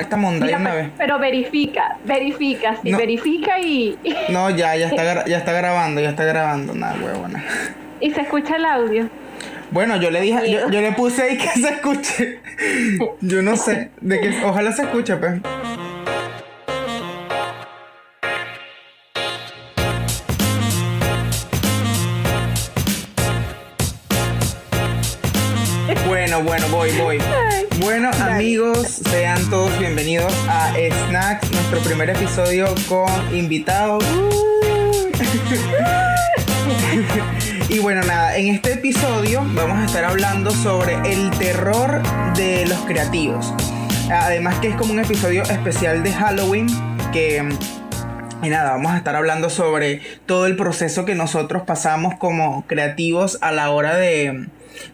esta 0.00 0.16
monda 0.16 0.46
una 0.46 0.74
vez. 0.74 0.90
pero 0.96 1.18
verifica, 1.18 1.96
verifica, 2.04 2.76
sí, 2.80 2.92
No. 2.92 2.98
verifica 2.98 3.58
y, 3.58 3.98
No, 4.28 4.48
ya, 4.50 4.76
ya 4.76 4.86
está, 4.86 5.02
gra- 5.02 5.26
ya 5.26 5.38
está 5.38 5.50
grabando, 5.52 6.00
ya 6.00 6.10
está 6.10 6.22
grabando. 6.24 6.72
Nada, 6.72 6.94
huevona. 7.02 7.44
y 8.00 8.10
se 8.12 8.20
escucha 8.20 8.54
el 8.56 8.64
audio. 8.64 9.08
Bueno, 9.72 9.96
yo 9.96 10.10
le 10.12 10.20
dije, 10.20 10.48
yo, 10.52 10.70
yo 10.70 10.80
le 10.80 10.92
puse 10.92 11.22
ahí 11.24 11.36
que 11.36 11.48
se 11.60 11.68
escuche. 11.70 12.40
Yo 13.22 13.42
no 13.42 13.56
sé, 13.56 13.90
de 14.00 14.20
que 14.20 14.44
ojalá 14.44 14.70
se 14.70 14.82
escuche, 14.82 15.16
pues. 15.16 15.40
Bueno, 26.06 26.42
bueno, 26.42 26.66
voy, 26.70 26.90
voy. 26.98 27.18
Bueno, 27.80 28.10
amigos, 28.20 29.00
sean 29.10 29.48
todos 29.50 29.76
bienvenidos 29.78 30.32
a 30.48 30.72
Snacks, 31.08 31.50
nuestro 31.52 31.80
primer 31.80 32.10
episodio 32.10 32.74
con 32.88 33.08
invitados. 33.36 34.04
Y 37.70 37.80
bueno, 37.80 38.00
nada, 38.02 38.38
en 38.38 38.48
este 38.48 38.72
episodio 38.72 39.42
vamos 39.54 39.78
a 39.78 39.84
estar 39.84 40.02
hablando 40.02 40.50
sobre 40.50 40.94
el 41.12 41.28
terror 41.38 42.00
de 42.34 42.64
los 42.66 42.78
creativos. 42.86 43.52
Además 44.10 44.54
que 44.60 44.68
es 44.68 44.74
como 44.76 44.94
un 44.94 45.00
episodio 45.00 45.42
especial 45.42 46.02
de 46.02 46.10
Halloween 46.12 46.66
que... 47.12 47.46
Y 48.42 48.48
nada, 48.48 48.70
vamos 48.72 48.92
a 48.92 48.96
estar 48.96 49.14
hablando 49.16 49.50
sobre 49.50 50.00
todo 50.24 50.46
el 50.46 50.56
proceso 50.56 51.04
que 51.04 51.14
nosotros 51.14 51.64
pasamos 51.66 52.14
como 52.18 52.64
creativos 52.66 53.36
a 53.42 53.52
la 53.52 53.68
hora 53.70 53.96
de... 53.98 54.46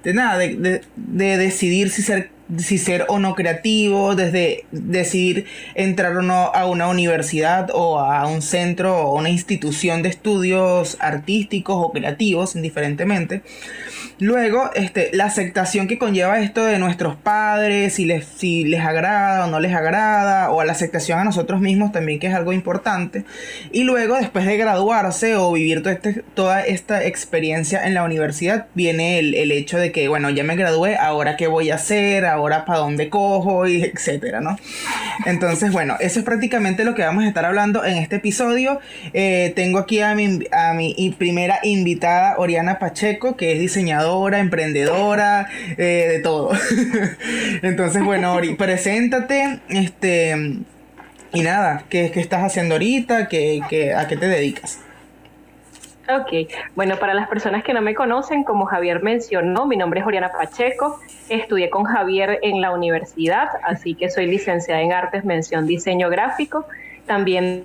De 0.03 0.13
nada, 0.13 0.37
de, 0.37 0.57
de- 0.57 0.81
de 0.97 1.37
decidir 1.39 1.91
si 1.91 2.03
ser, 2.03 2.31
si 2.59 2.79
ser 2.79 3.07
o 3.09 3.19
no 3.19 3.35
creativo, 3.35 4.15
desde 4.15 4.65
decidir 4.71 5.47
entrar 5.75 6.17
o 6.17 6.23
no 6.23 6.51
a 6.55 6.67
una 6.67 6.89
universidad 6.89 7.71
o 7.73 7.99
a 7.99 8.27
un 8.27 8.43
centro 8.43 8.97
o 8.97 9.19
una 9.19 9.31
institución 9.31 10.03
de 10.03 10.11
estudios 10.11 10.97
artísticos 11.01 11.77
o 11.79 11.93
creativos, 11.93 12.57
indiferentemente. 12.57 13.43
Luego, 14.21 14.71
este, 14.75 15.11
la 15.13 15.25
aceptación 15.25 15.89
que 15.89 15.99
conlleva 15.99 16.39
esto 16.41 16.65
de 16.65 16.79
nuestros 16.79 17.17
padres, 17.17 17.95
si 17.95 18.05
les, 18.05 18.25
si 18.25 18.65
les 18.65 18.81
agrada 18.81 19.47
o 19.47 19.51
no 19.51 19.59
les 19.59 19.75
agrada, 19.75 20.53
o 20.53 20.61
a 20.61 20.65
la 20.65 20.73
aceptación 20.73 21.19
a 21.19 21.25
nosotros 21.25 21.61
mismos 21.61 21.91
también, 21.91 22.21
que 22.21 22.29
es 22.29 22.35
algo 22.35 22.53
importante. 22.53 23.25
Y 23.73 23.83
luego, 23.83 24.17
después 24.17 24.47
de 24.47 24.57
graduarse 24.57 25.35
o 25.35 25.51
vivir 25.53 25.83
todo 25.83 25.93
este- 25.93 26.23
toda 26.35 26.61
esta 26.61 27.05
experiencia 27.05 27.85
en 27.87 27.95
la 27.95 28.05
universidad, 28.05 28.67
viene 28.75 29.19
el, 29.19 29.35
el 29.35 29.51
hecho 29.51 29.79
de 29.79 29.91
que, 29.91 30.07
bueno, 30.07 30.31
ya 30.31 30.45
me 30.45 30.55
gradué, 30.55 30.97
ahora 30.97 31.37
qué 31.37 31.49
voy 31.49 31.71
a 31.71 31.75
hacer, 31.75 32.25
ahora 32.35 32.65
para 32.65 32.81
dónde 32.81 33.09
cojo, 33.09 33.67
y 33.67 33.83
etcétera, 33.83 34.41
¿no? 34.41 34.59
Entonces, 35.27 35.73
bueno, 35.73 35.97
eso 36.01 36.19
es 36.19 36.25
prácticamente 36.25 36.85
lo 36.85 36.95
que 36.95 37.03
vamos 37.03 37.25
a 37.25 37.29
estar 37.29 37.45
hablando 37.45 37.85
en 37.85 37.97
este 37.97 38.17
episodio. 38.17 38.81
Eh, 39.13 39.53
tengo 39.57 39.79
aquí 39.79 40.01
a 40.01 40.15
mi, 40.15 40.41
a 40.53 40.75
mi 40.75 41.15
primera 41.19 41.59
invitada, 41.63 42.35
Oriana 42.39 42.79
Pacheco, 42.79 43.37
que 43.37 43.53
es 43.53 43.59
diseñadora, 43.61 44.39
emprendedora, 44.39 45.49
eh, 45.79 46.07
de 46.11 46.19
todo. 46.21 46.51
Entonces, 47.63 48.03
bueno, 48.03 48.35
Ori, 48.35 48.55
preséntate, 48.59 49.61
este, 49.69 50.35
y 51.33 51.43
nada, 51.43 51.85
¿qué, 51.89 52.11
qué 52.13 52.21
estás 52.21 52.43
haciendo 52.45 52.75
ahorita? 52.75 53.29
¿Qué, 53.29 53.61
qué- 53.69 53.95
¿A 53.95 54.07
qué 54.07 54.17
te 54.17 54.27
dedicas? 54.29 54.79
Ok, 56.07 56.51
bueno, 56.75 56.97
para 56.97 57.15
las 57.15 57.29
personas 57.29 57.65
que 57.65 57.73
no 57.73 57.81
me 57.81 57.95
conocen, 57.95 58.45
como 58.45 58.67
Javier 58.67 59.03
mencionó, 59.03 59.67
mi 59.67 59.79
nombre 59.79 60.01
es 60.01 60.07
Oriana 60.07 60.31
Pacheco, 60.31 61.01
estudié 61.31 61.71
con 61.71 61.85
Javier 61.85 62.41
en 62.43 62.61
la 62.61 62.73
universidad, 62.73 63.49
así 63.63 63.95
que 63.95 64.11
soy 64.11 64.27
licenciada 64.27 64.83
en 64.83 64.93
artes, 64.93 65.25
mención 65.25 65.67
diseño 65.67 66.11
gráfico, 66.11 66.67
también 67.07 67.65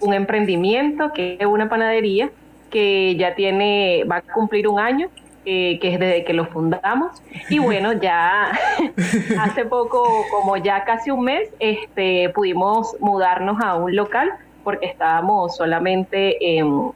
un 0.00 0.12
emprendimiento 0.12 1.12
que 1.14 1.38
es 1.40 1.46
una 1.46 1.70
panadería 1.70 2.30
que 2.70 3.16
ya 3.16 3.34
tiene, 3.34 4.04
va 4.04 4.16
a 4.16 4.22
cumplir 4.22 4.68
un 4.68 4.78
año, 4.78 5.08
eh, 5.46 5.78
que 5.80 5.94
es 5.94 5.98
desde 5.98 6.24
que 6.24 6.34
lo 6.34 6.44
fundamos, 6.46 7.22
y 7.48 7.60
bueno, 7.60 7.92
ya 8.00 8.52
hace 9.40 9.64
poco, 9.64 10.26
como 10.30 10.58
ya 10.58 10.84
casi 10.84 11.10
un 11.10 11.24
mes, 11.24 11.48
este, 11.58 12.28
pudimos 12.28 12.94
mudarnos 13.00 13.58
a 13.62 13.76
un 13.76 13.96
local 13.96 14.30
porque 14.62 14.84
estábamos 14.84 15.56
solamente 15.56 16.58
en 16.58 16.92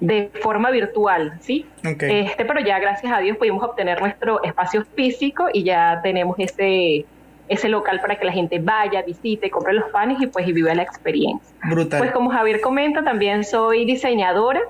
de 0.00 0.30
forma 0.42 0.70
virtual, 0.70 1.34
¿sí? 1.40 1.66
Ok. 1.80 2.02
Este, 2.02 2.44
pero 2.44 2.60
ya 2.60 2.78
gracias 2.78 3.12
a 3.12 3.18
Dios 3.18 3.36
pudimos 3.36 3.62
obtener 3.62 4.00
nuestro 4.00 4.42
espacio 4.42 4.84
físico 4.94 5.48
y 5.52 5.62
ya 5.62 6.00
tenemos 6.02 6.36
ese, 6.38 7.04
ese 7.48 7.68
local 7.68 8.00
para 8.00 8.16
que 8.16 8.24
la 8.24 8.32
gente 8.32 8.58
vaya, 8.58 9.02
visite, 9.02 9.50
compre 9.50 9.74
los 9.74 9.90
panes 9.90 10.20
y 10.20 10.26
pues 10.26 10.48
y 10.48 10.52
viva 10.52 10.74
la 10.74 10.82
experiencia. 10.82 11.54
Brutal. 11.64 11.98
Pues 11.98 12.12
como 12.12 12.30
Javier 12.30 12.60
comenta, 12.60 13.04
también 13.04 13.44
soy 13.44 13.84
diseñadora. 13.84 14.60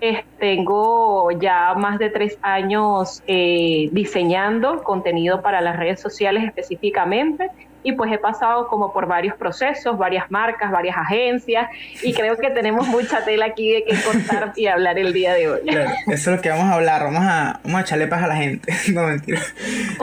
Eh, 0.00 0.24
tengo 0.38 1.30
ya 1.30 1.74
más 1.74 1.98
de 1.98 2.10
tres 2.10 2.38
años 2.42 3.22
eh, 3.26 3.88
diseñando 3.92 4.82
contenido 4.82 5.40
para 5.40 5.62
las 5.62 5.78
redes 5.78 6.00
sociales 6.00 6.44
específicamente 6.44 7.50
y 7.86 7.92
pues 7.92 8.12
he 8.12 8.18
pasado 8.18 8.66
como 8.66 8.92
por 8.92 9.06
varios 9.06 9.36
procesos, 9.36 9.96
varias 9.96 10.28
marcas, 10.28 10.72
varias 10.72 10.96
agencias 10.96 11.68
y 12.02 12.12
creo 12.12 12.36
que 12.36 12.50
tenemos 12.50 12.88
mucha 12.88 13.24
tela 13.24 13.46
aquí 13.46 13.70
de 13.70 13.84
que 13.84 13.94
cortar 14.02 14.52
y 14.56 14.66
hablar 14.66 14.98
el 14.98 15.12
día 15.12 15.34
de 15.34 15.48
hoy. 15.48 15.60
Claro, 15.60 15.92
eso 16.08 16.30
es 16.30 16.36
lo 16.36 16.42
que 16.42 16.48
vamos 16.48 16.64
a 16.64 16.74
hablar. 16.74 17.04
Vamos 17.04 17.22
a, 17.22 17.60
vamos 17.62 17.78
a 17.78 17.82
echarle 17.82 18.08
paz 18.08 18.24
a 18.24 18.26
la 18.26 18.36
gente. 18.36 18.74
No, 18.92 19.06
mentira. 19.06 19.40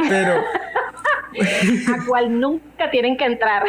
Pero 0.08 0.36
a 0.36 2.06
cual 2.06 2.40
nunca 2.40 2.90
tienen 2.90 3.18
que 3.18 3.26
entrar. 3.26 3.64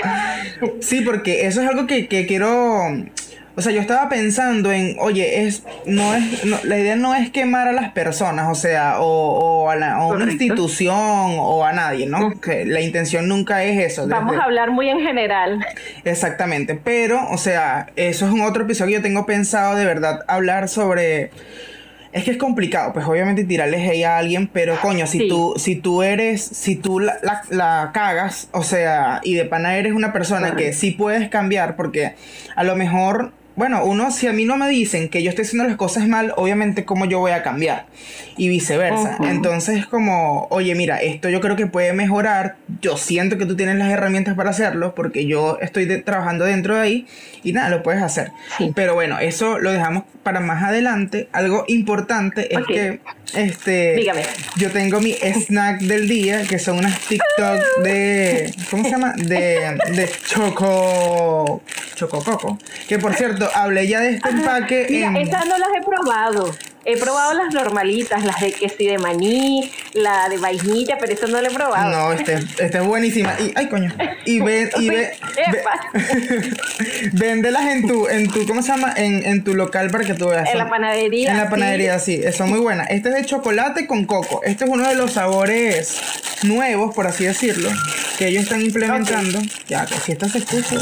sí, 0.81 1.01
porque 1.01 1.47
eso 1.47 1.61
es 1.61 1.69
algo 1.69 1.89
que, 1.89 2.07
que 2.07 2.25
quiero. 2.27 2.85
O 3.57 3.63
sea, 3.63 3.71
yo 3.71 3.81
estaba 3.81 4.09
pensando 4.09 4.73
en, 4.73 4.97
oye, 4.99 5.45
es, 5.47 5.63
no 5.87 6.13
es, 6.15 6.45
no- 6.45 6.59
la 6.65 6.77
idea 6.77 6.97
no 6.97 7.15
es 7.15 7.31
quemar 7.31 7.69
a 7.69 7.73
las 7.73 7.93
personas, 7.93 8.49
o 8.51 8.55
sea, 8.57 9.01
o, 9.01 9.05
o 9.65 9.71
a, 9.71 9.77
la- 9.77 10.01
o 10.01 10.13
a 10.13 10.17
una 10.17 10.25
institución 10.25 10.97
o 10.97 11.65
a 11.65 11.73
nadie, 11.73 12.07
¿no? 12.07 12.41
Que 12.41 12.65
la 12.65 12.81
intención 12.81 13.29
nunca 13.29 13.63
es 13.63 13.93
eso. 13.93 14.09
Vamos 14.09 14.37
a 14.37 14.43
hablar 14.43 14.73
muy 14.73 14.89
en 14.89 15.01
general. 15.01 15.65
Exactamente, 16.05 16.75
pero, 16.83 17.29
o 17.31 17.39
sea, 17.39 17.87
eso 17.97 18.27
es 18.27 18.33
un 18.33 18.41
otro 18.41 18.65
episodio 18.65 18.89
que 18.89 18.95
yo 18.95 19.03
tengo 19.03 19.25
pensado 19.27 19.77
de 19.77 19.85
verdad 19.85 20.21
hablar 20.27 20.69
sobre... 20.69 21.31
Es 22.13 22.23
que 22.23 22.31
es 22.31 22.37
complicado, 22.37 22.93
pues 22.93 23.05
obviamente 23.07 23.43
tirarles 23.43 23.89
ahí 23.91 24.05
a 24.05 24.19
alguien, 24.19 24.47
pero 24.47 24.77
coño, 24.81 25.05
si 25.09 25.19
Sí. 25.19 25.29
tú, 25.29 25.55
si 25.57 25.75
tú 25.75 26.05
eres, 26.05 26.45
si 26.45 26.77
tú 26.77 27.01
la, 27.01 27.17
la- 27.23 27.43
la 27.51 27.91
cagas, 27.93 28.49
o 28.53 28.63
sea, 28.63 29.21
y 29.25 29.35
de 29.35 29.45
pana 29.45 29.77
eres 29.77 29.93
una 29.95 30.13
persona 30.13 30.55
que 30.55 30.73
sí 30.73 30.93
puedes 30.93 31.29
cambiar, 31.29 31.75
porque 31.75 32.15
a 32.55 32.63
lo 32.63 32.77
mejor, 32.77 33.33
bueno, 33.57 33.85
uno, 33.85 34.11
si 34.11 34.27
a 34.27 34.33
mí 34.33 34.45
no 34.45 34.57
me 34.57 34.69
dicen 34.69 35.09
que 35.09 35.23
yo 35.23 35.31
estoy 35.31 35.45
haciendo 35.45 35.69
las 35.69 35.77
cosas 35.77 36.09
mal, 36.09 36.33
obviamente 36.37 36.85
cómo 36.85 37.05
yo 37.05 37.21
voy 37.21 37.31
a 37.31 37.43
cambiar, 37.43 37.87
y 38.37 38.49
viceversa. 38.49 39.17
Entonces 39.29 39.79
es 39.79 39.87
como, 39.87 40.49
oye, 40.51 40.75
mira, 40.75 40.99
esto 41.01 41.29
yo 41.29 41.41
creo 41.41 41.55
que 41.55 41.67
puede 41.67 41.93
mejorar, 41.93 42.57
yo 42.81 42.97
siento 42.97 43.39
que 43.39 43.47
tú 43.47 43.55
tienes 43.57 43.77
las 43.77 43.91
herramientas 43.91 44.35
para 44.35 44.51
hacerlo, 44.51 44.95
porque 44.95 45.27
yo 45.27 45.59
estoy 45.61 45.85
de- 45.85 46.03
trabajando 46.03 46.45
dentro 46.45 46.75
de 46.75 46.81
ahí, 46.83 47.07
y 47.45 47.53
nada, 47.53 47.69
lo 47.69 47.83
puedes 47.83 48.03
hacer. 48.03 48.33
Sí. 48.59 48.73
Pero 48.75 48.95
bueno, 48.95 49.19
eso 49.21 49.59
lo 49.59 49.71
dejamos 49.71 50.05
para 50.23 50.41
más 50.41 50.63
adelante. 50.65 51.29
Algo 51.33 51.65
importante 51.69 52.53
es 52.55 52.67
que 52.67 53.01
este 53.37 53.95
Dígame. 53.97 54.23
yo 54.57 54.71
tengo 54.71 55.01
mi 55.01 55.13
snack 55.15 55.81
del 55.81 56.09
día, 56.09 56.43
que 56.47 56.59
son 56.59 56.79
unas 56.79 56.99
TikTok 57.01 57.83
de. 57.83 58.53
¿Cómo 58.71 58.85
se 58.85 58.91
llama? 58.91 59.13
De, 59.17 59.77
de 59.93 60.11
choco. 60.27 61.63
Chocococo. 61.95 62.59
Que 62.89 62.99
por 62.99 63.15
cierto, 63.15 63.49
hablé 63.55 63.87
ya 63.87 64.01
de 64.01 64.11
este 64.17 64.29
empaque 64.29 64.87
Mira, 64.91 65.09
en. 65.09 65.17
esas 65.17 65.47
no 65.47 65.57
las 65.59 65.69
he 65.79 65.85
probado. 65.85 66.55
He 66.87 66.97
probado 66.99 67.33
las 67.35 67.53
normalitas, 67.55 68.23
las 68.25 68.41
de 68.41 68.53
que 68.53 68.69
sí 68.69 68.87
de 68.87 68.99
maní, 68.99 69.71
la 69.95 70.29
de 70.29 70.37
vainilla, 70.39 70.99
pero 70.99 71.13
eso 71.15 71.27
no 71.29 71.41
la 71.41 71.49
he 71.49 71.53
probado. 71.55 71.91
No, 71.91 72.13
este, 72.13 72.35
este 72.35 72.79
es 72.79 72.85
buenísima. 72.85 73.35
Y, 73.41 73.53
ay, 73.57 73.69
coño. 73.69 73.91
Y 74.27 74.41
ve, 74.45 74.71
y 74.79 74.89
ve, 74.91 75.13
Epa. 75.37 75.81
ve- 75.95 76.51
véndelas 77.13 77.67
en 77.73 77.87
tu, 77.89 78.07
en 78.09 78.29
tu, 78.31 78.47
¿cómo 78.47 78.63
se 78.63 78.69
llama? 78.69 78.93
En, 78.97 79.25
en 79.25 79.45
tu 79.45 79.55
local 79.55 79.91
para 79.91 80.05
que 80.05 80.15
tú 80.15 80.29
veas. 80.29 80.49
En 80.51 80.59
la 80.59 80.69
panadería, 80.69 81.31
En 81.31 81.37
la 81.39 81.49
panadería, 81.49 81.99
sí. 81.99 82.23
Son 82.37 82.51
muy 82.51 82.61
buenas. 82.61 82.91
Este 82.91 83.09
es 83.09 83.15
de 83.15 83.25
chocolate 83.25 83.87
con 83.87 84.05
coco. 84.05 84.43
Este 84.45 84.65
es 84.65 84.71
uno 84.71 84.87
de 84.89 84.95
los 84.95 85.13
sabores 85.13 85.99
nuevos, 86.43 86.95
por 86.95 87.07
así 87.07 87.25
decirlo, 87.25 87.71
que 88.19 88.29
ellos 88.29 88.43
están 88.43 88.61
implementando. 88.61 89.41
Ya, 89.69 89.87
que 89.87 89.95
si 89.95 90.13
esta 90.13 90.29
se 90.29 90.39
escucha. 90.39 90.77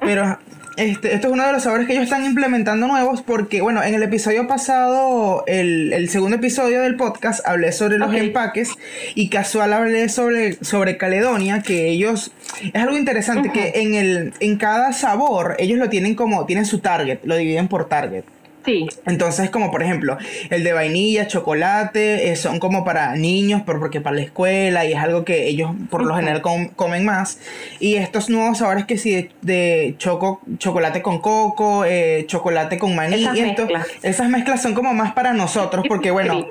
Pero 0.00 0.38
este, 0.76 1.14
esto 1.14 1.28
es 1.28 1.32
uno 1.32 1.46
de 1.46 1.52
los 1.52 1.62
sabores 1.62 1.86
que 1.86 1.92
ellos 1.92 2.04
están 2.04 2.24
implementando 2.24 2.86
nuevos 2.86 3.22
porque, 3.22 3.60
bueno, 3.60 3.82
en 3.82 3.94
el 3.94 4.02
episodio 4.02 4.48
pasado, 4.48 5.44
el, 5.46 5.92
el 5.92 6.08
segundo 6.08 6.36
episodio 6.36 6.82
del 6.82 6.96
podcast, 6.96 7.46
hablé 7.46 7.70
sobre 7.72 7.98
los 7.98 8.12
empaques 8.14 8.70
y 9.14 9.28
casual 9.28 9.72
hablé 9.72 10.08
sobre, 10.08 10.54
sobre 10.64 10.96
Caledonia, 10.96 11.62
que 11.62 11.88
ellos, 11.88 12.32
es 12.60 12.82
algo 12.82 12.96
interesante 12.96 13.52
que 13.52 13.72
en, 13.76 13.94
el, 13.94 14.34
en 14.40 14.56
cada 14.56 14.92
sabor 14.92 15.56
ellos 15.58 15.78
lo 15.78 15.88
tienen 15.88 16.14
como, 16.14 16.44
tienen 16.46 16.66
su 16.66 16.80
target, 16.80 17.20
lo 17.24 17.36
dividen 17.36 17.68
por 17.68 17.88
target. 17.88 18.24
Sí. 18.64 18.86
Entonces, 19.06 19.50
como 19.50 19.70
por 19.70 19.82
ejemplo, 19.82 20.16
el 20.50 20.64
de 20.64 20.72
vainilla, 20.72 21.26
chocolate, 21.26 22.30
eh, 22.30 22.36
son 22.36 22.58
como 22.58 22.84
para 22.84 23.14
niños, 23.16 23.62
porque 23.64 24.00
para 24.00 24.16
la 24.16 24.22
escuela 24.22 24.84
y 24.84 24.92
es 24.92 24.98
algo 24.98 25.24
que 25.24 25.46
ellos 25.48 25.70
por 25.90 26.04
lo 26.04 26.14
general 26.16 26.42
comen 26.42 27.04
más. 27.04 27.38
Y 27.80 27.96
estos 27.96 28.30
nuevos 28.30 28.58
sabores 28.58 28.86
que 28.86 28.98
sí, 28.98 29.28
de, 29.42 29.94
choco, 29.98 30.40
chocolate 30.58 31.02
con 31.02 31.20
coco, 31.20 31.84
eh, 31.84 32.24
chocolate 32.26 32.78
con 32.78 32.94
maní, 32.94 33.22
esas, 33.22 33.38
mezclas. 33.38 33.86
esas 34.02 34.28
mezclas 34.28 34.62
son 34.62 34.74
como 34.74 34.94
más 34.94 35.12
para 35.12 35.32
nosotros, 35.32 35.84
porque 35.88 36.10
bueno, 36.10 36.46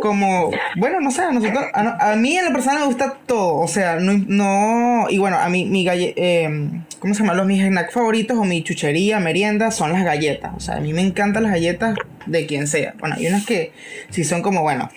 como, 0.00 0.50
bueno, 0.76 1.00
no 1.00 1.10
sé, 1.10 1.22
a 1.22 1.32
nosotros, 1.32 1.64
a, 1.72 2.14
mí 2.16 2.36
en 2.36 2.46
la 2.46 2.52
persona 2.52 2.80
me 2.80 2.86
gusta 2.86 3.16
todo, 3.26 3.56
o 3.56 3.68
sea, 3.68 3.96
no, 3.96 4.12
no 4.26 5.06
y 5.08 5.18
bueno, 5.18 5.38
a 5.38 5.48
mí, 5.48 5.64
mi 5.64 5.84
galle, 5.84 6.14
eh, 6.16 6.70
¿cómo 7.04 7.12
se 7.12 7.20
llama? 7.20 7.34
Los 7.34 7.44
mis 7.44 7.62
snacks 7.62 7.92
favoritos 7.92 8.38
o 8.38 8.44
mi 8.44 8.64
chuchería, 8.64 9.20
merienda, 9.20 9.70
son 9.70 9.92
las 9.92 10.04
galletas, 10.04 10.52
o 10.56 10.60
sea, 10.60 10.76
a 10.76 10.80
mí 10.80 10.94
me 10.94 11.02
encantan 11.02 11.42
las 11.42 11.52
galletas 11.52 11.98
de 12.24 12.46
quien 12.46 12.66
sea, 12.66 12.94
bueno, 12.98 13.16
hay 13.18 13.26
unas 13.26 13.44
que 13.44 13.72
sí 14.08 14.24
son 14.24 14.40
como, 14.40 14.62
bueno, 14.62 14.88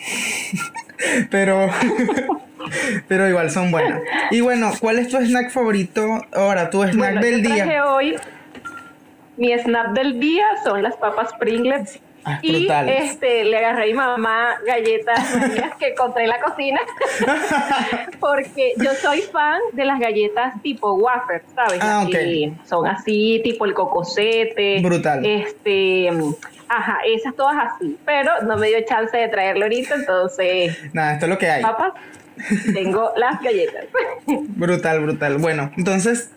pero, 1.30 1.70
pero 3.10 3.28
igual 3.28 3.52
son 3.52 3.72
buenas. 3.72 4.00
Y 4.32 4.40
bueno, 4.40 4.72
¿cuál 4.80 5.00
es 5.00 5.10
tu 5.10 5.18
snack 5.18 5.52
favorito 5.52 6.26
ahora, 6.32 6.70
tu 6.70 6.82
snack 6.82 7.20
del 7.20 7.42
día? 7.42 7.86
Hoy, 7.86 8.16
mi 9.36 9.52
snack 9.52 9.92
del 9.92 10.18
día 10.18 10.46
son 10.64 10.84
las 10.84 10.96
papas 10.96 11.34
Pringles 11.38 12.00
Ah, 12.30 12.40
y 12.42 12.68
este, 12.88 13.46
le 13.46 13.58
agarré 13.58 13.84
a 13.84 13.86
mi 13.86 13.94
mamá 13.94 14.58
galletas 14.66 15.20
que 15.80 15.90
encontré 15.90 16.24
en 16.24 16.30
la 16.30 16.42
cocina, 16.42 16.80
porque 18.20 18.74
yo 18.78 18.94
soy 18.96 19.22
fan 19.22 19.62
de 19.72 19.86
las 19.86 19.98
galletas 19.98 20.62
tipo 20.62 20.94
wafer, 20.96 21.44
¿sabes? 21.56 21.80
Ah, 21.82 22.06
Son 22.66 22.86
así, 22.86 23.40
tipo 23.46 23.66
el 23.66 23.74
cocosete. 23.74 24.82
Brutal. 24.82 25.26
Este, 25.26 26.10
ajá, 26.68 27.00
esas 27.06 27.34
todas 27.36 27.56
así, 27.72 27.98
pero 28.06 28.42
no 28.44 28.58
me 28.58 28.68
dio 28.68 28.82
chance 28.86 29.16
de 29.16 29.30
traerlo 29.30 29.64
ahorita, 29.64 29.96
entonces... 29.96 30.78
Nada, 30.94 31.14
esto 31.14 31.28
es 31.28 31.30
lo 31.30 31.38
que 31.38 31.50
hay. 31.50 31.64
Papas, 31.64 31.94
tengo 32.74 33.12
las 33.18 33.42
galletas. 33.42 33.86
brutal, 34.56 35.02
brutal. 35.02 35.38
Bueno, 35.38 35.72
entonces 35.78 36.32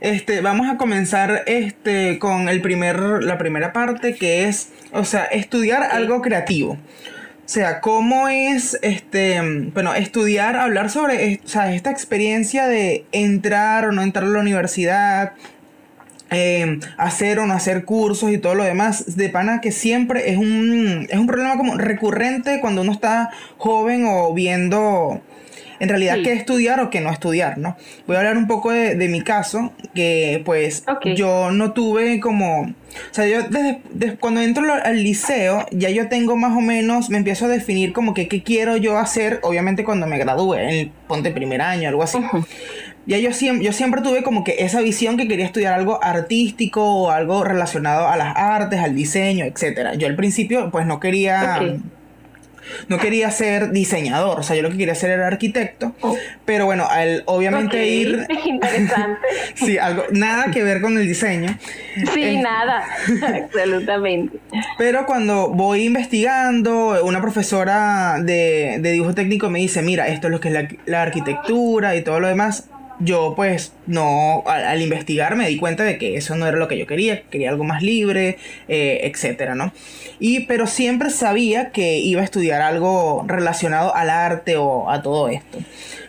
este, 0.00 0.40
vamos 0.40 0.68
a 0.68 0.76
comenzar 0.76 1.44
este, 1.46 2.18
con 2.18 2.48
el 2.48 2.60
primer, 2.60 3.22
la 3.22 3.38
primera 3.38 3.72
parte 3.72 4.14
que 4.14 4.48
es, 4.48 4.70
o 4.92 5.04
sea, 5.04 5.24
estudiar 5.24 5.82
algo 5.82 6.22
creativo. 6.22 6.72
O 6.72 7.48
sea, 7.52 7.80
cómo 7.80 8.28
es, 8.28 8.78
este, 8.82 9.40
bueno, 9.74 9.94
estudiar, 9.94 10.56
hablar 10.56 10.90
sobre 10.90 11.40
esta 11.44 11.90
experiencia 11.90 12.66
de 12.66 13.04
entrar 13.12 13.86
o 13.86 13.92
no 13.92 14.02
entrar 14.02 14.24
a 14.24 14.28
la 14.28 14.38
universidad, 14.38 15.32
em, 16.30 16.80
hacer 16.96 17.38
o 17.40 17.46
no 17.46 17.52
hacer 17.52 17.84
cursos 17.84 18.30
y 18.30 18.38
todo 18.38 18.54
lo 18.54 18.64
demás, 18.64 19.16
de 19.16 19.28
pana 19.28 19.60
que 19.60 19.70
siempre 19.72 20.30
es 20.30 20.38
un, 20.38 21.06
es 21.10 21.18
un 21.18 21.26
problema 21.26 21.56
como 21.58 21.76
recurrente 21.76 22.60
cuando 22.60 22.82
uno 22.82 22.92
está 22.92 23.30
joven 23.58 24.06
o 24.06 24.32
viendo 24.32 25.20
en 25.82 25.88
realidad 25.88 26.18
qué 26.22 26.32
estudiar 26.32 26.78
o 26.78 26.90
qué 26.90 27.00
no 27.00 27.10
estudiar, 27.10 27.58
¿no? 27.58 27.76
Voy 28.06 28.14
a 28.14 28.20
hablar 28.20 28.36
un 28.36 28.46
poco 28.46 28.70
de, 28.70 29.08
mi 29.08 29.20
caso, 29.20 29.72
que 29.96 30.40
pues 30.44 30.84
yo 31.16 31.50
no 31.50 31.72
tuve 31.72 32.20
como... 32.20 32.60
O 32.62 32.74
sea, 33.10 33.26
yo 33.26 33.42
desde, 33.50 34.16
cuando 34.20 34.40
entro 34.40 34.62
al 34.72 35.02
liceo, 35.02 35.66
ya 35.72 35.90
yo 35.90 36.08
tengo 36.08 36.36
más 36.36 36.56
o 36.56 36.60
menos, 36.60 37.10
me 37.10 37.16
empiezo 37.18 37.46
a 37.46 37.48
definir 37.48 37.92
como 37.92 38.14
que 38.14 38.28
qué 38.28 38.44
quiero 38.44 38.76
yo 38.76 38.96
hacer, 38.96 39.40
obviamente 39.42 39.82
cuando 39.82 40.06
me 40.06 40.18
gradúe, 40.18 40.54
en 40.54 40.68
el 40.68 40.92
ponte 41.08 41.32
primer 41.32 41.60
año, 41.60 41.88
algo 41.88 42.04
así. 42.04 42.18
Ya 43.04 43.18
yo 43.18 43.32
siempre, 43.32 43.66
yo 43.66 43.72
siempre 43.72 44.02
tuve 44.02 44.22
como 44.22 44.44
que 44.44 44.58
esa 44.60 44.80
visión 44.82 45.16
que 45.16 45.26
quería 45.26 45.46
estudiar 45.46 45.74
algo 45.74 45.98
artístico 46.04 46.84
o 46.84 47.10
algo 47.10 47.42
relacionado 47.42 48.06
a 48.06 48.16
las 48.16 48.36
artes, 48.36 48.78
al 48.78 48.94
diseño, 48.94 49.44
etc. 49.44 49.98
Yo 49.98 50.06
al 50.06 50.14
principio 50.14 50.70
pues 50.70 50.86
no 50.86 51.00
quería 51.00 51.80
no 52.88 52.98
quería 52.98 53.30
ser 53.30 53.70
diseñador, 53.70 54.40
o 54.40 54.42
sea, 54.42 54.56
yo 54.56 54.62
lo 54.62 54.70
que 54.70 54.78
quería 54.78 54.94
ser 54.94 55.10
era 55.10 55.26
arquitecto, 55.26 55.94
oh. 56.00 56.16
pero 56.44 56.66
bueno, 56.66 56.86
al 56.88 57.22
obviamente 57.26 57.86
ir... 57.86 58.26
Interesante. 58.44 59.20
sí, 59.54 59.78
algo, 59.78 60.04
nada 60.10 60.50
que 60.50 60.62
ver 60.62 60.80
con 60.80 60.98
el 60.98 61.06
diseño. 61.06 61.56
Sí, 62.12 62.22
eh, 62.22 62.42
nada, 62.42 62.84
absolutamente. 63.44 64.38
Pero 64.78 65.06
cuando 65.06 65.48
voy 65.48 65.84
investigando, 65.84 67.04
una 67.04 67.20
profesora 67.20 68.18
de, 68.20 68.78
dibujo 68.82 69.14
técnico 69.14 69.50
me 69.50 69.60
dice, 69.60 69.82
mira, 69.82 70.08
esto 70.08 70.28
es 70.28 70.32
lo 70.32 70.40
que 70.40 70.48
es 70.48 70.78
la 70.86 71.02
arquitectura 71.02 71.96
y 71.96 72.02
todo 72.02 72.20
lo 72.20 72.28
demás, 72.28 72.68
yo 73.04 73.34
pues 73.34 73.72
no, 73.86 74.44
al, 74.46 74.80
investigar 74.80 75.36
me 75.36 75.48
di 75.48 75.56
cuenta 75.56 75.84
de 75.84 75.98
que 75.98 76.16
eso 76.16 76.36
no 76.36 76.46
era 76.46 76.56
lo 76.56 76.68
que 76.68 76.78
yo 76.78 76.86
quería, 76.86 77.22
quería 77.30 77.50
algo 77.50 77.64
más 77.64 77.82
libre, 77.82 78.38
eh, 78.68 79.00
etcétera, 79.04 79.54
¿no? 79.54 79.72
Y 80.18 80.40
pero 80.46 80.66
siempre 80.66 81.10
sabía 81.10 81.70
que 81.70 81.98
iba 81.98 82.20
a 82.20 82.24
estudiar 82.24 82.62
algo 82.62 83.24
relacionado 83.26 83.94
al 83.94 84.10
arte 84.10 84.56
o 84.56 84.88
a 84.90 85.02
todo 85.02 85.28
esto. 85.28 85.58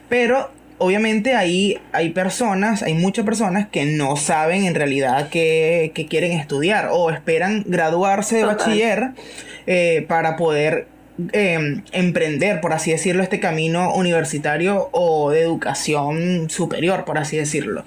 Pero 0.09 0.51
obviamente 0.77 1.35
ahí 1.35 1.79
hay 1.91 2.09
personas, 2.09 2.83
hay 2.83 2.93
muchas 2.93 3.25
personas 3.25 3.67
que 3.69 3.85
no 3.85 4.15
saben 4.15 4.65
en 4.65 4.75
realidad 4.75 5.29
qué, 5.29 5.91
quieren 6.09 6.33
estudiar 6.33 6.89
o 6.91 7.09
esperan 7.09 7.63
graduarse 7.65 8.37
de 8.37 8.45
bachiller 8.45 9.11
eh, 9.65 10.05
para 10.07 10.35
poder 10.35 10.87
Em, 11.31 11.83
emprender, 11.91 12.59
por 12.59 12.73
así 12.73 12.91
decirlo, 12.91 13.21
este 13.21 13.39
camino 13.39 13.93
universitario 13.93 14.89
o 14.91 15.29
de 15.29 15.41
educación 15.41 16.49
superior, 16.49 17.05
por 17.05 17.19
así 17.19 17.37
decirlo. 17.37 17.85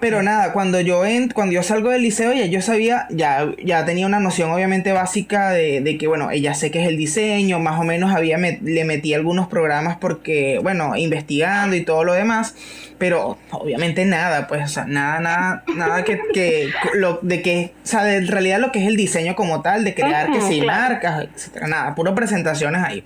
Pero 0.00 0.22
nada, 0.22 0.52
cuando 0.52 0.80
yo 0.80 1.04
ent 1.06 1.32
cuando 1.32 1.54
yo 1.54 1.62
salgo 1.62 1.90
del 1.90 2.02
liceo 2.02 2.32
ya 2.32 2.46
yo 2.46 2.60
sabía, 2.60 3.06
ya, 3.10 3.50
ya 3.62 3.84
tenía 3.84 4.06
una 4.06 4.20
noción 4.20 4.50
obviamente 4.50 4.92
básica 4.92 5.50
de, 5.50 5.96
que 5.98 6.06
bueno, 6.06 6.30
ella 6.30 6.54
sé 6.54 6.70
que 6.70 6.82
es 6.82 6.88
el 6.88 6.96
diseño, 6.96 7.58
más 7.60 7.80
o 7.80 7.84
menos 7.84 8.14
había 8.14 8.36
le 8.38 8.84
metí 8.84 9.14
algunos 9.14 9.48
programas 9.48 9.96
porque, 9.96 10.58
bueno, 10.62 10.96
investigando 10.96 11.76
y 11.76 11.84
todo 11.84 12.04
lo 12.04 12.12
demás, 12.12 12.54
pero 12.98 13.38
obviamente 13.50 14.04
nada, 14.04 14.46
pues, 14.46 14.62
o 14.62 14.68
sea, 14.68 14.84
nada, 14.84 15.20
nada, 15.20 15.64
nada 15.74 16.04
que, 16.04 16.20
que 16.34 16.68
lo, 16.94 17.18
de 17.22 17.40
que, 17.40 17.72
o 17.82 17.86
sea, 17.86 18.04
de 18.04 18.16
en 18.16 18.28
realidad 18.28 18.60
lo 18.60 18.72
que 18.72 18.80
es 18.80 18.86
el 18.86 18.96
diseño 18.96 19.34
como 19.34 19.62
tal, 19.62 19.84
de 19.84 19.94
crear 19.94 20.30
que 20.30 20.42
sí, 20.42 20.60
marcas, 20.60 21.26
etcétera, 21.34 21.66
nada, 21.66 21.94
puro 21.94 22.14
presentaciones 22.14 22.82
ahí. 22.82 23.02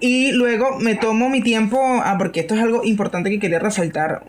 Y 0.00 0.32
luego 0.32 0.78
me 0.80 0.94
tomo 0.94 1.28
mi 1.28 1.42
tiempo, 1.42 1.78
ah, 2.02 2.16
porque 2.18 2.40
esto 2.40 2.54
es 2.54 2.62
algo 2.62 2.82
importante 2.84 3.30
que 3.30 3.38
quería 3.38 3.58
resaltar, 3.58 4.22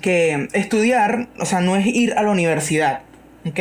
que 0.00 0.48
estudiar, 0.52 1.28
o 1.38 1.46
sea, 1.46 1.60
no 1.60 1.76
es 1.76 1.86
ir 1.86 2.14
a 2.14 2.22
la 2.22 2.30
universidad. 2.30 3.00
¿ok? 3.48 3.60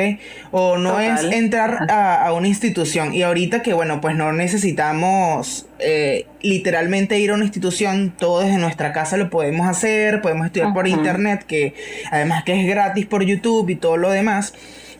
O 0.51 0.77
no 0.77 0.99
es 0.99 1.23
entrar 1.23 1.87
a, 1.89 2.31
una 2.33 2.47
institución. 2.47 3.13
Y 3.13 3.21
ahorita 3.21 3.61
que, 3.61 3.73
bueno, 3.73 4.01
pues 4.01 4.15
no 4.15 4.33
necesitamos 4.33 5.67
eh, 5.79 6.27
literalmente 6.41 7.19
ir 7.19 7.31
a 7.31 7.35
una 7.35 7.43
institución, 7.43 8.13
todo 8.17 8.41
desde 8.41 8.57
nuestra 8.57 8.93
casa 8.93 9.17
lo 9.17 9.29
podemos 9.29 9.67
hacer, 9.67 10.21
podemos 10.21 10.47
estudiar 10.47 10.73
por 10.73 10.87
internet, 10.87 11.43
que 11.47 11.73
además 12.11 12.43
que 12.43 12.59
es 12.59 12.67
gratis 12.67 13.05
por 13.05 13.23
YouTube 13.23 13.69
y 13.69 13.75
todo 13.75 13.97
lo 13.97 14.09
demás. 14.09 14.53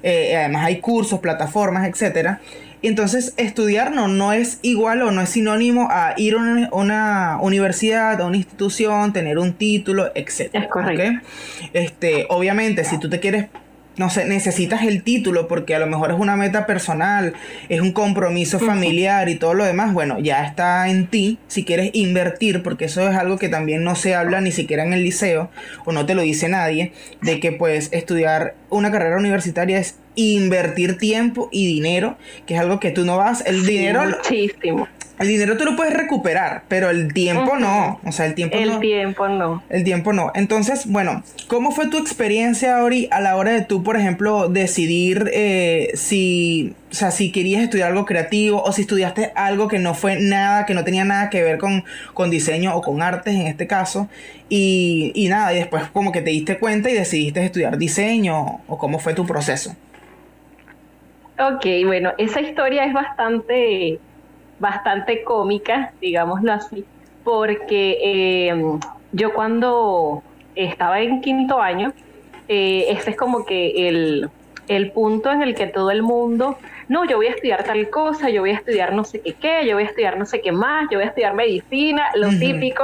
Eh, 0.03 0.36
además 0.38 0.65
hay 0.65 0.79
cursos, 0.79 1.19
plataformas, 1.19 1.88
etcétera. 1.88 2.41
Entonces 2.88 3.34
estudiar 3.38 3.92
no, 3.92 4.08
no 4.08 4.34
es 4.34 4.60
igual 4.62 5.01
o 5.01 5.12
no 5.12 5.22
es 5.22 5.30
sinónimo 5.30 5.88
a 5.89 6.13
ir 6.18 6.36
a 6.36 6.70
una, 6.72 7.39
universidad, 7.42 8.22
a 8.22 8.25
una 8.25 8.38
institución, 8.38 9.13
tener 9.13 9.38
un 9.39 9.54
título, 9.54 10.12
etc. 10.15 10.50
Es 10.54 10.68
correcto. 10.68 11.27
Este, 11.74 12.27
obviamente, 12.30 12.84
si 12.84 13.00
tú 13.00 13.10
te 13.10 13.20
quieres 13.20 13.48
no 13.97 14.09
sé, 14.09 14.25
necesitas 14.25 14.83
el 14.83 15.03
título 15.03 15.47
porque 15.47 15.75
a 15.75 15.79
lo 15.79 15.87
mejor 15.87 16.11
es 16.11 16.19
una 16.19 16.35
meta 16.35 16.65
personal, 16.65 17.33
es 17.69 17.81
un 17.81 17.91
compromiso 17.91 18.59
familiar 18.59 19.29
y 19.29 19.35
todo 19.35 19.53
lo 19.53 19.63
demás, 19.63 19.93
bueno, 19.93 20.19
ya 20.19 20.43
está 20.45 20.89
en 20.89 21.07
ti 21.07 21.39
si 21.47 21.63
quieres 21.63 21.91
invertir, 21.93 22.63
porque 22.63 22.85
eso 22.85 23.07
es 23.07 23.15
algo 23.15 23.37
que 23.37 23.49
también 23.49 23.83
no 23.83 23.95
se 23.95 24.15
habla 24.15 24.41
ni 24.41 24.51
siquiera 24.51 24.83
en 24.83 24.93
el 24.93 25.03
liceo 25.03 25.49
o 25.85 25.91
no 25.91 26.05
te 26.05 26.15
lo 26.15 26.21
dice 26.21 26.49
nadie, 26.49 26.91
de 27.21 27.39
que 27.39 27.51
pues 27.51 27.89
estudiar 27.91 28.55
una 28.69 28.91
carrera 28.91 29.17
universitaria 29.17 29.79
es 29.79 29.97
invertir 30.15 30.97
tiempo 30.97 31.49
y 31.51 31.67
dinero, 31.67 32.17
que 32.45 32.55
es 32.55 32.59
algo 32.59 32.79
que 32.79 32.91
tú 32.91 33.05
no 33.05 33.17
vas, 33.17 33.43
el 33.45 33.65
dinero... 33.65 34.03
Muchísimo. 34.05 34.87
El 35.17 35.29
dinero 35.29 35.55
tú 35.55 35.63
lo 35.63 35.75
puedes 35.75 35.93
recuperar, 35.93 36.63
pero 36.67 36.89
el 36.89 37.13
tiempo 37.13 37.55
no. 37.57 38.00
O 38.05 38.12
sea, 38.12 38.25
el 38.25 38.36
tiempo 38.36 38.57
no. 38.57 38.74
El 38.74 38.79
tiempo 38.79 39.27
no. 39.29 39.63
El 39.69 39.84
tiempo 39.84 40.13
no. 40.13 40.31
Entonces, 40.36 40.88
bueno, 40.88 41.24
¿cómo 41.48 41.72
fue 41.72 41.88
tu 41.88 41.98
experiencia, 41.98 42.84
Ori, 42.84 43.07
a 43.12 43.22
la 43.22 43.38
hora 43.38 43.51
de 43.51 43.62
tú, 43.62 43.81
por 43.81 43.95
ejemplo, 43.95 44.50
decidir 44.50 45.31
eh, 45.34 45.91
si, 45.93 46.75
o 46.91 46.95
sea, 46.95 47.12
si 47.12 47.31
querías 47.31 47.63
estudiar 47.63 47.91
algo 47.91 48.05
creativo 48.05 48.62
o 48.62 48.72
si 48.74 48.81
estudiaste 48.81 49.31
algo 49.36 49.69
que 49.69 49.79
no 49.79 49.93
fue 49.93 50.19
nada, 50.19 50.65
que 50.65 50.74
no 50.74 50.84
tenía 50.84 51.05
nada 51.05 51.29
que 51.29 51.41
ver 51.43 51.60
con, 51.60 51.86
con 52.13 52.29
diseño 52.29 52.75
o 52.75 52.81
con 52.81 53.01
artes 53.01 53.36
en 53.36 53.48
este 53.48 53.67
caso? 53.67 54.10
Y, 54.50 55.13
y 55.15 55.29
nada, 55.29 55.53
y 55.53 55.57
después 55.57 55.84
como 55.93 56.12
que 56.12 56.22
te 56.22 56.31
diste 56.31 56.57
cuenta 56.57 56.89
y 56.89 56.93
decidiste 56.93 57.43
estudiar 57.43 57.77
diseño 57.77 58.62
o 58.67 58.77
cómo 58.77 59.00
fue 59.00 59.13
tu 59.13 59.25
proceso. 59.25 59.75
Ok, 61.38 61.65
bueno, 61.86 62.13
esa 62.17 62.39
historia 62.39 62.86
es 62.86 62.93
bastante, 62.93 64.00
bastante 64.59 65.24
cómica, 65.24 65.91
digámoslo 66.01 66.53
así, 66.53 66.85
porque 67.24 67.97
eh, 68.01 68.79
yo 69.12 69.33
cuando 69.33 70.24
estaba 70.55 71.01
en 71.01 71.21
quinto 71.21 71.62
año, 71.62 71.93
eh, 72.47 72.85
este 72.89 73.12
es 73.12 73.17
como 73.17 73.45
que 73.45 73.88
el, 73.88 74.29
el 74.67 74.91
punto 74.91 75.31
en 75.31 75.41
el 75.41 75.55
que 75.55 75.67
todo 75.67 75.91
el 75.91 76.03
mundo, 76.03 76.57
no, 76.88 77.05
yo 77.05 77.17
voy 77.17 77.27
a 77.27 77.31
estudiar 77.31 77.63
tal 77.63 77.89
cosa, 77.89 78.29
yo 78.29 78.41
voy 78.41 78.51
a 78.51 78.55
estudiar 78.55 78.93
no 78.93 79.03
sé 79.03 79.21
qué 79.21 79.33
qué, 79.33 79.67
yo 79.67 79.75
voy 79.75 79.83
a 79.83 79.88
estudiar 79.88 80.17
no 80.17 80.25
sé 80.25 80.41
qué 80.41 80.51
más, 80.51 80.88
yo 80.91 80.97
voy 80.97 81.05
a 81.05 81.09
estudiar 81.09 81.33
medicina, 81.33 82.03
lo 82.15 82.29
típico, 82.29 82.83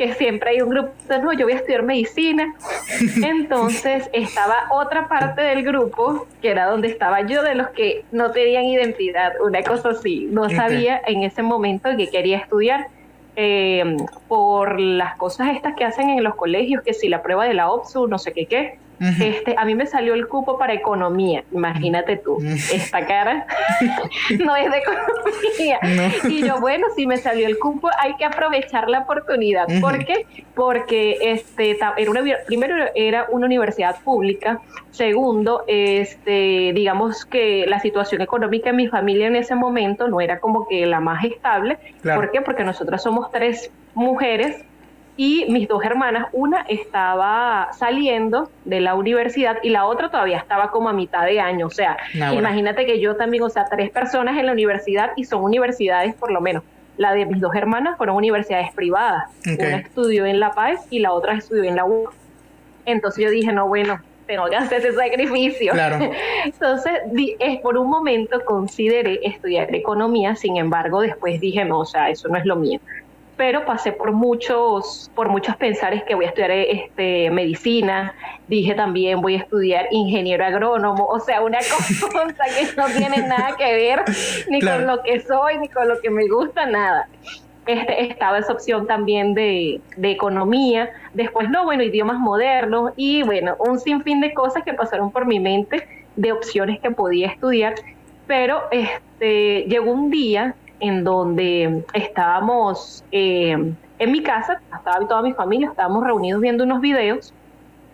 que 0.00 0.14
siempre 0.14 0.52
hay 0.52 0.62
un 0.62 0.70
grupo, 0.70 0.92
no, 1.22 1.34
yo 1.34 1.44
voy 1.44 1.52
a 1.52 1.56
estudiar 1.56 1.82
medicina. 1.82 2.54
Entonces 3.22 4.08
estaba 4.14 4.54
otra 4.70 5.08
parte 5.08 5.42
del 5.42 5.62
grupo, 5.62 6.26
que 6.40 6.48
era 6.48 6.70
donde 6.70 6.88
estaba 6.88 7.20
yo, 7.20 7.42
de 7.42 7.54
los 7.54 7.68
que 7.68 8.06
no 8.10 8.30
tenían 8.30 8.64
identidad, 8.64 9.34
una 9.44 9.62
cosa 9.62 9.90
así, 9.90 10.26
no 10.30 10.48
sabía 10.48 11.02
en 11.06 11.22
ese 11.22 11.42
momento 11.42 11.90
que 11.98 12.08
quería 12.08 12.38
estudiar. 12.38 12.86
Eh, 13.36 13.96
por 14.26 14.80
las 14.80 15.16
cosas 15.16 15.54
estas 15.54 15.76
que 15.76 15.84
hacen 15.84 16.10
en 16.10 16.24
los 16.24 16.34
colegios, 16.34 16.82
que 16.82 16.94
si 16.94 17.08
la 17.08 17.22
prueba 17.22 17.44
de 17.44 17.54
la 17.54 17.70
OPSU, 17.70 18.08
no 18.08 18.18
sé 18.18 18.32
qué 18.32 18.46
qué, 18.46 18.78
este, 19.00 19.54
a 19.56 19.64
mí 19.64 19.74
me 19.74 19.86
salió 19.86 20.12
el 20.12 20.28
cupo 20.28 20.58
para 20.58 20.74
economía, 20.74 21.42
imagínate 21.52 22.18
tú, 22.18 22.38
esta 22.72 23.06
cara 23.06 23.46
no 24.44 24.56
es 24.56 24.70
de 24.70 24.78
economía. 24.78 25.80
Y 26.28 26.46
yo, 26.46 26.60
bueno, 26.60 26.86
si 26.94 27.06
me 27.06 27.16
salió 27.16 27.46
el 27.46 27.58
cupo, 27.58 27.88
hay 27.98 28.14
que 28.16 28.26
aprovechar 28.26 28.90
la 28.90 29.00
oportunidad. 29.00 29.66
¿Por 29.80 30.04
qué? 30.04 30.26
Porque 30.54 31.16
este, 31.22 31.78
era 31.96 32.10
una, 32.10 32.22
primero 32.46 32.74
era 32.94 33.26
una 33.30 33.46
universidad 33.46 34.00
pública, 34.02 34.60
segundo, 34.90 35.64
este, 35.66 36.72
digamos 36.74 37.24
que 37.24 37.64
la 37.66 37.80
situación 37.80 38.20
económica 38.20 38.70
en 38.70 38.76
mi 38.76 38.88
familia 38.88 39.28
en 39.28 39.36
ese 39.36 39.54
momento 39.54 40.08
no 40.08 40.20
era 40.20 40.40
como 40.40 40.68
que 40.68 40.84
la 40.84 41.00
más 41.00 41.24
estable. 41.24 41.78
¿Por 42.02 42.30
qué? 42.30 42.42
Porque 42.42 42.64
nosotras 42.64 43.02
somos 43.02 43.30
tres 43.30 43.70
mujeres 43.94 44.64
y 45.20 45.44
mis 45.50 45.68
dos 45.68 45.84
hermanas, 45.84 46.28
una 46.32 46.62
estaba 46.62 47.68
saliendo 47.74 48.50
de 48.64 48.80
la 48.80 48.94
universidad 48.94 49.58
y 49.62 49.68
la 49.68 49.84
otra 49.84 50.08
todavía 50.08 50.38
estaba 50.38 50.70
como 50.70 50.88
a 50.88 50.94
mitad 50.94 51.26
de 51.26 51.38
año. 51.38 51.66
O 51.66 51.70
sea, 51.70 51.98
imagínate 52.14 52.86
que 52.86 53.00
yo 53.00 53.16
también, 53.16 53.42
o 53.42 53.50
sea, 53.50 53.66
tres 53.66 53.90
personas 53.90 54.38
en 54.38 54.46
la 54.46 54.52
universidad 54.52 55.10
y 55.16 55.24
son 55.24 55.44
universidades 55.44 56.14
por 56.14 56.30
lo 56.30 56.40
menos. 56.40 56.62
La 56.96 57.12
de 57.12 57.26
mis 57.26 57.38
dos 57.38 57.54
hermanas 57.54 57.98
fueron 57.98 58.16
universidades 58.16 58.72
privadas. 58.72 59.24
Una 59.44 59.76
estudió 59.76 60.24
en 60.24 60.40
La 60.40 60.52
Paz 60.52 60.86
y 60.88 61.00
la 61.00 61.12
otra 61.12 61.34
estudió 61.34 61.64
en 61.64 61.76
la 61.76 61.84
U. 61.84 62.08
Entonces 62.86 63.22
yo 63.22 63.30
dije, 63.30 63.52
no, 63.52 63.68
bueno, 63.68 64.00
tengo 64.26 64.46
que 64.46 64.56
hacer 64.56 64.78
ese 64.78 64.94
sacrificio. 64.94 65.72
Claro. 65.72 65.98
Entonces, 66.46 66.94
es, 67.38 67.60
por 67.60 67.76
un 67.76 67.90
momento 67.90 68.42
consideré 68.46 69.20
estudiar 69.22 69.74
economía, 69.74 70.34
sin 70.34 70.56
embargo, 70.56 71.02
después 71.02 71.38
dije, 71.42 71.66
no, 71.66 71.80
o 71.80 71.84
sea, 71.84 72.08
eso 72.08 72.26
no 72.28 72.38
es 72.38 72.46
lo 72.46 72.56
mío 72.56 72.80
pero 73.40 73.64
pasé 73.64 73.92
por 73.92 74.12
muchos, 74.12 75.10
por 75.14 75.30
muchos 75.30 75.56
pensares 75.56 76.04
que 76.04 76.14
voy 76.14 76.26
a 76.26 76.28
estudiar 76.28 76.50
este, 76.50 77.30
medicina, 77.30 78.14
dije 78.48 78.74
también 78.74 79.22
voy 79.22 79.36
a 79.36 79.38
estudiar 79.38 79.86
ingeniero 79.90 80.44
agrónomo, 80.44 81.06
o 81.06 81.18
sea, 81.20 81.40
una 81.40 81.56
cosa 82.12 82.44
que 82.44 82.76
no 82.76 82.84
tiene 82.88 83.26
nada 83.26 83.56
que 83.56 83.64
ver 83.64 84.04
ni 84.50 84.60
con 84.60 84.86
lo 84.86 85.02
que 85.02 85.20
soy, 85.20 85.56
ni 85.56 85.70
con 85.70 85.88
lo 85.88 85.98
que 86.02 86.10
me 86.10 86.28
gusta, 86.28 86.66
nada. 86.66 87.08
Este, 87.64 88.10
estaba 88.10 88.36
esa 88.36 88.52
opción 88.52 88.86
también 88.86 89.32
de, 89.32 89.80
de, 89.96 90.10
economía, 90.10 90.90
después 91.14 91.48
no, 91.48 91.64
bueno, 91.64 91.82
idiomas 91.82 92.18
modernos 92.18 92.92
y 92.96 93.22
bueno, 93.22 93.56
un 93.58 93.80
sinfín 93.80 94.20
de 94.20 94.34
cosas 94.34 94.64
que 94.64 94.74
pasaron 94.74 95.10
por 95.10 95.24
mi 95.24 95.40
mente 95.40 95.88
de 96.14 96.32
opciones 96.32 96.78
que 96.80 96.90
podía 96.90 97.28
estudiar, 97.28 97.72
pero 98.26 98.64
este, 98.70 99.62
llegó 99.62 99.92
un 99.92 100.10
día 100.10 100.54
en 100.80 101.04
donde 101.04 101.84
estábamos 101.92 103.04
eh, 103.12 103.74
en 103.98 104.12
mi 104.12 104.22
casa, 104.22 104.60
estaba 104.74 105.06
toda 105.06 105.22
mi 105.22 105.32
familia, 105.34 105.68
estábamos 105.68 106.04
reunidos 106.04 106.40
viendo 106.40 106.64
unos 106.64 106.80
videos. 106.80 107.34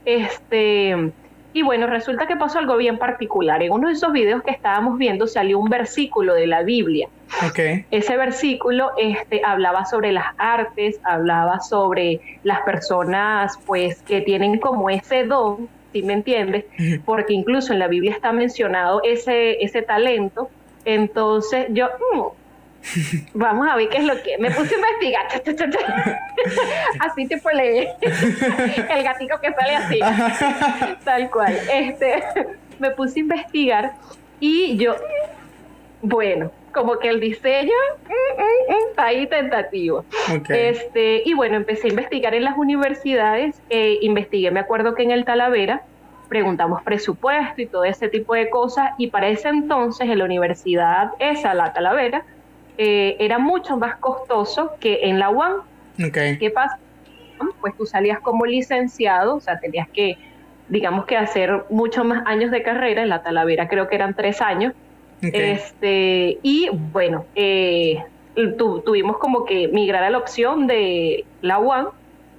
Este, 0.05 1.13
y 1.53 1.63
bueno, 1.63 1.87
resulta 1.87 2.27
que 2.27 2.37
pasó 2.37 2.59
algo 2.59 2.77
bien 2.77 2.99
particular. 2.99 3.63
En 3.63 3.73
uno 3.73 3.89
de 3.89 3.95
esos 3.95 4.13
videos 4.13 4.43
que 4.43 4.51
estábamos 4.51 4.99
viendo 4.99 5.27
salió 5.27 5.59
un 5.59 5.71
versículo 5.71 6.35
de 6.35 6.47
la 6.47 6.63
Biblia. 6.63 7.09
Okay. 7.49 7.87
Ese 7.91 8.17
versículo 8.17 8.91
este, 8.99 9.41
hablaba 9.45 9.87
sobre 9.87 10.13
las 10.13 10.27
artes, 10.39 11.01
hablaba 11.03 11.61
sobre 11.61 12.21
las 12.45 12.61
personas 12.61 13.59
pues 13.67 14.03
que 14.03 14.21
tienen 14.21 14.59
como 14.59 14.91
ese 14.91 15.25
don, 15.25 15.69
si 15.93 16.03
me 16.03 16.13
entiendes? 16.13 16.67
Porque 17.07 17.33
incluso 17.33 17.73
en 17.73 17.79
la 17.79 17.89
Biblia 17.89 18.13
está 18.13 18.33
mencionado 18.33 19.01
ese, 19.03 19.65
ese 19.65 19.81
talento. 19.81 20.51
Entonces 20.85 21.69
yo, 21.71 21.87
mm, 21.87 22.21
Vamos 23.35 23.69
a 23.69 23.77
ver 23.77 23.89
qué 23.89 23.99
es 23.99 24.05
lo 24.05 24.15
que. 24.23 24.39
Me 24.39 24.51
puse 24.51 24.75
a 24.75 24.79
investigar. 24.79 26.19
así 27.01 27.27
tipo 27.27 27.51
le. 27.51 27.91
el 28.01 29.03
gatito 29.03 29.41
que 29.41 29.53
sale 29.53 29.77
así. 29.77 30.01
Tal 31.05 31.31
cual. 31.31 31.57
Este, 31.73 32.23
me 32.79 32.91
puse 32.91 33.21
a 33.21 33.23
investigar 33.23 33.93
y 34.41 34.77
yo. 34.77 34.97
Bueno, 36.03 36.53
como 36.73 36.99
que 36.99 37.09
el 37.09 37.21
diseño 37.21 37.73
mm, 38.05 38.41
mm, 38.41 38.73
mm, 38.73 38.89
está 38.91 39.07
ahí 39.07 39.27
tentativo. 39.27 40.05
Este, 40.49 41.23
y 41.25 41.35
bueno, 41.35 41.57
empecé 41.57 41.89
a 41.89 41.91
investigar 41.91 42.35
en 42.35 42.45
las 42.45 42.57
universidades. 42.57 43.61
Eh, 43.71 43.99
investigué, 44.03 44.51
me 44.51 44.61
acuerdo 44.61 44.95
que 44.95 45.03
en 45.03 45.11
el 45.11 45.25
Talavera 45.25 45.83
preguntamos 46.29 46.83
presupuesto 46.83 47.63
y 47.63 47.67
todo 47.67 47.85
ese 47.85 48.09
tipo 48.09 48.35
de 48.35 48.51
cosas. 48.51 48.91
Y 48.99 49.09
para 49.09 49.29
ese 49.29 49.49
entonces, 49.49 50.09
en 50.09 50.19
la 50.19 50.25
universidad 50.25 51.13
esa, 51.19 51.55
la 51.55 51.73
Talavera, 51.73 52.25
eh, 52.79 53.17
era 53.19 53.39
mucho 53.39 53.77
más 53.77 53.97
costoso 53.97 54.73
que 54.81 55.01
en 55.05 55.19
la 55.19 55.31
UAM. 55.31 55.63
¿Qué 56.39 56.51
pasa? 56.51 56.79
Pues 57.61 57.77
tú 57.77 57.87
salías 57.87 58.21
como 58.21 58.47
licenciado, 58.47 59.37
o 59.37 59.41
sea, 59.41 59.59
tenías 59.59 59.89
que, 59.89 60.19
digamos 60.69 61.07
que 61.07 61.17
hacer 61.17 61.65
muchos 61.71 62.05
más 62.05 62.27
años 62.27 62.51
de 62.51 62.63
carrera, 62.63 63.03
en 63.03 63.09
la 63.09 63.23
Talavera 63.23 63.69
creo 63.69 63.89
que 63.89 63.95
eran 63.95 64.15
tres 64.15 64.41
años. 64.41 64.75
Este, 65.23 66.39
y 66.43 66.69
bueno, 66.93 67.25
eh, 67.35 68.05
tuvimos 68.57 69.17
como 69.19 69.45
que 69.45 69.69
migrar 69.69 70.03
a 70.03 70.11
la 70.11 70.19
opción 70.19 70.67
de 70.67 71.25
la 71.41 71.59
UAM, 71.59 71.89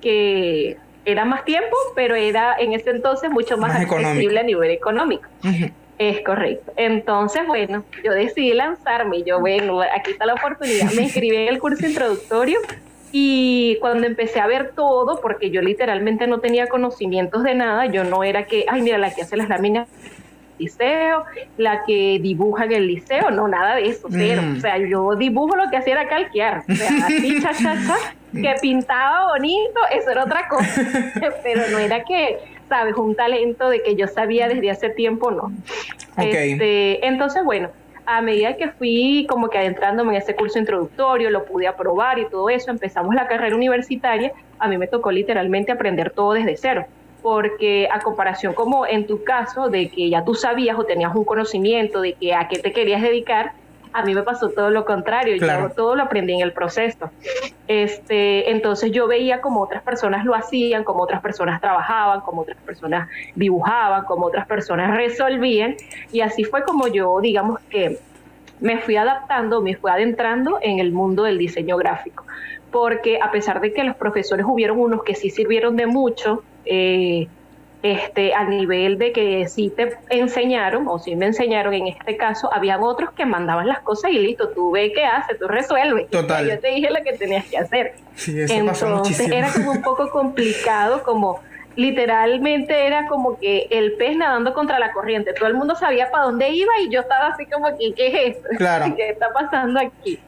que 0.02 0.78
era 1.06 1.26
más 1.26 1.44
tiempo, 1.46 1.76
pero 1.96 2.16
era 2.16 2.56
en 2.60 2.74
ese 2.74 2.92
entonces 2.92 3.32
mucho 3.32 3.58
más, 3.58 3.76
accesible 3.76 4.40
a 4.40 4.44
nivel 4.44 4.72
económico. 4.72 5.28
Es 5.98 6.22
correcto. 6.22 6.74
Entonces, 6.76 7.46
bueno, 7.48 7.84
yo 8.04 8.12
decidí 8.12 8.54
lanzarme. 8.54 9.24
Yo, 9.24 9.40
bueno, 9.40 9.82
aquí 9.82 10.12
está 10.12 10.26
la 10.26 10.36
oportunidad. 10.36 10.92
Me 10.94 11.04
inscribí 11.04 11.36
en 11.36 11.48
el 11.48 11.60
curso 11.60 11.86
introductorio 11.86 12.60
y 13.12 13.78
cuando 13.80 14.06
empecé 14.06 14.40
a 14.40 14.48
ver 14.48 14.74
todo, 14.76 15.22
porque 15.22 15.50
yo 15.50 15.62
literalmente 15.62 16.28
no 16.28 16.40
tenía 16.40 16.68
conocimientos 16.68 17.44
de 17.44 17.56
nada, 17.56 17.86
yo 17.86 18.04
no 18.04 18.24
era 18.24 18.46
que, 18.46 18.66
ay, 18.68 18.82
mira, 18.82 18.98
la 18.98 19.14
que 19.14 19.22
hace 19.22 19.38
las 19.38 19.50
láminas 19.50 19.88
liceo, 20.60 21.24
la 21.58 21.84
que 21.86 22.20
dibuja 22.22 22.66
en 22.66 22.72
el 22.74 22.88
liceo, 22.88 23.32
no, 23.32 23.48
nada 23.48 23.76
de 23.76 23.90
eso, 23.90 24.08
pero, 24.12 24.42
mm. 24.42 24.58
o 24.58 24.60
sea, 24.60 24.78
yo 24.78 25.16
dibujo 25.16 25.56
lo 25.56 25.70
que 25.70 25.78
hacía 25.78 25.94
era 25.94 26.08
calquear, 26.08 26.64
o 26.68 26.76
sea, 26.76 26.90
así, 27.06 27.42
cha, 27.42 27.54
cha, 27.54 27.76
cha, 27.86 27.96
que 28.34 28.56
pintaba 28.62 29.34
bonito, 29.34 29.80
eso 29.92 30.10
era 30.10 30.24
otra 30.24 30.48
cosa, 30.48 30.82
pero 31.44 31.62
no 31.72 31.78
era 31.78 32.04
que 32.04 32.40
¿sabes? 32.68 32.96
Un 32.96 33.16
talento 33.16 33.70
de 33.70 33.82
que 33.82 33.96
yo 33.96 34.08
sabía 34.08 34.48
desde 34.48 34.70
hace 34.70 34.90
tiempo, 34.90 35.32
no. 35.32 35.52
Este, 36.18 37.06
entonces, 37.06 37.44
bueno, 37.44 37.70
a 38.06 38.22
medida 38.22 38.56
que 38.56 38.70
fui 38.70 39.26
como 39.30 39.50
que 39.50 39.58
adentrándome 39.58 40.16
en 40.16 40.22
ese 40.22 40.36
curso 40.36 40.60
introductorio, 40.60 41.30
lo 41.30 41.46
pude 41.46 41.68
aprobar 41.68 42.20
y 42.20 42.26
todo 42.30 42.50
eso, 42.50 42.72
empezamos 42.72 43.14
la 43.14 43.28
carrera 43.28 43.56
universitaria, 43.56 44.32
a 44.60 44.68
mí 44.68 44.78
me 44.78 44.88
tocó 44.88 45.12
literalmente 45.12 45.72
aprender 45.72 46.12
todo 46.12 46.34
desde 46.34 46.58
cero 46.58 46.86
porque 47.22 47.90
a 47.92 48.00
comparación 48.00 48.54
como 48.54 48.86
en 48.86 49.06
tu 49.06 49.24
caso 49.24 49.70
de 49.70 49.90
que 49.90 50.10
ya 50.10 50.24
tú 50.24 50.34
sabías 50.34 50.78
o 50.80 50.86
tenías 50.86 51.14
un 51.14 51.26
conocimiento 51.26 52.00
de 52.00 52.14
que 52.14 52.34
a 52.34 52.48
qué 52.48 52.60
te 52.60 52.72
querías 52.72 53.02
dedicar, 53.02 53.52
a 53.98 54.04
mí 54.04 54.14
me 54.14 54.22
pasó 54.22 54.50
todo 54.50 54.70
lo 54.70 54.86
contrario, 54.86 55.36
yo 55.38 55.72
todo 55.76 55.96
lo 55.96 56.04
aprendí 56.04 56.34
en 56.34 56.42
el 56.42 56.54
proceso. 56.54 57.10
Este, 57.68 58.52
entonces 58.52 58.92
yo 58.92 59.08
veía 59.08 59.42
como 59.42 59.60
otras 59.60 59.82
personas 59.82 60.24
lo 60.24 60.36
hacían, 60.36 60.84
como 60.84 61.02
otras 61.02 61.20
personas 61.20 61.60
trabajaban, 61.60 62.22
como 62.22 62.42
otras 62.44 62.58
personas 62.62 63.10
dibujaban, 63.34 64.06
como 64.06 64.28
otras 64.28 64.46
personas 64.46 64.96
resolvían 64.96 65.76
y 66.12 66.22
así 66.22 66.44
fue 66.44 66.64
como 66.64 66.88
yo, 66.88 67.20
digamos 67.22 67.60
que 67.72 67.98
me 68.60 68.78
fui 68.78 68.98
adaptando, 68.98 69.62
me 69.62 69.76
fui 69.76 69.90
adentrando 69.90 70.60
en 70.62 70.78
el 70.78 70.92
mundo 70.92 71.24
del 71.24 71.40
diseño 71.40 71.76
gráfico, 71.78 72.24
porque 72.72 73.20
a 73.20 73.32
pesar 73.32 73.62
de 73.62 73.74
que 73.74 73.84
los 73.84 73.96
profesores 73.96 74.46
hubieron 74.48 74.80
unos 74.80 75.04
que 75.04 75.16
sí 75.16 75.32
sirvieron 75.32 75.76
de 75.76 75.88
mucho, 75.88 76.44
eh, 76.66 77.28
este, 77.84 78.34
a 78.34 78.44
nivel 78.44 78.98
de 78.98 79.12
que 79.12 79.48
sí 79.48 79.72
te 79.76 79.98
enseñaron, 80.10 80.88
o 80.88 81.00
sí 81.00 81.16
me 81.16 81.28
enseñaron 81.28 81.74
en 81.74 81.88
este 81.88 82.18
caso, 82.18 82.52
habían 82.54 82.82
otros 82.82 83.12
que 83.12 83.26
mandaban 83.26 83.68
las 83.68 83.80
cosas 83.80 84.12
y 84.12 84.20
listo, 84.20 84.50
tú 84.50 84.72
ve 84.72 84.92
qué 84.94 85.06
haces, 85.06 85.38
tú 85.40 85.48
resuelves. 85.48 86.10
Total. 86.10 86.48
Yo 86.50 86.60
te 86.60 86.70
dije 86.70 86.90
lo 86.90 87.04
que 87.04 87.14
tenías 87.14 87.46
que 87.46 87.58
hacer. 87.58 87.94
Sí, 88.16 88.40
eso 88.40 88.54
Entonces 88.54 89.30
era 89.30 89.52
como 89.54 89.72
un 89.72 89.82
poco 89.82 90.10
complicado, 90.10 91.04
como 91.04 91.40
literalmente 91.78 92.88
era 92.88 93.08
como 93.08 93.40
que 93.40 93.68
el 93.70 93.94
pez 93.94 94.18
nadando 94.18 94.54
contra 94.54 94.80
la 94.80 94.92
corriente. 94.92 95.34
Todo 95.34 95.48
el 95.48 95.54
mundo 95.54 95.76
sabía 95.76 96.10
para 96.10 96.26
dónde 96.26 96.50
iba 96.50 96.72
y 96.82 96.90
yo 96.90 97.02
estaba 97.02 97.28
así 97.28 97.46
como 97.46 97.68
que, 97.78 97.94
¿qué 97.94 98.08
es 98.08 98.36
esto? 98.38 98.50
Claro. 98.58 98.94
¿Qué 98.98 99.12
está 99.12 99.32
pasando 99.32 99.80
aquí? 99.80 100.20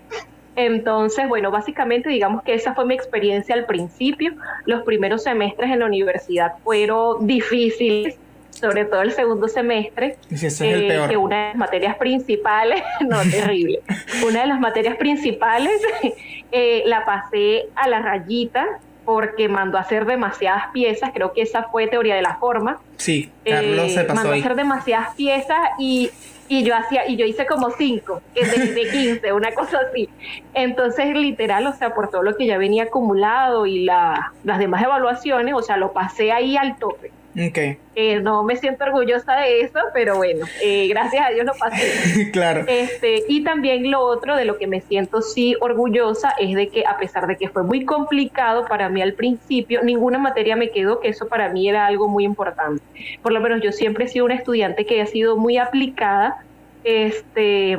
Entonces, 0.55 1.27
bueno, 1.27 1.51
básicamente 1.51 2.09
digamos 2.09 2.43
que 2.43 2.53
esa 2.53 2.73
fue 2.73 2.85
mi 2.85 2.93
experiencia 2.93 3.55
al 3.55 3.65
principio. 3.65 4.33
Los 4.65 4.83
primeros 4.83 5.23
semestres 5.23 5.71
en 5.71 5.79
la 5.79 5.85
universidad 5.85 6.53
fueron 6.63 7.27
difíciles 7.27 8.17
sobre 8.59 8.85
todo 8.85 9.01
el 9.01 9.11
segundo 9.13 9.47
semestre, 9.47 10.17
eh, 10.31 11.05
que 11.07 11.17
una 11.17 11.37
de 11.37 11.47
las 11.49 11.55
materias 11.55 11.95
principales, 11.95 12.81
no, 13.07 13.21
terrible, 13.21 13.79
una 14.25 14.41
de 14.41 14.47
las 14.47 14.59
materias 14.59 14.97
principales 14.97 15.81
eh, 16.51 16.83
la 16.85 17.05
pasé 17.05 17.67
a 17.75 17.87
la 17.87 18.01
rayita 18.01 18.65
porque 19.05 19.47
mandó 19.47 19.77
a 19.77 19.81
hacer 19.81 20.05
demasiadas 20.05 20.65
piezas, 20.73 21.11
creo 21.13 21.33
que 21.33 21.41
esa 21.41 21.63
fue 21.63 21.87
teoría 21.87 22.15
de 22.15 22.21
la 22.21 22.35
forma. 22.35 22.79
Sí, 22.97 23.31
Carlos 23.43 23.91
se 23.91 24.03
pasó 24.03 24.15
Mandó 24.15 24.33
a 24.33 24.35
hacer 24.35 24.55
demasiadas 24.55 25.15
piezas 25.15 25.57
y 25.79 26.11
y 26.49 26.63
yo 26.63 26.75
hacía 26.75 27.07
y 27.07 27.15
yo 27.15 27.25
hice 27.25 27.45
como 27.45 27.69
cinco 27.69 28.21
de, 28.33 28.43
de 28.43 28.89
15 28.89 29.31
una 29.33 29.53
cosa 29.53 29.79
así. 29.89 30.09
Entonces 30.53 31.15
literal 31.15 31.65
o 31.67 31.73
sea 31.73 31.93
por 31.93 32.09
todo 32.09 32.23
lo 32.23 32.35
que 32.35 32.45
ya 32.45 32.57
venía 32.57 32.83
acumulado 32.83 33.65
y 33.65 33.85
la, 33.85 34.33
las 34.43 34.59
demás 34.59 34.83
evaluaciones 34.83 35.53
o 35.55 35.61
sea 35.61 35.77
lo 35.77 35.93
pasé 35.93 36.31
ahí 36.31 36.57
al 36.57 36.77
tope 36.77 37.11
Okay. 37.31 37.77
Eh, 37.95 38.19
no 38.21 38.43
me 38.43 38.55
siento 38.55 38.85
orgullosa 38.85 39.35
de 39.35 39.61
eso, 39.61 39.79
pero 39.93 40.17
bueno, 40.17 40.45
eh, 40.63 40.87
gracias 40.87 41.27
a 41.27 41.29
Dios 41.29 41.45
lo 41.45 41.53
pasé. 41.53 42.31
claro. 42.33 42.65
Este, 42.67 43.23
y 43.27 43.43
también 43.43 43.91
lo 43.91 44.01
otro 44.01 44.35
de 44.35 44.45
lo 44.45 44.57
que 44.57 44.67
me 44.67 44.81
siento 44.81 45.21
sí 45.21 45.55
orgullosa 45.61 46.33
es 46.39 46.55
de 46.55 46.69
que 46.69 46.85
a 46.85 46.97
pesar 46.97 47.27
de 47.27 47.37
que 47.37 47.49
fue 47.49 47.63
muy 47.63 47.85
complicado 47.85 48.65
para 48.65 48.89
mí 48.89 49.01
al 49.01 49.13
principio, 49.13 49.83
ninguna 49.83 50.17
materia 50.17 50.55
me 50.55 50.71
quedó, 50.71 50.99
que 50.99 51.09
eso 51.09 51.27
para 51.27 51.49
mí 51.49 51.69
era 51.69 51.85
algo 51.85 52.07
muy 52.07 52.23
importante. 52.23 52.81
Por 53.21 53.31
lo 53.31 53.39
menos 53.41 53.61
yo 53.61 53.71
siempre 53.71 54.05
he 54.05 54.07
sido 54.07 54.25
una 54.25 54.35
estudiante 54.35 54.85
que 54.85 55.01
ha 55.01 55.05
sido 55.05 55.37
muy 55.37 55.57
aplicada. 55.57 56.43
Este, 56.83 57.77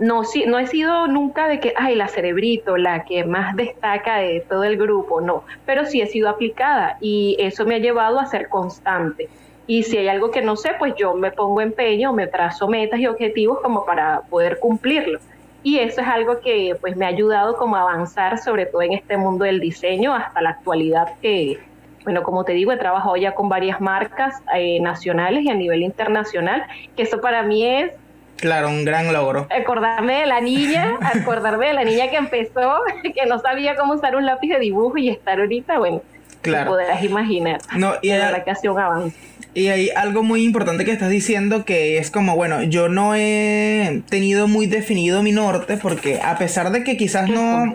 no, 0.00 0.22
no 0.46 0.58
he 0.58 0.66
sido 0.66 1.06
nunca 1.06 1.46
de 1.46 1.60
que, 1.60 1.74
ay, 1.76 1.94
la 1.94 2.08
cerebrito, 2.08 2.78
la 2.78 3.04
que 3.04 3.24
más 3.24 3.54
destaca 3.54 4.16
de 4.16 4.40
todo 4.40 4.64
el 4.64 4.78
grupo, 4.78 5.20
no, 5.20 5.44
pero 5.66 5.84
sí 5.84 6.00
he 6.00 6.06
sido 6.06 6.28
aplicada 6.30 6.96
y 7.00 7.36
eso 7.38 7.66
me 7.66 7.74
ha 7.76 7.78
llevado 7.78 8.18
a 8.18 8.26
ser 8.26 8.48
constante. 8.48 9.28
Y 9.66 9.84
si 9.84 9.98
hay 9.98 10.08
algo 10.08 10.30
que 10.30 10.40
no 10.40 10.56
sé, 10.56 10.70
pues 10.78 10.94
yo 10.96 11.14
me 11.14 11.30
pongo 11.30 11.60
empeño, 11.60 12.12
me 12.14 12.26
trazo 12.26 12.66
metas 12.66 12.98
y 12.98 13.06
objetivos 13.06 13.60
como 13.60 13.84
para 13.84 14.22
poder 14.22 14.58
cumplirlo. 14.58 15.20
Y 15.62 15.78
eso 15.78 16.00
es 16.00 16.08
algo 16.08 16.40
que 16.40 16.76
pues 16.80 16.96
me 16.96 17.04
ha 17.04 17.08
ayudado 17.08 17.56
como 17.56 17.76
a 17.76 17.82
avanzar, 17.82 18.38
sobre 18.38 18.64
todo 18.66 18.80
en 18.82 18.94
este 18.94 19.18
mundo 19.18 19.44
del 19.44 19.60
diseño, 19.60 20.14
hasta 20.14 20.40
la 20.40 20.50
actualidad 20.50 21.08
que, 21.20 21.60
bueno, 22.04 22.22
como 22.22 22.44
te 22.44 22.52
digo, 22.52 22.72
he 22.72 22.78
trabajado 22.78 23.16
ya 23.16 23.34
con 23.34 23.50
varias 23.50 23.80
marcas 23.82 24.42
eh, 24.56 24.80
nacionales 24.80 25.44
y 25.44 25.50
a 25.50 25.54
nivel 25.54 25.82
internacional, 25.82 26.64
que 26.96 27.02
eso 27.02 27.20
para 27.20 27.42
mí 27.42 27.66
es 27.66 27.92
Claro, 28.40 28.68
un 28.68 28.84
gran 28.84 29.12
logro. 29.12 29.46
Acordarme 29.50 30.20
de 30.20 30.26
la 30.26 30.40
niña, 30.40 30.98
acordarme 31.14 31.68
de 31.68 31.74
la 31.74 31.84
niña 31.84 32.10
que 32.10 32.16
empezó, 32.16 32.80
que 33.02 33.26
no 33.26 33.38
sabía 33.38 33.76
cómo 33.76 33.94
usar 33.94 34.16
un 34.16 34.26
lápiz 34.26 34.48
de 34.48 34.58
dibujo 34.58 34.98
y 34.98 35.10
estar 35.10 35.38
ahorita, 35.38 35.78
bueno, 35.78 36.02
claro. 36.42 36.70
podrás 36.70 37.02
imaginar. 37.04 37.60
No, 37.76 37.94
y 38.02 38.08
la 38.08 38.44
que 38.44 38.68
un 38.68 38.78
avance. 38.78 39.16
Y 39.52 39.66
hay 39.68 39.90
algo 39.90 40.22
muy 40.22 40.44
importante 40.44 40.84
que 40.84 40.92
estás 40.92 41.10
diciendo 41.10 41.64
que 41.64 41.98
es 41.98 42.10
como, 42.10 42.36
bueno, 42.36 42.62
yo 42.62 42.88
no 42.88 43.16
he 43.16 44.02
tenido 44.08 44.46
muy 44.46 44.66
definido 44.66 45.22
mi 45.24 45.32
norte 45.32 45.76
porque 45.76 46.20
a 46.22 46.38
pesar 46.38 46.70
de 46.70 46.84
que 46.84 46.96
quizás 46.96 47.28
no, 47.28 47.72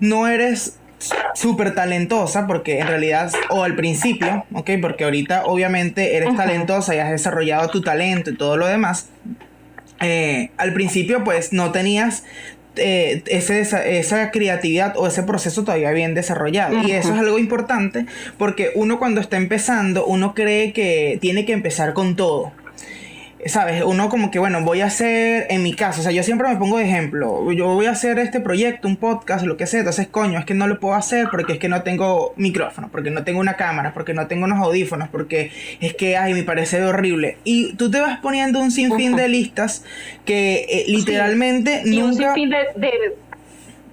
no 0.00 0.26
eres 0.26 0.78
súper 1.34 1.74
talentosa, 1.74 2.46
porque 2.46 2.78
en 2.78 2.86
realidad, 2.86 3.30
o 3.50 3.62
al 3.62 3.76
principio, 3.76 4.46
¿ok? 4.54 4.70
Porque 4.80 5.04
ahorita 5.04 5.44
obviamente 5.44 6.16
eres 6.16 6.34
talentosa 6.34 6.94
y 6.94 6.98
has 6.98 7.10
desarrollado 7.10 7.68
tu 7.68 7.82
talento 7.82 8.30
y 8.30 8.36
todo 8.36 8.56
lo 8.56 8.66
demás, 8.66 9.10
eh, 10.00 10.50
al 10.56 10.72
principio 10.72 11.24
pues 11.24 11.52
no 11.52 11.72
tenías 11.72 12.24
eh, 12.76 13.22
ese, 13.28 13.60
esa, 13.98 14.30
creatividad 14.30 14.96
o 14.96 15.06
ese 15.06 15.22
proceso 15.22 15.64
todavía 15.64 15.92
bien 15.92 16.14
desarrollado. 16.14 16.82
Y 16.86 16.92
eso 16.92 17.14
es 17.14 17.20
algo 17.20 17.38
importante 17.38 18.06
porque 18.38 18.70
uno 18.74 18.98
cuando 18.98 19.20
está 19.20 19.36
empezando, 19.36 20.04
uno 20.06 20.34
cree 20.34 20.72
que 20.72 21.18
tiene 21.20 21.46
que 21.46 21.52
empezar 21.52 21.94
con 21.94 22.16
todo. 22.16 22.52
¿Sabes? 23.48 23.82
Uno 23.84 24.08
como 24.08 24.30
que, 24.30 24.38
bueno, 24.38 24.62
voy 24.62 24.80
a 24.80 24.86
hacer, 24.86 25.46
en 25.50 25.62
mi 25.62 25.74
caso, 25.74 26.00
o 26.00 26.02
sea, 26.02 26.12
yo 26.12 26.22
siempre 26.22 26.48
me 26.48 26.56
pongo 26.56 26.78
de 26.78 26.84
ejemplo, 26.84 27.52
yo 27.52 27.74
voy 27.74 27.86
a 27.86 27.90
hacer 27.90 28.18
este 28.18 28.40
proyecto, 28.40 28.88
un 28.88 28.96
podcast, 28.96 29.44
lo 29.44 29.56
que 29.56 29.66
sea, 29.66 29.80
entonces, 29.80 30.08
coño, 30.08 30.38
es 30.38 30.44
que 30.44 30.54
no 30.54 30.66
lo 30.66 30.80
puedo 30.80 30.94
hacer 30.94 31.28
porque 31.30 31.54
es 31.54 31.58
que 31.58 31.68
no 31.68 31.82
tengo 31.82 32.32
micrófono, 32.36 32.88
porque 32.90 33.10
no 33.10 33.24
tengo 33.24 33.40
una 33.40 33.54
cámara, 33.54 33.92
porque 33.94 34.14
no 34.14 34.26
tengo 34.26 34.44
unos 34.44 34.58
audífonos, 34.58 35.08
porque 35.08 35.50
es 35.80 35.94
que, 35.94 36.16
ay, 36.16 36.34
me 36.34 36.42
parece 36.42 36.82
horrible. 36.82 37.38
Y 37.44 37.74
tú 37.74 37.90
te 37.90 38.00
vas 38.00 38.18
poniendo 38.20 38.60
un 38.60 38.70
sinfín 38.70 39.16
de 39.16 39.28
listas 39.28 39.84
que 40.24 40.66
eh, 40.68 40.84
literalmente 40.88 41.82
nunca... 41.84 42.04
Un 42.04 42.14
sinfín 42.14 42.50
de, 42.50 42.58
de 42.76 42.90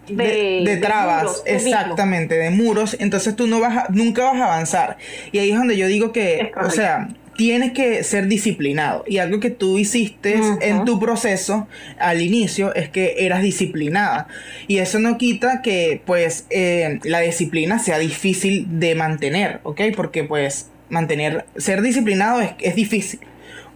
de, 0.08 0.80
trabas, 0.82 1.43
exactamente, 1.45 2.36
de 2.36 2.49
muros, 2.49 2.97
entonces 2.99 3.36
tú 3.36 3.47
no 3.47 3.60
vas 3.60 3.89
nunca 3.89 4.23
vas 4.23 4.36
a 4.36 4.45
avanzar. 4.45 4.97
Y 5.32 5.39
ahí 5.39 5.51
es 5.51 5.58
donde 5.58 5.77
yo 5.77 5.88
digo 5.88 6.12
que, 6.12 6.51
o 6.62 6.69
sea, 6.69 7.08
tienes 7.36 7.72
que 7.74 8.04
ser 8.04 8.28
disciplinado. 8.28 9.04
Y 9.08 9.17
algo 9.17 9.39
que 9.39 9.50
tú 9.50 9.78
hiciste 9.80 10.39
en 10.62 10.86
tu 10.86 11.00
proceso 11.00 11.67
al 11.98 12.22
inicio 12.22 12.74
es 12.76 12.89
que 12.89 13.15
eras 13.19 13.41
disciplinada. 13.41 14.28
Y 14.67 14.78
eso 14.78 15.00
no 15.00 15.17
quita 15.17 15.62
que 15.62 16.02
pues 16.06 16.46
eh, 16.50 17.00
la 17.04 17.19
disciplina 17.22 17.80
sea 17.80 18.00
difícil 18.00 18.80
de 18.80 18.96
mantener, 18.96 19.60
¿ok? 19.63 19.82
Porque 19.96 20.24
pues 20.24 20.69
mantener, 20.89 21.46
ser 21.58 21.82
disciplinado 21.82 22.41
es, 22.41 22.52
es 22.60 22.76
difícil. 22.76 23.19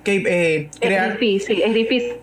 Okay, 0.01 0.23
eh, 0.27 0.69
crear... 0.79 1.13
Es 1.13 1.19
difícil, 1.19 1.61
es 1.61 1.73
difícil 1.73 2.13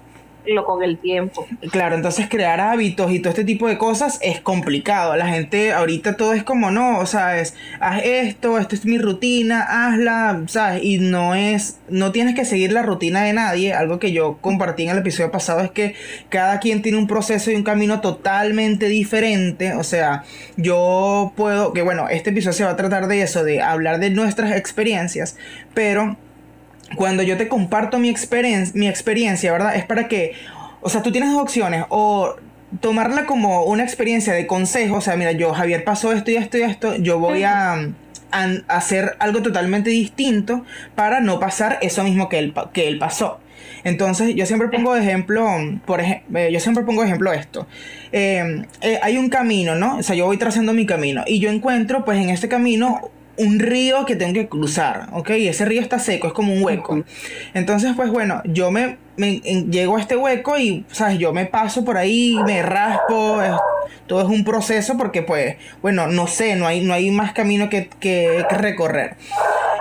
lo 0.46 0.64
con 0.64 0.82
el 0.82 0.98
tiempo. 0.98 1.46
Claro, 1.70 1.96
entonces 1.96 2.28
crear 2.28 2.60
hábitos 2.60 3.10
y 3.10 3.20
todo 3.20 3.30
este 3.30 3.44
tipo 3.44 3.68
de 3.68 3.78
cosas 3.78 4.18
es 4.22 4.40
complicado. 4.40 5.16
La 5.16 5.28
gente 5.28 5.72
ahorita 5.72 6.16
todo 6.16 6.32
es 6.32 6.42
como 6.42 6.70
no, 6.70 6.98
o 6.98 7.06
sea, 7.06 7.38
es 7.38 7.54
haz 7.80 8.02
esto, 8.04 8.58
esto 8.58 8.74
es 8.74 8.84
mi 8.84 8.98
rutina, 8.98 9.62
hazla, 9.62 10.42
¿sabes? 10.46 10.82
Y 10.82 10.98
no 10.98 11.34
es, 11.34 11.78
no 11.88 12.12
tienes 12.12 12.34
que 12.34 12.44
seguir 12.44 12.72
la 12.72 12.82
rutina 12.82 13.22
de 13.22 13.32
nadie. 13.32 13.72
Algo 13.72 13.98
que 13.98 14.12
yo 14.12 14.38
compartí 14.40 14.84
en 14.84 14.90
el 14.90 14.98
episodio 14.98 15.30
pasado 15.30 15.60
es 15.60 15.70
que 15.70 15.94
cada 16.28 16.60
quien 16.60 16.82
tiene 16.82 16.98
un 16.98 17.06
proceso 17.06 17.50
y 17.50 17.54
un 17.54 17.64
camino 17.64 18.00
totalmente 18.00 18.88
diferente. 18.88 19.74
O 19.74 19.84
sea, 19.84 20.24
yo 20.56 21.32
puedo, 21.36 21.72
que 21.72 21.82
bueno, 21.82 22.08
este 22.08 22.30
episodio 22.30 22.52
se 22.54 22.64
va 22.64 22.70
a 22.70 22.76
tratar 22.76 23.08
de 23.08 23.22
eso, 23.22 23.44
de 23.44 23.62
hablar 23.62 23.98
de 23.98 24.10
nuestras 24.10 24.52
experiencias, 24.52 25.36
pero 25.72 26.16
cuando 26.96 27.22
yo 27.22 27.36
te 27.36 27.48
comparto 27.48 27.98
mi, 27.98 28.14
mi 28.74 28.88
experiencia, 28.88 29.52
¿verdad? 29.52 29.76
Es 29.76 29.84
para 29.84 30.08
que, 30.08 30.34
o 30.80 30.88
sea, 30.88 31.02
tú 31.02 31.12
tienes 31.12 31.32
dos 31.32 31.42
opciones, 31.42 31.84
o 31.88 32.36
tomarla 32.80 33.26
como 33.26 33.64
una 33.64 33.84
experiencia 33.84 34.32
de 34.32 34.46
consejo, 34.46 34.96
o 34.96 35.00
sea, 35.00 35.16
mira, 35.16 35.32
yo, 35.32 35.52
Javier, 35.52 35.84
pasó 35.84 36.12
esto 36.12 36.30
y 36.30 36.36
esto 36.36 36.58
y 36.58 36.62
esto, 36.62 36.96
yo 36.96 37.18
voy 37.18 37.44
a, 37.44 37.90
hacer 38.66 39.14
algo 39.20 39.42
totalamente 39.42 39.90
distinto 39.90 40.64
para 40.96 41.20
no 41.20 41.38
pasar 41.38 41.78
eso 41.82 42.02
mismo 42.02 42.28
que 42.28 42.40
él, 42.40 42.52
que 42.72 42.88
él 42.88 42.98
pasó. 42.98 43.38
Entonces, 43.84 44.34
yo 44.34 44.44
siempre 44.44 44.68
pongo 44.70 44.92
de 44.94 45.02
ejemplo, 45.02 45.46
por 45.86 46.00
ejemplo, 46.00 46.40
eh, 46.40 46.50
yo 46.50 46.58
siempre 46.58 46.82
pongo 46.82 47.02
de 47.02 47.06
ejemplo 47.06 47.32
esto. 47.32 47.68
Eh, 48.10 48.64
eh, 48.80 48.98
hay 49.02 49.18
un 49.18 49.28
camino, 49.28 49.76
¿no? 49.76 49.98
O 49.98 50.02
sea, 50.02 50.16
yo 50.16 50.26
voy 50.26 50.36
trazando 50.36 50.72
mi 50.72 50.84
camino 50.84 51.22
y 51.26 51.38
yo 51.38 51.48
encuentro, 51.48 52.04
pues, 52.04 52.18
en 52.18 52.30
este 52.30 52.48
camino 52.48 53.10
un 53.36 53.58
río 53.58 54.04
que 54.04 54.16
tengo 54.16 54.34
que 54.34 54.48
cruzar, 54.48 55.08
¿ok? 55.12 55.30
Y 55.30 55.48
ese 55.48 55.64
río 55.64 55.80
está 55.80 55.98
seco, 55.98 56.28
es 56.28 56.32
como 56.32 56.52
un 56.52 56.62
hueco. 56.62 57.04
Entonces, 57.54 57.92
pues 57.96 58.10
bueno, 58.10 58.42
yo 58.44 58.70
me, 58.70 58.98
llego 59.16 59.96
a 59.96 60.00
este 60.00 60.16
hueco 60.16 60.58
y, 60.58 60.84
¿sabes? 60.90 61.18
Yo 61.18 61.32
me 61.32 61.46
paso 61.46 61.84
por 61.84 61.96
ahí, 61.96 62.36
me 62.46 62.62
raspo, 62.62 63.40
todo 64.06 64.20
es 64.20 64.28
un 64.28 64.44
proceso 64.44 64.96
porque, 64.96 65.22
pues, 65.22 65.56
bueno, 65.82 66.06
no 66.06 66.26
sé, 66.26 66.56
no 66.56 66.66
hay, 66.66 66.80
no 66.82 66.94
hay 66.94 67.10
más 67.10 67.32
camino 67.32 67.68
que, 67.68 67.88
que, 68.00 68.44
que 68.48 68.56
recorrer. 68.56 69.16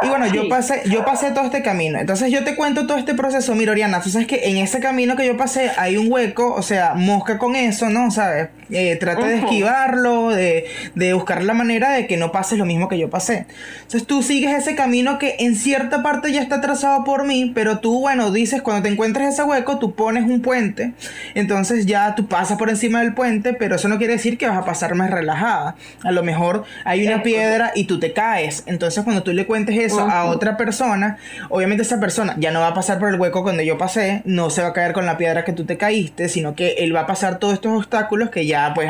Y 0.04 0.10
bueno, 0.10 0.28
yo 0.28 0.50
pasé, 0.50 0.82
yo 0.86 1.06
pasé 1.06 1.32
todo 1.32 1.46
este 1.46 1.62
camino. 1.62 2.00
Entonces 2.00 2.32
yo 2.32 2.44
te 2.44 2.56
cuento 2.56 2.88
todo 2.88 2.98
este 2.98 3.14
proceso. 3.14 3.56
Mira, 3.56 3.72
Oriana, 3.72 4.02
tú 4.02 4.10
sabes 4.10 4.28
que 4.28 4.50
en 4.50 4.58
ese 4.58 4.80
camino 4.80 5.16
que 5.16 5.26
yo 5.26 5.38
pasé 5.38 5.72
hay 5.78 5.98
un 5.98 6.12
hueco, 6.12 6.54
o 6.54 6.62
sea, 6.62 6.94
mosca 6.94 7.38
con 7.38 7.56
eso, 7.56 7.90
¿no? 7.90 8.12
¿Sabes? 8.12 8.50
Eh, 8.70 8.96
trata 8.96 9.28
de 9.28 9.38
esquivarlo, 9.38 10.30
de, 10.30 10.66
de, 10.96 11.14
buscar 11.14 11.44
la 11.44 11.54
manera 11.54 11.92
de 11.92 12.08
que 12.08 12.18
no 12.18 12.32
pases 12.32 12.58
lo 12.58 12.66
mismo 12.66 12.88
que 12.88 12.98
yo 12.98 13.10
pasé. 13.10 13.46
Entonces 13.76 14.08
tú 14.08 14.24
sigues 14.24 14.56
ese 14.56 14.76
camino 14.76 15.20
que 15.20 15.36
en 15.40 15.56
cierta 15.56 16.02
parte 16.02 16.32
ya 16.32 16.42
está 16.42 16.60
trazado 16.60 17.04
por 17.04 17.26
mí, 17.26 17.52
pero 17.54 17.80
tú, 17.80 18.00
bueno, 18.00 18.32
dices, 18.32 18.62
cuando 18.62 18.84
te 18.84 18.90
encuentres 18.90 19.34
ese 19.34 19.44
hueco, 19.44 19.78
tú 19.80 19.94
pones 19.94 20.24
un 20.24 20.42
puente. 20.42 20.94
Entonces 21.36 21.86
ya 21.86 22.16
tú 22.16 22.28
pasas 22.28 22.58
por 22.58 22.70
encima 22.70 23.02
del 23.02 23.14
puente, 23.14 23.54
pero 23.54 23.76
eso 23.76 23.88
no 23.88 23.98
quiere 23.98 24.14
decir 24.14 24.38
que 24.38 24.48
vas 24.48 24.58
a 24.58 24.66
pasar 24.66 24.96
más 24.96 25.12
relajada. 25.12 25.76
A 26.04 26.12
lo 26.12 26.24
mejor 26.24 26.64
hay 26.86 27.06
una 27.06 27.22
piedra 27.22 27.72
y 27.76 27.84
tú 27.86 28.00
te 28.00 28.14
caes. 28.14 28.64
Entonces 28.66 29.04
cuando 29.04 29.24
tú 29.24 29.34
le 29.34 29.46
cuentes 29.46 29.78
eso, 29.78 29.93
a 30.00 30.26
otra 30.26 30.58
persona, 30.58 31.18
obviamente 31.50 31.84
esa 31.84 32.00
persona 32.00 32.36
ya 32.38 32.52
no 32.52 32.60
va 32.60 32.70
a 32.70 32.74
pasar 32.74 33.00
por 33.00 33.10
el 33.10 33.20
hueco 33.20 33.44
cuando 33.44 33.64
yo 33.64 33.78
pasé, 33.78 34.22
no 34.26 34.50
se 34.50 34.62
va 34.62 34.70
a 34.70 34.74
caer 34.74 34.94
con 34.94 35.06
la 35.06 35.18
piedra 35.18 35.44
que 35.44 35.54
tú 35.54 35.66
te 35.66 35.78
caíste, 35.78 36.30
sino 36.30 36.56
que 36.56 36.76
él 36.80 36.96
va 36.96 37.02
a 37.02 37.08
pasar 37.08 37.40
todos 37.40 37.56
estos 37.56 37.72
obstáculos 37.78 38.30
que 38.30 38.46
ya 38.46 38.74
pues 38.74 38.90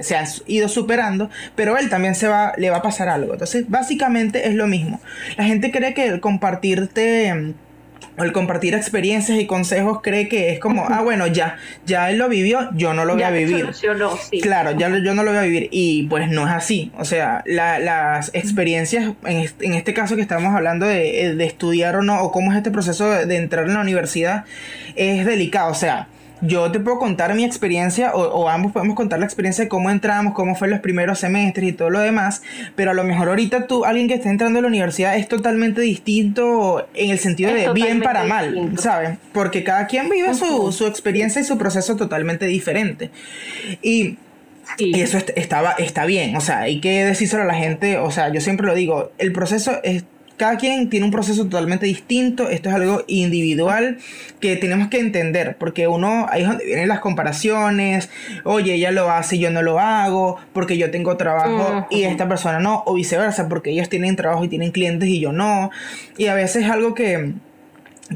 se 0.00 0.16
han 0.16 0.26
ido 0.46 0.68
superando, 0.68 1.30
pero 1.54 1.76
él 1.76 1.88
también 1.88 2.14
se 2.14 2.28
va, 2.28 2.52
le 2.56 2.70
va 2.70 2.78
a 2.78 2.82
pasar 2.82 3.08
algo. 3.08 3.32
Entonces, 3.32 3.68
básicamente 3.68 4.48
es 4.48 4.54
lo 4.54 4.66
mismo. 4.66 5.00
La 5.36 5.44
gente 5.44 5.70
cree 5.70 5.94
que 5.94 6.06
el 6.06 6.20
compartirte 6.20 7.54
o 8.18 8.24
el 8.24 8.32
compartir 8.32 8.74
experiencias 8.74 9.38
y 9.38 9.46
consejos 9.46 10.00
cree 10.02 10.28
que 10.28 10.50
es 10.50 10.58
como, 10.58 10.86
ah, 10.88 11.00
bueno, 11.02 11.26
ya, 11.26 11.56
ya 11.86 12.10
él 12.10 12.18
lo 12.18 12.28
vivió, 12.28 12.68
yo 12.74 12.94
no 12.94 13.04
lo 13.04 13.14
voy 13.14 13.22
a 13.22 13.30
vivir. 13.30 13.70
Claro, 14.42 14.72
ya 14.72 14.88
yo 14.88 15.14
no 15.14 15.22
lo 15.22 15.30
voy 15.30 15.38
a 15.38 15.42
vivir. 15.42 15.68
Y 15.70 16.04
pues 16.04 16.28
no 16.28 16.46
es 16.46 16.52
así. 16.52 16.92
O 16.98 17.04
sea, 17.04 17.42
las 17.46 18.30
experiencias, 18.34 19.12
en 19.24 19.42
en 19.60 19.74
este, 19.74 19.94
caso 19.94 20.16
que 20.16 20.22
estamos 20.22 20.54
hablando 20.54 20.86
de, 20.86 21.34
de, 21.34 21.44
estudiar 21.44 21.96
o 21.96 22.02
no, 22.02 22.22
o 22.22 22.32
cómo 22.32 22.52
es 22.52 22.58
este 22.58 22.70
proceso 22.70 23.08
de 23.10 23.36
entrar 23.36 23.66
en 23.66 23.74
la 23.74 23.80
universidad, 23.80 24.44
es 24.94 25.24
delicado. 25.26 25.70
O 25.70 25.74
sea, 25.74 26.08
yo 26.42 26.70
te 26.72 26.80
puedo 26.80 26.98
contar 26.98 27.34
mi 27.34 27.44
experiencia, 27.44 28.14
o, 28.14 28.48
ambos 28.48 28.72
podemos 28.72 28.96
contar 28.96 29.20
la 29.20 29.24
experiencia 29.24 29.64
de 29.64 29.68
cómo 29.68 29.90
entramos, 29.90 30.34
cómo 30.34 30.56
fue 30.56 30.68
los 30.68 30.80
primeros 30.80 31.20
semestres 31.20 31.68
y 31.68 31.72
todo 31.72 31.88
lo 31.88 32.00
demás, 32.00 32.42
pero 32.74 32.90
a 32.90 32.94
lo 32.94 33.04
mejor 33.04 33.28
ahorita 33.28 33.66
tú, 33.66 33.84
alguien 33.84 34.08
que 34.08 34.14
está 34.14 34.28
entrando 34.28 34.58
a 34.58 34.62
la 34.62 34.68
universidad, 34.68 35.16
es 35.16 35.28
totalmente 35.28 35.80
distinto 35.80 36.86
en 36.94 37.10
el 37.10 37.18
sentido 37.18 37.54
de 37.54 37.72
bien 37.72 38.00
para 38.02 38.24
mal, 38.24 38.72
¿sabes? 38.78 39.18
Porque 39.32 39.62
cada 39.62 39.86
quien 39.86 40.10
vive 40.10 40.34
su, 40.34 40.72
su, 40.72 40.86
experiencia 40.86 41.40
y 41.40 41.44
su 41.44 41.56
proceso 41.56 41.96
totalmente 41.96 42.46
diferente. 42.46 43.10
Y 43.80 44.18
Y 44.78 45.00
eso 45.00 45.18
estaba, 45.36 45.72
está 45.72 46.06
bien, 46.06 46.36
o 46.36 46.40
sea, 46.40 46.60
hay 46.60 46.80
que 46.80 47.04
decírselo 47.04 47.42
a 47.42 47.46
la 47.46 47.54
gente, 47.54 47.98
o 47.98 48.10
sea, 48.10 48.32
yo 48.32 48.40
siempre 48.40 48.66
lo 48.66 48.74
digo, 48.74 49.12
el 49.18 49.32
proceso 49.32 49.80
es 49.82 50.04
cada 50.42 50.56
quien 50.56 50.90
tiene 50.90 51.06
un 51.06 51.12
proceso 51.12 51.44
totalmente 51.44 51.86
distinto, 51.86 52.50
esto 52.50 52.68
es 52.68 52.74
algo 52.74 53.04
individual 53.06 53.98
que 54.40 54.56
tenemos 54.56 54.88
que 54.88 54.98
entender, 54.98 55.56
porque 55.56 55.86
uno, 55.86 56.26
ahí 56.28 56.42
es 56.42 56.48
donde 56.48 56.64
vienen 56.64 56.88
las 56.88 56.98
comparaciones, 56.98 58.10
oye, 58.42 58.74
ella 58.74 58.90
lo 58.90 59.08
hace 59.08 59.36
y 59.36 59.38
yo 59.38 59.52
no 59.52 59.62
lo 59.62 59.78
hago, 59.78 60.38
porque 60.52 60.76
yo 60.76 60.90
tengo 60.90 61.16
trabajo 61.16 61.86
y 61.90 62.02
esta 62.02 62.28
persona 62.28 62.58
no, 62.58 62.82
o 62.86 62.94
viceversa, 62.94 63.48
porque 63.48 63.70
ellos 63.70 63.88
tienen 63.88 64.16
trabajo 64.16 64.42
y 64.42 64.48
tienen 64.48 64.72
clientes 64.72 65.08
y 65.08 65.20
yo 65.20 65.30
no, 65.30 65.70
y 66.18 66.26
a 66.26 66.34
veces 66.34 66.64
es 66.64 66.70
algo 66.72 66.92
que 66.92 67.34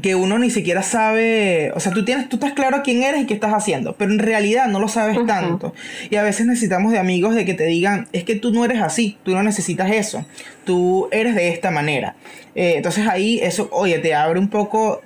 que 0.01 0.15
uno 0.15 0.37
ni 0.37 0.49
siquiera 0.49 0.83
sabe, 0.83 1.71
o 1.75 1.79
sea, 1.79 1.91
tú 1.91 2.05
tienes, 2.05 2.29
tú 2.29 2.37
estás 2.37 2.53
claro 2.53 2.81
quién 2.83 3.03
eres 3.03 3.21
y 3.21 3.25
qué 3.25 3.33
estás 3.33 3.53
haciendo, 3.53 3.93
pero 3.93 4.11
en 4.11 4.19
realidad 4.19 4.67
no 4.67 4.79
lo 4.79 4.87
sabes 4.87 5.17
tanto. 5.25 5.73
Y 6.09 6.15
a 6.15 6.23
veces 6.23 6.45
necesitamos 6.45 6.91
de 6.91 6.99
amigos 6.99 7.35
de 7.35 7.45
que 7.45 7.53
te 7.53 7.65
digan, 7.65 8.07
es 8.13 8.23
que 8.23 8.35
tú 8.35 8.51
no 8.51 8.65
eres 8.65 8.81
así, 8.81 9.17
tú 9.23 9.33
no 9.33 9.43
necesitas 9.43 9.91
eso, 9.91 10.25
tú 10.65 11.07
eres 11.11 11.35
de 11.35 11.49
esta 11.49 11.71
manera. 11.71 12.15
Eh, 12.55 12.73
entonces 12.77 13.07
ahí 13.07 13.39
eso, 13.41 13.69
oye, 13.71 13.99
te 13.99 14.13
abre 14.13 14.39
un 14.39 14.49
poco, 14.49 15.01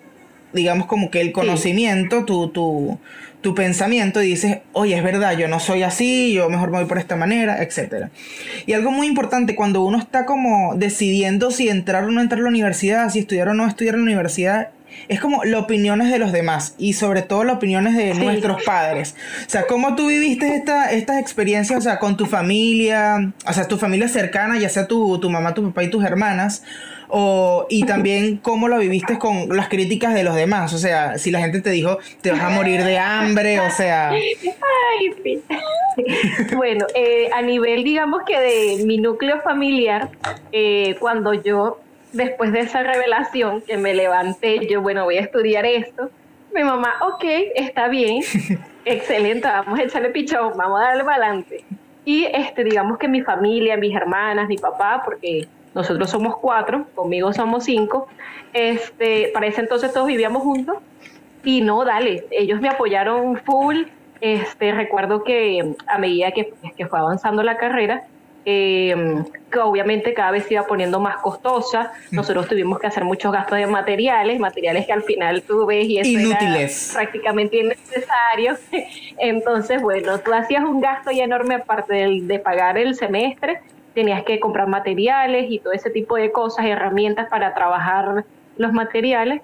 digamos 0.53 0.87
como 0.87 1.11
que 1.11 1.21
el 1.21 1.31
conocimiento, 1.31 2.25
tu, 2.25 2.49
tu, 2.49 2.97
tu 3.41 3.55
pensamiento 3.55 4.21
y 4.21 4.27
dices, 4.27 4.59
oye, 4.73 4.95
es 4.95 5.03
verdad, 5.03 5.37
yo 5.37 5.47
no 5.47 5.59
soy 5.59 5.83
así, 5.83 6.33
yo 6.33 6.49
mejor 6.49 6.71
me 6.71 6.77
voy 6.77 6.87
por 6.87 6.97
esta 6.97 7.15
manera, 7.15 7.61
etc. 7.61 8.07
Y 8.65 8.73
algo 8.73 8.91
muy 8.91 9.07
importante, 9.07 9.55
cuando 9.55 9.81
uno 9.81 9.97
está 9.97 10.25
como 10.25 10.75
decidiendo 10.75 11.51
si 11.51 11.69
entrar 11.69 12.03
o 12.03 12.11
no 12.11 12.21
entrar 12.21 12.39
a 12.39 12.43
la 12.43 12.49
universidad, 12.49 13.09
si 13.09 13.19
estudiar 13.19 13.49
o 13.49 13.53
no 13.53 13.67
estudiar 13.67 13.95
en 13.95 14.01
la 14.01 14.05
universidad, 14.05 14.69
es 15.07 15.19
como 15.19 15.43
las 15.43 15.61
opiniones 15.61 16.11
de 16.11 16.19
los 16.19 16.31
demás 16.31 16.75
y 16.77 16.93
sobre 16.93 17.21
todo 17.21 17.43
las 17.43 17.55
opiniones 17.55 17.95
de 17.95 18.13
nuestros 18.13 18.63
padres. 18.63 19.15
O 19.47 19.49
sea, 19.49 19.65
¿cómo 19.67 19.95
tú 19.95 20.07
viviste 20.07 20.55
esta, 20.55 20.91
estas 20.91 21.19
experiencias, 21.19 21.79
o 21.79 21.81
sea, 21.81 21.99
con 21.99 22.17
tu 22.17 22.25
familia, 22.25 23.33
o 23.47 23.53
sea, 23.53 23.67
tu 23.67 23.77
familia 23.77 24.07
cercana, 24.07 24.59
ya 24.59 24.69
sea 24.69 24.87
tu, 24.87 25.19
tu 25.19 25.29
mamá, 25.29 25.53
tu 25.53 25.63
papá 25.67 25.83
y 25.83 25.89
tus 25.89 26.03
hermanas? 26.03 26.63
O, 27.13 27.65
y 27.69 27.85
también 27.85 28.37
cómo 28.37 28.69
lo 28.69 28.79
viviste 28.79 29.19
con 29.19 29.49
las 29.55 29.67
críticas 29.67 30.13
de 30.13 30.23
los 30.23 30.33
demás. 30.33 30.71
O 30.73 30.77
sea, 30.77 31.17
si 31.17 31.29
la 31.29 31.39
gente 31.39 31.61
te 31.61 31.69
dijo, 31.69 31.99
te 32.21 32.31
vas 32.31 32.41
a 32.41 32.49
morir 32.49 32.83
de 32.83 32.97
hambre, 32.97 33.59
o 33.59 33.69
sea... 33.69 34.11
Ay, 34.11 35.41
bueno, 36.55 36.85
eh, 36.95 37.29
a 37.33 37.41
nivel, 37.41 37.83
digamos 37.83 38.23
que 38.25 38.39
de 38.39 38.85
mi 38.85 38.97
núcleo 38.97 39.41
familiar, 39.41 40.09
eh, 40.53 40.95
cuando 40.99 41.33
yo, 41.33 41.81
después 42.13 42.53
de 42.53 42.61
esa 42.61 42.81
revelación, 42.83 43.61
que 43.61 43.77
me 43.77 43.93
levanté, 43.93 44.65
yo, 44.67 44.81
bueno, 44.81 45.03
voy 45.03 45.17
a 45.17 45.21
estudiar 45.21 45.65
esto, 45.65 46.09
mi 46.55 46.63
mamá, 46.63 46.93
ok, 47.01 47.23
está 47.55 47.87
bien, 47.87 48.23
excelente, 48.85 49.47
vamos 49.47 49.79
a 49.79 49.83
echarle 49.83 50.09
pichón, 50.09 50.53
vamos 50.55 50.79
a 50.79 50.85
darle 50.85 51.03
adelante. 51.03 51.65
Y 52.03 52.25
este, 52.25 52.63
digamos 52.63 52.97
que 52.97 53.07
mi 53.07 53.21
familia, 53.21 53.77
mis 53.77 53.95
hermanas, 53.95 54.47
mi 54.47 54.57
papá, 54.57 55.01
porque 55.05 55.47
nosotros 55.73 56.09
somos 56.09 56.37
cuatro, 56.37 56.85
conmigo 56.95 57.33
somos 57.33 57.63
cinco, 57.65 58.07
este, 58.53 59.29
para 59.33 59.47
ese 59.47 59.61
entonces 59.61 59.93
todos 59.93 60.07
vivíamos 60.07 60.43
juntos 60.43 60.77
y 61.43 61.61
no, 61.61 61.85
dale, 61.85 62.25
ellos 62.31 62.61
me 62.61 62.69
apoyaron 62.69 63.37
full, 63.37 63.83
este, 64.19 64.71
recuerdo 64.71 65.23
que 65.23 65.75
a 65.87 65.97
medida 65.97 66.31
que, 66.31 66.53
que 66.77 66.85
fue 66.85 66.99
avanzando 66.99 67.41
la 67.41 67.57
carrera, 67.57 68.05
eh, 68.43 69.23
que 69.51 69.59
obviamente 69.59 70.13
cada 70.13 70.31
vez 70.31 70.45
se 70.45 70.55
iba 70.55 70.63
poniendo 70.63 70.99
más 70.99 71.17
costosa. 71.17 71.91
Mm. 72.09 72.15
Nosotros 72.15 72.47
tuvimos 72.47 72.79
que 72.79 72.87
hacer 72.87 73.03
muchos 73.03 73.31
gastos 73.31 73.57
de 73.57 73.67
materiales, 73.67 74.39
materiales 74.39 74.85
que 74.85 74.93
al 74.93 75.03
final 75.03 75.43
tú 75.43 75.65
ves 75.65 75.87
y 75.87 75.99
eso 75.99 76.09
Inútiles. 76.09 76.91
prácticamente 76.93 77.57
innecesario. 77.57 78.57
Entonces, 79.19 79.81
bueno, 79.81 80.19
tú 80.19 80.33
hacías 80.33 80.63
un 80.63 80.81
gasto 80.81 81.11
ya 81.11 81.25
enorme 81.25 81.55
aparte 81.55 81.93
de, 81.93 82.19
de 82.23 82.39
pagar 82.39 82.77
el 82.77 82.95
semestre, 82.95 83.61
tenías 83.93 84.23
que 84.23 84.39
comprar 84.39 84.67
materiales 84.67 85.47
y 85.49 85.59
todo 85.59 85.73
ese 85.73 85.89
tipo 85.89 86.15
de 86.15 86.31
cosas, 86.31 86.65
herramientas 86.65 87.27
para 87.29 87.53
trabajar 87.53 88.25
los 88.57 88.73
materiales. 88.73 89.41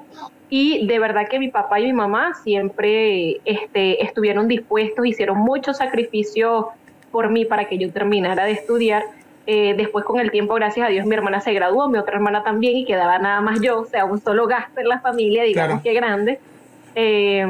Y 0.49 0.87
de 0.87 0.99
verdad 0.99 1.27
que 1.29 1.39
mi 1.39 1.49
papá 1.49 1.79
y 1.79 1.87
mi 1.87 1.93
mamá 1.93 2.33
siempre 2.43 3.41
este, 3.43 4.03
estuvieron 4.03 4.47
dispuestos, 4.47 5.05
hicieron 5.05 5.37
muchos 5.39 5.77
sacrificios 5.77 6.65
por 7.11 7.29
mí 7.29 7.45
para 7.45 7.65
que 7.65 7.77
yo 7.77 7.91
terminara 7.91 8.45
de 8.45 8.51
estudiar. 8.53 9.03
Eh, 9.45 9.75
después 9.77 10.03
con 10.03 10.19
el 10.19 10.29
tiempo, 10.29 10.53
gracias 10.55 10.87
a 10.87 10.89
Dios, 10.89 11.05
mi 11.05 11.15
hermana 11.15 11.39
se 11.39 11.53
graduó, 11.53 11.87
mi 11.89 11.97
otra 11.97 12.15
hermana 12.15 12.43
también 12.43 12.75
y 12.75 12.85
quedaba 12.85 13.17
nada 13.17 13.39
más 13.39 13.61
yo, 13.61 13.79
o 13.79 13.85
sea, 13.85 14.03
un 14.03 14.19
solo 14.19 14.45
gasto 14.45 14.81
en 14.81 14.89
la 14.89 14.99
familia, 14.99 15.43
digamos 15.43 15.81
que 15.81 15.93
grande. 15.93 16.39
Eh, 16.95 17.45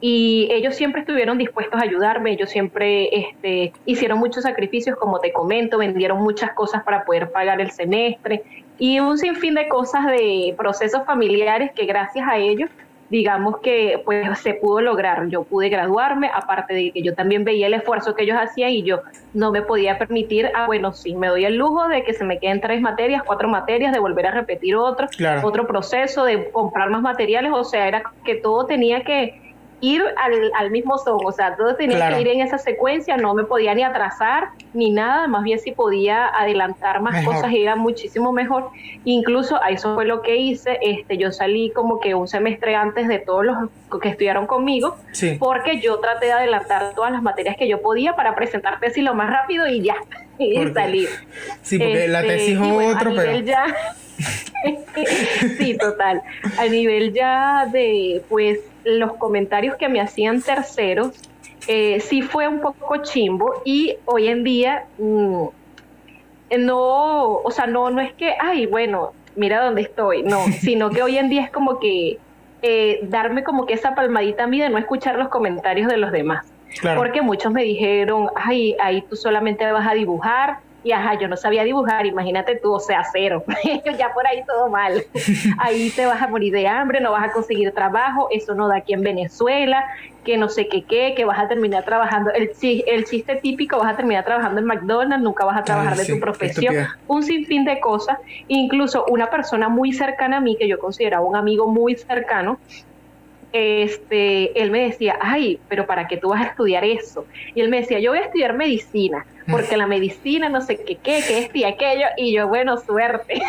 y 0.00 0.48
ellos 0.50 0.76
siempre 0.76 1.00
estuvieron 1.00 1.38
dispuestos 1.38 1.80
a 1.80 1.84
ayudarme, 1.84 2.32
ellos 2.32 2.50
siempre 2.50 3.08
este, 3.12 3.72
hicieron 3.84 4.18
muchos 4.18 4.44
sacrificios, 4.44 4.96
como 4.96 5.18
te 5.18 5.32
comento, 5.32 5.78
vendieron 5.78 6.22
muchas 6.22 6.52
cosas 6.52 6.82
para 6.84 7.04
poder 7.04 7.32
pagar 7.32 7.60
el 7.60 7.70
semestre 7.70 8.42
y 8.78 9.00
un 9.00 9.18
sinfín 9.18 9.54
de 9.54 9.68
cosas 9.68 10.06
de 10.06 10.54
procesos 10.56 11.04
familiares 11.04 11.72
que 11.74 11.84
gracias 11.86 12.28
a 12.28 12.38
ellos 12.38 12.70
digamos 13.10 13.58
que 13.60 14.02
pues 14.04 14.38
se 14.38 14.54
pudo 14.54 14.80
lograr. 14.80 15.28
Yo 15.28 15.44
pude 15.44 15.68
graduarme, 15.68 16.30
aparte 16.32 16.74
de 16.74 16.90
que 16.90 17.02
yo 17.02 17.14
también 17.14 17.44
veía 17.44 17.66
el 17.66 17.74
esfuerzo 17.74 18.14
que 18.14 18.24
ellos 18.24 18.36
hacían 18.38 18.70
y 18.70 18.82
yo 18.82 19.00
no 19.34 19.50
me 19.50 19.62
podía 19.62 19.98
permitir, 19.98 20.50
ah, 20.54 20.66
bueno, 20.66 20.92
sí, 20.92 21.14
me 21.14 21.28
doy 21.28 21.44
el 21.44 21.56
lujo 21.56 21.88
de 21.88 22.04
que 22.04 22.12
se 22.12 22.24
me 22.24 22.38
queden 22.38 22.60
tres 22.60 22.80
materias, 22.80 23.22
cuatro 23.24 23.48
materias, 23.48 23.92
de 23.92 23.98
volver 23.98 24.26
a 24.26 24.32
repetir 24.32 24.76
otro, 24.76 25.08
otro 25.42 25.66
proceso, 25.66 26.24
de 26.24 26.50
comprar 26.50 26.90
más 26.90 27.02
materiales, 27.02 27.52
o 27.54 27.64
sea, 27.64 27.88
era 27.88 28.02
que 28.24 28.34
todo 28.34 28.66
tenía 28.66 29.02
que 29.02 29.47
ir 29.80 30.02
al, 30.16 30.50
al, 30.56 30.70
mismo 30.70 30.98
son, 30.98 31.18
o 31.24 31.32
sea, 31.32 31.56
todo 31.56 31.76
tenía 31.76 32.10
que 32.10 32.20
ir 32.20 32.28
en 32.28 32.40
esa 32.40 32.58
secuencia, 32.58 33.16
no 33.16 33.34
me 33.34 33.44
podía 33.44 33.74
ni 33.74 33.82
atrasar 33.82 34.50
ni 34.74 34.90
nada, 34.90 35.28
más 35.28 35.44
bien 35.44 35.58
si 35.58 35.72
podía 35.72 36.26
adelantar 36.26 37.00
más 37.00 37.24
cosas 37.24 37.52
era 37.54 37.76
muchísimo 37.76 38.32
mejor. 38.32 38.70
Incluso 39.04 39.62
a 39.62 39.70
eso 39.70 39.94
fue 39.94 40.04
lo 40.04 40.22
que 40.22 40.36
hice, 40.36 40.78
este, 40.82 41.16
yo 41.16 41.32
salí 41.32 41.70
como 41.70 42.00
que 42.00 42.14
un 42.14 42.28
semestre 42.28 42.74
antes 42.74 43.08
de 43.08 43.18
todos 43.18 43.44
los 43.44 43.56
que 44.00 44.08
estudiaron 44.08 44.46
conmigo, 44.46 44.96
porque 45.38 45.80
yo 45.80 45.98
traté 46.00 46.26
de 46.26 46.32
adelantar 46.32 46.94
todas 46.94 47.12
las 47.12 47.22
materias 47.22 47.56
que 47.56 47.68
yo 47.68 47.80
podía 47.80 48.16
para 48.16 48.34
presentar 48.34 48.80
tesis 48.80 49.04
lo 49.04 49.14
más 49.14 49.30
rápido 49.30 49.66
y 49.66 49.82
ya, 49.82 49.96
y 50.38 50.72
salir. 50.72 51.08
Sí, 51.62 51.78
porque 51.78 52.08
la 52.08 52.22
tesis 52.22 52.58
es 52.58 52.60
otro, 52.60 53.14
pero... 53.14 53.32
sí, 55.58 55.76
total. 55.76 56.22
A 56.58 56.66
nivel 56.66 57.12
ya 57.12 57.66
de, 57.70 58.22
pues, 58.28 58.60
los 58.84 59.14
comentarios 59.14 59.76
que 59.76 59.88
me 59.88 60.00
hacían 60.00 60.42
terceros, 60.42 61.14
eh, 61.66 62.00
sí 62.00 62.22
fue 62.22 62.48
un 62.48 62.60
poco 62.60 63.02
chimbo 63.02 63.62
y 63.64 63.96
hoy 64.06 64.28
en 64.28 64.42
día 64.42 64.86
mm, 64.98 65.46
no, 66.58 67.32
o 67.34 67.50
sea, 67.50 67.66
no, 67.66 67.90
no 67.90 68.00
es 68.00 68.12
que, 68.14 68.34
ay, 68.40 68.66
bueno, 68.66 69.12
mira 69.36 69.64
dónde 69.64 69.82
estoy, 69.82 70.22
no, 70.22 70.44
sino 70.60 70.90
que 70.90 71.02
hoy 71.02 71.18
en 71.18 71.28
día 71.28 71.42
es 71.42 71.50
como 71.50 71.78
que 71.78 72.18
eh, 72.62 73.00
darme 73.02 73.44
como 73.44 73.66
que 73.66 73.74
esa 73.74 73.94
palmadita 73.94 74.44
a 74.44 74.46
mí 74.46 74.60
de 74.60 74.68
no 74.70 74.78
escuchar 74.78 75.16
los 75.16 75.28
comentarios 75.28 75.88
de 75.88 75.98
los 75.98 76.10
demás. 76.10 76.46
Porque 76.96 77.22
muchos 77.22 77.52
me 77.52 77.64
dijeron, 77.64 78.28
ay, 78.36 78.76
ahí 78.80 79.02
tú 79.02 79.16
solamente 79.16 79.70
vas 79.70 79.86
a 79.86 79.94
dibujar, 79.94 80.58
y 80.84 80.92
ajá, 80.92 81.18
yo 81.18 81.28
no 81.28 81.36
sabía 81.36 81.64
dibujar, 81.64 82.06
imagínate 82.06 82.56
tú, 82.56 82.72
o 82.72 82.80
sea, 82.80 83.02
cero, 83.12 83.44
ya 83.98 84.14
por 84.14 84.26
ahí 84.26 84.44
todo 84.46 84.68
mal, 84.68 85.04
ahí 85.58 85.90
te 85.90 86.06
vas 86.06 86.22
a 86.22 86.28
morir 86.28 86.52
de 86.52 86.66
hambre, 86.68 87.00
no 87.00 87.12
vas 87.12 87.28
a 87.28 87.32
conseguir 87.32 87.72
trabajo, 87.72 88.28
eso 88.30 88.54
no 88.54 88.68
da 88.68 88.76
aquí 88.76 88.94
en 88.94 89.02
Venezuela, 89.02 89.84
que 90.24 90.36
no 90.36 90.48
sé 90.48 90.68
qué, 90.68 90.84
qué, 90.84 91.14
que 91.16 91.24
vas 91.24 91.38
a 91.38 91.48
terminar 91.48 91.84
trabajando, 91.84 92.30
el, 92.30 92.50
el 92.62 93.04
chiste 93.04 93.36
típico, 93.36 93.78
vas 93.78 93.94
a 93.94 93.96
terminar 93.96 94.24
trabajando 94.24 94.60
en 94.60 94.66
McDonald's, 94.66 95.24
nunca 95.24 95.44
vas 95.44 95.58
a 95.58 95.64
trabajar 95.64 95.96
de 95.96 96.04
tu 96.06 96.20
profesión, 96.20 96.74
un 97.08 97.22
sinfín 97.22 97.64
de 97.64 97.80
cosas, 97.80 98.18
incluso 98.46 99.04
una 99.06 99.30
persona 99.30 99.68
muy 99.68 99.92
cercana 99.92 100.36
a 100.36 100.40
mí, 100.40 100.56
que 100.56 100.68
yo 100.68 100.78
consideraba 100.78 101.24
un 101.24 101.34
amigo 101.34 101.66
muy 101.66 101.96
cercano, 101.96 102.60
este, 103.58 104.60
él 104.60 104.70
me 104.70 104.84
decía, 104.84 105.18
ay, 105.20 105.58
pero 105.68 105.86
¿para 105.86 106.06
qué 106.06 106.16
tú 106.16 106.28
vas 106.30 106.42
a 106.42 106.50
estudiar 106.50 106.84
eso? 106.84 107.26
Y 107.54 107.60
él 107.60 107.68
me 107.68 107.80
decía, 107.80 107.98
yo 107.98 108.10
voy 108.10 108.20
a 108.20 108.24
estudiar 108.24 108.54
medicina, 108.54 109.26
porque 109.50 109.76
la 109.76 109.86
medicina 109.86 110.48
no 110.48 110.60
sé 110.60 110.76
qué, 110.76 110.96
qué, 110.96 111.22
qué, 111.26 111.38
este 111.40 111.58
y 111.58 111.64
aquello, 111.64 112.06
y 112.16 112.34
yo, 112.34 112.48
bueno, 112.48 112.76
suerte, 112.78 113.34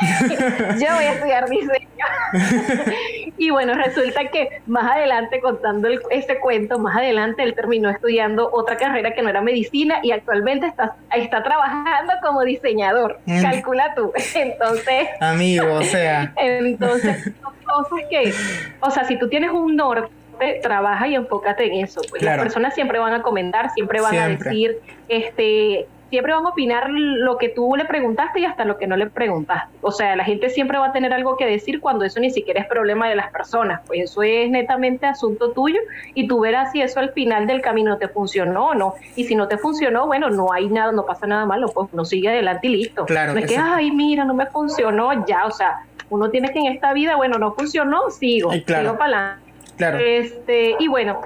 yo 0.79 0.93
voy 0.95 1.05
a 1.05 1.13
estudiar 1.13 1.49
diseño. 1.49 2.05
Y 3.39 3.51
bueno, 3.51 3.73
resulta 3.73 4.27
que 4.27 4.61
más 4.67 4.83
adelante, 4.91 5.39
contando 5.39 5.87
este 6.11 6.39
cuento, 6.41 6.77
más 6.77 6.97
adelante 6.97 7.41
él 7.41 7.55
terminó 7.55 7.89
estudiando 7.89 8.49
otra 8.51 8.75
carrera 8.75 9.13
que 9.13 9.21
no 9.21 9.29
era 9.29 9.39
medicina 9.39 9.99
y 10.03 10.11
actualmente 10.11 10.67
está, 10.67 10.97
está 11.15 11.41
trabajando 11.41 12.13
como 12.21 12.43
diseñador. 12.43 13.19
Mm. 13.25 13.41
Calcula 13.41 13.95
tú. 13.95 14.11
Entonces. 14.35 15.07
Amigo, 15.21 15.73
o 15.73 15.83
sea. 15.83 16.33
Entonces, 16.35 17.31
son 17.41 17.53
cosas 17.63 18.07
que. 18.09 18.33
O 18.81 18.91
sea, 18.91 19.05
si 19.05 19.17
tú 19.17 19.29
tienes 19.29 19.51
un 19.51 19.77
norte 19.77 20.18
trabaja 20.61 21.07
y 21.07 21.15
enfócate 21.15 21.65
en 21.65 21.83
eso. 21.83 22.01
Pues 22.09 22.21
las 22.21 22.39
personas 22.39 22.75
siempre 22.75 22.99
van 22.99 23.13
a 23.13 23.21
comentar, 23.21 23.71
siempre 23.71 24.01
van 24.01 24.15
a 24.15 24.27
decir, 24.27 24.79
este, 25.07 25.87
siempre 26.09 26.33
van 26.33 26.45
a 26.45 26.49
opinar 26.49 26.89
lo 26.89 27.37
que 27.37 27.49
tú 27.49 27.75
le 27.75 27.85
preguntaste 27.85 28.39
y 28.39 28.45
hasta 28.45 28.65
lo 28.65 28.77
que 28.77 28.87
no 28.87 28.97
le 28.97 29.07
preguntaste. 29.07 29.77
O 29.81 29.91
sea, 29.91 30.15
la 30.15 30.23
gente 30.23 30.49
siempre 30.49 30.77
va 30.77 30.87
a 30.87 30.91
tener 30.91 31.13
algo 31.13 31.37
que 31.37 31.45
decir 31.45 31.79
cuando 31.79 32.05
eso 32.05 32.19
ni 32.19 32.31
siquiera 32.31 32.61
es 32.61 32.67
problema 32.67 33.07
de 33.07 33.15
las 33.15 33.31
personas. 33.31 33.81
Pues 33.85 34.01
eso 34.01 34.23
es 34.23 34.49
netamente 34.49 35.05
asunto 35.05 35.51
tuyo 35.51 35.79
y 36.13 36.27
tú 36.27 36.39
verás 36.39 36.71
si 36.71 36.81
eso 36.81 36.99
al 36.99 37.11
final 37.11 37.47
del 37.47 37.61
camino 37.61 37.97
te 37.97 38.07
funcionó 38.07 38.69
o 38.69 38.75
no. 38.75 38.95
Y 39.15 39.25
si 39.25 39.35
no 39.35 39.47
te 39.47 39.57
funcionó, 39.57 40.07
bueno, 40.07 40.29
no 40.29 40.51
hay 40.51 40.67
nada, 40.67 40.91
no 40.91 41.05
pasa 41.05 41.27
nada 41.27 41.45
malo, 41.45 41.67
pues 41.69 41.93
no 41.93 42.05
sigue 42.05 42.29
adelante 42.29 42.67
y 42.67 42.77
listo. 42.77 43.05
Claro, 43.05 43.33
no 43.33 43.39
es 43.39 43.45
que, 43.45 43.57
ay, 43.57 43.91
mira, 43.91 44.25
no 44.25 44.33
me 44.33 44.47
funcionó, 44.47 45.25
ya, 45.25 45.45
o 45.45 45.51
sea, 45.51 45.85
uno 46.09 46.29
tiene 46.29 46.51
que 46.51 46.59
en 46.59 46.67
esta 46.67 46.93
vida, 46.93 47.15
bueno, 47.15 47.37
no 47.37 47.53
funcionó, 47.53 48.09
sigo, 48.09 48.51
sigo 48.51 48.97
para 48.97 49.17
adelante. 49.17 49.48
Este, 49.79 50.75
y 50.79 50.87
bueno, 50.87 51.21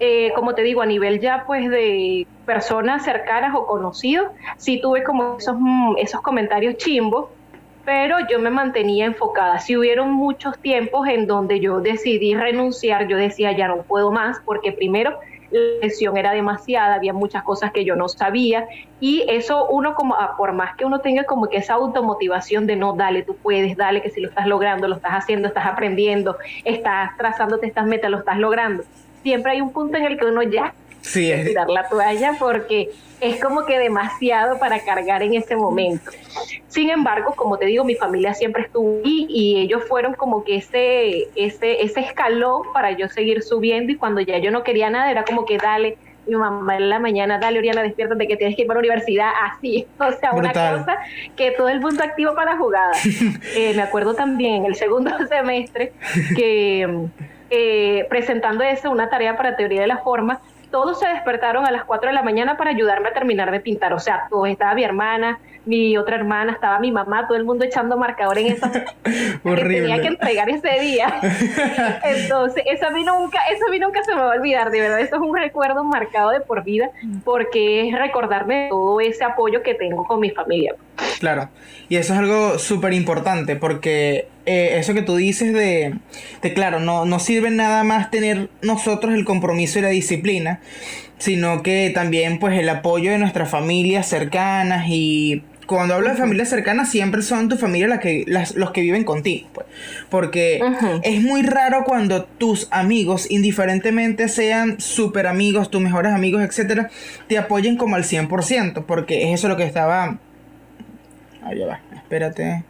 eh, 0.00 0.32
como 0.34 0.54
te 0.54 0.62
digo, 0.62 0.82
a 0.82 0.86
nivel 0.86 1.20
ya 1.20 1.44
pues 1.46 1.68
de 1.70 2.26
personas 2.46 3.04
cercanas 3.04 3.54
o 3.54 3.66
conocidos, 3.66 4.28
sí 4.56 4.80
tuve 4.80 5.04
como 5.04 5.36
esos, 5.38 5.56
mm, 5.58 5.96
esos 5.98 6.20
comentarios 6.22 6.76
chimbos, 6.76 7.28
pero 7.84 8.16
yo 8.28 8.38
me 8.38 8.50
mantenía 8.50 9.06
enfocada. 9.06 9.58
Si 9.58 9.76
hubieron 9.76 10.12
muchos 10.12 10.58
tiempos 10.58 11.06
en 11.08 11.26
donde 11.26 11.60
yo 11.60 11.80
decidí 11.80 12.34
renunciar, 12.34 13.08
yo 13.08 13.16
decía 13.16 13.52
ya 13.52 13.68
no 13.68 13.82
puedo 13.82 14.10
más, 14.10 14.40
porque 14.44 14.72
primero 14.72 15.18
la 15.52 15.86
lesión 15.86 16.16
era 16.16 16.32
demasiada, 16.32 16.94
había 16.94 17.12
muchas 17.12 17.42
cosas 17.42 17.72
que 17.72 17.84
yo 17.84 17.94
no 17.94 18.08
sabía 18.08 18.66
y 19.00 19.24
eso 19.28 19.66
uno 19.66 19.94
como, 19.94 20.14
ah, 20.14 20.34
por 20.36 20.52
más 20.52 20.74
que 20.76 20.84
uno 20.84 21.00
tenga 21.00 21.24
como 21.24 21.48
que 21.48 21.58
esa 21.58 21.74
automotivación 21.74 22.66
de 22.66 22.76
no, 22.76 22.94
dale, 22.94 23.22
tú 23.22 23.36
puedes, 23.36 23.76
dale, 23.76 24.02
que 24.02 24.10
si 24.10 24.20
lo 24.20 24.28
estás 24.28 24.46
logrando, 24.46 24.88
lo 24.88 24.96
estás 24.96 25.12
haciendo, 25.12 25.48
estás 25.48 25.66
aprendiendo, 25.66 26.36
estás 26.64 27.16
trazándote 27.16 27.66
estas 27.66 27.86
metas, 27.86 28.10
lo 28.10 28.18
estás 28.18 28.38
logrando 28.38 28.82
siempre 29.22 29.52
hay 29.52 29.60
un 29.60 29.72
punto 29.72 29.96
en 29.96 30.04
el 30.04 30.18
que 30.18 30.26
uno 30.26 30.42
ya 30.42 30.74
sí, 31.02 31.30
es... 31.30 31.46
tirar 31.46 31.68
la 31.68 31.88
toalla 31.88 32.36
porque 32.38 32.90
es 33.20 33.40
como 33.40 33.64
que 33.64 33.78
demasiado 33.78 34.58
para 34.58 34.80
cargar 34.80 35.22
en 35.22 35.34
ese 35.34 35.54
momento. 35.54 36.10
Sin 36.66 36.90
embargo, 36.90 37.34
como 37.36 37.56
te 37.56 37.66
digo, 37.66 37.84
mi 37.84 37.94
familia 37.94 38.34
siempre 38.34 38.62
estuvo 38.62 39.00
ahí 39.04 39.26
y 39.28 39.60
ellos 39.60 39.84
fueron 39.86 40.14
como 40.14 40.42
que 40.42 40.56
ese, 40.56 41.28
ese, 41.36 41.84
ese 41.84 42.00
escalón 42.00 42.62
para 42.72 42.90
yo 42.90 43.08
seguir 43.08 43.42
subiendo 43.42 43.92
y 43.92 43.96
cuando 43.96 44.20
ya 44.20 44.38
yo 44.38 44.50
no 44.50 44.64
quería 44.64 44.90
nada 44.90 45.08
era 45.08 45.22
como 45.22 45.44
que 45.44 45.56
dale, 45.56 45.98
mi 46.26 46.34
mamá 46.34 46.76
en 46.76 46.88
la 46.88 46.98
mañana, 46.98 47.38
dale 47.38 47.58
Oriana, 47.58 47.82
de 47.82 47.92
que 47.94 48.36
tienes 48.36 48.56
que 48.56 48.62
ir 48.62 48.66
para 48.66 48.80
la 48.80 48.86
universidad, 48.86 49.30
así, 49.44 49.86
o 50.00 50.12
sea, 50.12 50.32
una 50.32 50.52
cosa 50.52 50.98
que 51.36 51.52
todo 51.52 51.68
el 51.68 51.80
mundo 51.80 52.02
activo 52.02 52.34
para 52.34 52.52
la 52.52 52.58
jugada. 52.58 52.92
Eh, 53.54 53.74
me 53.74 53.82
acuerdo 53.82 54.14
también 54.14 54.54
en 54.56 54.66
el 54.66 54.74
segundo 54.74 55.10
semestre 55.28 55.92
que 56.36 57.06
eh, 57.50 58.06
presentando 58.08 58.64
eso, 58.64 58.90
una 58.90 59.10
tarea 59.10 59.36
para 59.36 59.56
teoría 59.56 59.82
de 59.82 59.86
la 59.86 59.98
forma, 59.98 60.40
todos 60.72 60.98
se 60.98 61.06
despertaron 61.06 61.64
a 61.66 61.70
las 61.70 61.84
4 61.84 62.08
de 62.08 62.14
la 62.14 62.22
mañana 62.22 62.56
para 62.56 62.70
ayudarme 62.70 63.10
a 63.10 63.12
terminar 63.12 63.52
de 63.52 63.60
pintar. 63.60 63.92
O 63.92 64.00
sea, 64.00 64.26
todo 64.28 64.46
estaba 64.46 64.74
mi 64.74 64.82
hermana, 64.82 65.38
mi 65.64 65.96
otra 65.96 66.16
hermana, 66.16 66.52
estaba 66.52 66.80
mi 66.80 66.90
mamá, 66.90 67.28
todo 67.28 67.36
el 67.36 67.44
mundo 67.44 67.64
echando 67.64 67.96
marcador 67.96 68.38
en 68.38 68.48
eso 68.48 68.66
que 69.44 69.64
tenía 69.64 70.00
que 70.00 70.08
entregar 70.08 70.48
ese 70.48 70.80
día. 70.80 71.20
Entonces, 72.04 72.64
eso 72.66 72.86
a 72.86 72.90
mí 72.90 73.04
nunca, 73.04 73.38
eso 73.52 73.66
a 73.68 73.70
mí 73.70 73.78
nunca 73.78 74.02
se 74.02 74.14
me 74.14 74.20
va 74.20 74.32
a 74.32 74.36
olvidar, 74.36 74.70
de 74.70 74.80
verdad, 74.80 75.00
eso 75.00 75.16
es 75.16 75.22
un 75.22 75.36
recuerdo 75.36 75.84
marcado 75.84 76.30
de 76.30 76.40
por 76.40 76.64
vida, 76.64 76.90
porque 77.24 77.88
es 77.88 77.98
recordarme 77.98 78.68
todo 78.70 78.98
ese 79.00 79.24
apoyo 79.24 79.62
que 79.62 79.74
tengo 79.74 80.04
con 80.04 80.20
mi 80.20 80.30
familia. 80.30 80.74
Claro, 81.22 81.50
y 81.88 81.98
eso 81.98 82.14
es 82.14 82.18
algo 82.18 82.58
súper 82.58 82.92
importante, 82.94 83.54
porque 83.54 84.26
eh, 84.44 84.74
eso 84.78 84.92
que 84.92 85.02
tú 85.02 85.14
dices 85.14 85.52
de, 85.52 85.94
de 86.42 86.52
claro, 86.52 86.80
no, 86.80 87.04
no 87.04 87.20
sirve 87.20 87.48
nada 87.48 87.84
más 87.84 88.10
tener 88.10 88.50
nosotros 88.60 89.14
el 89.14 89.24
compromiso 89.24 89.78
y 89.78 89.82
la 89.82 89.90
disciplina, 89.90 90.58
sino 91.18 91.62
que 91.62 91.92
también 91.94 92.40
pues 92.40 92.58
el 92.58 92.68
apoyo 92.68 93.12
de 93.12 93.18
nuestras 93.18 93.48
familias 93.48 94.08
cercanas 94.08 94.86
y 94.88 95.44
cuando 95.66 95.94
hablo 95.94 96.10
de 96.10 96.16
familias 96.16 96.48
cercanas 96.48 96.90
siempre 96.90 97.22
son 97.22 97.48
tu 97.48 97.56
familia 97.56 97.86
las 97.86 98.00
que, 98.00 98.24
las, 98.26 98.56
los 98.56 98.72
que 98.72 98.80
viven 98.80 99.04
contigo, 99.04 99.48
pues. 99.52 99.68
Porque 100.10 100.60
es 101.04 101.22
muy 101.22 101.42
raro 101.42 101.84
cuando 101.84 102.24
tus 102.24 102.66
amigos, 102.72 103.30
indiferentemente 103.30 104.28
sean 104.28 104.80
súper 104.80 105.28
amigos, 105.28 105.70
tus 105.70 105.80
mejores 105.80 106.12
amigos, 106.12 106.42
etcétera, 106.42 106.90
te 107.28 107.38
apoyen 107.38 107.76
como 107.76 107.94
al 107.94 108.02
100%, 108.02 108.86
porque 108.86 109.28
es 109.28 109.38
eso 109.38 109.46
lo 109.46 109.56
que 109.56 109.62
estaba... 109.62 110.18
Ahí 111.44 111.58
va, 111.60 111.80
espérate. 111.94 112.64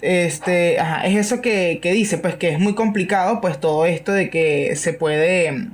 Este, 0.00 0.78
ajá, 0.78 1.06
es 1.06 1.16
eso 1.16 1.40
que, 1.40 1.80
que 1.82 1.92
dice, 1.92 2.18
pues 2.18 2.36
que 2.36 2.50
es 2.50 2.60
muy 2.60 2.74
complicado, 2.74 3.40
pues 3.40 3.58
todo 3.58 3.84
esto 3.84 4.12
de 4.12 4.30
que 4.30 4.76
se 4.76 4.92
puede 4.92 5.68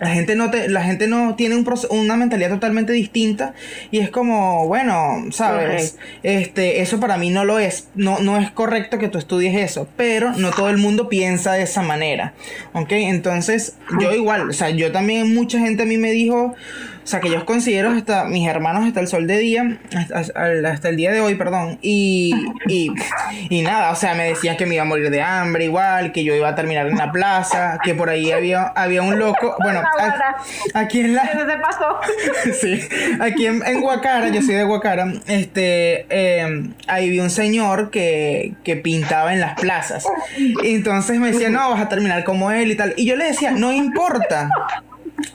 la 0.00 0.10
gente 0.10 0.36
no 0.36 0.50
te, 0.50 0.68
la 0.68 0.82
gente 0.82 1.06
no 1.08 1.34
tiene 1.34 1.56
un 1.56 1.68
una 1.90 2.16
mentalidad 2.16 2.50
totalmente 2.50 2.92
distinta 2.92 3.54
y 3.90 3.98
es 3.98 4.10
como 4.10 4.66
bueno 4.66 5.24
sabes 5.32 5.98
este 6.22 6.80
eso 6.80 7.00
para 7.00 7.18
mí 7.18 7.30
no 7.30 7.44
lo 7.44 7.58
es 7.58 7.88
no 7.94 8.20
no 8.20 8.38
es 8.38 8.50
correcto 8.50 8.98
que 8.98 9.08
tú 9.08 9.18
estudies 9.18 9.56
eso 9.56 9.88
pero 9.96 10.32
no 10.32 10.50
todo 10.50 10.70
el 10.70 10.78
mundo 10.78 11.08
piensa 11.08 11.52
de 11.52 11.62
esa 11.62 11.82
manera 11.82 12.34
¿ok? 12.72 12.92
entonces 12.92 13.76
yo 14.00 14.12
igual 14.12 14.50
o 14.50 14.52
sea 14.52 14.70
yo 14.70 14.92
también 14.92 15.34
mucha 15.34 15.58
gente 15.58 15.82
a 15.82 15.86
mí 15.86 15.98
me 15.98 16.12
dijo 16.12 16.54
o 17.08 17.10
sea, 17.10 17.20
que 17.20 17.30
yo 17.30 17.46
considero 17.46 17.88
hasta 17.88 18.24
mis 18.24 18.46
hermanos 18.46 18.86
hasta 18.86 19.00
el 19.00 19.08
sol 19.08 19.26
de 19.26 19.38
día, 19.38 19.78
hasta, 20.14 20.90
el 20.90 20.96
día 20.98 21.10
de 21.10 21.22
hoy, 21.22 21.36
perdón. 21.36 21.78
Y, 21.80 22.34
y, 22.66 23.62
nada, 23.62 23.92
o 23.92 23.94
sea, 23.94 24.14
me 24.14 24.24
decían 24.24 24.58
que 24.58 24.66
me 24.66 24.74
iba 24.74 24.82
a 24.82 24.86
morir 24.86 25.08
de 25.08 25.22
hambre 25.22 25.64
igual, 25.64 26.12
que 26.12 26.22
yo 26.22 26.34
iba 26.34 26.50
a 26.50 26.54
terminar 26.54 26.86
en 26.86 26.98
la 26.98 27.10
plaza, 27.10 27.78
que 27.82 27.94
por 27.94 28.10
ahí 28.10 28.30
había, 28.30 28.64
había 28.76 29.00
un 29.00 29.18
loco. 29.18 29.56
Bueno, 29.60 29.82
aquí 30.74 31.00
en 31.00 31.14
la... 31.14 31.22
pasó. 31.62 31.98
sí, 32.60 32.86
aquí 33.20 33.46
en, 33.46 33.64
en, 33.64 33.80
Guacara, 33.80 34.28
yo 34.28 34.42
soy 34.42 34.56
de 34.56 34.64
Guacara, 34.64 35.10
este, 35.28 36.04
em, 36.10 36.74
ahí 36.88 37.08
vi 37.08 37.20
un 37.20 37.30
señor 37.30 37.90
que, 37.90 38.52
que 38.64 38.76
pintaba 38.76 39.32
en 39.32 39.40
las 39.40 39.58
plazas. 39.58 40.04
Y 40.36 40.74
entonces 40.74 41.18
me 41.18 41.32
decía, 41.32 41.48
no, 41.48 41.70
vas 41.70 41.80
a 41.80 41.88
terminar 41.88 42.22
como 42.24 42.50
él 42.50 42.70
y 42.70 42.76
tal. 42.76 42.92
Y 42.98 43.06
yo 43.06 43.16
le 43.16 43.24
decía, 43.24 43.52
no 43.52 43.72
importa. 43.72 44.50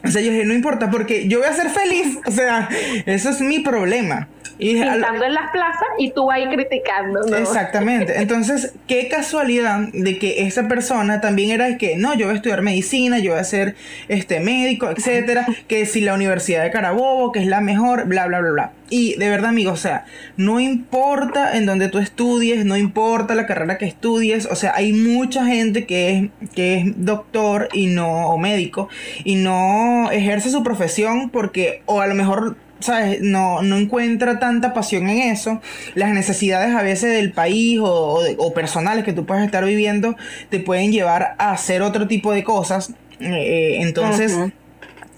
O 0.04 0.08
sea, 0.10 0.22
yo 0.22 0.32
dije, 0.32 0.46
no 0.46 0.54
importa, 0.54 0.90
porque 0.90 1.28
yo 1.28 1.40
voy 1.40 1.48
a 1.48 1.54
ser 1.54 1.70
feliz. 1.70 2.20
O 2.26 2.32
sea, 2.32 2.70
eso 3.06 3.30
es 3.30 3.42
mi 3.42 3.60
problema. 3.60 4.28
Y 4.60 4.76
Pintando 4.76 5.26
en 5.26 5.34
las 5.34 5.52
plazas 5.52 5.88
y 5.98 6.12
tú 6.12 6.30
ahí 6.32 6.48
criticando. 6.48 7.26
Exactamente. 7.36 8.20
Entonces, 8.22 8.74
qué 8.88 9.10
casualidad 9.10 9.80
de 9.94 10.20
que 10.20 10.46
esa 10.46 10.68
persona 10.68 11.22
también 11.22 11.52
era 11.52 11.66
de 11.66 11.78
que, 11.78 11.98
no, 11.98 12.14
yo 12.14 12.28
voy 12.28 12.34
a 12.34 12.38
estudiar 12.38 12.62
medicina, 12.62 13.20
yo 13.20 13.32
voy 13.32 13.40
a 13.40 13.44
ser 13.44 13.76
este 14.08 14.40
médico, 14.40 14.90
etcétera, 14.90 15.48
que 15.68 15.86
si 15.86 16.02
la 16.02 16.14
Universidad 16.14 16.64
de 16.64 16.72
Carabobo, 16.72 17.32
que 17.32 17.40
es 17.40 17.48
la 17.48 17.62
mejor, 17.62 18.06
bla, 18.06 18.28
bla, 18.28 18.42
bla, 18.42 18.52
bla. 18.52 18.72
Y 18.94 19.16
de 19.16 19.28
verdad, 19.28 19.50
amigo, 19.50 19.72
o 19.72 19.76
sea, 19.76 20.06
no 20.38 20.60
importa 20.60 21.58
en 21.58 21.66
donde 21.66 21.90
tú 21.90 21.98
estudies, 21.98 22.64
no 22.64 22.78
importa 22.78 23.34
la 23.34 23.48
carrera 23.48 23.80
que 23.80 23.86
estudies, 23.86 24.46
o 24.46 24.54
sea, 24.54 24.74
hay 24.76 24.94
mucha 24.94 25.48
gente 25.48 25.88
que 25.88 26.30
es, 26.44 26.50
que 26.52 26.78
es 26.78 26.86
doctor 26.98 27.70
y 27.74 27.88
no, 27.88 28.28
o 28.28 28.38
médico, 28.38 28.90
y 29.24 29.34
no 29.34 30.12
ejerce 30.12 30.52
su 30.52 30.62
profesión 30.62 31.32
porque, 31.32 31.82
o 31.88 32.02
a 32.02 32.06
lo 32.06 32.14
mejor 32.14 32.56
¿sabes? 32.82 33.20
No, 33.22 33.64
no 33.64 33.78
encuentra 33.78 34.38
tanta 34.38 34.76
pasión 34.76 35.10
en 35.10 35.32
eso. 35.32 35.60
Las 35.96 36.14
necesidades 36.14 36.76
a 36.76 36.84
veces 36.84 37.16
del 37.16 37.32
país 37.32 37.80
o, 37.82 38.54
personales 38.54 39.06
que 39.06 39.14
tú 39.14 39.26
puedes 39.26 39.44
estar 39.44 39.66
viviendo 39.66 40.16
te 40.50 40.60
pueden 40.60 40.92
llevar 40.92 41.34
a 41.40 41.54
hacer 41.54 41.82
otro 41.82 42.08
tipo 42.08 42.32
de 42.32 42.44
cosas. 42.44 42.92
Eh, 43.20 43.32
eh, 43.32 43.78
entonces... 43.82 44.38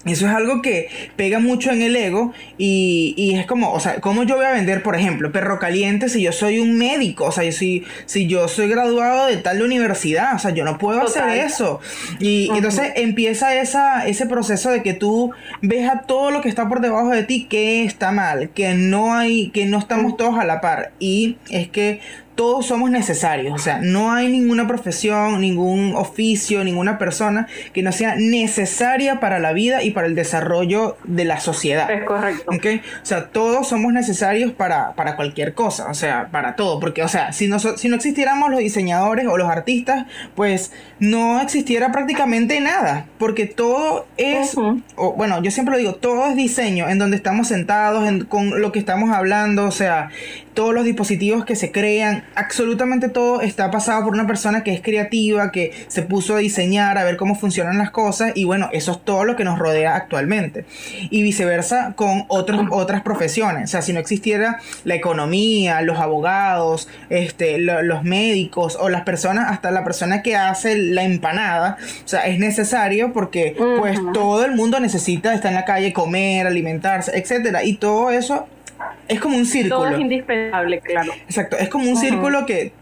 Eso 0.06 0.26
es 0.26 0.32
algo 0.32 0.62
que 0.62 0.88
pega 1.16 1.38
mucho 1.40 1.70
en 1.70 1.82
el 1.82 1.96
ego 1.96 2.32
y, 2.58 3.14
y, 3.16 3.34
es 3.34 3.46
como, 3.46 3.72
o 3.72 3.80
sea, 3.80 4.00
¿cómo 4.00 4.22
yo 4.22 4.36
voy 4.36 4.46
a 4.46 4.52
vender, 4.52 4.82
por 4.82 4.94
ejemplo, 4.94 5.32
perro 5.32 5.58
caliente 5.58 6.08
si 6.08 6.22
yo 6.22 6.32
soy 6.32 6.60
un 6.60 6.78
médico? 6.78 7.24
O 7.24 7.32
sea, 7.32 7.44
yo 7.44 7.52
si 7.52 8.26
yo 8.26 8.48
soy 8.48 8.68
graduado 8.68 9.26
de 9.26 9.36
tal 9.36 9.62
universidad, 9.62 10.34
o 10.34 10.38
sea, 10.38 10.52
yo 10.52 10.64
no 10.64 10.78
puedo 10.78 11.02
hacer 11.02 11.28
eso. 11.38 11.80
Y, 12.20 12.50
entonces 12.54 12.92
empieza 12.96 13.54
esa, 13.56 14.06
ese 14.06 14.26
proceso 14.26 14.70
de 14.70 14.82
que 14.82 14.94
tú 14.94 15.32
ves 15.62 15.88
a 15.88 16.02
todo 16.02 16.30
lo 16.30 16.40
que 16.40 16.48
está 16.48 16.68
por 16.68 16.80
debajo 16.80 17.10
de 17.10 17.22
ti 17.22 17.46
que 17.48 17.84
está 17.84 18.12
mal, 18.12 18.50
que 18.50 18.74
no 18.74 19.14
hay, 19.14 19.50
que 19.50 19.66
no 19.66 19.78
estamos 19.78 20.16
todos 20.16 20.38
a 20.38 20.44
la 20.44 20.60
par. 20.60 20.92
Y 20.98 21.36
es 21.50 21.68
que 21.68 22.00
todos 22.36 22.66
somos 22.66 22.90
necesarios, 22.90 23.54
o 23.54 23.58
sea, 23.58 23.80
no 23.82 24.12
hay 24.12 24.28
ninguna 24.28 24.68
profesión, 24.68 25.40
ningún 25.40 25.94
oficio, 25.96 26.62
ninguna 26.62 26.98
persona 26.98 27.48
que 27.72 27.82
no 27.82 27.90
sea 27.92 28.14
necesaria 28.16 29.20
para 29.20 29.38
la 29.38 29.52
vida 29.52 29.82
y 29.82 29.90
para 29.90 30.06
el 30.06 30.14
desarrollo 30.14 30.98
de 31.04 31.24
la 31.24 31.40
sociedad. 31.40 31.90
Es 31.90 32.04
correcto. 32.04 32.52
¿Okay? 32.54 32.82
O 33.02 33.06
sea, 33.06 33.28
todos 33.28 33.68
somos 33.68 33.92
necesarios 33.92 34.52
para, 34.52 34.92
para 34.92 35.16
cualquier 35.16 35.54
cosa, 35.54 35.88
o 35.90 35.94
sea, 35.94 36.28
para 36.30 36.56
todo, 36.56 36.78
porque, 36.78 37.02
o 37.02 37.08
sea, 37.08 37.32
si 37.32 37.48
no, 37.48 37.58
si 37.58 37.88
no 37.88 37.96
existiéramos 37.96 38.50
los 38.50 38.60
diseñadores 38.60 39.26
o 39.26 39.38
los 39.38 39.48
artistas, 39.48 40.06
pues 40.34 40.72
no 41.00 41.40
existiera 41.40 41.90
prácticamente 41.90 42.60
nada, 42.60 43.06
porque 43.18 43.46
todo 43.46 44.06
es, 44.18 44.56
o, 44.96 45.12
bueno, 45.14 45.42
yo 45.42 45.50
siempre 45.50 45.72
lo 45.72 45.78
digo, 45.78 45.94
todo 45.94 46.26
es 46.26 46.36
diseño, 46.36 46.88
en 46.88 46.98
donde 46.98 47.16
estamos 47.16 47.48
sentados, 47.48 48.06
en, 48.06 48.24
con 48.24 48.60
lo 48.60 48.72
que 48.72 48.78
estamos 48.78 49.10
hablando, 49.10 49.64
o 49.64 49.70
sea, 49.70 50.10
todos 50.56 50.74
los 50.74 50.84
dispositivos 50.84 51.44
que 51.44 51.54
se 51.54 51.70
crean, 51.70 52.24
absolutamente 52.34 53.10
todo 53.10 53.42
está 53.42 53.70
pasado 53.70 54.02
por 54.04 54.14
una 54.14 54.26
persona 54.26 54.64
que 54.64 54.72
es 54.72 54.80
creativa, 54.80 55.52
que 55.52 55.72
se 55.86 56.02
puso 56.02 56.34
a 56.34 56.38
diseñar, 56.38 56.96
a 56.96 57.04
ver 57.04 57.18
cómo 57.18 57.34
funcionan 57.34 57.76
las 57.76 57.90
cosas 57.90 58.32
y 58.34 58.44
bueno, 58.44 58.70
eso 58.72 58.92
es 58.92 59.04
todo 59.04 59.24
lo 59.24 59.36
que 59.36 59.44
nos 59.44 59.58
rodea 59.58 59.94
actualmente. 59.94 60.64
Y 61.10 61.22
viceversa 61.22 61.92
con 61.94 62.24
otros, 62.28 62.66
otras 62.70 63.02
profesiones, 63.02 63.64
o 63.64 63.66
sea, 63.66 63.82
si 63.82 63.92
no 63.92 64.00
existiera 64.00 64.58
la 64.84 64.94
economía, 64.94 65.82
los 65.82 65.98
abogados, 65.98 66.88
este, 67.10 67.58
los 67.58 68.02
médicos 68.02 68.78
o 68.80 68.88
las 68.88 69.02
personas, 69.02 69.52
hasta 69.52 69.70
la 69.70 69.84
persona 69.84 70.22
que 70.22 70.36
hace 70.36 70.78
la 70.78 71.02
empanada, 71.02 71.76
o 72.02 72.08
sea, 72.08 72.26
es 72.26 72.38
necesario 72.38 73.12
porque 73.12 73.54
pues 73.78 74.00
todo 74.14 74.46
el 74.46 74.52
mundo 74.52 74.80
necesita 74.80 75.34
estar 75.34 75.50
en 75.50 75.56
la 75.56 75.66
calle, 75.66 75.92
comer, 75.92 76.46
alimentarse, 76.46 77.12
etcétera, 77.14 77.62
y 77.62 77.74
todo 77.74 78.10
eso 78.10 78.46
es 79.08 79.20
como 79.20 79.36
un 79.36 79.46
círculo. 79.46 79.76
Todo 79.76 79.88
es 79.88 80.00
indispensable, 80.00 80.80
claro. 80.80 81.12
Exacto, 81.26 81.56
es 81.58 81.68
como 81.68 81.90
un 81.90 81.96
círculo 81.96 82.46
que 82.46 82.72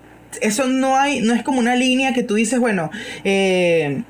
eso 0.41 0.67
no 0.67 0.97
hay, 0.97 1.21
no 1.21 1.35
es 1.35 1.43
como 1.43 1.59
una 1.59 1.77
línea 1.77 2.13
que 2.13 2.23
tú 2.23 2.35
dices, 2.35 2.59
bueno, 2.59 2.91
eh, 3.25 4.03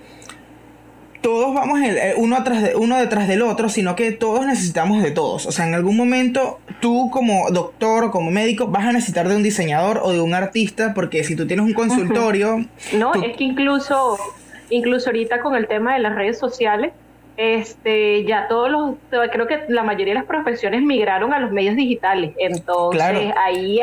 todos 1.24 1.54
vamos 1.54 1.80
uno, 2.16 2.36
atrás 2.36 2.62
de, 2.62 2.76
uno 2.76 2.98
detrás 2.98 3.26
del 3.28 3.40
otro, 3.40 3.70
sino 3.70 3.96
que 3.96 4.12
todos 4.12 4.46
necesitamos 4.46 5.02
de 5.02 5.10
todos. 5.10 5.46
O 5.46 5.52
sea, 5.52 5.66
en 5.66 5.72
algún 5.72 5.96
momento 5.96 6.60
tú 6.80 7.08
como 7.10 7.50
doctor 7.50 8.04
o 8.04 8.10
como 8.10 8.30
médico 8.30 8.66
vas 8.66 8.84
a 8.84 8.92
necesitar 8.92 9.26
de 9.26 9.34
un 9.34 9.42
diseñador 9.42 10.00
o 10.02 10.12
de 10.12 10.20
un 10.20 10.34
artista, 10.34 10.92
porque 10.92 11.24
si 11.24 11.34
tú 11.34 11.46
tienes 11.46 11.64
un 11.64 11.72
consultorio... 11.72 12.66
No, 12.92 13.14
es 13.14 13.38
que 13.38 13.44
incluso, 13.44 14.18
incluso 14.68 15.08
ahorita 15.08 15.40
con 15.40 15.54
el 15.54 15.66
tema 15.66 15.94
de 15.94 16.00
las 16.00 16.14
redes 16.14 16.38
sociales, 16.38 16.92
este, 17.36 18.24
ya 18.24 18.46
todos 18.48 18.70
los, 18.70 18.94
creo 19.30 19.46
que 19.46 19.64
la 19.68 19.82
mayoría 19.82 20.14
de 20.14 20.20
las 20.20 20.28
profesiones 20.28 20.82
migraron 20.82 21.32
a 21.32 21.40
los 21.40 21.50
medios 21.50 21.76
digitales, 21.76 22.32
entonces 22.38 23.32
ahí 23.36 23.80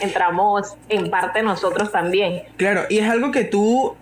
entramos 0.00 0.74
en 0.88 1.10
parte 1.10 1.42
nosotros 1.42 1.92
también. 1.92 2.42
Claro, 2.56 2.82
y 2.88 2.98
es 2.98 3.08
algo 3.08 3.30
que 3.30 3.44
tú, 3.44 3.94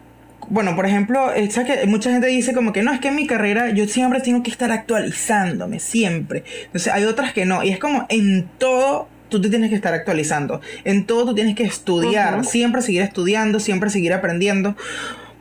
bueno, 0.48 0.74
por 0.76 0.86
ejemplo, 0.86 1.30
que 1.34 1.86
mucha 1.86 2.10
gente 2.10 2.26
dice 2.28 2.54
como 2.54 2.72
que 2.72 2.82
no, 2.82 2.92
es 2.92 3.00
que 3.00 3.08
en 3.08 3.16
mi 3.16 3.26
carrera 3.26 3.70
yo 3.70 3.86
siempre 3.86 4.20
tengo 4.20 4.42
que 4.42 4.50
estar 4.50 4.72
actualizándome, 4.72 5.80
siempre. 5.80 6.44
Entonces 6.66 6.92
hay 6.92 7.04
otras 7.04 7.32
que 7.32 7.44
no, 7.44 7.62
y 7.62 7.70
es 7.70 7.78
como 7.78 8.06
en 8.08 8.48
todo 8.58 9.08
tú 9.28 9.40
te 9.40 9.50
tienes 9.50 9.70
que 9.70 9.76
estar 9.76 9.92
actualizando, 9.92 10.60
en 10.84 11.04
todo 11.04 11.26
tú 11.26 11.34
tienes 11.34 11.56
que 11.56 11.64
estudiar, 11.64 12.44
siempre 12.44 12.80
seguir 12.80 13.02
estudiando, 13.02 13.60
siempre 13.60 13.90
seguir 13.90 14.12
aprendiendo. 14.12 14.76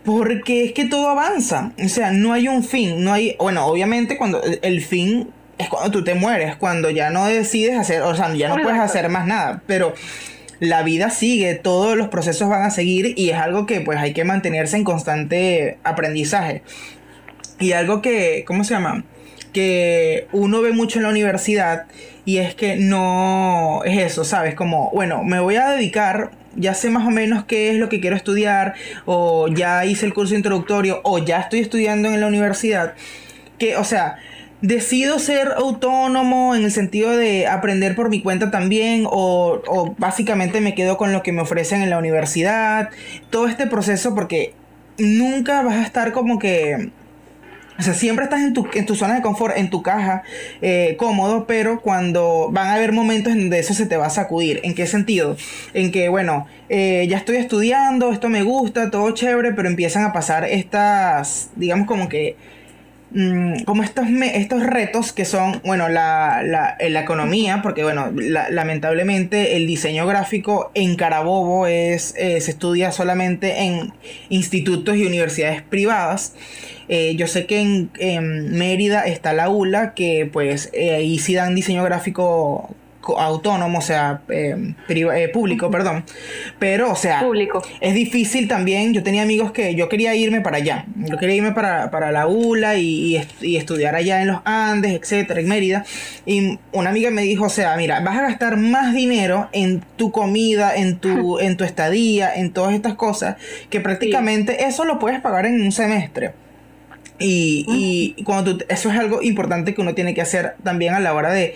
Porque 0.06 0.66
es 0.66 0.74
que 0.74 0.86
todo 0.86 1.10
avanza. 1.10 1.72
O 1.84 1.90
sea, 1.90 2.12
no 2.12 2.34
hay 2.34 2.48
un 2.48 2.64
fin. 2.64 3.04
No 3.04 3.12
hay. 3.12 3.36
Bueno, 3.40 3.66
obviamente 3.66 4.18
cuando 4.18 4.42
el 4.44 4.82
fin 4.82 5.30
es 5.58 5.70
cuando 5.70 5.92
tú 5.92 6.04
te 6.04 6.16
mueres, 6.16 6.56
cuando 6.56 6.90
ya 6.90 7.10
no 7.10 7.26
decides 7.26 7.78
hacer, 7.78 8.02
o 8.02 8.16
sea, 8.16 8.34
ya 8.34 8.50
no 8.50 8.62
puedes 8.62 8.80
hacer 8.80 9.10
más 9.10 9.26
nada. 9.26 9.62
Pero 9.66 9.94
la 10.60 10.84
vida 10.84 11.10
sigue, 11.10 11.56
todos 11.56 11.98
los 11.98 12.08
procesos 12.08 12.50
van 12.50 12.64
a 12.64 12.70
seguir 12.70 13.14
y 13.18 13.30
es 13.30 13.38
algo 13.38 13.66
que 13.66 13.82
pues 13.82 13.98
hay 14.00 14.14
que 14.14 14.24
mantenerse 14.24 14.78
en 14.78 14.84
constante 14.84 15.78
aprendizaje. 15.84 16.62
Y 17.60 17.72
algo 17.72 18.02
que, 18.02 18.44
¿cómo 18.46 18.64
se 18.64 18.74
llama? 18.74 19.06
Que 19.54 20.28
uno 20.34 20.62
ve 20.62 20.72
mucho 20.72 21.00
en 21.00 21.04
la 21.04 21.10
universidad 21.10 21.86
y 22.26 22.38
es 22.38 22.56
que 22.56 22.76
no 22.76 23.82
es 23.86 23.98
eso, 24.12 24.26
¿sabes? 24.26 24.56
Como, 24.56 24.92
bueno, 24.92 25.24
me 25.24 25.40
voy 25.40 25.56
a 25.56 25.70
dedicar 25.70 26.32
ya 26.56 26.74
sé 26.74 26.90
más 26.90 27.08
o 27.08 27.12
menos 27.12 27.46
qué 27.46 27.72
es 27.72 27.78
lo 27.78 27.90
que 27.90 28.00
quiero 28.00 28.16
estudiar, 28.16 28.74
o 29.06 29.48
ya 29.48 29.86
hice 29.86 30.06
el 30.06 30.14
curso 30.14 30.36
introductorio, 30.36 31.02
o 31.04 31.20
ya 31.20 31.40
estoy 31.40 31.60
estudiando 31.60 32.10
en 32.10 32.22
la 32.22 32.28
universidad, 32.28 32.94
que, 33.58 33.78
o 33.78 33.84
sea, 33.84 34.18
decido 34.62 35.20
ser 35.20 35.54
autónomo 35.58 36.56
en 36.56 36.64
el 36.64 36.72
sentido 36.72 37.16
de 37.16 37.48
aprender 37.48 37.96
por 37.96 38.10
mi 38.10 38.22
cuenta 38.22 38.52
también, 38.52 39.06
o, 39.06 39.62
o 39.68 39.96
básicamente 39.98 40.62
me 40.62 40.76
quedo 40.76 40.98
con 40.98 41.14
lo 41.14 41.24
que 41.24 41.32
me 41.32 41.42
ofrecen 41.42 41.82
en 41.82 41.90
la 41.90 41.98
universidad, 41.98 42.90
todo 43.30 43.48
este 43.48 43.68
proceso, 43.68 44.16
porque 44.16 44.54
nunca 44.98 45.62
vas 45.62 45.76
a 45.76 45.84
estar 45.84 46.14
como 46.14 46.40
que 46.40 46.92
o 47.78 47.82
sea, 47.82 47.94
siempre 47.94 48.26
estás 48.26 48.42
en 48.42 48.54
tu, 48.54 48.68
en 48.74 48.86
tu 48.86 48.96
zona 48.96 49.16
de 49.16 49.22
confort, 49.22 49.58
en 49.58 49.70
tu 49.70 49.82
caja, 49.82 50.24
eh, 50.62 50.96
cómodo, 50.98 51.46
pero 51.46 51.82
cuando 51.82 52.50
van 52.52 52.68
a 52.68 52.74
haber 52.76 52.92
momentos 52.94 53.34
en 53.34 53.42
donde 53.42 53.60
eso 53.60 53.74
se 53.74 53.86
te 53.86 53.98
va 53.98 54.08
a 54.08 54.10
sacudir. 54.10 54.62
¿En 54.64 54.76
qué 54.76 54.88
sentido? 54.88 55.36
En 55.74 55.92
que, 55.92 56.08
bueno, 56.10 56.48
eh, 56.70 57.06
ya 57.10 57.18
estoy 57.18 57.38
estudiando, 57.38 58.12
esto 58.12 58.30
me 58.30 58.44
gusta, 58.44 58.92
todo 58.92 59.12
chévere, 59.12 59.54
pero 59.54 59.68
empiezan 59.68 60.04
a 60.04 60.14
pasar 60.14 60.46
estas, 60.46 61.50
digamos 61.56 61.88
como 61.88 62.08
que 62.08 62.38
Mm, 63.18 63.64
como 63.64 63.82
estos, 63.82 64.08
estos 64.34 64.62
retos 64.62 65.14
que 65.14 65.24
son, 65.24 65.62
bueno, 65.64 65.88
la, 65.88 66.44
la, 66.44 66.76
la 66.78 67.00
economía, 67.00 67.62
porque 67.64 67.82
bueno, 67.82 68.12
lamentablemente 68.14 69.56
el 69.56 69.66
diseño 69.68 70.06
gráfico 70.06 70.70
en 70.74 70.98
Carabobo 70.98 71.66
es, 71.66 72.14
eh, 72.18 72.42
se 72.42 72.52
estudia 72.52 72.92
solamente 72.92 73.62
en 73.62 73.94
institutos 74.28 74.98
y 74.98 75.06
universidades 75.06 75.62
privadas. 75.62 76.34
Eh, 76.90 77.16
yo 77.16 77.28
sé 77.28 77.46
que 77.46 77.62
en, 77.62 78.52
Mérida 78.52 79.06
está 79.06 79.32
la 79.32 79.48
ULA, 79.48 79.94
que 79.94 80.30
pues 80.32 80.70
eh, 80.74 80.96
ahí 80.96 81.18
sí 81.18 81.36
dan 81.36 81.56
diseño 81.56 81.86
gráfico 81.86 82.76
autónomo, 83.14 83.80
o 83.80 83.82
sea, 83.82 84.22
eh, 84.30 84.74
eh, 84.90 85.30
público, 85.30 85.70
perdón. 85.70 86.04
Pero, 86.60 86.92
o 86.92 86.96
sea, 86.96 87.22
público. 87.22 87.64
es 87.80 87.94
difícil 87.94 88.48
también. 88.48 88.94
Yo 88.94 89.04
tenía 89.04 89.22
amigos 89.22 89.52
que 89.52 89.76
yo 89.76 89.90
quería 89.90 90.16
irme 90.16 90.42
para 90.42 90.58
allá. 90.58 90.86
Yo 90.96 91.18
quería 91.18 91.36
irme 91.36 91.52
para, 91.52 92.12
la 92.12 92.28
ULA 92.28 92.76
y, 92.78 93.16
estudiar 93.42 93.96
allá 93.96 94.22
en 94.22 94.28
los 94.28 94.40
Andes, 94.46 94.94
etcétera, 94.94 95.40
en 95.40 95.48
Mérida. 95.48 95.86
Y 96.26 96.60
una 96.72 96.90
amiga 96.90 97.12
me 97.12 97.22
dijo, 97.22 97.46
o 97.46 97.50
sea, 97.50 97.76
mira, 97.78 98.00
vas 98.02 98.18
a 98.18 98.22
gastar 98.22 98.58
más 98.58 98.94
dinero 98.94 99.50
en 99.52 99.82
tu 99.96 100.12
comida, 100.12 100.76
en 100.76 100.98
tu, 100.98 101.40
en 101.46 101.58
tu 101.58 101.64
estadía, 101.64 102.34
en 102.34 102.52
todas 102.52 102.74
estas 102.74 102.96
cosas, 102.96 103.38
que 103.70 103.80
prácticamente 103.80 104.66
eso 104.66 104.86
lo 104.86 105.00
puedes 105.00 105.22
pagar 105.22 105.46
en 105.46 105.62
un 105.62 105.72
semestre. 105.72 106.34
Y, 107.18 108.14
y 108.18 108.24
cuando 108.24 108.58
tú, 108.58 108.66
eso 108.68 108.90
es 108.90 109.00
algo 109.00 109.22
importante 109.22 109.74
que 109.74 109.82
uno 109.82 109.96
tiene 109.96 110.14
que 110.14 110.22
hacer 110.22 110.56
también 110.64 110.94
a 110.96 111.00
la 111.00 111.14
hora 111.14 111.32
de 111.32 111.56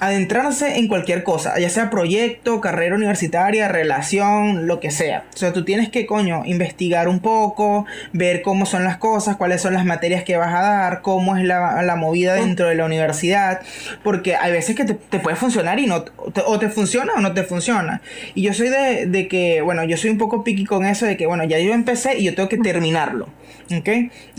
adentrarse 0.00 0.76
en 0.76 0.88
cualquier 0.88 1.22
cosa, 1.22 1.58
ya 1.58 1.70
sea 1.70 1.90
proyecto, 1.90 2.60
carrera 2.60 2.94
universitaria, 2.94 3.68
relación, 3.68 4.66
lo 4.66 4.80
que 4.80 4.90
sea. 4.90 5.24
O 5.34 5.36
sea, 5.36 5.52
tú 5.52 5.64
tienes 5.64 5.88
que, 5.88 6.06
coño, 6.06 6.42
investigar 6.44 7.08
un 7.08 7.20
poco, 7.20 7.86
ver 8.12 8.42
cómo 8.42 8.66
son 8.66 8.84
las 8.84 8.98
cosas, 8.98 9.36
cuáles 9.36 9.62
son 9.62 9.74
las 9.74 9.84
materias 9.84 10.24
que 10.24 10.36
vas 10.36 10.54
a 10.54 10.60
dar, 10.60 11.02
cómo 11.02 11.36
es 11.36 11.44
la, 11.44 11.96
movida 11.96 12.34
dentro 12.34 12.68
de 12.68 12.74
la 12.74 12.84
universidad, 12.84 13.60
porque 14.02 14.36
hay 14.36 14.52
veces 14.52 14.76
que 14.76 14.84
te, 14.84 15.18
puede 15.18 15.36
funcionar 15.36 15.78
y 15.78 15.86
no, 15.86 16.04
o 16.46 16.58
te 16.58 16.68
funciona 16.68 17.14
o 17.14 17.20
no 17.20 17.32
te 17.32 17.42
funciona. 17.42 18.02
Y 18.34 18.42
yo 18.42 18.52
soy 18.52 18.68
de, 18.68 19.06
de 19.06 19.28
que, 19.28 19.62
bueno, 19.62 19.82
yo 19.84 19.96
soy 19.96 20.10
un 20.10 20.18
poco 20.18 20.44
piqui 20.44 20.66
con 20.66 20.84
eso 20.84 21.06
de 21.06 21.16
que, 21.16 21.26
bueno, 21.26 21.44
ya 21.44 21.58
yo 21.58 21.72
empecé 21.72 22.18
y 22.18 22.24
yo 22.24 22.34
tengo 22.34 22.48
que 22.48 22.58
terminarlo. 22.58 23.28
¿ok? 23.74 23.88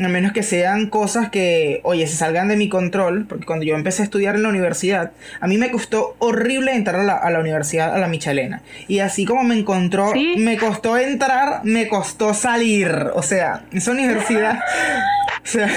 A 0.03 0.07
menos 0.07 0.31
que 0.31 0.43
sean 0.43 0.87
cosas 0.87 1.29
que, 1.29 1.81
oye, 1.83 2.07
se 2.07 2.15
salgan 2.15 2.47
de 2.47 2.55
mi 2.55 2.69
control, 2.69 3.25
porque 3.27 3.45
cuando 3.45 3.65
yo 3.65 3.75
empecé 3.75 4.01
a 4.01 4.05
estudiar 4.05 4.35
en 4.35 4.43
la 4.43 4.49
universidad, 4.49 5.11
a 5.39 5.46
mí 5.47 5.57
me 5.57 5.71
costó 5.71 6.15
horrible 6.19 6.73
entrar 6.73 7.01
a 7.01 7.03
la, 7.03 7.17
a 7.17 7.29
la 7.31 7.39
universidad, 7.39 7.93
a 7.93 7.97
la 7.97 8.07
Michelena. 8.07 8.61
Y 8.87 8.99
así 8.99 9.25
como 9.25 9.43
me 9.43 9.57
encontró, 9.57 10.13
me 10.37 10.57
costó 10.57 10.97
entrar, 10.97 11.61
me 11.63 11.87
costó 11.87 12.33
salir. 12.33 13.11
O 13.13 13.23
sea, 13.23 13.63
esa 13.71 13.91
universidad... 13.91 14.59
o 15.43 15.47
sea, 15.47 15.69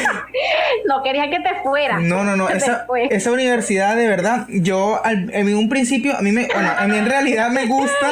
no 0.88 1.02
quería 1.02 1.30
que 1.30 1.40
te 1.40 1.60
fuera. 1.62 1.98
No, 1.98 2.24
no, 2.24 2.36
no. 2.36 2.48
Esa, 2.48 2.86
esa, 3.10 3.32
universidad, 3.32 3.96
de 3.96 4.08
verdad, 4.08 4.46
yo 4.48 5.00
en 5.04 5.56
un 5.56 5.68
principio, 5.68 6.16
a 6.16 6.22
mí 6.22 6.32
me, 6.32 6.48
bueno, 6.52 6.70
a 6.76 6.86
mí 6.86 6.96
en 6.96 7.06
realidad 7.06 7.50
me 7.50 7.66
gusta, 7.66 8.06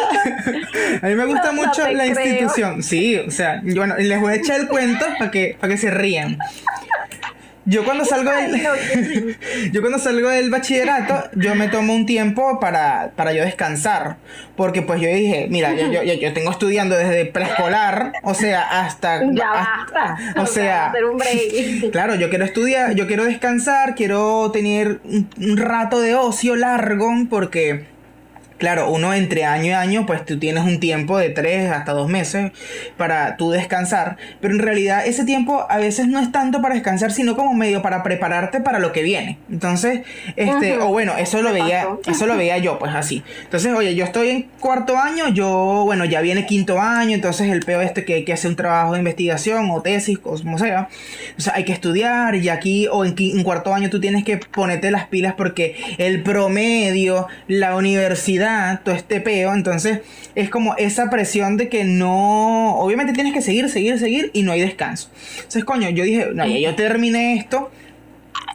a 1.03 1.07
mí 1.07 1.15
me 1.15 1.25
gusta 1.27 1.53
mucho 1.53 1.89
la 1.91 2.07
institución. 2.07 2.83
Sí, 2.83 3.17
o 3.17 3.31
sea, 3.31 3.61
bueno, 3.63 3.97
les 3.99 4.21
voy 4.21 4.33
a 4.33 4.37
echar 4.37 4.61
el 4.61 4.69
cuento 4.69 5.07
para 5.19 5.31
que, 5.31 5.57
para 5.61 5.73
que 5.73 5.79
se 5.79 5.91
rían. 5.91 6.39
Yo 7.67 7.85
cuando 7.85 8.05
salgo 8.05 8.31
del, 8.31 9.37
yo 9.73 9.81
cuando 9.81 9.99
salgo 9.99 10.31
del 10.31 10.51
bachillerato, 10.51 11.31
yo 11.35 11.55
me 11.55 11.69
tomo 11.69 11.95
un 11.95 12.07
tiempo 12.07 12.59
para, 12.59 13.13
para 13.17 13.33
yo 13.33 13.45
descansar. 13.45 14.17
Porque 14.57 14.83
pues 14.83 15.01
yo 15.01 15.09
dije, 15.09 15.47
mira, 15.51 15.75
yo, 15.75 16.03
yo, 16.03 16.03
yo 16.03 16.33
tengo 16.33 16.51
estudiando 16.51 16.97
desde 16.97 17.27
preescolar, 17.27 18.13
o 18.23 18.35
sea, 18.35 18.85
hasta... 18.85 19.21
Ya 19.33 19.51
basta. 19.51 20.17
O 20.41 20.47
sea... 20.47 20.93
Claro, 21.93 22.15
yo 22.15 22.31
quiero 22.31 22.45
estudiar, 22.45 22.95
yo 22.95 23.07
quiero 23.07 23.25
descansar, 23.25 23.95
quiero 23.95 24.51
tener 24.53 25.01
un 25.05 25.57
rato 25.57 26.01
de 26.01 26.15
ocio 26.15 26.57
largo, 26.57 27.11
porque 27.29 27.87
Claro, 28.61 28.91
uno 28.91 29.15
entre 29.15 29.47
año 29.47 29.69
y 29.69 29.73
año, 29.73 30.05
pues 30.05 30.27
tú 30.27 30.39
tienes 30.39 30.65
un 30.65 30.81
tiempo 30.81 31.17
de 31.17 31.31
tres 31.31 31.71
hasta 31.71 31.93
dos 31.93 32.11
meses 32.11 32.53
para 32.99 33.39
tú 33.39 33.51
descansar, 33.51 34.19
pero 34.43 34.53
en 34.53 34.61
realidad 34.61 35.07
ese 35.07 35.25
tiempo 35.25 35.65
a 35.71 35.79
veces 35.79 36.09
no 36.09 36.21
es 36.21 36.31
tanto 36.31 36.61
para 36.61 36.75
descansar, 36.75 37.11
sino 37.11 37.37
como 37.37 37.55
medio 37.55 37.81
para 37.81 38.03
prepararte 38.03 38.61
para 38.61 38.79
lo 38.79 38.93
que 38.93 39.03
viene. 39.03 39.39
Entonces, 39.51 40.03
este, 40.37 40.77
o 40.77 40.89
bueno, 40.89 41.15
eso 41.17 41.41
lo 41.41 41.55
veía, 41.55 41.89
eso 42.07 42.27
lo 42.27 42.37
veía 42.37 42.59
yo, 42.59 42.79
pues 42.79 42.95
así. 42.95 43.25
Entonces, 43.45 43.73
oye, 43.73 43.95
yo 43.95 44.05
estoy 44.05 44.29
en 44.29 44.43
cuarto 44.61 44.99
año, 44.99 45.29
yo, 45.29 45.85
bueno, 45.87 46.05
ya 46.05 46.21
viene 46.21 46.45
quinto 46.45 46.79
año, 46.79 47.15
entonces 47.15 47.51
el 47.51 47.61
peor 47.61 47.83
este 47.83 48.05
que 48.05 48.13
hay 48.13 48.25
que 48.27 48.35
hacer 48.35 48.51
un 48.51 48.57
trabajo 48.57 48.93
de 48.93 48.99
investigación 48.99 49.71
o 49.71 49.81
tesis, 49.81 50.19
como 50.19 50.59
sea. 50.59 50.91
O 51.39 51.41
sea, 51.41 51.55
hay 51.57 51.65
que 51.65 51.73
estudiar 51.73 52.35
y 52.35 52.51
aquí, 52.51 52.89
o 52.93 53.07
en, 53.07 53.15
en 53.17 53.43
cuarto 53.43 53.73
año 53.73 53.89
tú 53.89 54.01
tienes 54.01 54.23
que 54.23 54.37
ponerte 54.37 54.91
las 54.91 55.07
pilas 55.07 55.33
porque 55.33 55.77
el 55.97 56.23
promedio, 56.23 57.27
la 57.49 57.75
universidad, 57.75 58.50
todo 58.85 58.95
este 58.95 59.21
peo, 59.21 59.53
entonces 59.55 60.01
es 60.35 60.49
como 60.51 60.75
esa 60.77 61.11
presión 61.11 61.57
de 61.57 61.69
que 61.69 61.85
no, 61.85 62.77
obviamente 62.77 63.13
tienes 63.13 63.33
que 63.33 63.43
seguir, 63.43 63.69
seguir, 63.69 63.99
seguir 63.99 64.31
y 64.33 64.43
no 64.43 64.53
hay 64.53 64.61
descanso. 64.61 65.11
Entonces, 65.37 65.65
coño, 65.65 65.91
yo 65.91 66.05
dije, 66.05 66.29
no, 66.35 66.47
ya 66.47 66.59
yo 66.59 66.75
terminé 66.75 67.37
esto, 67.37 67.71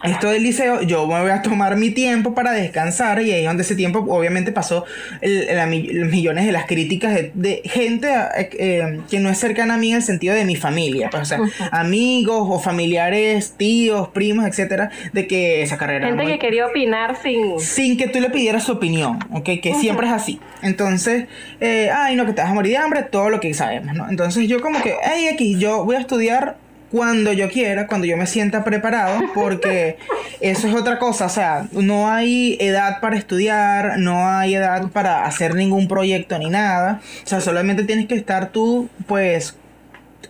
esto 0.05 0.29
del 0.29 0.43
liceo, 0.43 0.81
yo 0.81 1.07
me 1.07 1.21
voy 1.21 1.31
a 1.31 1.41
tomar 1.41 1.75
mi 1.75 1.91
tiempo 1.91 2.33
para 2.33 2.51
descansar 2.51 3.21
y 3.21 3.31
ahí 3.31 3.41
es 3.41 3.47
donde 3.47 3.63
ese 3.63 3.75
tiempo 3.75 3.99
obviamente 4.09 4.51
pasó 4.51 4.85
los 5.21 5.67
millones 5.67 6.45
de 6.45 6.51
las 6.51 6.65
críticas 6.65 7.15
de, 7.33 7.61
gente 7.65 8.07
eh, 8.37 8.49
eh, 8.59 8.99
que 9.09 9.19
no 9.19 9.29
es 9.29 9.37
cercana 9.37 9.75
a 9.75 9.77
mí 9.77 9.89
en 9.89 9.97
el 9.97 10.03
sentido 10.03 10.35
de 10.35 10.45
mi 10.45 10.55
familia, 10.55 11.09
pues, 11.09 11.23
o 11.23 11.25
sea, 11.25 11.39
amigos 11.71 12.47
o 12.49 12.59
familiares, 12.59 13.55
tíos, 13.57 14.09
primos, 14.09 14.45
etcétera, 14.45 14.91
de 15.13 15.27
que 15.27 15.61
esa 15.61 15.77
carrera... 15.77 16.07
Gente 16.07 16.25
que 16.25 16.39
quería 16.39 16.67
opinar 16.67 17.17
sin... 17.21 17.59
Sin 17.59 17.97
que 17.97 18.07
tú 18.07 18.19
le 18.19 18.29
pidieras 18.29 18.63
su 18.63 18.73
opinión, 18.73 19.19
¿ok? 19.31 19.49
Que 19.61 19.75
siempre 19.79 20.07
es 20.07 20.13
así. 20.13 20.39
Entonces, 20.61 21.25
eh, 21.59 21.89
ay, 21.93 22.15
no, 22.15 22.25
que 22.25 22.33
te 22.33 22.41
vas 22.41 22.51
a 22.51 22.53
morir 22.53 22.73
de 22.73 22.77
hambre, 22.77 23.03
todo 23.03 23.29
lo 23.29 23.39
que 23.39 23.53
sabemos, 23.53 23.95
¿no? 23.95 24.09
Entonces 24.09 24.47
yo 24.47 24.61
como 24.61 24.81
que, 24.81 24.95
ay, 25.03 25.27
aquí, 25.27 25.57
yo 25.57 25.85
voy 25.85 25.95
a 25.95 25.99
estudiar 25.99 26.57
cuando 26.91 27.33
yo 27.33 27.49
quiera, 27.49 27.87
cuando 27.87 28.07
yo 28.07 28.17
me 28.17 28.27
sienta 28.27 28.63
preparado, 28.63 29.19
porque 29.33 29.97
eso 30.39 30.67
es 30.67 30.75
otra 30.75 30.99
cosa, 30.99 31.25
o 31.25 31.29
sea, 31.29 31.67
no 31.71 32.09
hay 32.09 32.57
edad 32.59 32.99
para 33.01 33.17
estudiar, 33.17 33.99
no 33.99 34.29
hay 34.29 34.55
edad 34.55 34.87
para 34.89 35.25
hacer 35.25 35.55
ningún 35.55 35.87
proyecto 35.87 36.37
ni 36.37 36.49
nada, 36.49 37.01
o 37.23 37.27
sea, 37.27 37.41
solamente 37.41 37.83
tienes 37.83 38.07
que 38.07 38.15
estar 38.15 38.49
tú, 38.49 38.89
pues, 39.07 39.55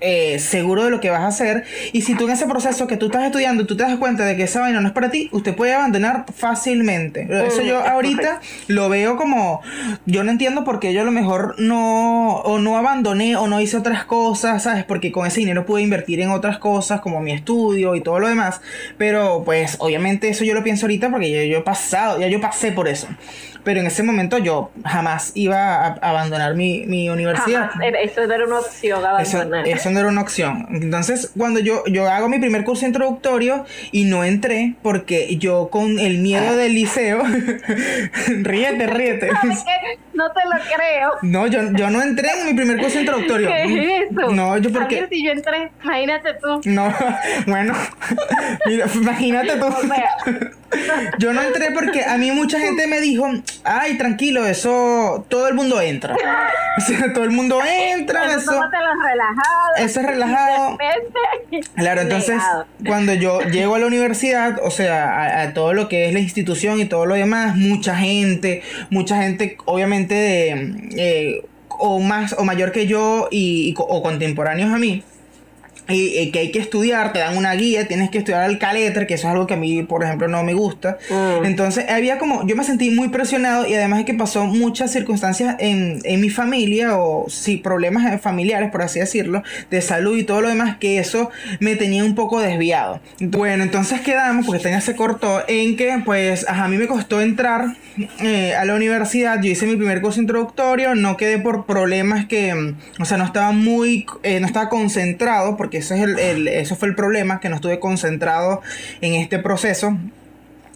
eh, 0.01 0.39
seguro 0.39 0.83
de 0.85 0.91
lo 0.91 0.99
que 0.99 1.09
vas 1.09 1.21
a 1.21 1.27
hacer. 1.27 1.63
Y 1.93 2.01
si 2.01 2.15
tú 2.15 2.25
en 2.25 2.31
ese 2.31 2.45
proceso 2.45 2.87
que 2.87 2.97
tú 2.97 3.07
estás 3.07 3.23
estudiando, 3.25 3.65
tú 3.65 3.75
te 3.77 3.83
das 3.83 3.97
cuenta 3.97 4.25
de 4.25 4.35
que 4.35 4.43
esa 4.43 4.61
vaina 4.61 4.81
no 4.81 4.87
es 4.87 4.93
para 4.93 5.09
ti, 5.09 5.29
usted 5.31 5.55
puede 5.55 5.73
abandonar 5.73 6.25
fácilmente. 6.33 7.27
Eso 7.45 7.61
yo 7.61 7.81
mm, 7.81 7.87
ahorita 7.87 8.41
lo 8.67 8.89
veo 8.89 9.17
como, 9.17 9.61
yo 10.05 10.23
no 10.23 10.31
entiendo 10.31 10.63
por 10.63 10.79
qué 10.79 10.93
yo 10.93 11.01
a 11.01 11.05
lo 11.05 11.11
mejor 11.11 11.55
no, 11.57 12.37
o 12.37 12.59
no 12.59 12.77
abandoné 12.77 13.35
o 13.35 13.47
no 13.47 13.61
hice 13.61 13.77
otras 13.77 14.05
cosas, 14.05 14.63
¿sabes? 14.63 14.83
Porque 14.83 15.11
con 15.11 15.25
ese 15.25 15.39
dinero 15.39 15.65
pude 15.65 15.81
invertir 15.81 16.21
en 16.21 16.31
otras 16.31 16.57
cosas 16.59 17.01
como 17.01 17.21
mi 17.21 17.31
estudio 17.31 17.95
y 17.95 18.01
todo 18.01 18.19
lo 18.19 18.27
demás. 18.27 18.61
Pero 18.97 19.43
pues 19.43 19.77
obviamente 19.79 20.29
eso 20.29 20.43
yo 20.43 20.53
lo 20.53 20.63
pienso 20.63 20.85
ahorita 20.85 21.09
porque 21.09 21.31
yo, 21.31 21.41
yo 21.43 21.59
he 21.59 21.63
pasado, 21.63 22.19
ya 22.19 22.27
yo 22.27 22.41
pasé 22.41 22.71
por 22.71 22.87
eso 22.87 23.07
pero 23.65 23.79
en 23.79 23.87
ese 23.87 24.03
momento 24.03 24.37
yo 24.37 24.69
jamás 24.85 25.31
iba 25.33 25.57
a 25.57 25.87
abandonar 25.95 26.53
mi, 26.55 26.85
mi 26.85 27.09
universidad. 27.09 27.71
Eso 27.99 28.25
no 28.27 28.33
era 28.33 28.45
una 28.45 28.59
opción, 28.59 29.03
abandonar. 29.03 29.67
Eso, 29.67 29.84
no 29.89 29.99
era 29.99 30.09
una 30.09 30.21
opción. 30.21 30.67
Entonces, 30.71 31.31
cuando 31.37 31.59
yo, 31.59 31.83
yo 31.87 32.07
hago 32.07 32.29
mi 32.29 32.39
primer 32.39 32.63
curso 32.63 32.85
introductorio 32.85 33.65
y 33.91 34.05
no 34.05 34.23
entré, 34.23 34.75
porque 34.81 35.37
yo 35.37 35.69
con 35.69 35.99
el 35.99 36.19
miedo 36.19 36.55
del 36.55 36.73
liceo, 36.73 37.23
ríete, 38.27 38.87
ríete. 38.87 39.29
No 40.25 40.31
te 40.31 40.41
lo 40.45 40.75
creo. 40.75 41.11
No, 41.21 41.47
yo, 41.47 41.71
yo 41.73 41.89
no 41.89 42.01
entré 42.01 42.29
en 42.39 42.45
mi 42.47 42.53
primer 42.53 42.79
curso 42.79 42.99
introductorio. 42.99 43.47
¿Qué 43.47 43.63
es 43.63 44.11
eso? 44.11 44.31
No, 44.31 44.57
yo 44.57 44.71
porque... 44.71 45.07
si 45.09 45.25
yo 45.25 45.31
entré, 45.31 45.71
imagínate 45.83 46.33
tú. 46.35 46.61
No, 46.65 46.93
bueno, 47.47 47.73
mira, 48.65 48.85
imagínate 48.93 49.57
tú. 49.57 49.67
Yo 51.19 51.33
no 51.33 51.41
entré 51.41 51.71
porque 51.71 52.03
a 52.03 52.17
mí 52.17 52.31
mucha 52.31 52.59
gente 52.59 52.87
me 52.87 52.99
dijo, 52.99 53.27
ay, 53.63 53.97
tranquilo, 53.97 54.45
eso 54.45 55.25
todo 55.29 55.47
el 55.47 55.53
mundo 55.53 55.81
entra. 55.81 56.15
O 56.77 56.81
sea, 56.81 57.13
todo 57.13 57.23
el 57.23 57.31
mundo 57.31 57.61
entra, 57.65 58.25
eso. 58.33 58.51
relajado. 58.51 59.75
Eso 59.77 59.99
es 59.99 60.05
relajado. 60.05 60.77
Claro, 61.75 62.01
entonces, 62.01 62.41
cuando 62.85 63.13
yo 63.13 63.41
llego 63.41 63.75
a 63.75 63.79
la 63.79 63.87
universidad, 63.87 64.59
o 64.63 64.71
sea, 64.71 65.41
a, 65.41 65.53
todo 65.53 65.73
lo 65.73 65.87
que 65.87 66.07
es 66.07 66.13
la 66.13 66.19
institución 66.19 66.79
y 66.79 66.85
todo 66.85 67.05
lo 67.05 67.15
demás, 67.15 67.55
mucha 67.55 67.95
gente, 67.95 68.61
mucha 68.89 69.21
gente, 69.21 69.57
obviamente, 69.65 70.04
de, 70.07 70.89
eh, 70.97 71.45
o 71.69 71.99
más 71.99 72.33
o 72.37 72.43
mayor 72.45 72.71
que 72.71 72.87
yo 72.87 73.27
y, 73.31 73.73
o 73.77 74.03
contemporáneos 74.03 74.71
a 74.71 74.77
mí 74.77 75.03
y, 75.87 76.31
que 76.31 76.39
hay 76.39 76.51
que 76.51 76.59
estudiar, 76.59 77.13
te 77.13 77.19
dan 77.19 77.37
una 77.37 77.53
guía, 77.53 77.87
tienes 77.87 78.09
que 78.09 78.19
estudiar 78.19 78.43
al 78.43 78.57
caletre, 78.57 79.05
que 79.07 79.15
eso 79.15 79.27
es 79.27 79.33
algo 79.33 79.47
que 79.47 79.53
a 79.53 79.57
mí, 79.57 79.83
por 79.83 80.03
ejemplo, 80.03 80.27
no 80.27 80.43
me 80.43 80.53
gusta. 80.53 80.97
Mm. 81.09 81.45
Entonces, 81.45 81.85
había 81.89 82.17
como, 82.17 82.45
yo 82.47 82.55
me 82.55 82.63
sentí 82.63 82.91
muy 82.91 83.09
presionado 83.09 83.67
y 83.67 83.73
además 83.73 83.99
es 83.99 84.05
que 84.05 84.13
pasó 84.13 84.45
muchas 84.45 84.91
circunstancias 84.91 85.55
en, 85.59 85.99
en 86.03 86.21
mi 86.21 86.29
familia, 86.29 86.97
o 86.97 87.29
sí, 87.29 87.57
problemas 87.57 88.21
familiares, 88.21 88.71
por 88.71 88.81
así 88.81 88.99
decirlo, 88.99 89.43
de 89.69 89.81
salud 89.81 90.17
y 90.17 90.23
todo 90.23 90.41
lo 90.41 90.49
demás, 90.49 90.77
que 90.77 90.99
eso 90.99 91.29
me 91.59 91.75
tenía 91.75 92.03
un 92.03 92.15
poco 92.15 92.39
desviado. 92.39 92.99
Bueno, 93.19 93.63
entonces 93.63 94.01
quedamos, 94.01 94.45
porque 94.45 94.61
tenía 94.61 94.81
se 94.81 94.95
cortó, 94.95 95.43
en 95.47 95.77
que, 95.77 96.01
pues, 96.03 96.45
a 96.47 96.67
mí 96.67 96.77
me 96.77 96.87
costó 96.87 97.21
entrar 97.21 97.75
eh, 98.19 98.53
a 98.55 98.65
la 98.65 98.75
universidad, 98.75 99.41
yo 99.41 99.49
hice 99.49 99.65
mi 99.65 99.77
primer 99.77 100.01
curso 100.01 100.19
introductorio, 100.19 100.95
no 100.95 101.15
quedé 101.15 101.39
por 101.39 101.65
problemas 101.65 102.25
que, 102.25 102.53
mm, 102.53 103.01
o 103.01 103.05
sea, 103.05 103.17
no 103.17 103.25
estaba 103.25 103.51
muy, 103.51 104.05
eh, 104.23 104.39
no 104.39 104.47
estaba 104.47 104.69
concentrado, 104.69 105.55
porque 105.55 105.74
ese 105.77 105.95
es 105.95 106.01
el, 106.01 106.47
eso 106.47 106.75
fue 106.75 106.87
el 106.87 106.95
problema, 106.95 107.39
que 107.39 107.49
no 107.49 107.55
estuve 107.55 107.79
concentrado 107.79 108.61
en 109.01 109.13
este 109.15 109.39
proceso 109.39 109.97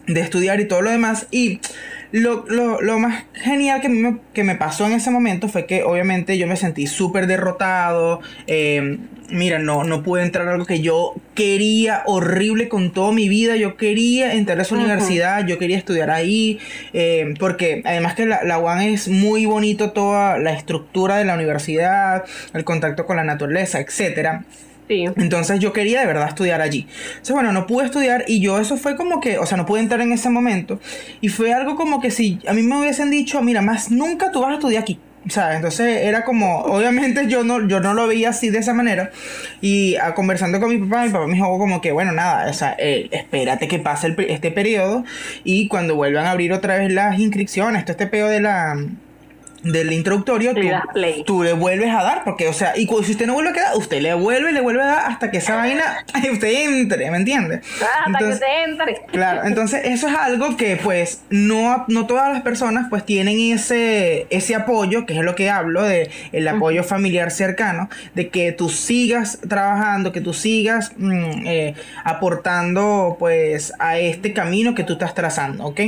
de 0.08 0.22
estudiar 0.22 0.60
y 0.60 0.66
todo 0.66 0.82
lo 0.82 0.90
demás. 0.90 1.28
Y 1.32 1.62
lo, 2.12 3.00
más 3.00 3.24
genial 3.34 3.82
que, 3.82 3.90
me, 3.90 4.18
que 4.34 4.44
me 4.44 4.56
pasó 4.56 4.88
en 4.88 4.94
ese 4.94 5.12
momento 5.12 5.48
fue 5.48 5.66
que 5.66 5.84
obviamente 5.84 6.38
yo 6.38 6.48
me 6.48 6.56
sentí 6.56 6.88
súper 6.88 7.28
derrotado. 7.28 8.22
Eh, 8.48 8.98
mira, 9.30 9.60
no, 9.60 9.84
no 9.84 10.02
pude 10.02 10.24
entrar 10.24 10.48
a 10.48 10.54
algo 10.54 10.66
que 10.66 10.82
yo 10.82 11.14
quería 11.36 12.02
horrible 12.08 12.68
con 12.68 12.92
toda 12.92 13.12
mi 13.12 13.30
vida. 13.30 13.56
Yo 13.56 13.78
quería 13.78 14.34
entrar 14.34 14.58
a 14.58 14.64
esa 14.64 14.76
universidad, 14.76 15.46
yo 15.46 15.60
quería 15.60 15.78
estudiar 15.78 16.10
ahí. 16.10 16.60
Eh, 16.94 17.36
porque 17.40 17.84
además 17.86 18.16
que 18.16 18.26
la, 18.26 18.44
la 18.44 18.58
UAN 18.58 18.82
es 18.82 19.08
muy 19.08 19.46
bonito 19.46 19.92
toda 19.92 20.40
la 20.40 20.54
estructura 20.54 21.18
de 21.18 21.26
la 21.26 21.36
universidad, 21.36 22.24
el 22.54 22.64
contacto 22.64 23.06
con 23.06 23.18
la 23.18 23.24
naturaleza, 23.24 23.80
etcétera. 23.80 24.46
Entonces 24.90 25.60
yo 25.60 25.72
quería 25.72 26.02
de 26.02 26.08
verdad 26.08 26.28
estudiar 26.28 26.62
allí. 26.62 26.88
Entonces, 27.10 27.34
bueno, 27.34 27.52
no 27.52 27.68
pude 27.68 27.86
estudiar 27.86 28.26
y 28.28 28.40
yo 28.40 28.60
eso 28.60 28.76
fue 28.76 28.96
como 28.96 29.20
que, 29.20 29.38
o 29.38 29.46
sea, 29.46 29.58
no 29.58 29.66
pude 29.66 29.82
entrar 29.82 30.02
en 30.02 30.12
ese 30.12 30.30
momento. 30.30 30.80
Y 31.22 31.30
fue 31.30 31.54
algo 31.54 31.76
como 31.76 32.02
que 32.02 32.12
si 32.12 32.40
a 32.48 32.54
mí 32.54 32.64
me 32.64 32.80
hubiesen 32.80 33.12
dicho, 33.12 33.42
mira, 33.42 33.62
más 33.62 33.92
nunca 33.92 34.32
tú 34.32 34.42
vas 34.42 34.52
a 34.52 34.54
estudiar 34.56 34.82
aquí. 34.82 35.00
O 35.28 35.30
sea, 35.30 35.56
entonces 35.56 36.06
era 36.06 36.24
como, 36.24 36.62
obviamente 36.64 37.28
yo 37.28 37.44
no, 37.44 37.68
yo 37.68 37.80
no 37.80 37.94
lo 37.94 38.08
veía 38.08 38.30
así 38.30 38.50
de 38.50 38.60
esa 38.60 38.74
manera. 38.74 39.12
Y 39.62 39.96
a, 39.96 40.08
ah, 40.08 40.16
conversando 40.16 40.60
con 40.60 40.70
mi 40.70 40.78
papá, 40.78 41.04
mi 41.06 41.12
papá 41.12 41.28
me 41.28 41.34
dijo 41.34 41.58
como 41.60 41.82
que, 41.82 41.92
bueno, 41.92 42.12
nada, 42.12 42.50
o 42.50 42.54
sea, 42.54 42.76
eh, 42.80 43.10
espérate 43.12 43.68
que 43.68 43.80
pase 43.80 44.16
este 44.28 44.50
periodo 44.50 45.04
y 45.44 45.68
cuando 45.68 45.96
vuelvan 45.96 46.26
a 46.26 46.32
abrir 46.32 46.52
otra 46.54 46.78
vez 46.78 46.92
las 46.92 47.20
inscripciones, 47.20 47.86
todo 47.86 47.92
este 47.92 48.08
pedo 48.08 48.28
de 48.28 48.42
la 48.42 48.76
del 49.64 49.92
introductorio, 49.92 50.54
tú, 51.26 51.44
le 51.44 51.54
vuelves 51.54 51.90
a 51.90 52.04
dar, 52.04 52.24
porque, 52.24 52.48
o 52.48 52.54
sea, 52.54 52.78
y 52.78 52.88
si 52.88 53.12
usted 53.12 53.28
no 53.28 53.34
vuelve 53.34 53.52
a 53.52 53.54
quedar, 53.54 53.78
usted 53.78 54.02
le 54.02 54.14
vuelve, 54.14 54.52
le 54.52 54.62
vuelve 54.62 54.82
a 54.82 54.86
dar 54.86 55.12
hasta 55.12 55.32
que 55.32 55.38
esa 55.38 55.56
vaina, 55.56 56.06
usted 56.32 56.48
entre, 56.48 57.10
¿me 57.12 57.18
entiende? 57.18 57.62
Ah, 57.82 58.06
hasta 58.06 58.20
que 58.20 58.26
usted 58.26 58.64
entre. 58.66 59.02
Claro, 59.12 59.46
entonces 59.46 59.82
eso 59.86 60.08
es 60.08 60.16
algo 60.16 60.58
que, 60.58 60.78
pues, 60.78 61.24
no, 61.30 61.86
no 61.88 62.08
todas 62.08 62.32
las 62.32 62.42
personas, 62.42 62.88
pues, 62.90 63.06
tienen 63.06 63.40
ese, 63.40 64.28
ese 64.30 64.56
apoyo, 64.56 65.06
que 65.06 65.18
es 65.18 65.24
lo 65.24 65.36
que 65.36 65.50
hablo, 65.50 65.84
de 65.84 66.10
el 66.32 66.48
apoyo 66.48 66.84
familiar 66.84 67.32
cercano, 67.32 67.90
de 68.16 68.30
que 68.30 68.52
tú 68.52 68.70
sigas 68.70 69.40
trabajando, 69.48 70.12
que 70.12 70.22
tú 70.22 70.34
sigas 70.34 70.94
mm, 70.98 71.46
eh, 71.46 71.76
aportando, 72.04 73.18
pues, 73.20 73.74
a 73.80 73.98
este 73.98 74.34
camino 74.34 74.76
que 74.76 74.84
tú 74.84 74.94
estás 74.94 75.14
trazando, 75.14 75.66
¿ok? 75.66 75.82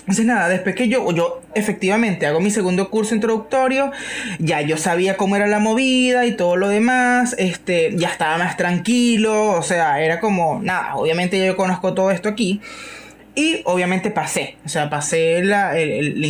Entonces 0.00 0.26
nada, 0.26 0.48
después 0.48 0.74
que 0.74 0.88
yo, 0.88 1.10
yo 1.12 1.42
efectivamente 1.54 2.26
hago 2.26 2.40
mi 2.40 2.50
segundo 2.50 2.90
curso 2.90 3.14
introductorio, 3.14 3.92
ya 4.38 4.60
yo 4.62 4.76
sabía 4.76 5.16
cómo 5.16 5.36
era 5.36 5.46
la 5.46 5.58
movida 5.58 6.26
y 6.26 6.36
todo 6.36 6.56
lo 6.56 6.68
demás, 6.68 7.36
este, 7.38 7.92
ya 7.96 8.08
estaba 8.08 8.38
más 8.38 8.56
tranquilo, 8.56 9.52
o 9.52 9.62
sea, 9.62 10.00
era 10.00 10.18
como, 10.18 10.60
nada, 10.62 10.96
obviamente 10.96 11.44
yo 11.44 11.56
conozco 11.56 11.94
todo 11.94 12.10
esto 12.10 12.28
aquí. 12.28 12.60
Y 13.36 13.62
obviamente 13.64 14.10
pasé, 14.10 14.56
o 14.66 14.68
sea, 14.68 14.90
pasé 14.90 15.44
la, 15.44 15.78
el, 15.78 16.24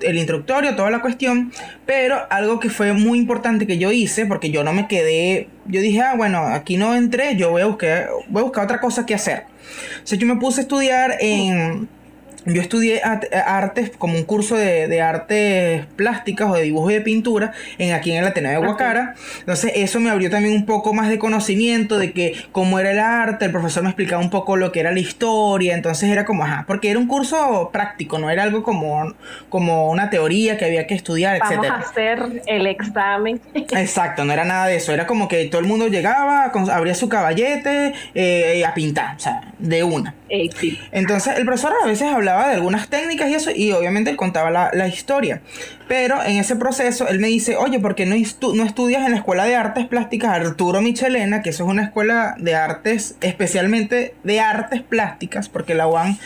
el, 0.00 0.18
introductorio, 0.18 0.76
toda 0.76 0.88
la 0.88 1.00
cuestión, 1.00 1.52
pero 1.84 2.16
algo 2.30 2.60
que 2.60 2.70
fue 2.70 2.92
muy 2.92 3.18
importante 3.18 3.66
que 3.66 3.76
yo 3.76 3.90
hice, 3.90 4.24
porque 4.24 4.50
yo 4.50 4.62
no 4.62 4.72
me 4.72 4.86
quedé, 4.86 5.48
yo 5.66 5.80
dije, 5.80 6.00
ah, 6.00 6.14
bueno, 6.16 6.46
aquí 6.46 6.76
no 6.76 6.94
entré, 6.94 7.36
yo 7.36 7.50
voy 7.50 7.62
a 7.62 7.66
buscar, 7.66 8.08
voy 8.28 8.42
a 8.42 8.44
buscar 8.44 8.64
otra 8.64 8.80
cosa 8.80 9.04
que 9.04 9.14
hacer. 9.14 9.46
O 10.04 10.06
sea, 10.06 10.16
yo 10.16 10.28
me 10.28 10.36
puse 10.36 10.60
a 10.60 10.62
estudiar 10.62 11.16
en 11.20 11.88
yo 12.46 12.60
estudié 12.60 13.00
artes 13.02 13.92
como 13.96 14.14
un 14.14 14.24
curso 14.24 14.56
de, 14.56 15.00
artes 15.00 15.86
plásticas 15.96 16.50
o 16.50 16.54
de 16.54 16.62
dibujo 16.62 16.90
y 16.90 16.94
de 16.94 17.00
pintura 17.00 17.52
en 17.78 17.94
aquí 17.94 18.12
en 18.12 18.18
el 18.18 18.26
Ateneo 18.26 18.52
de 18.52 18.66
Guacara. 18.66 19.14
Entonces 19.40 19.72
eso 19.76 20.00
me 20.00 20.10
abrió 20.10 20.30
también 20.30 20.54
un 20.54 20.66
poco 20.66 20.92
más 20.92 21.08
de 21.08 21.18
conocimiento 21.18 21.98
de 21.98 22.12
que 22.12 22.34
cómo 22.52 22.78
era 22.78 22.90
el 22.90 22.98
arte, 22.98 23.46
el 23.46 23.50
profesor 23.50 23.82
me 23.82 23.88
explicaba 23.90 24.22
un 24.22 24.30
poco 24.30 24.56
lo 24.56 24.72
que 24.72 24.80
era 24.80 24.92
la 24.92 25.00
historia, 25.00 25.74
entonces 25.74 26.10
era 26.10 26.24
como, 26.24 26.44
ajá, 26.44 26.64
porque 26.66 26.90
era 26.90 26.98
un 26.98 27.06
curso 27.06 27.70
práctico, 27.72 28.18
no 28.18 28.30
era 28.30 28.42
algo 28.42 28.62
como, 28.62 29.14
como 29.48 29.90
una 29.90 30.10
teoría 30.10 30.58
que 30.58 30.64
había 30.64 30.86
que 30.86 30.94
estudiar, 30.94 31.36
etc. 31.36 31.44
Vamos 31.50 31.70
a 31.70 31.78
hacer 31.78 32.42
el 32.46 32.66
examen. 32.66 33.40
Exacto, 33.54 34.24
no 34.24 34.32
era 34.32 34.44
nada 34.44 34.66
de 34.66 34.76
eso, 34.76 34.92
era 34.92 35.06
como 35.06 35.28
que 35.28 35.46
todo 35.46 35.60
el 35.60 35.66
mundo 35.66 35.88
llegaba, 35.88 36.52
abría 36.72 36.94
su 36.94 37.08
caballete 37.08 37.94
eh, 38.14 38.64
a 38.64 38.74
pintar, 38.74 39.16
o 39.16 39.20
sea, 39.20 39.52
de 39.58 39.84
una. 39.84 40.14
Entonces 40.92 41.38
el 41.38 41.44
profesor 41.44 41.72
a 41.82 41.86
veces 41.86 42.12
hablaba 42.12 42.33
de 42.48 42.54
algunas 42.54 42.88
técnicas 42.88 43.28
y 43.28 43.34
eso, 43.34 43.50
y 43.54 43.72
obviamente 43.72 44.10
él 44.10 44.16
contaba 44.16 44.50
la, 44.50 44.70
la 44.72 44.88
historia. 44.88 45.40
Pero 45.88 46.22
en 46.22 46.38
ese 46.38 46.56
proceso 46.56 47.08
él 47.08 47.18
me 47.18 47.28
dice, 47.28 47.56
oye, 47.56 47.78
¿por 47.78 47.94
qué 47.94 48.06
no, 48.06 48.16
no 48.54 48.64
estudias 48.64 49.04
en 49.04 49.12
la 49.12 49.18
Escuela 49.18 49.44
de 49.44 49.54
Artes 49.54 49.86
Plásticas 49.86 50.30
Arturo 50.30 50.80
Michelena, 50.80 51.42
que 51.42 51.50
eso 51.50 51.64
es 51.64 51.70
una 51.70 51.84
escuela 51.84 52.34
de 52.38 52.54
artes, 52.54 53.16
especialmente 53.20 54.14
de 54.22 54.40
artes 54.40 54.82
plásticas, 54.82 55.48
porque 55.48 55.74
la 55.74 55.86
UAN, 55.86 56.18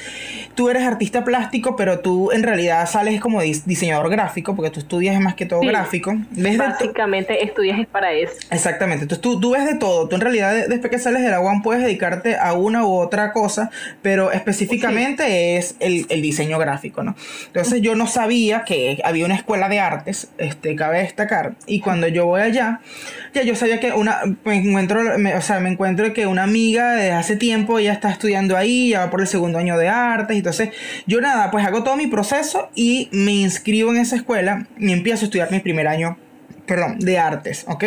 tú 0.55 0.71
eres 0.71 0.85
artista 0.85 1.25
plástico, 1.25 1.77
pero 1.77 2.01
tú 2.01 2.31
en 2.31 2.43
realidad 2.43 2.89
sales 2.89 3.21
como 3.21 3.43
diseñador 3.43 4.11
gráfico, 4.11 4.55
porque 4.55 4.71
tú 4.71 4.81
estudias 4.81 5.21
más 5.21 5.35
que 5.35 5.47
todo 5.47 5.61
gráfico. 5.61 6.15
Básicamente 6.31 7.45
estudias 7.45 7.81
es 7.81 7.87
para 7.87 8.13
eso. 8.13 8.35
Exactamente, 8.51 9.05
entonces 9.05 9.23
tú, 9.23 9.41
tú 9.41 9.53
ves 9.53 9.65
de 9.65 9.75
todo, 9.75 10.09
tú 10.09 10.15
en 10.15 10.21
realidad 10.21 10.55
después 10.69 10.91
que 10.91 10.99
sales 10.99 11.23
de 11.23 11.31
la 11.31 11.41
UAN 11.41 11.63
puedes 11.63 11.83
dedicarte 11.83 12.37
a 12.37 12.53
una 12.53 12.85
u 12.85 12.93
otra 12.93 13.33
cosa, 13.33 13.71
pero 14.03 14.31
específicamente 14.31 15.57
es 15.57 15.75
el, 15.81 15.98
el 16.09 16.23
diseño 16.23 16.59
gráfico, 16.59 17.03
¿no? 17.03 17.15
Entonces 17.47 17.81
yo 17.81 17.95
no 17.95 18.07
sabía 18.07 18.65
que 18.65 19.01
había 19.05 19.25
una 19.25 19.35
escuela 19.35 19.69
de 19.69 19.81
artes, 19.81 20.29
este, 20.39 20.75
cabe 20.77 20.99
destacar, 20.99 21.55
y 21.67 21.81
cuando 21.81 22.09
yo 22.09 22.27
voy 22.27 22.41
allá, 22.41 22.81
ya 23.35 23.43
yo 23.43 23.55
sabía 23.55 23.81
que 23.81 23.93
una, 23.93 24.21
me 24.45 24.57
encuentro, 24.57 25.01
o 25.37 25.41
sea, 25.41 25.61
me 25.61 25.71
encuentro 25.71 26.13
que 26.13 26.27
una 26.27 26.45
amiga 26.45 26.93
de 26.93 27.13
hace 27.13 27.37
tiempo 27.37 27.79
ya 27.81 27.93
está 27.93 28.11
estudiando 28.11 28.57
ahí, 28.57 28.91
ya 28.91 29.01
va 29.01 29.11
por 29.11 29.21
el 29.21 29.27
segundo 29.27 29.59
año 29.59 29.77
de 29.79 29.89
artes, 29.89 30.37
entonces 30.37 30.71
yo 31.07 31.21
nada, 31.21 31.51
pues 31.51 31.67
hago 31.67 31.83
todo 31.83 31.97
mi 31.97 32.07
proceso 32.07 32.71
y 32.75 33.09
me 33.13 33.33
inscribo 33.33 33.91
en 33.91 33.99
esa 33.99 34.17
escuela 34.17 34.67
y 34.79 34.93
empiezo 34.93 35.25
a 35.25 35.27
estudiar 35.27 35.51
mi 35.51 35.61
primer 35.61 35.89
año, 35.89 36.19
perdón, 36.67 36.99
de 36.99 37.19
artes, 37.19 37.65
¿ok? 37.69 37.85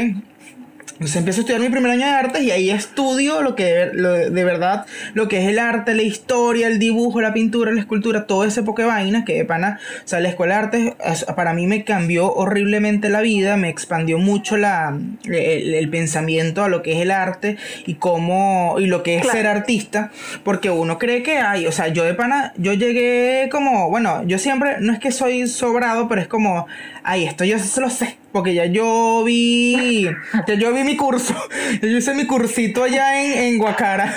Entonces 1.02 1.18
empiezo 1.18 1.40
a 1.40 1.42
estudiar 1.42 1.62
mi 1.62 1.70
primer 1.70 1.92
año 1.94 2.06
de 2.06 2.12
artes 2.12 2.44
y 2.44 2.52
ahí 2.52 2.70
estudio 2.70 3.42
lo 3.42 3.56
que 3.56 3.64
de, 3.64 4.44
verdad, 4.44 4.86
lo 5.16 5.28
que 5.28 5.42
es 5.42 5.50
el 5.50 5.58
arte, 5.58 5.96
la 5.96 6.04
historia, 6.04 6.68
el 6.68 6.78
dibujo, 6.78 7.22
la 7.22 7.34
pintura, 7.34 7.72
la 7.72 7.80
escultura, 7.80 8.28
todo 8.28 8.44
ese 8.44 8.62
poco 8.62 8.84
de 8.84 8.88
vaina 8.88 9.26
que 9.26 9.34
de 9.34 9.44
pana, 9.44 9.80
o 10.06 10.08
sea, 10.08 10.20
la 10.20 10.30
escuela 10.30 10.54
de 10.70 10.94
artes 10.94 11.26
para 11.36 11.54
mí 11.54 11.66
me 11.66 11.84
cambió 11.86 12.32
horriblemente 12.32 13.10
la 13.10 13.22
vida, 13.22 13.58
me 13.58 13.70
expandió 13.70 14.20
mucho 14.20 14.58
la, 14.58 14.96
el, 15.24 15.90
pensamiento 15.90 16.64
a 16.64 16.70
lo 16.70 16.84
que 16.84 16.92
es 16.92 17.00
el 17.00 17.10
arte 17.10 17.58
y 17.88 17.96
cómo, 17.96 18.76
y 18.78 18.86
lo 18.86 19.02
que 19.02 19.16
es 19.16 19.28
ser 19.28 19.48
artista, 19.48 20.12
porque 20.44 20.70
uno 20.70 21.00
cree 21.00 21.24
que 21.24 21.40
hay, 21.40 21.66
o 21.66 21.72
sea, 21.72 21.88
yo 21.88 22.04
de 22.04 22.14
pana, 22.14 22.54
yo 22.58 22.74
llegué 22.74 23.50
como, 23.52 23.90
bueno, 23.90 24.22
yo 24.28 24.38
siempre, 24.38 24.76
no 24.82 24.94
es 24.94 25.00
que 25.00 25.12
soy 25.12 25.48
sobrado, 25.48 26.08
pero 26.08 26.22
es 26.22 26.28
como, 26.28 26.68
ay, 27.02 27.26
esto 27.26 27.44
yo 27.44 27.58
se 27.58 27.82
lo 27.82 27.90
sé, 27.90 28.20
porque 28.32 28.54
ya 28.54 28.66
yo 28.66 29.24
vi, 29.24 30.10
ya 30.48 30.54
yo 30.56 30.74
vi 30.74 30.84
mi 30.84 30.96
curso, 30.96 31.36
yo 31.82 31.98
hice 31.98 32.14
mi 32.14 32.26
cursito 32.26 32.84
allá 32.84 33.22
en, 33.22 33.38
en 33.38 33.58
Guacara. 33.58 34.14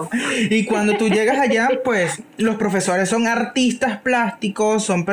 y 0.50 0.64
cuando 0.64 0.96
tú 0.96 1.08
llegas 1.08 1.38
allá, 1.38 1.68
pues 1.84 2.22
los 2.36 2.56
profesores 2.56 3.08
son 3.08 3.26
artistas 3.26 3.98
plásticos, 4.00 4.84
son 4.84 5.04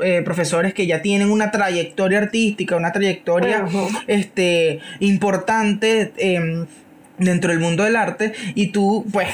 eh, 0.00 0.22
profesores 0.24 0.74
que 0.74 0.86
ya 0.86 1.02
tienen 1.02 1.30
una 1.30 1.50
trayectoria 1.50 2.18
artística, 2.18 2.76
una 2.76 2.92
trayectoria 2.92 3.66
este, 4.06 4.80
importante 5.00 6.12
em, 6.16 6.66
dentro 7.18 7.50
del 7.50 7.60
mundo 7.60 7.84
del 7.84 7.96
arte, 7.96 8.32
y 8.54 8.68
tú, 8.68 9.04
pues, 9.12 9.28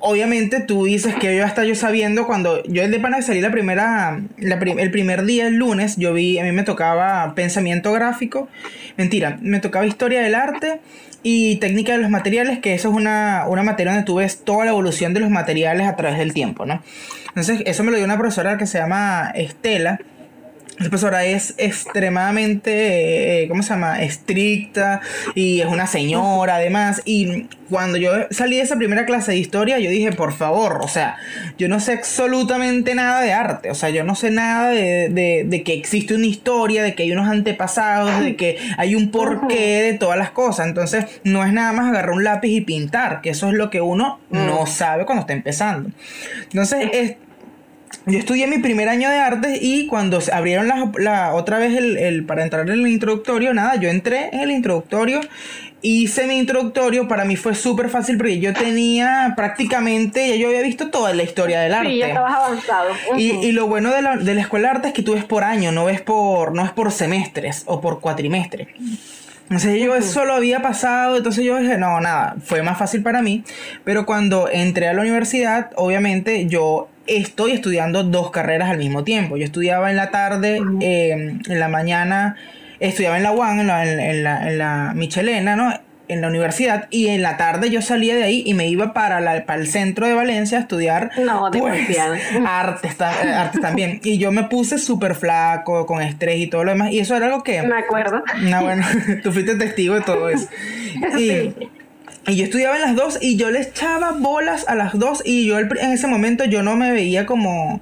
obviamente 0.00 0.60
tú 0.60 0.84
dices 0.84 1.14
que 1.14 1.36
yo 1.36 1.44
hasta 1.44 1.64
yo 1.64 1.74
sabiendo 1.74 2.26
cuando 2.26 2.62
yo 2.64 2.82
el 2.82 2.90
de 2.90 2.98
pana 2.98 3.22
salí 3.22 3.40
la 3.40 3.50
primera 3.50 4.20
el 4.38 4.90
primer 4.90 5.24
día 5.24 5.46
el 5.46 5.54
lunes 5.54 5.96
yo 5.96 6.12
vi 6.12 6.38
a 6.38 6.44
mí 6.44 6.52
me 6.52 6.64
tocaba 6.64 7.34
pensamiento 7.34 7.92
gráfico. 7.92 8.48
Mentira 8.96 9.38
me 9.40 9.60
tocaba 9.60 9.86
historia 9.86 10.20
del 10.20 10.34
arte 10.34 10.80
y 11.22 11.56
técnica 11.56 11.92
de 11.92 11.98
los 11.98 12.10
materiales 12.10 12.58
que 12.58 12.74
eso 12.74 12.90
es 12.90 12.94
una, 12.94 13.44
una 13.48 13.62
materia 13.62 13.92
donde 13.92 14.04
tú 14.04 14.16
ves 14.16 14.44
toda 14.44 14.64
la 14.64 14.72
evolución 14.72 15.14
de 15.14 15.20
los 15.20 15.30
materiales 15.30 15.86
a 15.86 15.94
través 15.94 16.18
del 16.18 16.34
tiempo 16.34 16.66
no 16.66 16.82
entonces 17.28 17.62
eso 17.64 17.84
me 17.84 17.92
lo 17.92 17.96
dio 17.96 18.04
una 18.04 18.18
profesora 18.18 18.58
que 18.58 18.66
se 18.66 18.78
llama 18.78 19.30
Estela 19.34 20.00
la 20.82 20.88
profesora 20.88 21.24
es 21.24 21.54
extremadamente, 21.58 23.42
eh, 23.42 23.48
¿cómo 23.48 23.62
se 23.62 23.70
llama? 23.70 24.02
Estricta 24.02 25.00
y 25.34 25.60
es 25.60 25.66
una 25.66 25.86
señora 25.86 26.56
además. 26.56 27.02
Y 27.04 27.46
cuando 27.70 27.98
yo 27.98 28.12
salí 28.30 28.56
de 28.56 28.62
esa 28.62 28.76
primera 28.76 29.06
clase 29.06 29.32
de 29.32 29.38
historia, 29.38 29.78
yo 29.78 29.90
dije, 29.90 30.12
por 30.12 30.32
favor, 30.32 30.80
o 30.82 30.88
sea, 30.88 31.16
yo 31.56 31.68
no 31.68 31.78
sé 31.80 31.92
absolutamente 31.92 32.94
nada 32.94 33.20
de 33.20 33.32
arte. 33.32 33.70
O 33.70 33.74
sea, 33.74 33.90
yo 33.90 34.02
no 34.04 34.14
sé 34.14 34.30
nada 34.30 34.70
de, 34.70 35.44
de, 35.46 35.62
que 35.62 35.74
existe 35.74 36.14
una 36.14 36.26
historia, 36.26 36.82
de 36.82 36.94
que 36.94 37.04
hay 37.04 37.12
unos 37.12 37.28
antepasados, 37.28 38.20
de 38.20 38.36
que 38.36 38.58
hay 38.76 38.94
un 38.94 39.10
porqué 39.10 39.82
de 39.82 39.94
todas 39.94 40.18
las 40.18 40.30
cosas. 40.30 40.66
Entonces, 40.66 41.06
no 41.24 41.44
es 41.44 41.52
nada 41.52 41.72
más 41.72 41.88
agarrar 41.88 42.10
un 42.10 42.24
lápiz 42.24 42.50
y 42.50 42.60
pintar, 42.60 43.20
que 43.20 43.30
eso 43.30 43.48
es 43.48 43.54
lo 43.54 43.70
que 43.70 43.80
uno 43.80 44.20
no 44.30 44.62
mm. 44.62 44.66
sabe 44.66 45.06
cuando 45.06 45.20
está 45.20 45.32
empezando. 45.32 45.90
Entonces, 46.50 46.88
es 46.92 47.16
yo 48.06 48.18
estudié 48.18 48.46
mi 48.46 48.58
primer 48.58 48.88
año 48.88 49.08
de 49.08 49.18
artes 49.18 49.58
y 49.60 49.86
cuando 49.86 50.18
abrieron 50.32 50.68
la, 50.98 51.34
otra 51.34 51.58
vez 51.58 51.76
el, 51.76 52.24
para 52.24 52.42
entrar 52.42 52.68
en 52.68 52.80
el 52.80 52.88
introductorio, 52.88 53.54
nada, 53.54 53.76
yo 53.76 53.88
entré 53.88 54.30
en 54.32 54.40
el 54.40 54.50
introductorio, 54.50 55.20
hice 55.82 56.26
mi 56.26 56.38
introductorio, 56.38 57.06
para 57.06 57.24
mí 57.24 57.36
fue 57.36 57.54
súper 57.54 57.88
fácil 57.88 58.16
porque 58.16 58.40
yo 58.40 58.52
tenía 58.52 59.34
prácticamente, 59.36 60.28
ya 60.28 60.36
yo 60.36 60.48
había 60.48 60.62
visto 60.62 60.90
toda 60.90 61.14
la 61.14 61.22
historia 61.22 61.60
del 61.60 61.74
arte. 61.74 61.90
Sí, 61.90 61.98
ya 61.98 62.08
estabas 62.08 62.34
avanzado. 62.34 62.90
y, 63.16 63.52
lo 63.52 63.66
bueno 63.68 63.92
de 63.92 64.02
la, 64.02 64.16
de 64.16 64.34
la 64.34 64.40
escuela 64.40 64.68
de 64.68 64.74
arte 64.76 64.88
es 64.88 64.94
que 64.94 65.02
tú 65.02 65.14
ves 65.14 65.24
por 65.24 65.44
año, 65.44 65.70
no 65.70 65.84
ves 65.84 66.00
por, 66.00 66.54
no 66.54 66.64
es 66.64 66.72
por 66.72 66.90
semestres 66.90 67.62
o 67.66 67.80
por 67.80 68.00
cuatrimestre. 68.00 68.68
Entonces 69.44 69.82
yo 69.82 69.94
eso 69.94 70.24
lo 70.24 70.32
había 70.32 70.62
pasado, 70.62 71.18
entonces 71.18 71.44
yo 71.44 71.58
dije, 71.58 71.76
no, 71.76 72.00
nada, 72.00 72.36
fue 72.42 72.62
más 72.62 72.78
fácil 72.78 73.02
para 73.02 73.20
mí. 73.20 73.44
Pero 73.84 74.06
cuando 74.06 74.48
entré 74.48 74.88
a 74.88 74.94
la 74.94 75.02
universidad, 75.02 75.70
obviamente 75.76 76.46
yo 76.46 76.88
estoy 77.06 77.52
estudiando 77.52 78.02
dos 78.02 78.30
carreras 78.30 78.70
al 78.70 78.78
mismo 78.78 79.04
tiempo. 79.04 79.36
Yo 79.36 79.44
estudiaba 79.44 79.90
en 79.90 79.96
la 79.96 80.10
tarde, 80.10 80.56
em, 80.56 81.40
en 81.46 81.60
la 81.60 81.68
mañana 81.68 82.36
estudiaba 82.80 83.16
en 83.16 83.22
la 83.22 83.32
UAN, 83.32 83.60
en 83.60 83.66
la, 83.68 83.84
en 83.84 84.24
la, 84.24 84.48
en 84.48 84.58
la 84.58 84.92
Michelena, 84.94 85.54
¿no? 85.54 85.72
en 86.12 86.20
la 86.20 86.28
universidad 86.28 86.88
y 86.90 87.08
en 87.08 87.22
la 87.22 87.36
tarde 87.36 87.70
yo 87.70 87.80
salía 87.80 88.14
de 88.14 88.24
ahí 88.24 88.42
y 88.44 88.54
me 88.54 88.68
iba 88.68 88.92
para, 88.92 89.20
la, 89.20 89.46
para 89.46 89.60
el 89.60 89.66
centro 89.66 90.06
de 90.06 90.14
Valencia 90.14 90.58
a 90.58 90.60
estudiar 90.60 91.10
no, 91.18 91.50
pues, 91.50 91.98
artes, 92.46 93.00
artes 93.00 93.60
también. 93.60 94.00
Y 94.04 94.18
yo 94.18 94.30
me 94.30 94.44
puse 94.44 94.78
súper 94.78 95.14
flaco, 95.14 95.86
con 95.86 96.02
estrés 96.02 96.38
y 96.38 96.46
todo 96.48 96.64
lo 96.64 96.72
demás. 96.72 96.92
Y 96.92 97.00
eso 97.00 97.16
era 97.16 97.26
algo 97.26 97.42
que... 97.42 97.62
Me 97.62 97.78
acuerdo. 97.78 98.22
No, 98.42 98.62
bueno, 98.62 98.84
tú 99.22 99.32
fuiste 99.32 99.56
testigo 99.56 99.94
de 99.94 100.00
todo 100.02 100.28
eso. 100.28 100.48
Y, 101.18 101.54
y 102.26 102.36
yo 102.36 102.44
estudiaba 102.44 102.76
en 102.76 102.82
las 102.82 102.96
dos 102.96 103.18
y 103.20 103.36
yo 103.36 103.50
le 103.50 103.60
echaba 103.60 104.12
bolas 104.12 104.64
a 104.68 104.74
las 104.74 104.98
dos 104.98 105.22
y 105.24 105.46
yo 105.46 105.58
en 105.58 105.92
ese 105.92 106.06
momento 106.06 106.44
yo 106.44 106.62
no 106.62 106.76
me 106.76 106.92
veía 106.92 107.26
como 107.26 107.80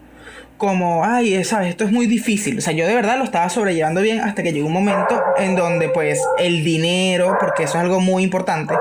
como, 0.61 1.07
ay, 1.07 1.43
sabes, 1.43 1.71
esto 1.71 1.85
es 1.85 1.91
muy 1.91 2.07
difícil. 2.07 2.59
O 2.59 2.61
sea, 2.61 2.75
yo 2.75 2.87
de 2.87 2.95
verdad 2.95 3.17
lo 3.17 3.25
estaba 3.25 3.49
sobrellevando 3.49 4.03
bien 4.03 4.21
hasta 4.21 4.43
que 4.43 4.53
llegó 4.53 4.67
un 4.67 4.75
momento 4.75 5.19
en 5.39 5.57
donde 5.57 5.89
pues 5.89 6.23
el 6.39 6.63
dinero, 6.63 7.39
porque 7.41 7.63
eso 7.63 7.79
es 7.79 7.85
algo 7.85 7.99
muy 7.99 8.23
importante, 8.23 8.75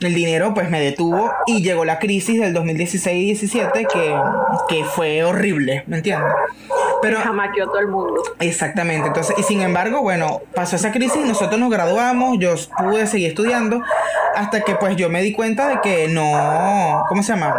el 0.00 0.14
dinero 0.14 0.54
pues 0.54 0.70
me 0.70 0.80
detuvo 0.80 1.30
y 1.46 1.62
llegó 1.62 1.84
la 1.84 1.98
crisis 1.98 2.40
del 2.40 2.54
2016-17 2.54 3.86
que, 3.92 4.18
que 4.70 4.84
fue 4.86 5.22
horrible, 5.22 5.84
¿me 5.86 5.98
entiendes? 5.98 6.32
Pero 7.02 7.20
jamaqueó 7.20 7.66
todo 7.66 7.80
el 7.80 7.88
mundo. 7.88 8.22
Exactamente. 8.40 9.08
Entonces, 9.08 9.36
y 9.38 9.42
sin 9.42 9.60
embargo, 9.60 10.00
bueno, 10.00 10.40
pasó 10.54 10.76
esa 10.76 10.92
crisis, 10.92 11.26
nosotros 11.26 11.60
nos 11.60 11.70
graduamos, 11.70 12.38
yo 12.38 12.54
pude 12.78 13.06
seguir 13.06 13.28
estudiando 13.28 13.82
hasta 14.34 14.60
que 14.62 14.74
pues 14.74 14.96
yo 14.96 15.08
me 15.08 15.22
di 15.22 15.32
cuenta 15.32 15.68
de 15.68 15.80
que 15.80 16.08
no, 16.08 17.04
¿cómo 17.08 17.22
se 17.22 17.32
llama? 17.32 17.54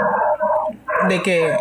De 1.08 1.22
que 1.22 1.56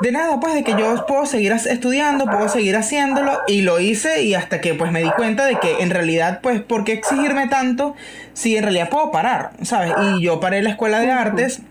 de 0.00 0.12
nada, 0.12 0.38
pues 0.38 0.54
de 0.54 0.62
que 0.62 0.72
yo 0.72 1.06
puedo 1.06 1.26
seguir 1.26 1.52
estudiando, 1.52 2.26
puedo 2.26 2.48
seguir 2.48 2.76
haciéndolo 2.76 3.40
y 3.48 3.62
lo 3.62 3.80
hice 3.80 4.22
y 4.22 4.34
hasta 4.34 4.60
que 4.60 4.74
pues 4.74 4.92
me 4.92 5.02
di 5.02 5.10
cuenta 5.10 5.44
de 5.44 5.58
que 5.58 5.82
en 5.82 5.90
realidad 5.90 6.40
pues 6.40 6.60
¿por 6.62 6.84
qué 6.84 6.92
exigirme 6.92 7.48
tanto 7.48 7.96
si 8.32 8.56
en 8.56 8.62
realidad 8.62 8.90
puedo 8.90 9.10
parar? 9.10 9.50
¿Sabes? 9.62 9.92
Y 10.14 10.22
yo 10.22 10.38
paré 10.38 10.62
la 10.62 10.70
escuela 10.70 11.00
de 11.00 11.10
artes 11.10 11.62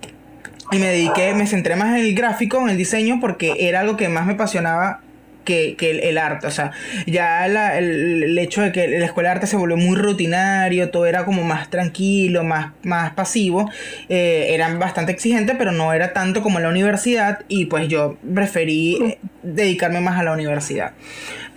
y 0.71 0.77
me 0.79 0.87
dediqué, 0.87 1.33
me 1.33 1.47
centré 1.47 1.77
más 1.77 1.89
en 1.89 2.05
el 2.05 2.15
gráfico, 2.15 2.57
en 2.59 2.69
el 2.69 2.77
diseño 2.77 3.19
porque 3.21 3.55
era 3.59 3.79
algo 3.79 3.95
que 3.95 4.09
más 4.09 4.25
me 4.25 4.33
apasionaba 4.33 4.99
que, 5.47 6.01
el, 6.03 6.17
arte. 6.17 6.45
O 6.45 6.51
sea, 6.51 6.71
ya 7.05 7.45
el, 7.77 8.37
hecho 8.37 8.61
de 8.61 8.71
que 8.71 8.87
la 8.87 9.05
escuela 9.05 9.29
de 9.29 9.35
arte 9.35 9.47
se 9.47 9.55
volvió 9.55 9.77
muy 9.77 9.95
rutinario, 9.95 10.89
todo 10.91 11.05
era 11.05 11.25
como 11.25 11.43
más 11.43 11.69
tranquilo, 11.69 12.43
más, 12.43 12.73
más 12.83 13.13
pasivo, 13.13 13.69
eh, 14.09 14.47
eran 14.49 14.77
bastante 14.77 15.13
exigentes, 15.13 15.55
pero 15.57 15.71
no 15.71 15.93
era 15.93 16.13
tanto 16.13 16.41
como 16.41 16.59
la 16.59 16.69
universidad 16.69 17.39
y 17.47 17.65
pues 17.65 17.87
yo 17.87 18.17
preferí 18.33 19.17
dedicarme 19.41 20.01
más 20.01 20.19
a 20.19 20.23
la 20.23 20.33
universidad. 20.33 20.91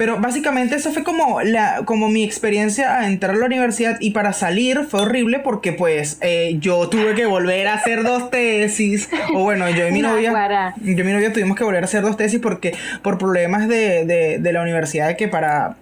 Pero 0.00 0.18
básicamente 0.18 0.76
eso 0.76 0.92
fue 0.92 1.04
como, 1.04 1.42
la, 1.42 1.82
como 1.84 2.08
mi 2.08 2.24
experiencia 2.24 3.00
a 3.00 3.06
entrar 3.06 3.36
a 3.36 3.38
la 3.38 3.44
universidad 3.44 3.98
y 4.00 4.12
para 4.12 4.32
salir 4.32 4.86
fue 4.88 5.02
horrible 5.02 5.40
porque 5.40 5.72
pues 5.72 6.16
eh, 6.22 6.56
yo 6.58 6.88
tuve 6.88 7.14
que 7.14 7.26
volver 7.26 7.68
a 7.68 7.74
hacer 7.74 8.02
dos 8.02 8.30
tesis. 8.30 9.10
O 9.34 9.42
bueno, 9.42 9.68
yo 9.68 9.86
y 9.86 9.92
mi 9.92 10.00
novia... 10.00 10.74
Yo 10.80 10.90
y 10.90 11.04
mi 11.04 11.12
novia 11.12 11.34
tuvimos 11.34 11.56
que 11.56 11.64
volver 11.64 11.82
a 11.82 11.84
hacer 11.84 12.02
dos 12.02 12.16
tesis 12.16 12.40
porque 12.40 12.74
por 13.02 13.18
problemas 13.18 13.68
de, 13.68 13.79
de, 13.80 14.38
de 14.38 14.52
la 14.52 14.62
universidad 14.62 15.16
que 15.16 15.28
para 15.28 15.76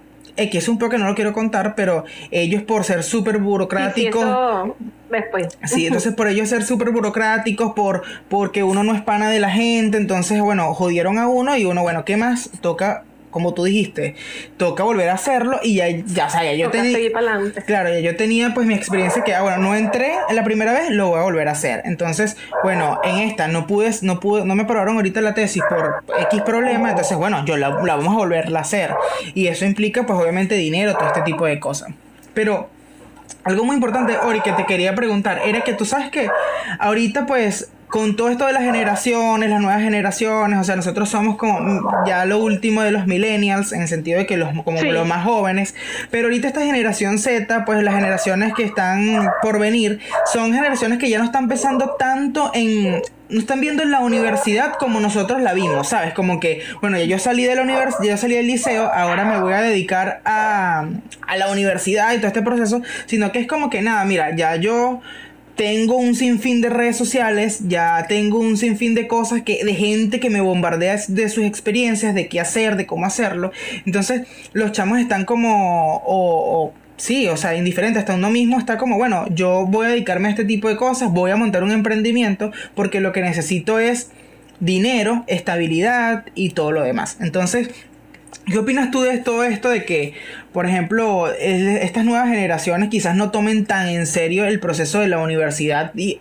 que 0.47 0.59
es 0.59 0.69
un 0.69 0.79
poco 0.79 0.93
que 0.93 0.99
no 0.99 1.07
lo 1.07 1.15
quiero 1.17 1.33
contar, 1.33 1.75
pero 1.75 2.05
ellos 2.31 2.63
por 2.63 2.85
ser 2.85 3.03
súper 3.03 3.39
burocráticos. 3.39 4.25
Sí, 4.25 4.87
después. 5.11 5.59
Sí, 5.65 5.87
entonces 5.89 6.15
por 6.15 6.29
ellos 6.29 6.49
ser 6.49 6.63
súper 6.63 6.91
burocráticos, 6.91 7.73
por, 7.73 8.03
porque 8.29 8.63
uno 8.63 8.85
no 8.85 8.95
es 8.95 9.03
pana 9.03 9.29
de 9.31 9.41
la 9.41 9.51
gente, 9.51 9.99
entonces, 9.99 10.41
bueno, 10.41 10.73
jodieron 10.75 11.19
a 11.19 11.27
uno 11.27 11.57
y 11.57 11.65
uno, 11.65 11.83
bueno, 11.83 12.05
¿qué 12.05 12.17
más? 12.17 12.51
Toca 12.61 13.03
como 13.31 13.55
tú 13.55 13.65
dijiste, 13.65 14.15
toca 14.57 14.85
volver 14.85 15.09
a 15.09 15.15
hacerlo 15.15 15.61
y 15.63 15.77
ya, 15.77 15.89
ya, 15.89 16.27
o 16.27 16.31
sea, 16.31 16.45
ya 16.45 16.55
yo 16.55 16.71
tenía... 16.71 16.99
Claro, 17.67 17.91
ya 17.91 18.01
yo 18.01 18.17
tenía 18.17 18.55
pues 18.55 18.67
mi 18.67 18.75
experiencia 18.75 19.23
que, 19.23 19.35
ah, 19.35 19.43
bueno, 19.43 19.59
no 19.59 19.75
entré 19.75 20.13
la 20.31 20.45
primera 20.45 20.73
vez, 20.73 20.91
lo 20.91 21.09
voy 21.09 21.21
a 21.21 21.23
volver 21.23 21.49
a 21.49 21.53
hacer. 21.53 21.83
Entonces, 21.85 22.37
bueno, 22.63 23.01
en 23.05 23.19
esta 23.19 23.49
no 23.49 23.67
pude, 23.67 23.91
no 24.03 24.21
pude, 24.21 24.45
no 24.45 24.55
me 24.55 24.63
aprobaron 24.63 24.97
ahorita 24.97 25.21
la 25.21 25.35
tesis 25.35 25.63
por 25.69 26.03
X 26.31 26.43
problema, 26.43 26.91
entonces, 26.91 27.17
bueno, 27.17 27.45
yo 27.45 27.57
la, 27.57 27.71
la 27.71 27.97
vamos 27.97 28.15
a 28.15 28.17
volver 28.17 28.57
a 28.57 28.61
hacer. 28.61 28.95
Y 29.35 29.47
eso 29.49 29.65
implica 29.65 30.05
pues 30.07 30.19
obviamente 30.19 30.55
dinero, 30.55 30.95
todo 30.95 31.09
este 31.09 31.23
tipo 31.23 31.47
de 31.47 31.61
cosas. 31.61 31.91
Pero 32.35 32.69
algo 33.45 33.65
muy 33.65 33.75
importante, 33.75 34.17
Ori, 34.19 34.41
que 34.41 34.53
te 34.53 34.67
quería 34.67 34.95
preguntar, 34.95 35.41
era 35.45 35.63
que 35.63 35.73
tú 35.73 35.85
sabes 35.85 36.11
que 36.11 36.29
ahorita 36.79 37.27
pues 37.27 37.71
con 37.89 38.17
todo 38.17 38.29
esto 38.29 38.47
de 38.47 38.53
las 38.53 38.63
generaciones, 38.63 39.49
las 39.51 39.61
nuevas 39.61 39.83
generaciones, 39.83 40.59
o 40.59 40.65
sea, 40.65 40.77
nosotros 40.77 41.09
somos 41.09 41.37
como 41.37 41.91
ya 42.07 42.25
lo 42.25 42.39
último 42.39 42.83
de 42.83 42.91
los 42.91 43.07
millennials, 43.07 43.73
en 43.73 43.83
el 43.83 43.89
sentido 43.89 44.19
de 44.19 44.27
que 44.27 44.37
los, 44.37 44.51
como 44.63 44.81
los 44.83 45.07
más 45.07 45.25
jóvenes, 45.25 45.75
pero 46.11 46.25
ahorita 46.25 46.49
esta 46.49 46.61
generación 46.61 47.19
Z, 47.19 47.65
pues 47.65 47.83
las 47.83 47.95
generaciones 47.95 48.53
que 48.55 48.65
están 48.65 49.31
por 49.43 49.59
venir, 49.59 50.01
son 50.33 50.53
generaciones 50.53 50.99
que 50.99 51.09
ya 51.09 51.19
no 51.19 51.25
están 51.25 51.49
pensando 51.49 51.97
tanto 51.99 52.51
en, 52.55 53.03
no 53.29 53.39
están 53.41 53.61
viendo 53.61 53.83
en 53.83 53.91
la 53.91 54.01
universidad 54.01 54.75
como 54.79 55.01
nosotros 55.01 55.41
la 55.41 55.55
vimos, 55.55 55.89
¿sabes? 55.89 56.15
Como 56.15 56.41
que, 56.41 56.63
bueno, 56.81 56.99
ya 56.99 57.05
yo 57.05 57.19
salí 57.19 57.45
de 57.45 57.55
la 57.55 57.63
universidad, 57.63 58.05
ya 58.05 58.17
salí 58.17 58.35
del 58.35 58.47
liceo, 58.47 58.91
ahora 58.93 59.25
me 59.25 59.41
voy 59.41 59.53
a 59.53 59.61
dedicar 59.61 60.21
a, 60.25 60.87
a 61.27 61.37
la 61.37 61.51
universidad 61.51 62.13
y 62.13 62.19
todo 62.19 62.29
este 62.29 62.43
proceso, 62.43 62.83
sino 63.07 63.33
que 63.33 63.41
es 63.41 63.47
como 63.47 63.71
que 63.71 63.83
nada, 63.83 64.05
mira, 64.05 64.35
ya 64.35 64.57
yo 64.57 65.01
tengo 65.59 65.97
un 65.97 66.15
sinfín 66.15 66.61
de 66.61 66.71
redes 66.71 66.97
sociales, 66.97 67.63
ya 67.67 68.07
tengo 68.09 68.39
un 68.39 68.57
sinfín 68.57 68.95
de 68.95 69.09
cosas 69.09 69.43
que 69.43 69.65
de 69.65 69.75
gente 69.75 70.21
que 70.21 70.31
me 70.31 70.41
bombardea 70.41 70.97
de 71.09 71.29
sus 71.29 71.45
experiencias, 71.45 72.15
de 72.15 72.29
qué 72.29 72.39
hacer, 72.39 72.77
de 72.77 72.87
cómo 72.87 73.07
hacerlo. 73.07 73.51
Entonces, 73.85 74.23
los 74.53 74.71
chamos 74.71 75.01
están 75.01 75.25
como 75.25 76.01
o, 76.07 76.73
sí, 76.97 77.27
o 77.27 77.37
sea, 77.37 77.57
indiferente, 77.57 77.99
hasta 77.99 78.15
uno 78.15 78.31
mismo 78.31 78.57
está 78.57 78.79
como, 78.79 78.99
bueno, 78.99 79.27
yo 79.35 79.67
voy 79.67 79.87
a 79.87 79.89
dedicarme 79.91 80.29
a 80.29 80.31
este 80.31 80.45
tipo 80.45 80.69
de 80.69 80.77
cosas, 80.77 81.11
voy 81.11 81.33
a 81.33 81.37
montar 81.37 81.65
un 81.65 81.73
emprendimiento 81.73 82.53
porque 82.77 83.01
lo 83.01 83.11
que 83.11 83.23
necesito 83.23 83.81
es 83.81 84.13
dinero, 84.61 85.25
estabilidad 85.27 86.25
y 86.37 86.51
todo 86.51 86.71
lo 86.71 86.83
demás. 86.85 87.17
Entonces, 87.21 87.71
¿Qué 88.51 88.59
opinas 88.59 88.91
tú 88.91 89.03
de 89.03 89.19
todo 89.19 89.45
esto 89.45 89.69
de 89.69 89.85
que, 89.85 90.15
por 90.53 90.65
ejemplo, 90.67 91.31
estas 91.31 92.05
nuevas 92.05 92.29
generaciones 92.29 92.89
quizás 92.89 93.15
no 93.15 93.31
tomen 93.31 93.67
tan 93.67 93.89
en 93.89 94.07
serio 94.07 94.47
el 94.47 94.59
proceso 94.59 95.01
de 95.01 95.09
la 95.09 95.19
universidad 95.19 95.93
y, 95.95 96.21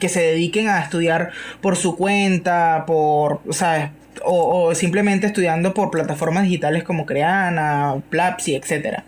que 0.00 0.08
se 0.08 0.20
dediquen 0.20 0.68
a 0.68 0.80
estudiar 0.80 1.30
por 1.60 1.76
su 1.76 1.96
cuenta, 1.96 2.84
por, 2.86 3.40
¿sabes? 3.50 3.90
O, 4.24 4.74
simplemente 4.74 5.26
estudiando 5.26 5.72
por 5.72 5.90
plataformas 5.90 6.44
digitales 6.44 6.82
como 6.82 7.06
Creana, 7.06 7.96
Plapsi, 8.10 8.56
etcétera? 8.56 9.04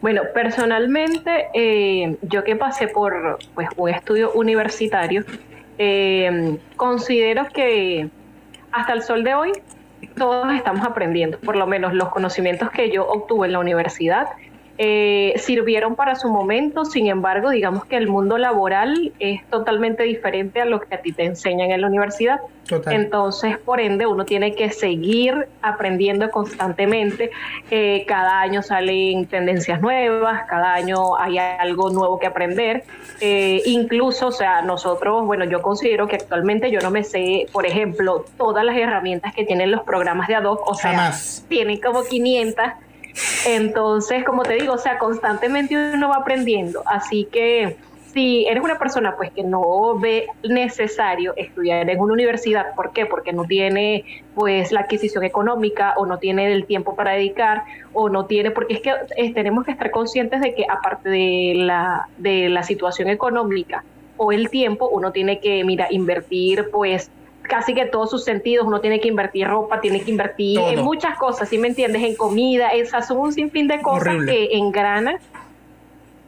Bueno, 0.00 0.22
personalmente, 0.32 1.48
eh, 1.54 2.16
yo 2.22 2.44
que 2.44 2.54
pasé 2.54 2.86
por 2.86 3.38
pues, 3.54 3.68
un 3.76 3.90
estudio 3.90 4.32
universitario, 4.32 5.24
eh, 5.76 6.56
considero 6.76 7.46
que 7.52 8.08
hasta 8.70 8.92
el 8.92 9.02
sol 9.02 9.24
de 9.24 9.34
hoy 9.34 9.52
todos 10.16 10.52
estamos 10.54 10.86
aprendiendo, 10.86 11.38
por 11.38 11.56
lo 11.56 11.66
menos 11.66 11.92
los 11.94 12.08
conocimientos 12.08 12.70
que 12.70 12.90
yo 12.90 13.06
obtuve 13.06 13.46
en 13.46 13.52
la 13.52 13.58
universidad 13.58 14.28
eh, 14.82 15.34
sirvieron 15.36 15.94
para 15.94 16.14
su 16.14 16.30
momento, 16.30 16.86
sin 16.86 17.06
embargo, 17.06 17.50
digamos 17.50 17.84
que 17.84 17.98
el 17.98 18.08
mundo 18.08 18.38
laboral 18.38 19.12
es 19.18 19.44
totalmente 19.50 20.04
diferente 20.04 20.62
a 20.62 20.64
lo 20.64 20.80
que 20.80 20.94
a 20.94 21.02
ti 21.02 21.12
te 21.12 21.26
enseñan 21.26 21.70
en 21.70 21.82
la 21.82 21.88
universidad. 21.88 22.40
Entonces, 22.86 23.58
por 23.58 23.78
ende, 23.78 24.06
uno 24.06 24.24
tiene 24.24 24.54
que 24.54 24.70
seguir 24.70 25.48
aprendiendo 25.60 26.30
constantemente. 26.30 27.30
Eh, 27.70 28.06
cada 28.06 28.40
año 28.40 28.62
salen 28.62 29.26
tendencias 29.26 29.82
nuevas, 29.82 30.44
cada 30.48 30.72
año 30.72 31.14
hay 31.18 31.36
algo 31.36 31.90
nuevo 31.90 32.18
que 32.18 32.28
aprender. 32.28 32.84
Eh, 33.20 33.60
incluso, 33.66 34.28
o 34.28 34.32
sea, 34.32 34.62
nosotros, 34.62 35.26
bueno, 35.26 35.44
yo 35.44 35.60
considero 35.60 36.08
que 36.08 36.16
actualmente 36.16 36.70
yo 36.70 36.80
no 36.80 36.90
me 36.90 37.04
sé, 37.04 37.48
por 37.52 37.66
ejemplo, 37.66 38.24
todas 38.38 38.64
las 38.64 38.78
herramientas 38.78 39.34
que 39.34 39.44
tienen 39.44 39.70
los 39.70 39.82
programas 39.82 40.26
de 40.26 40.36
Adobe, 40.36 40.62
o 40.64 40.74
sea, 40.74 41.12
tienen 41.48 41.78
como 41.82 42.02
500 42.02 42.64
entonces, 43.46 44.24
como 44.24 44.42
te 44.42 44.54
digo, 44.54 44.74
o 44.74 44.78
sea, 44.78 44.98
constantemente 44.98 45.76
uno 45.94 46.08
va 46.08 46.16
aprendiendo. 46.16 46.82
Así 46.86 47.28
que 47.30 47.76
si 48.12 48.46
eres 48.46 48.62
una 48.62 48.78
persona 48.78 49.16
pues 49.16 49.30
que 49.30 49.44
no 49.44 49.98
ve 49.98 50.26
necesario 50.42 51.32
estudiar 51.36 51.88
en 51.88 52.00
una 52.00 52.12
universidad, 52.14 52.74
¿por 52.74 52.92
qué? 52.92 53.06
Porque 53.06 53.32
no 53.32 53.44
tiene 53.44 54.04
pues 54.34 54.72
la 54.72 54.80
adquisición 54.80 55.24
económica 55.24 55.94
o 55.96 56.06
no 56.06 56.18
tiene 56.18 56.52
el 56.52 56.66
tiempo 56.66 56.96
para 56.96 57.12
dedicar 57.12 57.64
o 57.92 58.08
no 58.08 58.26
tiene, 58.26 58.50
porque 58.50 58.74
es 58.74 58.80
que 58.80 58.92
eh, 59.16 59.32
tenemos 59.32 59.64
que 59.64 59.72
estar 59.72 59.90
conscientes 59.90 60.40
de 60.40 60.54
que 60.54 60.64
aparte 60.68 61.08
de 61.08 61.52
la, 61.56 62.08
de 62.18 62.48
la 62.48 62.62
situación 62.62 63.08
económica 63.08 63.84
o 64.16 64.32
el 64.32 64.50
tiempo, 64.50 64.88
uno 64.88 65.12
tiene 65.12 65.40
que, 65.40 65.64
mira, 65.64 65.86
invertir 65.90 66.68
pues 66.70 67.10
casi 67.42 67.74
que 67.74 67.86
todos 67.86 68.10
sus 68.10 68.24
sentidos, 68.24 68.66
uno 68.66 68.80
tiene 68.80 69.00
que 69.00 69.08
invertir 69.08 69.46
ropa, 69.48 69.80
tiene 69.80 70.02
que 70.02 70.10
invertir 70.10 70.60
en 70.60 70.82
muchas 70.82 71.16
cosas, 71.18 71.48
¿sí 71.48 71.58
me 71.58 71.68
entiendes? 71.68 72.02
En 72.02 72.14
comida, 72.14 72.70
esas 72.70 73.08
son 73.08 73.18
un 73.18 73.32
sinfín 73.32 73.68
de 73.68 73.80
cosas 73.80 74.16
que 74.26 74.56
engranan. 74.56 75.16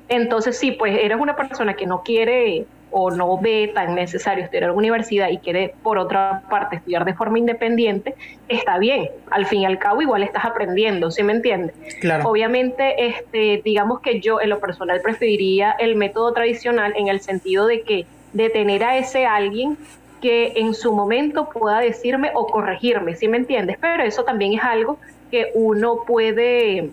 Entonces, 0.09 0.59
sí, 0.59 0.73
pues 0.73 0.99
eres 1.01 1.19
una 1.19 1.37
persona 1.37 1.75
que 1.75 1.87
no 1.87 2.03
quiere 2.03 2.67
o 2.93 3.11
no 3.11 3.39
ve 3.39 3.73
tan 3.75 3.95
necesario 3.95 4.45
estudiar 4.45 4.65
en 4.65 4.69
la 4.71 4.75
universidad 4.75 5.31
y 5.31 5.39
quiere, 5.39 5.75
por 5.83 5.97
otra 5.97 6.43
parte, 6.51 6.77
estudiar 6.77 7.07
de 7.07 7.15
forma 7.15 7.39
independiente, 7.39 8.15
está 8.49 8.79
bien. 8.79 9.09
Al 9.31 9.47
fin 9.47 9.63
y 9.63 9.65
al 9.65 9.79
cabo, 9.79 10.03
igual 10.03 10.23
estás 10.23 10.45
aprendiendo, 10.45 11.11
¿sí 11.11 11.23
me 11.23 11.33
entiendes? 11.33 11.75
Claro. 12.01 12.29
Obviamente, 12.29 13.07
este, 13.07 13.63
digamos 13.65 14.01
que 14.01 14.21
yo 14.21 14.41
en 14.41 14.51
lo 14.51 14.61
personal 14.61 15.01
preferiría 15.01 15.73
el 15.79 15.97
método 15.97 16.33
tradicional 16.35 16.93
en 16.97 17.09
el 17.09 17.21
sentido 17.21 17.67
de 17.67 17.81
que 17.81 18.07
de 18.35 18.51
tener 18.51 18.85
a 18.85 18.99
ese 18.99 19.27
alguien 19.27 19.77
que 20.23 20.53
en 20.57 20.73
su 20.73 20.95
momento 20.95 21.51
pueda 21.51 21.81
decirme 21.81 22.31
o 22.35 22.47
corregirme, 22.47 23.17
¿sí 23.17 23.29
me 23.29 23.37
entiendes? 23.37 23.77
Pero 23.81 24.05
eso 24.05 24.25
también 24.25 24.55
es 24.55 24.63
algo 24.63 24.99
que 25.31 25.51
uno 25.55 26.05
puede 26.07 26.91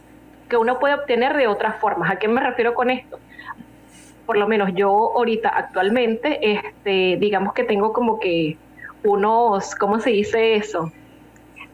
que 0.49 0.57
uno 0.57 0.79
puede 0.79 0.95
obtener 0.95 1.37
de 1.37 1.45
otras 1.45 1.79
formas. 1.79 2.11
¿A 2.11 2.15
qué 2.15 2.27
me 2.27 2.41
refiero 2.41 2.73
con 2.73 2.89
esto? 2.89 3.19
Por 4.25 4.35
lo 4.35 4.47
menos 4.47 4.71
yo 4.73 4.89
ahorita 4.89 5.47
actualmente, 5.47 6.39
este, 6.41 7.17
digamos 7.19 7.53
que 7.53 7.63
tengo 7.63 7.93
como 7.93 8.19
que 8.19 8.57
unos, 9.03 9.75
¿cómo 9.75 9.99
se 9.99 10.09
dice 10.09 10.55
eso? 10.55 10.91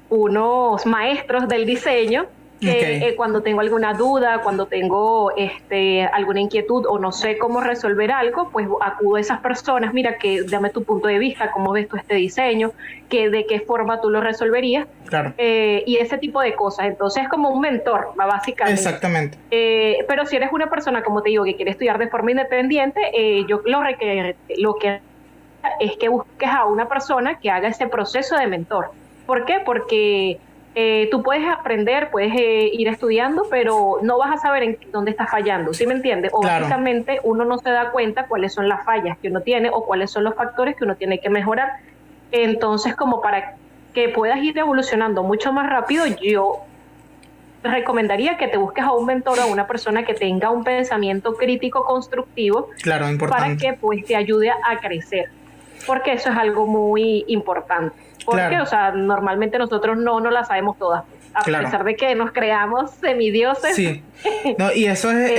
Unos 0.09 0.85
maestros 0.85 1.47
del 1.47 1.65
diseño 1.65 2.25
eh, 2.61 3.13
cuando 3.17 3.41
tengo 3.41 3.61
alguna 3.61 3.93
duda, 3.93 4.41
cuando 4.41 4.65
tengo 4.65 5.31
este, 5.35 6.03
alguna 6.05 6.39
inquietud 6.39 6.85
o 6.87 6.97
no 6.99 7.11
sé 7.11 7.37
cómo 7.37 7.61
resolver 7.61 8.11
algo, 8.11 8.49
pues 8.49 8.67
acudo 8.81 9.15
a 9.15 9.19
esas 9.19 9.39
personas, 9.39 9.93
mira, 9.93 10.17
que 10.17 10.43
dame 10.43 10.69
tu 10.69 10.83
punto 10.83 11.07
de 11.07 11.19
vista, 11.19 11.51
cómo 11.51 11.71
ves 11.71 11.87
tú 11.87 11.97
este 11.97 12.15
diseño, 12.15 12.71
que 13.09 13.29
de 13.29 13.45
qué 13.45 13.59
forma 13.59 14.01
tú 14.01 14.09
lo 14.09 14.21
resolverías, 14.21 14.87
eh, 15.37 15.83
y 15.85 15.97
ese 15.97 16.17
tipo 16.17 16.41
de 16.41 16.55
cosas. 16.55 16.87
Entonces 16.87 17.23
es 17.23 17.29
como 17.29 17.49
un 17.49 17.61
mentor, 17.61 18.13
básicamente. 18.15 18.79
Exactamente. 18.79 19.37
Eh, 19.51 20.05
pero 20.07 20.25
si 20.25 20.35
eres 20.35 20.51
una 20.51 20.69
persona, 20.69 21.03
como 21.03 21.21
te 21.21 21.29
digo, 21.29 21.43
que 21.43 21.55
quiere 21.55 21.71
estudiar 21.71 21.97
de 21.97 22.07
forma 22.07 22.31
independiente, 22.31 23.01
yo 23.47 23.61
lo, 23.65 23.81
que, 23.97 24.35
lo 24.57 24.75
que 24.75 24.99
es 25.79 25.97
que 25.97 26.09
busques 26.09 26.49
a 26.49 26.65
una 26.65 26.87
persona 26.87 27.39
que 27.39 27.49
haga 27.49 27.67
ese 27.67 27.87
proceso 27.87 28.37
de 28.37 28.47
mentor. 28.47 28.91
¿Por 29.25 29.45
qué? 29.45 29.61
Porque 29.65 30.39
eh, 30.77 31.07
tú 31.09 31.23
puedes 31.23 31.47
aprender, 31.47 32.09
puedes 32.11 32.33
eh, 32.35 32.69
ir 32.73 32.89
estudiando, 32.89 33.47
pero 33.49 33.99
no 34.01 34.17
vas 34.17 34.33
a 34.33 34.37
saber 34.37 34.63
en 34.63 34.77
dónde 34.91 35.11
estás 35.11 35.31
fallando, 35.31 35.73
¿sí 35.73 35.87
me 35.87 35.93
entiendes? 35.93 36.31
O 36.33 36.41
básicamente 36.41 37.21
uno 37.23 37.45
no 37.45 37.57
se 37.59 37.69
da 37.69 37.91
cuenta 37.91 38.27
cuáles 38.27 38.53
son 38.53 38.67
las 38.67 38.83
fallas 38.83 39.17
que 39.19 39.29
uno 39.29 39.39
tiene 39.39 39.69
o 39.71 39.85
cuáles 39.85 40.11
son 40.11 40.25
los 40.25 40.35
factores 40.35 40.75
que 40.75 40.83
uno 40.83 40.95
tiene 40.97 41.19
que 41.19 41.29
mejorar. 41.29 41.77
Entonces, 42.33 42.93
como 42.93 43.21
para 43.21 43.55
que 43.93 44.09
puedas 44.09 44.43
ir 44.43 44.57
evolucionando 44.57 45.23
mucho 45.23 45.53
más 45.53 45.69
rápido, 45.69 46.05
yo 46.21 46.63
recomendaría 47.63 48.35
que 48.35 48.49
te 48.49 48.57
busques 48.57 48.83
a 48.83 48.91
un 48.91 49.05
mentor 49.05 49.39
o 49.39 49.43
a 49.43 49.45
una 49.45 49.67
persona 49.67 50.03
que 50.03 50.13
tenga 50.13 50.49
un 50.49 50.65
pensamiento 50.65 51.35
crítico 51.35 51.85
constructivo 51.85 52.69
claro, 52.81 53.07
para 53.29 53.55
que 53.55 53.73
pues 53.79 54.03
te 54.03 54.17
ayude 54.17 54.49
a 54.49 54.77
crecer. 54.81 55.29
Porque 55.87 56.11
eso 56.11 56.31
es 56.31 56.37
algo 56.37 56.67
muy 56.67 57.23
importante. 57.29 58.04
Porque, 58.25 58.59
o 58.59 58.65
sea, 58.65 58.91
normalmente 58.91 59.57
nosotros 59.57 59.97
no, 59.97 60.19
no 60.19 60.31
la 60.31 60.43
sabemos 60.43 60.77
todas. 60.77 61.03
A 61.33 61.43
pesar 61.43 61.83
de 61.83 61.95
que 61.95 62.15
nos 62.15 62.31
creamos 62.31 62.91
semidioses. 62.91 63.75
Sí. 63.75 64.01
No, 64.57 64.71
y 64.73 64.85
eso 64.85 65.11
es. 65.11 65.31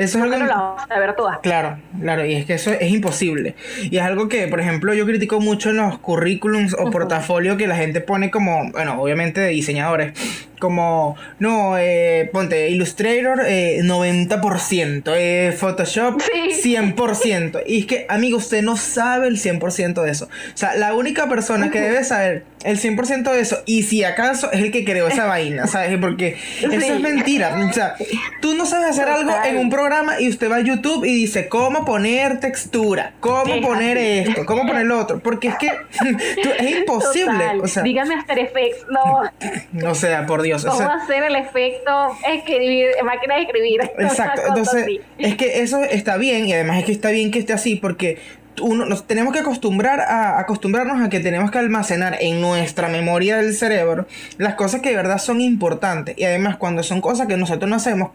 Eh, 0.00 0.06
eso 0.06 0.16
es 0.16 0.24
algo. 0.24 0.38
No 0.38 1.14
todas. 1.14 1.40
Claro, 1.40 1.76
claro, 2.00 2.24
y 2.24 2.34
es 2.34 2.46
que 2.46 2.54
eso 2.54 2.70
es 2.70 2.90
imposible. 2.90 3.54
Y 3.82 3.98
es 3.98 4.02
algo 4.02 4.30
que, 4.30 4.48
por 4.48 4.58
ejemplo, 4.58 4.94
yo 4.94 5.04
critico 5.04 5.40
mucho 5.40 5.68
en 5.70 5.76
los 5.76 5.98
currículums 5.98 6.74
o 6.78 6.90
portafolios 6.90 7.58
que 7.58 7.66
la 7.66 7.76
gente 7.76 8.00
pone 8.00 8.30
como, 8.30 8.70
bueno, 8.72 8.98
obviamente 9.02 9.42
de 9.42 9.48
diseñadores, 9.48 10.14
como, 10.60 11.16
no, 11.40 11.76
eh, 11.76 12.30
ponte 12.32 12.70
Illustrator 12.70 13.40
eh, 13.44 13.80
90%, 13.82 15.12
eh, 15.16 15.52
Photoshop 15.58 16.20
100%. 16.62 17.62
Y 17.66 17.80
es 17.80 17.86
que, 17.86 18.06
amigo, 18.08 18.38
usted 18.38 18.62
no 18.62 18.76
sabe 18.76 19.26
el 19.26 19.38
100% 19.38 20.02
de 20.02 20.10
eso. 20.10 20.26
O 20.26 20.56
sea, 20.56 20.76
la 20.76 20.94
única 20.94 21.28
persona 21.28 21.70
que 21.72 21.80
debe 21.80 22.04
saber 22.04 22.44
el 22.62 22.78
100% 22.78 23.32
de 23.32 23.40
eso, 23.40 23.62
y 23.64 23.84
si 23.84 24.04
acaso 24.04 24.52
es 24.52 24.60
el 24.60 24.70
que 24.70 24.84
creó 24.84 25.08
esa 25.08 25.24
vaina, 25.24 25.66
¿sabes? 25.66 25.98
Porque 25.98 26.36
eso 26.60 26.94
es 26.94 27.00
mentira. 27.00 27.66
O 27.68 27.72
sea, 27.72 27.94
tú 28.40 28.54
no 28.54 28.66
sabes 28.66 28.90
hacer 28.90 29.08
algo 29.08 29.32
en 29.44 29.56
un 29.56 29.70
programa 29.70 30.20
y 30.20 30.28
usted 30.28 30.50
va 30.50 30.56
a 30.56 30.60
YouTube 30.60 31.04
y 31.04 31.14
dice, 31.14 31.48
¿cómo 31.48 31.84
poner 31.84 32.38
textura? 32.38 33.14
¿Cómo 33.20 33.60
poner 33.62 33.96
esto? 33.98 34.44
¿Cómo 34.44 34.66
poner 34.66 34.86
lo 34.86 34.98
otro? 34.98 35.20
Porque 35.20 35.48
es 35.48 35.54
que 35.56 35.68
es 36.58 36.78
imposible. 36.78 37.60
O 37.62 37.66
sea, 37.66 37.82
Dígame 37.82 38.14
After 38.14 38.38
Effects, 38.38 38.86
no. 38.90 39.88
O 39.90 39.94
sea, 39.94 40.26
por 40.26 40.42
Dios. 40.42 40.49
¿Cómo 40.58 40.90
hacer 40.90 41.22
el 41.22 41.36
efecto 41.36 42.16
escribir, 42.28 42.88
máquina 43.04 43.36
de 43.36 43.42
escribir? 43.42 43.80
Exacto, 43.98 44.42
entonces 44.46 45.00
es 45.18 45.36
que 45.36 45.62
eso 45.62 45.82
está 45.82 46.16
bien 46.16 46.46
y 46.46 46.52
además 46.52 46.78
es 46.78 46.84
que 46.84 46.92
está 46.92 47.10
bien 47.10 47.30
que 47.30 47.38
esté 47.38 47.52
así 47.52 47.76
porque 47.76 48.18
uno, 48.60 48.84
nos 48.84 49.06
tenemos 49.06 49.32
que 49.32 49.40
acostumbrar 49.40 50.00
a 50.00 50.38
acostumbrarnos 50.38 51.00
a 51.00 51.08
que 51.08 51.20
tenemos 51.20 51.50
que 51.50 51.58
almacenar 51.58 52.18
en 52.20 52.40
nuestra 52.40 52.88
memoria 52.88 53.36
del 53.36 53.54
cerebro 53.54 54.06
las 54.38 54.54
cosas 54.54 54.80
que 54.80 54.90
de 54.90 54.96
verdad 54.96 55.18
son 55.18 55.40
importantes 55.40 56.16
y 56.18 56.24
además 56.24 56.56
cuando 56.56 56.82
son 56.82 57.00
cosas 57.00 57.26
que 57.26 57.36
nosotros 57.36 57.68
no 57.68 57.76
hacemos 57.76 58.10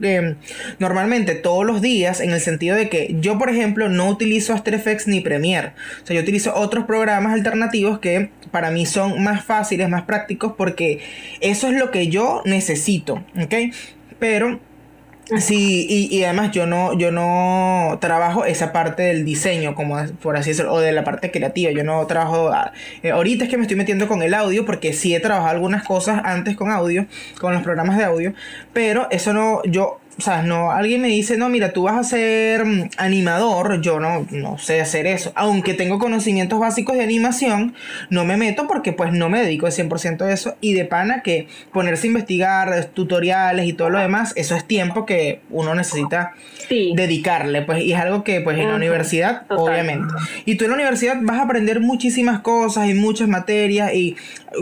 Em, 0.00 0.36
normalmente 0.78 1.34
todos 1.34 1.66
los 1.66 1.82
días 1.82 2.20
en 2.20 2.30
el 2.30 2.40
sentido 2.40 2.76
de 2.76 2.88
que 2.88 3.16
yo 3.20 3.36
por 3.38 3.50
ejemplo 3.50 3.88
no 3.88 4.08
utilizo 4.08 4.52
After 4.52 4.74
Effects 4.74 5.08
ni 5.08 5.20
Premiere. 5.20 5.72
O 6.02 6.06
sea 6.06 6.14
yo 6.14 6.22
utilizo 6.22 6.54
otros 6.54 6.84
programas 6.84 7.32
alternativos 7.32 7.98
que 7.98 8.30
para 8.50 8.70
mí 8.70 8.86
son 8.86 9.22
más 9.22 9.44
fáciles 9.44 9.88
más 9.88 10.02
prácticos 10.02 10.54
porque 10.56 11.00
eso 11.40 11.68
es 11.68 11.74
lo 11.74 11.90
que 11.90 12.08
yo 12.08 12.42
necesito 12.44 13.24
ok 13.36 13.54
pero 14.18 14.60
Sí, 15.36 15.86
y, 16.10 16.24
además 16.24 16.52
yo 16.52 16.66
no, 16.66 16.96
yo 16.98 17.12
no 17.12 17.98
trabajo 18.00 18.46
esa 18.46 18.72
parte 18.72 19.02
del 19.02 19.26
diseño, 19.26 19.74
como 19.74 19.98
por 20.22 20.36
así 20.38 20.50
decirlo, 20.50 20.72
o 20.72 20.80
de 20.80 20.92
la 20.92 21.04
parte 21.04 21.30
creativa. 21.30 21.70
Yo 21.70 21.84
no 21.84 22.06
trabajo. 22.06 22.48
Ah, 22.50 22.72
eh, 23.02 23.10
ahorita 23.10 23.44
es 23.44 23.50
que 23.50 23.58
me 23.58 23.62
estoy 23.64 23.76
metiendo 23.76 24.08
con 24.08 24.22
el 24.22 24.32
audio, 24.32 24.64
porque 24.64 24.94
sí 24.94 25.14
he 25.14 25.20
trabajado 25.20 25.50
algunas 25.50 25.84
cosas 25.84 26.22
antes 26.24 26.56
con 26.56 26.70
audio, 26.70 27.06
con 27.40 27.52
los 27.52 27.62
programas 27.62 27.98
de 27.98 28.04
audio, 28.04 28.32
pero 28.72 29.06
eso 29.10 29.34
no, 29.34 29.62
yo 29.64 30.00
o 30.18 30.20
sea, 30.20 30.42
no, 30.42 30.72
alguien 30.72 31.00
me 31.00 31.06
dice, 31.06 31.36
no, 31.36 31.48
mira, 31.48 31.72
tú 31.72 31.84
vas 31.84 31.94
a 31.96 32.02
ser 32.02 32.64
mm, 32.64 32.90
animador, 32.96 33.80
yo 33.80 34.00
no, 34.00 34.26
no 34.32 34.58
sé 34.58 34.80
hacer 34.80 35.06
eso. 35.06 35.30
Aunque 35.36 35.74
tengo 35.74 36.00
conocimientos 36.00 36.58
básicos 36.58 36.96
de 36.96 37.04
animación, 37.04 37.74
no 38.10 38.24
me 38.24 38.36
meto 38.36 38.66
porque 38.66 38.92
pues 38.92 39.12
no 39.12 39.28
me 39.28 39.40
dedico 39.40 39.66
al 39.66 39.72
100% 39.72 40.22
a 40.22 40.32
eso. 40.32 40.56
Y 40.60 40.72
de 40.74 40.86
pana 40.86 41.22
que 41.22 41.46
ponerse 41.72 42.08
a 42.08 42.08
investigar 42.08 42.84
tutoriales 42.86 43.66
y 43.66 43.74
todo 43.74 43.90
lo 43.90 44.00
demás, 44.00 44.32
eso 44.34 44.56
es 44.56 44.64
tiempo 44.64 45.06
que 45.06 45.40
uno 45.50 45.76
necesita 45.76 46.34
dedicarle. 46.68 47.62
Pues, 47.62 47.84
y 47.84 47.92
es 47.92 48.00
algo 48.00 48.24
que 48.24 48.40
pues 48.40 48.58
en 48.58 48.70
la 48.70 48.74
universidad, 48.74 49.44
obviamente. 49.50 50.12
Y 50.46 50.56
tú 50.56 50.64
en 50.64 50.70
la 50.70 50.76
universidad 50.78 51.16
vas 51.20 51.38
a 51.38 51.42
aprender 51.42 51.78
muchísimas 51.78 52.40
cosas 52.40 52.88
y 52.88 52.94
muchas 52.94 53.28
materias. 53.28 53.94
Y, 53.94 54.16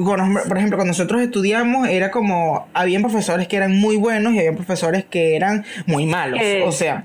por 0.04 0.18
ejemplo, 0.58 0.76
cuando 0.76 0.88
nosotros 0.88 1.22
estudiamos, 1.22 1.88
era 1.88 2.10
como, 2.10 2.68
habían 2.74 3.00
profesores 3.00 3.48
que 3.48 3.56
eran 3.56 3.74
muy 3.74 3.96
buenos 3.96 4.34
y 4.34 4.38
había 4.40 4.52
profesores 4.52 5.06
que 5.08 5.34
eran 5.34 5.45
muy 5.86 6.06
malos. 6.06 6.40
Eh, 6.42 6.62
o 6.64 6.72
sea, 6.72 7.04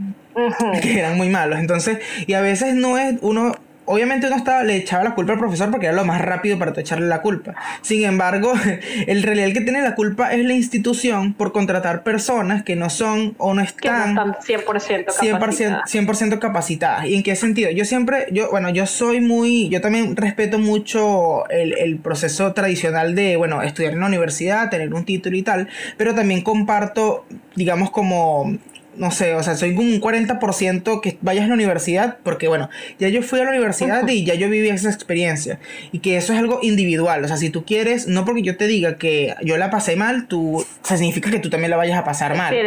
que 0.81 0.93
eran 0.99 1.17
muy 1.17 1.29
malos. 1.29 1.59
Entonces, 1.59 1.99
y 2.27 2.33
a 2.33 2.41
veces 2.41 2.75
no 2.75 2.97
es 2.97 3.15
uno 3.21 3.55
obviamente 3.85 4.27
uno 4.27 4.35
estaba, 4.35 4.63
le 4.63 4.75
echaba 4.75 5.03
la 5.03 5.15
culpa 5.15 5.33
al 5.33 5.39
profesor 5.39 5.71
porque 5.71 5.87
era 5.87 5.95
lo 5.95 6.05
más 6.05 6.21
rápido 6.21 6.57
para 6.57 6.71
echarle 6.79 7.07
la 7.07 7.21
culpa. 7.21 7.55
Sin 7.81 8.03
embargo, 8.03 8.53
el 9.07 9.23
realidad 9.23 9.47
el 9.47 9.53
que 9.53 9.61
tiene 9.61 9.81
la 9.81 9.95
culpa 9.95 10.31
es 10.31 10.45
la 10.45 10.53
institución 10.53 11.33
por 11.33 11.51
contratar 11.51 12.03
personas 12.03 12.63
que 12.63 12.75
no 12.75 12.89
son 12.89 13.35
o 13.37 13.53
no 13.53 13.61
están, 13.61 14.15
100% 14.15 15.05
capacitadas. 15.31 15.93
100%, 15.93 16.39
capacitadas. 16.39 17.05
¿Y 17.05 17.15
en 17.15 17.23
qué 17.23 17.35
sentido? 17.35 17.71
Yo 17.71 17.85
siempre, 17.85 18.27
yo, 18.31 18.49
bueno, 18.51 18.69
yo 18.69 18.85
soy 18.85 19.21
muy, 19.21 19.69
yo 19.69 19.81
también 19.81 20.15
respeto 20.15 20.59
mucho 20.59 21.49
el, 21.49 21.77
el 21.77 21.97
proceso 21.97 22.53
tradicional 22.53 23.15
de, 23.15 23.35
bueno, 23.35 23.61
estudiar 23.61 23.93
en 23.93 23.99
la 23.99 24.07
universidad, 24.07 24.69
tener 24.69 24.93
un 24.93 25.05
título 25.05 25.35
y 25.35 25.43
tal, 25.43 25.67
pero 25.97 26.15
también 26.15 26.41
comparto, 26.41 27.25
digamos, 27.55 27.91
como 27.91 28.57
no 28.95 29.11
sé, 29.11 29.35
o 29.35 29.43
sea, 29.43 29.55
soy 29.55 29.75
un 29.75 30.01
40% 30.01 31.01
que 31.01 31.17
vayas 31.21 31.45
a 31.45 31.47
la 31.47 31.53
universidad, 31.53 32.17
porque 32.23 32.47
bueno, 32.47 32.69
ya 32.99 33.07
yo 33.07 33.21
fui 33.21 33.39
a 33.39 33.43
la 33.43 33.51
universidad 33.51 34.07
y 34.07 34.25
ya 34.25 34.35
yo 34.35 34.49
viví 34.49 34.69
esa 34.69 34.89
experiencia. 34.89 35.59
Y 35.91 35.99
que 35.99 36.17
eso 36.17 36.33
es 36.33 36.39
algo 36.39 36.59
individual, 36.61 37.23
o 37.23 37.27
sea, 37.27 37.37
si 37.37 37.49
tú 37.49 37.65
quieres, 37.65 38.07
no 38.07 38.25
porque 38.25 38.41
yo 38.41 38.57
te 38.57 38.67
diga 38.67 38.97
que 38.97 39.35
yo 39.43 39.57
la 39.57 39.69
pasé 39.69 39.95
mal, 39.95 40.27
tú, 40.27 40.57
o 40.57 40.65
sea, 40.83 40.97
significa 40.97 41.31
que 41.31 41.39
tú 41.39 41.49
también 41.49 41.71
la 41.71 41.77
vayas 41.77 41.97
a 41.97 42.03
pasar 42.03 42.35
mal. 42.35 42.53
Sí, 42.53 42.61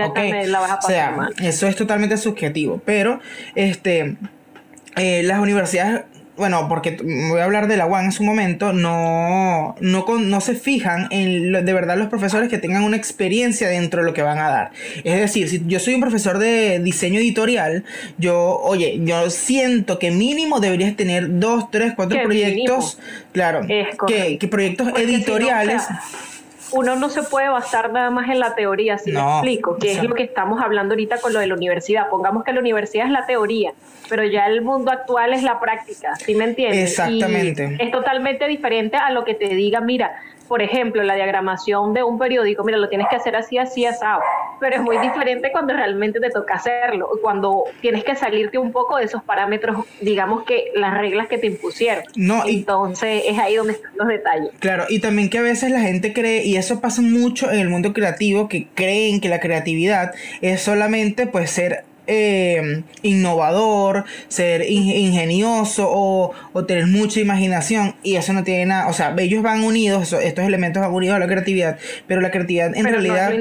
la 0.49 0.61
vas 0.61 0.70
a 0.70 0.77
pasar 0.77 0.91
o 0.91 0.95
sea, 0.95 1.11
mal. 1.11 1.35
Eso 1.41 1.66
es 1.66 1.77
totalmente 1.77 2.16
subjetivo, 2.16 2.81
pero 2.85 3.20
este... 3.55 4.16
Eh, 4.97 5.25
las 5.25 5.41
universidades 5.41 6.03
bueno, 6.37 6.66
porque 6.68 6.97
voy 7.03 7.41
a 7.41 7.45
hablar 7.45 7.68
de 7.68 7.76
la 7.76 7.87
UAN 7.87 8.07
en 8.07 8.12
su 8.12 8.24
momento, 8.24 8.72
no, 8.72 9.76
no, 9.80 10.05
no 10.18 10.41
se 10.41 10.55
fijan 10.55 11.07
en 11.11 11.53
de 11.53 11.72
verdad 11.72 11.97
los 11.97 12.09
profesores 12.09 12.49
que 12.49 12.59
tengan 12.59 12.82
una 12.82 12.97
experiencia 12.97 13.68
dentro 13.68 14.01
de 14.01 14.07
lo 14.07 14.14
que 14.14 14.22
van 14.22 14.39
a 14.39 14.51
dar. 14.51 14.72
Es 15.05 15.20
decir, 15.20 15.49
si 15.49 15.62
yo 15.66 15.78
soy 15.78 15.95
un 15.95 16.01
profesor 16.01 16.39
de 16.39 16.80
diseño 16.80 17.20
editorial, 17.20 17.85
yo, 18.18 18.59
oye, 18.62 19.01
yo 19.05 19.30
siento 19.30 19.99
que 19.99 20.11
mínimo 20.11 20.59
deberías 20.59 20.97
tener 20.97 21.39
dos, 21.39 21.70
tres, 21.70 21.93
cuatro 21.95 22.20
proyectos, 22.24 22.99
claro, 23.32 23.61
que, 24.07 24.39
que, 24.39 24.49
proyectos 24.49 24.89
editoriales 24.97 25.82
uno 26.75 26.97
no 26.97 27.09
se 27.09 27.22
puede 27.22 27.49
basar 27.49 27.93
nada 27.93 28.11
más 28.11 28.29
en 28.29 28.41
la 28.41 28.55
teoría, 28.55 28.99
si 28.99 29.12
me 29.12 29.20
explico, 29.20 29.77
que 29.79 29.93
es 29.93 30.03
lo 30.03 30.14
que 30.14 30.25
estamos 30.25 30.61
hablando 30.61 30.95
ahorita 30.95 31.20
con 31.20 31.33
lo 31.33 31.39
de 31.39 31.47
la 31.47 31.55
universidad. 31.55 32.09
Pongamos 32.09 32.45
que 32.45 32.53
la 32.53 32.61
universidad 32.61 33.07
es 33.07 33.12
la 33.12 33.27
teoría, 33.27 33.72
pero 34.09 34.25
ya 34.25 34.47
el 34.47 34.62
mundo 34.62 34.91
actual 34.91 35.33
es 35.33 35.43
la 35.43 35.61
práctica, 35.61 36.16
¿sí 36.16 36.35
me 36.35 36.45
entiendes? 36.45 36.91
Exactamente. 36.91 37.77
es 37.79 37.91
totalmente 37.91 38.49
diferente 38.49 38.97
a 38.97 39.11
lo 39.11 39.25
que 39.25 39.35
te 39.35 39.49
diga, 39.49 39.81
mira, 39.81 40.16
por 40.49 40.62
ejemplo, 40.62 41.03
la 41.03 41.14
diagramación 41.14 41.95
de 41.95 42.03
un 42.03 42.18
periódico, 42.18 42.64
mira, 42.64 42.78
lo 42.78 42.88
tienes 42.88 43.09
que 43.09 43.16
hacer 43.16 43.36
así, 43.36 43.59
así, 43.59 43.86
asado, 43.86 44.20
pero 44.61 44.76
es 44.76 44.82
muy 44.82 44.99
diferente 44.99 45.51
cuando 45.53 45.74
realmente 45.74 46.20
te 46.20 46.30
toca 46.30 46.55
hacerlo, 46.55 47.09
cuando 47.22 47.64
tienes 47.80 48.05
que 48.05 48.14
salirte 48.14 48.59
un 48.59 48.72
poco 48.72 48.97
de 48.97 49.05
esos 49.05 49.22
parámetros, 49.22 49.86
digamos 50.01 50.45
que 50.45 50.72
las 50.74 50.97
reglas 50.97 51.28
que 51.28 51.38
te 51.38 51.47
impusieron. 51.47 52.05
No, 52.16 52.42
Entonces 52.47 53.24
es 53.26 53.38
ahí 53.38 53.57
donde 53.57 53.74
están 53.74 53.92
los 53.97 54.09
detalles. 54.09 54.51
Claro, 54.59 54.84
y 54.88 55.01
también 55.01 55.30
que 55.30 55.38
a 55.38 55.42
veces 55.42 55.70
la 55.70 55.80
gente 55.80 56.12
cree, 56.12 56.45
y 56.45 56.57
eso 56.57 56.80
pasa 56.80 57.03
mucho 57.03 57.51
en 57.51 57.61
el 57.61 57.68
mundo 57.68 57.92
creativo, 57.92 58.49
que 58.49 58.68
creen 58.74 59.20
que 59.20 59.28
la 59.28 59.40
creatividad 59.40 60.14
es 60.40 60.62
solamente 60.62 61.26
pues 61.26 61.51
ser 61.51 61.84
eh, 62.07 62.83
innovador, 63.03 64.05
ser 64.29 64.69
ingenioso 64.69 65.89
o, 65.91 66.35
tener 66.67 66.87
mucha 66.87 67.21
imaginación 67.21 67.95
y 68.03 68.17
eso 68.17 68.33
no 68.33 68.45
tiene 68.45 68.67
nada, 68.67 68.89
o 68.89 68.93
sea, 68.93 69.15
ellos 69.19 69.43
van 69.43 69.65
unidos, 69.65 70.13
estos 70.13 70.45
elementos 70.47 70.83
van 70.83 70.93
unidos 70.93 71.17
a 71.17 71.19
la 71.19 71.27
creatividad, 71.27 71.79
pero 72.07 72.21
la 72.21 72.31
creatividad 72.31 72.75
en 72.75 72.85
realidad 72.85 73.33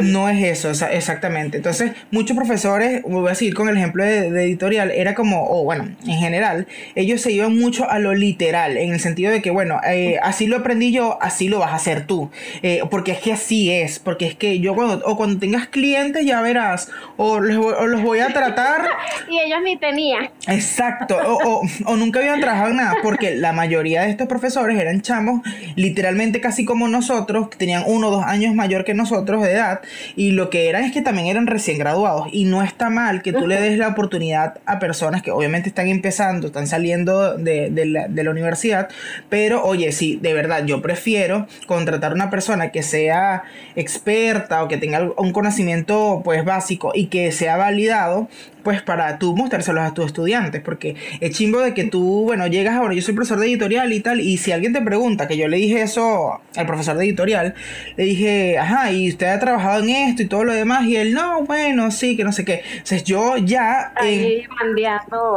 no 0.00 0.28
es, 0.28 0.64
eso, 0.64 0.86
exactamente. 0.86 1.58
Entonces, 1.58 1.92
muchos 2.10 2.36
profesores, 2.36 3.02
voy 3.02 3.30
a 3.30 3.34
seguir 3.34 3.54
con 3.54 3.68
el 3.68 3.76
ejemplo 3.76 4.04
de, 4.04 4.28
editorial, 4.28 4.90
era 4.90 5.14
como, 5.14 5.46
o 5.50 5.64
bueno, 5.64 5.88
en 6.06 6.18
general, 6.18 6.66
ellos 6.94 7.20
se 7.20 7.32
iban 7.32 7.56
mucho 7.56 7.90
a 7.90 7.98
lo 7.98 8.14
literal, 8.14 8.76
en 8.76 8.92
el 8.92 9.00
sentido 9.00 9.32
de 9.32 9.42
que, 9.42 9.50
bueno, 9.50 9.80
eh, 9.86 10.18
así 10.22 10.46
lo 10.46 10.56
aprendí 10.56 10.92
yo, 10.92 11.18
así 11.20 11.48
lo 11.48 11.58
vas 11.58 11.72
a 11.72 11.76
hacer 11.76 12.06
tú, 12.06 12.30
eh, 12.62 12.82
porque 12.90 13.12
es 13.12 13.18
que 13.18 13.32
así 13.32 13.70
es, 13.70 13.98
porque 13.98 14.26
es 14.26 14.34
que 14.34 14.60
yo 14.60 14.74
cuando, 14.74 15.04
o 15.06 15.16
cuando 15.16 15.38
tengas 15.38 15.68
clientes 15.68 16.24
ya 16.24 16.40
verás, 16.40 16.90
o, 17.16 17.32
o 17.34 17.86
los 17.94 18.02
voy 18.02 18.18
a 18.20 18.28
tratar. 18.28 18.82
y 19.30 19.38
ellos 19.38 19.58
ni 19.62 19.76
tenían. 19.76 20.30
Exacto, 20.46 21.16
o, 21.16 21.62
o, 21.86 21.96
nunca 21.96 22.18
habían 22.18 22.40
trabajado 22.40 22.70
en 22.70 22.76
nada, 22.76 22.96
porque 23.02 23.34
la 23.34 23.52
mayoría 23.52 24.02
de 24.02 24.10
estos 24.10 24.26
profesores 24.26 24.78
eran 24.78 25.00
chamos, 25.00 25.40
literalmente 25.76 26.40
casi 26.40 26.64
como 26.64 26.88
nosotros, 26.88 27.48
que 27.48 27.56
tenían 27.56 27.84
uno 27.86 28.08
o 28.08 28.10
dos 28.10 28.24
años 28.24 28.54
mayor 28.54 28.84
que 28.84 28.94
nosotros 28.94 29.42
de 29.42 29.52
edad, 29.52 29.80
y 30.16 30.32
lo 30.32 30.50
que 30.50 30.68
eran 30.68 30.84
es 30.84 30.92
que 30.92 31.02
también 31.02 31.28
eran 31.28 31.46
recién 31.46 31.78
graduados. 31.78 32.28
Y 32.32 32.44
no 32.44 32.62
está 32.62 32.90
mal 32.90 33.22
que 33.22 33.32
tú 33.32 33.46
le 33.46 33.60
des 33.60 33.78
la 33.78 33.88
oportunidad 33.88 34.58
a 34.66 34.78
personas 34.78 35.22
que 35.22 35.30
obviamente 35.30 35.68
están 35.68 35.88
empezando, 35.88 36.48
están 36.48 36.66
saliendo 36.66 37.36
de, 37.36 37.70
la, 37.86 38.08
de 38.08 38.24
la 38.24 38.30
universidad, 38.30 38.88
pero 39.28 39.64
oye, 39.64 39.92
sí, 39.92 40.18
de 40.20 40.34
verdad, 40.34 40.64
yo 40.66 40.82
prefiero 40.82 41.46
contratar 41.66 42.12
a 42.12 42.14
una 42.14 42.30
persona 42.30 42.70
que 42.70 42.82
sea 42.82 43.44
experta 43.76 44.62
o 44.62 44.68
que 44.68 44.76
tenga 44.76 45.10
un 45.16 45.32
conocimiento 45.32 46.22
pues 46.24 46.44
básico 46.44 46.92
y 46.94 47.06
que 47.06 47.32
sea 47.32 47.56
validado 47.84 48.28
pues 48.64 48.80
para 48.80 49.18
tú 49.18 49.36
mostrárselos 49.36 49.84
a 49.84 49.92
tus 49.92 50.06
estudiantes, 50.06 50.62
porque 50.62 50.96
es 51.20 51.36
chimbo 51.36 51.60
de 51.60 51.74
que 51.74 51.84
tú, 51.84 52.22
bueno, 52.24 52.46
llegas 52.46 52.74
ahora, 52.74 52.94
yo 52.94 53.02
soy 53.02 53.12
profesor 53.12 53.38
de 53.38 53.46
editorial 53.46 53.92
y 53.92 54.00
tal, 54.00 54.20
y 54.20 54.38
si 54.38 54.52
alguien 54.52 54.72
te 54.72 54.80
pregunta, 54.80 55.28
que 55.28 55.36
yo 55.36 55.48
le 55.48 55.58
dije 55.58 55.82
eso 55.82 56.40
al 56.56 56.66
profesor 56.66 56.96
de 56.96 57.04
editorial, 57.04 57.54
le 57.98 58.04
dije, 58.04 58.58
ajá, 58.58 58.90
y 58.90 59.10
usted 59.10 59.26
ha 59.26 59.38
trabajado 59.38 59.82
en 59.82 59.90
esto 59.90 60.22
y 60.22 60.26
todo 60.28 60.44
lo 60.44 60.54
demás, 60.54 60.86
y 60.86 60.96
él, 60.96 61.12
no, 61.12 61.42
bueno, 61.42 61.90
sí, 61.90 62.16
que 62.16 62.24
no 62.24 62.32
sé 62.32 62.46
qué. 62.46 62.62
Entonces 62.72 63.04
yo 63.04 63.36
ya... 63.36 63.92
Ahí 63.96 64.46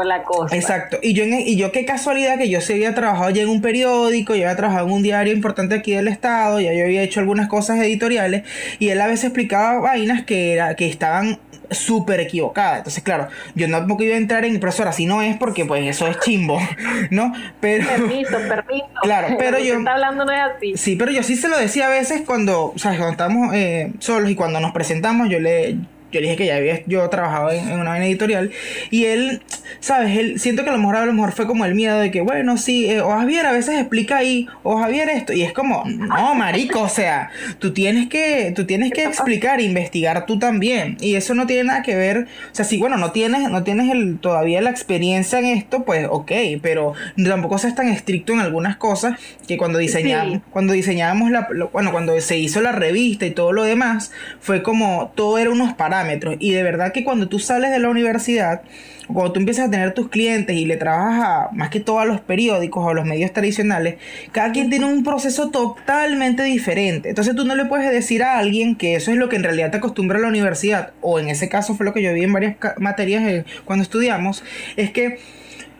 la 0.05 0.23
cosa. 0.23 0.55
Exacto, 0.55 0.97
y 1.03 1.11
yo, 1.11 1.25
y 1.25 1.57
yo 1.57 1.73
qué 1.73 1.83
casualidad 1.83 2.37
que 2.37 2.47
yo 2.47 2.61
se 2.61 2.75
había 2.75 2.95
trabajado 2.95 3.29
ya 3.31 3.41
en 3.41 3.49
un 3.49 3.61
periódico, 3.61 4.35
yo 4.35 4.45
había 4.45 4.55
trabajado 4.55 4.87
en 4.87 4.93
un 4.93 5.03
diario 5.03 5.33
importante 5.33 5.75
aquí 5.75 5.91
del 5.91 6.07
estado, 6.07 6.61
ya 6.61 6.73
yo 6.73 6.85
había 6.85 7.01
hecho 7.01 7.19
algunas 7.19 7.49
cosas 7.49 7.77
editoriales, 7.79 8.43
y 8.79 8.87
él 8.87 9.01
a 9.01 9.07
veces 9.07 9.25
explicaba 9.25 9.81
vainas 9.81 10.23
que, 10.23 10.53
era, 10.53 10.75
que 10.75 10.87
estaban 10.87 11.39
súper 11.72 12.20
equivocada. 12.20 12.78
Entonces, 12.78 13.03
claro, 13.03 13.28
yo 13.55 13.68
no 13.68 13.78
tampoco 13.78 14.03
iba 14.03 14.15
a 14.15 14.18
entrar 14.18 14.45
en 14.45 14.53
impresora, 14.53 14.91
si 14.91 15.05
no 15.05 15.22
es 15.22 15.38
porque 15.38 15.65
pues 15.65 15.86
eso 15.86 16.07
es 16.07 16.20
chimbo, 16.20 16.59
¿no? 17.11 17.34
Pero 17.59 17.88
permiso, 17.88 18.38
permiso. 18.47 18.88
Claro, 19.01 19.36
pero 19.39 19.59
yo 19.59 19.76
está 19.78 19.93
hablando 19.93 20.26
no 20.26 20.32
es 20.32 20.41
así. 20.55 20.78
Sí, 20.78 20.95
pero 20.95 21.11
yo 21.11 21.24
sí 21.24 21.36
se 21.36 21.47
lo 21.47 21.57
decía 21.57 21.88
a 21.88 21.89
veces 21.89 22.22
cuando, 22.26 22.74
o 22.76 22.78
sea, 22.78 22.91
cuando 22.91 23.11
estamos 23.11 23.53
eh, 23.53 23.93
solos 23.99 24.30
y 24.30 24.36
cuando 24.36 24.59
nos 24.59 24.72
presentamos, 24.72 25.30
yo 25.30 25.39
le 25.39 25.78
yo 26.11 26.21
le 26.21 26.27
dije 26.27 26.37
que 26.37 26.45
ya 26.45 26.55
había 26.55 26.81
yo 26.85 27.07
trabajado 27.09 27.51
en, 27.51 27.71
una 27.73 27.91
vaina 27.91 28.05
editorial 28.05 28.51
y 28.89 29.05
él, 29.05 29.41
sabes, 29.79 30.17
él 30.17 30.39
siento 30.39 30.63
que 30.63 30.69
a 30.69 30.73
lo 30.73 30.79
mejor 30.79 30.95
a 30.95 31.05
lo 31.05 31.13
mejor 31.13 31.33
fue 31.33 31.47
como 31.47 31.65
el 31.65 31.75
miedo 31.75 31.99
de 31.99 32.11
que 32.11 32.21
bueno, 32.21 32.57
sí, 32.57 32.89
eh, 32.89 33.01
o 33.01 33.09
Javier 33.09 33.45
a 33.45 33.51
veces 33.51 33.79
explica 33.79 34.17
ahí, 34.17 34.47
o 34.63 34.77
Javier 34.77 35.09
esto 35.09 35.33
y 35.33 35.43
es 35.43 35.51
como, 35.51 35.83
no, 35.85 36.35
marico, 36.35 36.81
o 36.81 36.89
sea, 36.89 37.29
tú 37.59 37.73
tienes 37.73 38.07
que 38.07 38.53
tú 38.55 38.65
tienes 38.65 38.91
que 38.91 39.03
explicar, 39.03 39.59
investigar 39.59 40.25
tú 40.25 40.39
también 40.39 40.97
y 41.01 41.15
eso 41.15 41.35
no 41.35 41.45
tiene 41.45 41.65
nada 41.65 41.81
que 41.81 41.95
ver, 41.95 42.27
o 42.51 42.55
sea, 42.55 42.63
si 42.63 42.77
bueno, 42.77 42.97
no 42.97 43.11
tienes 43.11 43.49
no 43.49 43.63
tienes 43.63 43.91
el 43.91 44.19
todavía 44.19 44.61
la 44.61 44.69
experiencia 44.69 45.39
en 45.39 45.45
esto, 45.45 45.83
pues 45.83 46.07
ok, 46.09 46.31
pero 46.61 46.93
tampoco 47.21 47.57
seas 47.57 47.75
tan 47.75 47.89
estricto 47.89 48.33
en 48.33 48.39
algunas 48.39 48.77
cosas 48.77 49.19
que 49.47 49.57
cuando 49.57 49.77
diseñamos 49.77 50.41
cuando 50.51 50.73
diseñábamos 50.73 51.31
la 51.31 51.47
bueno, 51.71 51.91
cuando 51.91 52.19
se 52.21 52.37
hizo 52.37 52.61
la 52.61 52.71
revista 52.71 53.25
y 53.25 53.31
todo 53.31 53.51
lo 53.51 53.63
demás, 53.63 54.11
fue 54.39 54.63
como 54.63 55.11
todo 55.15 55.37
era 55.37 55.49
unos 55.49 55.73
parámetros 55.73 55.96
y 56.39 56.51
de 56.51 56.63
verdad 56.63 56.91
que 56.91 57.03
cuando 57.03 57.27
tú 57.27 57.39
sales 57.39 57.71
de 57.71 57.79
la 57.79 57.89
universidad, 57.89 58.61
cuando 59.07 59.33
tú 59.33 59.39
empiezas 59.39 59.67
a 59.67 59.71
tener 59.71 59.93
tus 59.93 60.09
clientes 60.09 60.55
y 60.55 60.65
le 60.65 60.77
trabajas 60.77 61.23
a, 61.23 61.55
más 61.55 61.69
que 61.69 61.79
todo 61.79 61.99
a 61.99 62.05
los 62.05 62.19
periódicos 62.19 62.83
o 62.83 62.89
a 62.89 62.93
los 62.93 63.05
medios 63.05 63.31
tradicionales, 63.31 63.95
cada 64.31 64.51
quien 64.51 64.69
tiene 64.69 64.85
un 64.85 65.03
proceso 65.03 65.49
totalmente 65.49 66.43
diferente. 66.43 67.09
Entonces 67.09 67.35
tú 67.35 67.45
no 67.45 67.55
le 67.55 67.65
puedes 67.65 67.89
decir 67.91 68.23
a 68.23 68.37
alguien 68.37 68.75
que 68.75 68.95
eso 68.95 69.11
es 69.11 69.17
lo 69.17 69.29
que 69.29 69.37
en 69.37 69.43
realidad 69.43 69.71
te 69.71 69.77
acostumbra 69.77 70.17
a 70.17 70.21
la 70.21 70.27
universidad, 70.27 70.91
o 71.01 71.19
en 71.19 71.29
ese 71.29 71.49
caso 71.49 71.75
fue 71.75 71.85
lo 71.85 71.93
que 71.93 72.01
yo 72.01 72.13
vi 72.13 72.23
en 72.23 72.33
varias 72.33 72.57
materias 72.77 73.23
eh, 73.23 73.45
cuando 73.65 73.83
estudiamos, 73.83 74.43
es 74.75 74.91
que 74.91 75.19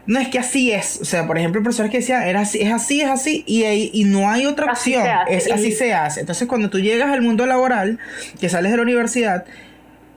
no 0.08 0.20
es 0.20 0.30
que 0.30 0.40
así 0.40 0.72
es. 0.72 1.00
O 1.02 1.06
sea, 1.06 1.28
por 1.28 1.38
ejemplo, 1.38 1.60
el 1.60 1.64
profesor 1.64 1.90
que 1.90 1.98
decía, 1.98 2.28
era 2.28 2.42
así, 2.42 2.62
es 2.62 2.72
así, 2.72 3.02
es 3.02 3.10
así, 3.10 3.44
y, 3.46 3.66
y 3.94 4.06
no 4.06 4.30
hay 4.30 4.46
otra 4.46 4.72
opción. 4.72 5.06
es 5.28 5.52
así 5.52 5.74
se 5.74 5.94
hace. 5.94 6.22
Entonces, 6.22 6.48
cuando 6.48 6.70
tú 6.70 6.80
llegas 6.80 7.12
al 7.12 7.22
mundo 7.22 7.46
laboral, 7.46 8.00
que 8.40 8.48
sales 8.48 8.72
de 8.72 8.78
la 8.78 8.84
universidad, 8.84 9.46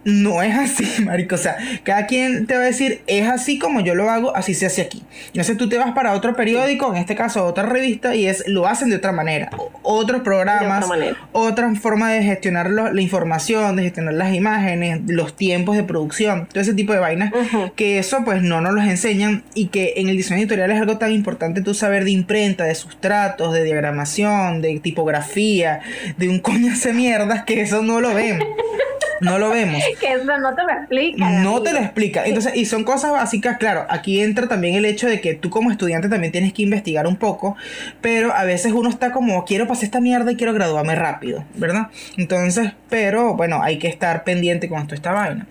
no 0.05 0.42
es 0.42 0.55
así, 0.57 1.03
marico. 1.05 1.34
O 1.34 1.38
sea, 1.38 1.57
cada 1.82 2.07
quien 2.07 2.46
te 2.46 2.55
va 2.55 2.62
a 2.62 2.66
decir, 2.66 3.03
es 3.07 3.28
así 3.28 3.59
como 3.59 3.80
yo 3.80 3.94
lo 3.94 4.11
hago, 4.11 4.34
así 4.36 4.55
se 4.55 4.66
hace 4.66 4.82
aquí. 4.82 5.03
No 5.34 5.44
sé, 5.44 5.55
tú 5.55 5.68
te 5.68 5.78
vas 5.78 5.92
para 5.92 6.14
otro 6.14 6.34
periódico, 6.34 6.90
en 6.90 6.98
este 6.98 7.14
caso 7.14 7.44
otra 7.46 7.64
revista, 7.64 8.14
y 8.14 8.26
es 8.26 8.44
lo 8.46 8.66
hacen 8.66 8.90
de 8.90 8.96
otra 8.96 9.12
manera. 9.12 9.51
Otros 9.82 10.22
programas, 10.22 10.86
otra, 11.32 11.74
forma 11.74 12.11
de 12.11 12.22
gestionar 12.22 12.70
la 12.70 13.01
información, 13.01 13.76
de 13.76 13.84
gestionar 13.84 14.14
las 14.14 14.34
imágenes, 14.34 15.01
los 15.07 15.36
tiempos 15.36 15.76
de 15.76 15.84
producción, 15.84 16.46
todo 16.46 16.61
ese 16.61 16.74
tipo 16.74 16.92
de 16.92 16.98
vainas, 16.98 17.32
que 17.76 17.98
eso 17.98 18.22
pues 18.24 18.42
no 18.42 18.61
nos 18.61 18.74
los 18.74 18.84
enseñan 18.84 19.44
y 19.55 19.68
que 19.68 19.94
en 19.96 20.09
el 20.09 20.16
diseño 20.16 20.40
editorial 20.40 20.70
es 20.70 20.80
algo 20.80 20.98
tan 20.98 21.12
importante 21.12 21.62
tú 21.62 21.74
saber 21.74 22.05
de 22.05 22.11
imprenta, 22.11 22.64
de 22.64 22.74
sustratos, 22.74 23.53
de 23.53 23.64
diagramación, 23.64 24.62
de 24.62 24.80
tipografía, 24.80 25.80
de 26.16 26.28
un 26.28 26.40
coño 26.40 26.72
de 26.82 26.92
mierdas, 26.92 27.44
que 27.44 27.61
eso 27.61 27.82
no 27.82 28.01
lo 28.01 28.14
ven. 28.14 28.40
No 29.21 29.39
lo 29.39 29.51
vemos. 29.51 29.83
que 30.01 30.12
eso 30.12 30.39
no 30.39 30.55
te 30.55 30.62
lo 30.62 30.71
explica. 30.71 31.31
No 31.31 31.62
te 31.62 31.73
lo 31.73 31.79
explica. 31.79 32.25
Entonces, 32.25 32.57
y 32.57 32.64
son 32.64 32.85
cosas 32.85 33.12
básicas, 33.12 33.59
claro, 33.59 33.87
aquí 33.89 34.21
entra 34.21 34.49
también 34.49 34.75
el 34.75 34.85
hecho 34.85 35.07
de 35.07 35.21
que 35.21 35.35
tú 35.35 35.51
como 35.51 35.71
estudiante 35.71 36.09
también 36.09 36.33
tienes 36.33 36.53
que 36.53 36.62
investigar 36.62 37.07
un 37.07 37.16
poco, 37.16 37.57
pero 38.01 38.35
a 38.35 38.45
veces 38.45 38.73
uno 38.73 38.89
está 38.89 39.12
como, 39.12 39.45
quiero 39.45 39.66
pasar 39.66 39.85
esta 39.85 40.01
mierda 40.01 40.33
y 40.33 40.37
quiero 40.37 40.53
graduarme 40.53 40.95
rápido, 40.95 41.45
¿verdad? 41.55 41.89
Entonces, 42.16 42.73
pero 42.89 43.35
bueno, 43.35 43.62
hay 43.62 43.79
que 43.79 43.89
estar 43.89 44.25
pendiente 44.25 44.68
con 44.68 44.81
esto, 44.81 44.95
esta 44.95 45.12
vaina. 45.12 45.47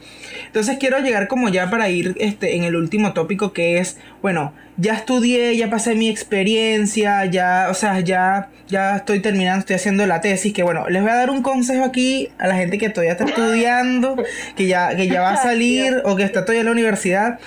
Entonces 0.45 0.77
quiero 0.79 0.99
llegar 0.99 1.27
como 1.27 1.49
ya 1.49 1.69
para 1.69 1.89
ir 1.89 2.15
este, 2.19 2.55
en 2.55 2.63
el 2.63 2.75
último 2.75 3.13
tópico 3.13 3.53
que 3.53 3.79
es, 3.79 3.97
bueno, 4.21 4.53
ya 4.79 4.93
estudié, 4.93 5.57
ya 5.57 5.69
pasé 5.69 5.93
mi 5.95 6.09
experiencia, 6.09 7.25
ya, 7.25 7.67
o 7.69 7.73
sea, 7.73 7.99
ya, 7.99 8.49
ya 8.67 8.95
estoy 8.97 9.19
terminando, 9.19 9.59
estoy 9.59 9.75
haciendo 9.75 10.05
la 10.05 10.21
tesis, 10.21 10.53
que 10.53 10.63
bueno, 10.63 10.87
les 10.89 11.01
voy 11.01 11.11
a 11.11 11.15
dar 11.15 11.29
un 11.29 11.41
consejo 11.43 11.83
aquí 11.83 12.29
a 12.37 12.47
la 12.47 12.55
gente 12.55 12.77
que 12.77 12.89
todavía 12.89 13.11
está 13.11 13.25
estudiando, 13.25 14.15
que 14.55 14.67
ya, 14.67 14.95
que 14.95 15.07
ya 15.07 15.21
va 15.21 15.33
a 15.33 15.37
salir 15.43 16.01
o 16.05 16.15
que 16.15 16.23
está 16.23 16.45
todavía 16.45 16.61
en 16.61 16.67
la 16.67 16.71
universidad 16.71 17.39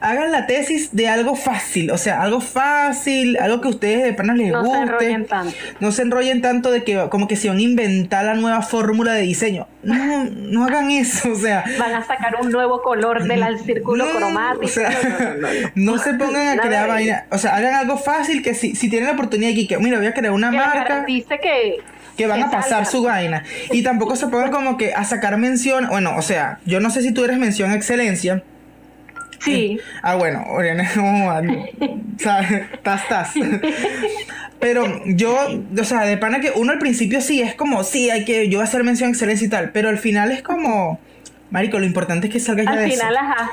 hagan 0.00 0.32
la 0.32 0.46
tesis 0.46 0.90
de 0.92 1.08
algo 1.08 1.36
fácil, 1.36 1.90
o 1.90 1.98
sea, 1.98 2.22
algo 2.22 2.40
fácil, 2.40 3.36
algo 3.38 3.60
que 3.60 3.68
a 3.68 3.70
ustedes 3.70 4.02
de 4.02 4.12
panas 4.14 4.36
les 4.36 4.50
no 4.50 4.62
guste. 4.62 4.72
No 4.72 4.76
se 4.78 4.82
enrollen 4.82 5.26
tanto. 5.26 5.56
No 5.80 5.92
se 5.92 6.02
enrollen 6.02 6.42
tanto 6.42 6.70
de 6.70 6.84
que 6.84 7.08
como 7.10 7.28
que 7.28 7.36
se 7.36 7.48
van 7.48 7.58
a 7.58 7.62
inventar 7.62 8.24
la 8.24 8.34
nueva 8.34 8.62
fórmula 8.62 9.12
de 9.12 9.22
diseño. 9.22 9.68
No, 9.82 10.24
no 10.24 10.64
hagan 10.64 10.90
eso, 10.90 11.30
o 11.32 11.36
sea. 11.36 11.64
Van 11.78 11.94
a 11.94 12.04
sacar 12.04 12.36
un 12.40 12.50
nuevo 12.50 12.82
color 12.82 13.24
del 13.24 13.58
círculo 13.58 14.10
cromático. 14.10 14.64
O 14.64 14.68
sea, 14.68 14.90
no, 15.74 15.98
se 16.02 16.14
pongan 16.14 16.58
a 16.58 16.62
crear 16.62 16.88
vaina. 16.88 17.26
O 17.30 17.38
sea, 17.38 17.56
hagan 17.56 17.74
algo 17.74 17.96
fácil 17.96 18.42
que 18.42 18.54
si, 18.54 18.74
si 18.74 18.88
tienen 18.88 19.08
la 19.08 19.14
oportunidad 19.14 19.52
aquí, 19.52 19.66
que 19.66 19.78
mira, 19.78 19.98
voy 19.98 20.06
a 20.06 20.14
crear 20.14 20.32
una 20.32 20.50
marca. 20.50 21.04
Dice 21.06 21.38
que 21.40 21.78
que 22.16 22.26
van 22.26 22.42
a 22.42 22.50
pasar 22.50 22.84
su 22.84 23.02
vaina. 23.02 23.44
Y 23.70 23.82
tampoco 23.82 24.14
se 24.14 24.26
pongan 24.26 24.50
como 24.50 24.76
que 24.76 24.92
a 24.92 25.04
sacar 25.04 25.38
mención, 25.38 25.88
bueno, 25.88 26.16
o 26.18 26.22
sea, 26.22 26.58
yo 26.66 26.78
no 26.78 26.90
sé 26.90 27.00
si 27.00 27.12
tú 27.12 27.24
eres 27.24 27.38
mención 27.38 27.72
excelencia, 27.72 28.42
Sí. 29.40 29.78
Ah, 30.02 30.14
bueno, 30.16 30.44
Oriana, 30.48 30.88
¿sabes? 32.18 32.50
Estás, 32.72 33.02
estás. 33.02 33.34
Pero 34.58 35.02
yo, 35.06 35.36
o 35.78 35.84
sea, 35.84 36.02
de 36.02 36.16
pana 36.16 36.40
que 36.40 36.52
uno 36.54 36.72
al 36.72 36.78
principio 36.78 37.20
sí 37.20 37.42
es 37.42 37.54
como, 37.54 37.84
sí, 37.84 38.10
hay 38.10 38.24
que, 38.24 38.48
yo 38.48 38.58
voy 38.58 38.64
a 38.64 38.68
hacer 38.68 38.84
mención 38.84 39.10
excelencia 39.10 39.46
y 39.46 39.50
tal, 39.50 39.72
pero 39.72 39.88
al 39.88 39.98
final 39.98 40.30
es 40.30 40.42
como, 40.42 41.00
Marico, 41.50 41.78
lo 41.78 41.86
importante 41.86 42.28
es 42.28 42.32
que 42.32 42.40
salgas 42.40 42.66
ya 42.66 42.76
de 42.76 42.90
final, 42.90 43.14
eso. 43.14 43.22
Ajá. 43.22 43.50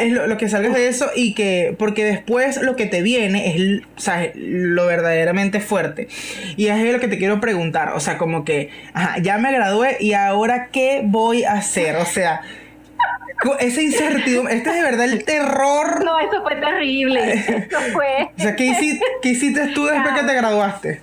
es 0.00 0.12
lo, 0.12 0.36
que 0.36 0.48
salgas 0.48 0.74
de 0.74 0.88
eso 0.88 1.10
y 1.14 1.34
que, 1.34 1.74
porque 1.78 2.04
después 2.04 2.60
lo 2.60 2.76
que 2.76 2.86
te 2.86 3.02
viene 3.02 3.54
es, 3.54 3.82
o 3.96 4.00
sea, 4.00 4.30
lo 4.34 4.86
verdaderamente 4.86 5.60
fuerte. 5.60 6.08
Y 6.56 6.66
es 6.66 6.92
lo 6.92 7.00
que 7.00 7.08
te 7.08 7.18
quiero 7.18 7.40
preguntar, 7.40 7.92
o 7.94 8.00
sea, 8.00 8.18
como 8.18 8.44
que, 8.44 8.70
ajá, 8.94 9.18
ya 9.20 9.38
me 9.38 9.52
gradué 9.52 9.96
y 10.00 10.12
ahora 10.14 10.68
qué 10.72 11.02
voy 11.04 11.44
a 11.44 11.52
hacer, 11.52 11.96
o 11.96 12.04
sea 12.04 12.42
esa 13.58 13.82
incertidumbre, 13.82 14.54
este 14.54 14.70
es 14.70 14.76
de 14.76 14.82
verdad 14.82 15.04
el 15.06 15.24
terror. 15.24 16.04
No, 16.04 16.18
eso 16.18 16.42
fue 16.42 16.56
terrible. 16.56 17.32
Eso 17.32 17.80
fue. 17.92 18.30
o 18.38 18.40
sea, 18.40 18.56
¿qué 18.56 18.66
hiciste, 18.66 19.04
¿qué 19.20 19.28
hiciste 19.30 19.68
tú 19.68 19.86
después 19.86 20.14
que 20.14 20.26
te 20.26 20.34
graduaste? 20.34 21.00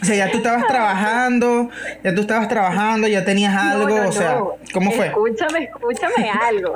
O 0.00 0.04
sea, 0.04 0.14
ya 0.14 0.30
tú 0.30 0.38
estabas 0.38 0.66
trabajando, 0.68 1.70
ya 2.04 2.14
tú 2.14 2.20
estabas 2.20 2.46
trabajando, 2.46 3.08
ya 3.08 3.24
tenías 3.24 3.54
algo, 3.56 4.08
o 4.08 4.12
sea, 4.12 4.38
¿cómo 4.72 4.92
fue? 4.92 5.06
Escúchame, 5.06 5.64
escúchame 5.64 6.30
algo. 6.30 6.74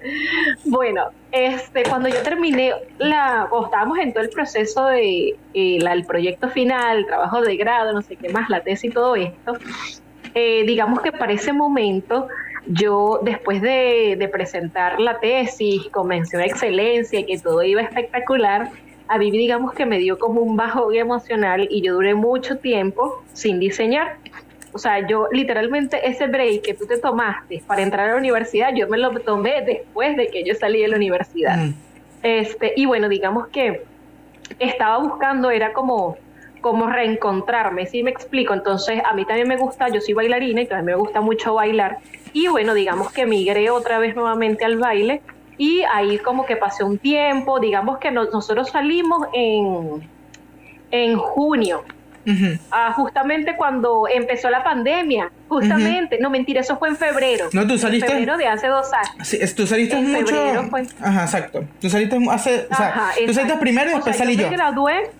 bueno, 0.64 1.10
este, 1.32 1.82
cuando 1.82 2.08
yo 2.08 2.22
terminé 2.22 2.72
la, 2.96 3.46
o 3.50 3.66
estábamos 3.66 3.98
en 3.98 4.14
todo 4.14 4.22
el 4.24 4.30
proceso 4.30 4.86
de 4.86 5.36
eh, 5.52 5.78
el 5.82 6.04
proyecto 6.06 6.48
final, 6.48 6.98
el 6.98 7.06
trabajo 7.06 7.42
de 7.42 7.56
grado, 7.56 7.92
no 7.92 8.00
sé 8.00 8.16
qué 8.16 8.30
más, 8.30 8.48
la 8.48 8.62
tesis 8.62 8.90
y 8.90 8.94
todo 8.94 9.16
esto, 9.16 9.58
eh, 10.34 10.64
digamos 10.66 11.02
que 11.02 11.12
para 11.12 11.32
ese 11.32 11.52
momento 11.52 12.28
yo 12.66 13.20
después 13.22 13.62
de, 13.62 14.28
presentar 14.32 15.00
la 15.00 15.18
tesis 15.20 15.88
con 15.90 16.08
mención 16.08 16.42
a 16.42 16.46
excelencia 16.46 17.20
y 17.20 17.24
que 17.24 17.38
todo 17.38 17.62
iba 17.62 17.80
espectacular, 17.80 18.70
a 19.08 19.18
mí 19.18 19.30
digamos 19.30 19.72
que 19.72 19.86
me 19.86 19.98
dio 19.98 20.18
como 20.18 20.40
un 20.40 20.56
bajón 20.56 20.94
emocional 20.94 21.68
y 21.70 21.80
yo 21.82 21.94
duré 21.94 22.14
mucho 22.14 22.58
tiempo 22.58 23.22
sin 23.32 23.60
diseñar. 23.60 24.16
O 24.72 24.78
sea, 24.78 25.06
yo 25.06 25.28
literalmente 25.32 26.06
ese 26.06 26.26
break 26.26 26.62
que 26.62 26.74
tú 26.74 26.86
te 26.86 26.98
tomaste 26.98 27.62
para 27.66 27.82
entrar 27.82 28.10
a 28.10 28.12
la 28.12 28.18
universidad, 28.18 28.74
yo 28.74 28.88
me 28.88 28.98
lo 28.98 29.10
tomé 29.20 29.62
después 29.62 30.16
de 30.16 30.28
que 30.28 30.44
yo 30.44 30.54
salí 30.54 30.82
de 30.82 30.88
la 30.88 30.96
universidad. 30.96 31.56
Mm. 31.56 31.74
Este, 32.22 32.72
y 32.76 32.84
bueno, 32.86 33.08
digamos 33.08 33.46
que 33.48 33.84
estaba 34.58 34.98
buscando, 34.98 35.50
era 35.50 35.72
como 35.72 36.18
como 36.66 36.88
reencontrarme, 36.88 37.86
¿sí 37.86 38.02
me 38.02 38.10
explico? 38.10 38.52
Entonces, 38.52 39.00
a 39.08 39.14
mí 39.14 39.24
también 39.24 39.46
me 39.46 39.56
gusta, 39.56 39.88
yo 39.88 40.00
soy 40.00 40.14
bailarina 40.14 40.62
y 40.62 40.66
también 40.66 40.96
me 40.96 41.00
gusta 41.00 41.20
mucho 41.20 41.54
bailar. 41.54 41.98
Y 42.36 42.48
bueno, 42.48 42.74
digamos 42.74 43.12
que 43.12 43.24
migré 43.24 43.70
otra 43.70 43.98
vez 43.98 44.14
nuevamente 44.14 44.66
al 44.66 44.76
baile 44.76 45.22
y 45.56 45.80
ahí 45.90 46.18
como 46.18 46.44
que 46.44 46.54
pasé 46.54 46.84
un 46.84 46.98
tiempo, 46.98 47.60
digamos 47.60 47.96
que 47.96 48.10
nosotros 48.10 48.68
salimos 48.68 49.26
en, 49.32 50.06
en 50.90 51.16
junio, 51.16 51.82
ah, 52.70 52.92
justamente 52.94 53.56
cuando 53.56 54.06
empezó 54.06 54.50
la 54.50 54.62
pandemia, 54.62 55.32
justamente, 55.48 56.18
no 56.20 56.28
mentira, 56.28 56.60
eso 56.60 56.76
fue 56.76 56.90
en 56.90 56.96
febrero. 56.96 57.48
No, 57.54 57.66
tú 57.66 57.78
saliste. 57.78 58.04
En 58.04 58.18
febrero 58.18 58.36
de 58.36 58.48
hace 58.48 58.66
dos 58.66 58.92
años. 58.92 59.26
Sí, 59.26 59.38
tú 59.54 59.66
saliste 59.66 59.96
en 59.96 60.12
mucho. 60.12 60.26
Febrero. 60.26 60.70
Ajá, 61.00 61.22
exacto. 61.22 61.64
Tú 61.80 61.88
saliste 61.88 62.18
hace. 62.30 62.66
o 62.70 62.76
sea, 62.76 63.12
tú 63.26 63.32
saliste 63.32 63.58
primero 63.58 63.92
y 63.92 63.94
después 63.94 64.14
salí 64.14 64.36
yo. 64.36 64.50
Me 64.50 64.56
gradué 64.58 65.10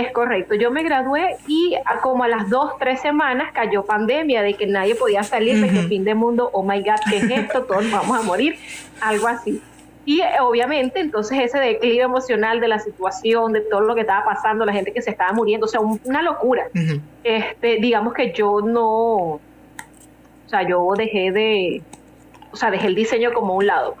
es 0.00 0.12
correcto. 0.12 0.54
Yo 0.54 0.70
me 0.70 0.82
gradué 0.82 1.36
y 1.46 1.74
como 2.02 2.24
a 2.24 2.28
las 2.28 2.48
dos, 2.48 2.72
tres 2.78 3.00
semanas 3.00 3.52
cayó 3.52 3.84
pandemia 3.84 4.42
de 4.42 4.54
que 4.54 4.66
nadie 4.66 4.94
podía 4.94 5.22
salir, 5.22 5.60
de 5.60 5.70
que 5.70 5.88
fin 5.88 6.04
de 6.04 6.14
mundo, 6.14 6.50
oh 6.52 6.62
my 6.62 6.80
God, 6.80 7.00
¿qué 7.08 7.18
es 7.18 7.30
esto? 7.30 7.64
Todos 7.64 7.90
vamos 7.90 8.18
a 8.18 8.22
morir, 8.22 8.56
algo 9.00 9.28
así. 9.28 9.60
Y 10.06 10.20
eh, 10.20 10.26
obviamente 10.40 11.00
entonces 11.00 11.38
ese 11.40 11.58
declive 11.58 12.02
emocional 12.02 12.60
de 12.60 12.68
la 12.68 12.78
situación, 12.78 13.52
de 13.52 13.60
todo 13.60 13.80
lo 13.80 13.94
que 13.94 14.02
estaba 14.02 14.24
pasando, 14.24 14.64
la 14.64 14.72
gente 14.72 14.92
que 14.92 15.00
se 15.00 15.10
estaba 15.10 15.32
muriendo, 15.32 15.66
o 15.66 15.68
sea, 15.68 15.80
una 15.80 16.22
locura. 16.22 16.66
este, 17.22 17.76
digamos 17.76 18.12
que 18.12 18.32
yo 18.32 18.60
no, 18.60 18.84
o 18.84 19.40
sea, 20.46 20.66
yo 20.68 20.92
dejé 20.96 21.30
de, 21.30 21.82
o 22.54 22.56
sea, 22.56 22.70
dejé 22.70 22.86
el 22.86 22.94
diseño 22.94 23.32
como 23.34 23.54
un 23.54 23.66
lado. 23.66 23.96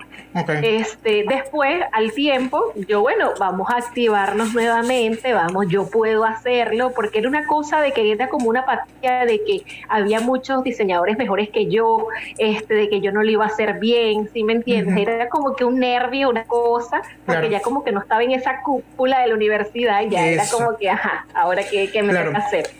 Este, 0.62 1.24
después, 1.28 1.82
al 1.90 2.12
tiempo, 2.12 2.72
yo, 2.88 3.00
bueno, 3.00 3.32
vamos 3.40 3.68
a 3.68 3.78
activarnos 3.78 4.54
nuevamente, 4.54 5.32
vamos, 5.32 5.66
yo 5.68 5.90
puedo 5.90 6.24
hacerlo, 6.24 6.92
porque 6.94 7.18
era 7.18 7.28
una 7.28 7.46
cosa 7.46 7.80
de 7.80 7.92
que 7.92 8.12
era 8.12 8.28
como 8.28 8.48
una 8.48 8.60
apatía 8.60 9.24
de 9.26 9.42
que 9.44 9.64
había 9.88 10.20
muchos 10.20 10.62
diseñadores 10.62 11.18
mejores 11.18 11.50
que 11.50 11.66
yo, 11.66 12.06
este, 12.38 12.74
de 12.74 12.88
que 12.88 13.00
yo 13.00 13.10
no 13.10 13.24
lo 13.24 13.30
iba 13.30 13.44
a 13.44 13.48
hacer 13.48 13.80
bien, 13.80 14.30
¿sí 14.32 14.44
me 14.44 14.52
entiendes? 14.52 14.96
Era 14.96 15.28
como 15.28 15.56
que 15.56 15.64
un 15.64 15.80
nervio, 15.80 16.30
una 16.30 16.44
cosa, 16.44 17.02
porque 17.26 17.50
ya 17.50 17.60
como 17.60 17.82
que 17.82 17.90
no 17.90 18.00
estaba 18.00 18.22
en 18.22 18.32
esa 18.32 18.62
cúpula 18.62 19.20
de 19.20 19.28
la 19.28 19.34
universidad, 19.34 20.02
ya 20.08 20.28
era 20.28 20.44
como 20.48 20.76
que, 20.76 20.90
ajá, 20.90 21.26
ahora 21.34 21.62
qué, 21.68 21.90
qué 21.90 22.04
me 22.04 22.14
toca 22.14 22.38
hacer. 22.38 22.70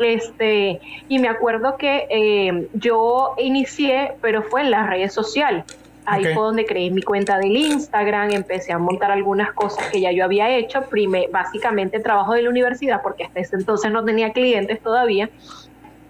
Este, 0.00 0.80
y 1.08 1.18
me 1.18 1.28
acuerdo 1.28 1.76
que 1.76 2.06
eh, 2.08 2.68
yo 2.72 3.34
inicié, 3.38 4.12
pero 4.22 4.42
fue 4.42 4.62
en 4.62 4.70
las 4.70 4.88
redes 4.88 5.12
sociales. 5.12 5.64
Ahí 6.06 6.24
fue 6.24 6.42
donde 6.42 6.64
creé 6.64 6.90
mi 6.90 7.02
cuenta 7.02 7.38
del 7.38 7.54
Instagram, 7.56 8.30
empecé 8.32 8.72
a 8.72 8.78
montar 8.78 9.12
algunas 9.12 9.52
cosas 9.52 9.88
que 9.90 10.00
ya 10.00 10.10
yo 10.10 10.24
había 10.24 10.48
hecho, 10.56 10.82
prime, 10.88 11.28
básicamente 11.30 12.00
trabajo 12.00 12.32
de 12.32 12.42
la 12.42 12.48
universidad, 12.48 13.00
porque 13.02 13.24
hasta 13.24 13.40
ese 13.40 13.56
entonces 13.56 13.92
no 13.92 14.04
tenía 14.04 14.32
clientes 14.32 14.80
todavía. 14.80 15.30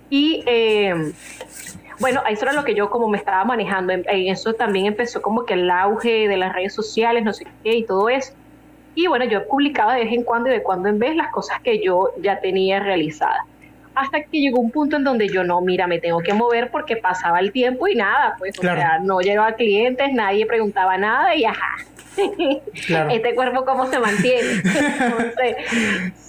Y 0.09 0.43
eh, 0.47 1.13
bueno, 1.99 2.23
eso 2.31 2.45
era 2.45 2.55
lo 2.55 2.65
que 2.65 2.75
yo 2.75 2.89
como 2.89 3.09
me 3.09 3.19
estaba 3.19 3.45
manejando. 3.45 3.93
En, 3.93 4.05
eso 4.09 4.55
también 4.55 4.87
empezó 4.87 5.21
como 5.21 5.45
que 5.45 5.55
el 5.55 5.71
auge 5.71 6.29
de 6.29 6.37
las 6.37 6.55
redes 6.55 6.73
sociales, 6.73 7.25
no 7.25 7.33
sé 7.33 7.45
qué, 7.63 7.77
y 7.77 7.85
todo 7.85 8.09
eso. 8.09 8.33
Y 8.95 9.07
bueno, 9.09 9.25
yo 9.27 9.47
publicaba 9.49 9.95
de 9.95 10.05
vez 10.05 10.13
en 10.13 10.23
cuando 10.23 10.49
y 10.49 10.53
de 10.53 10.63
cuando 10.63 10.89
en 10.89 10.99
vez 10.99 11.15
las 11.15 11.31
cosas 11.31 11.61
que 11.61 11.83
yo 11.85 12.11
ya 12.23 12.41
tenía 12.41 12.81
realizadas 12.81 13.50
hasta 13.95 14.23
que 14.23 14.41
llegó 14.41 14.61
un 14.61 14.71
punto 14.71 14.97
en 14.97 15.05
donde 15.05 15.29
yo 15.29 15.45
no, 15.45 15.61
mira, 15.61 15.87
me 15.87 15.99
tengo 15.99 16.21
que 16.21 16.33
mover 16.33 16.71
porque 16.71 16.97
pasaba 16.97 17.41
el 17.41 17.53
tiempo 17.53 17.89
y 17.89 17.95
nada, 17.95 18.37
pues, 18.39 18.59
o 18.59 18.63
sea, 18.63 18.99
no 19.03 19.21
llegaba 19.21 19.53
clientes, 19.53 20.13
nadie 20.13 20.47
preguntaba 20.47 20.97
nada 20.97 21.35
y 21.35 21.45
ajá. 21.45 21.77
Este 23.11 23.35
cuerpo 23.35 23.65
cómo 23.65 23.87
se 23.87 23.99
mantiene. 23.99 24.63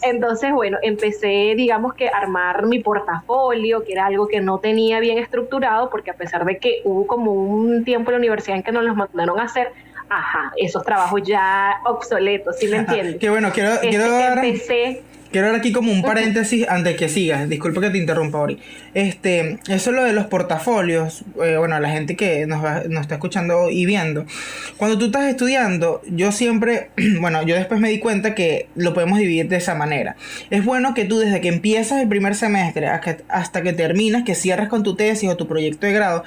Entonces, 0.02 0.52
bueno, 0.52 0.78
empecé, 0.82 1.54
digamos 1.56 1.94
que, 1.96 2.08
a 2.08 2.18
armar 2.18 2.66
mi 2.66 2.80
portafolio, 2.80 3.84
que 3.84 3.94
era 3.94 4.06
algo 4.06 4.28
que 4.28 4.42
no 4.42 4.60
tenía 4.60 5.00
bien 5.00 5.18
estructurado, 5.18 5.90
porque 5.90 6.12
a 6.12 6.14
pesar 6.14 6.46
de 6.46 6.58
que 6.58 6.82
hubo 6.86 7.08
como 7.08 7.34
un 7.34 7.84
tiempo 7.84 8.12
en 8.12 8.14
la 8.14 8.20
universidad 8.20 8.58
en 8.58 8.64
que 8.64 8.72
nos 8.72 8.84
los 8.84 8.96
mandaron 8.96 9.40
a 9.40 9.44
hacer, 9.44 9.72
ajá, 10.10 10.52
esos 10.58 10.84
trabajos 10.84 11.22
ya 11.24 11.78
obsoletos, 11.86 12.58
¿sí 12.58 12.68
me 12.68 12.78
entiendes? 12.78 13.18
Qué 13.18 13.30
bueno, 13.30 13.52
quiero, 13.54 13.80
quiero 13.82 14.06
este, 14.06 14.48
Empecé 14.48 15.04
Quiero 15.32 15.48
dar 15.48 15.56
aquí 15.56 15.72
como 15.72 15.92
un 15.92 16.02
paréntesis 16.02 16.68
antes 16.68 16.98
que 16.98 17.08
sigas. 17.08 17.48
Disculpe 17.48 17.80
que 17.80 17.90
te 17.90 17.98
interrumpa, 17.98 18.40
Ori. 18.40 18.60
Este, 18.94 19.60
eso 19.70 19.90
es 19.90 19.96
lo 19.96 20.04
de 20.04 20.12
los 20.12 20.26
portafolios. 20.26 21.24
Eh, 21.42 21.56
bueno, 21.58 21.80
la 21.80 21.90
gente 21.90 22.18
que 22.18 22.46
nos, 22.48 22.62
nos 22.90 23.02
está 23.02 23.16
escuchando 23.16 23.70
y 23.70 23.86
viendo. 23.86 24.26
Cuando 24.76 24.98
tú 24.98 25.06
estás 25.06 25.30
estudiando, 25.30 26.02
yo 26.08 26.34
siempre, 26.34 26.90
bueno, 27.22 27.44
yo 27.44 27.56
después 27.56 27.80
me 27.80 27.90
di 27.90 28.00
cuenta 28.00 28.36
que 28.36 28.68
lo 28.76 28.94
podemos 28.94 29.20
dividir 29.20 29.48
de 29.48 29.56
esa 29.56 29.74
manera. 29.74 30.18
Es 30.50 30.66
bueno 30.66 30.94
que 30.94 31.06
tú 31.06 31.20
desde 31.20 31.40
que 31.40 31.48
empiezas 31.48 32.02
el 32.02 32.10
primer 32.10 32.36
semestre 32.36 32.88
hasta 32.88 33.62
que 33.62 33.72
terminas, 33.72 34.24
que 34.24 34.36
cierras 34.36 34.68
con 34.68 34.84
tu 34.84 34.96
tesis 34.96 35.30
o 35.30 35.38
tu 35.38 35.48
proyecto 35.48 35.88
de 35.88 35.94
grado, 35.94 36.26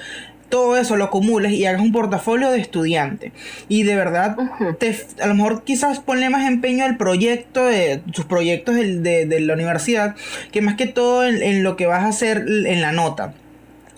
todo 0.49 0.77
eso 0.77 0.97
lo 0.97 1.05
acumules 1.05 1.53
y 1.53 1.67
hagas 1.67 1.83
un 1.83 1.93
portafolio 1.93 2.51
de 2.51 2.61
estudiante. 2.61 3.33
Y 3.69 3.83
de 3.83 3.97
verdad, 3.97 4.37
te, 4.79 4.97
a 5.21 5.27
lo 5.27 5.35
mejor 5.35 5.65
quizás 5.65 6.01
ponle 6.01 6.31
más 6.31 6.47
empeño 6.47 6.85
al 6.85 6.97
proyecto, 6.97 7.67
de 7.67 8.03
tus 8.13 8.25
proyectos 8.25 8.75
de, 8.77 9.27
de, 9.27 9.41
la 9.41 9.55
universidad, 9.55 10.15
que 10.53 10.61
más 10.61 10.75
que 10.77 10.87
todo 10.87 11.25
en, 11.25 11.63
lo 11.63 11.77
que 11.77 11.87
vas 11.87 12.05
a 12.05 12.09
hacer 12.09 12.45
en 12.49 12.81
la 12.81 12.93
nota. 12.93 13.35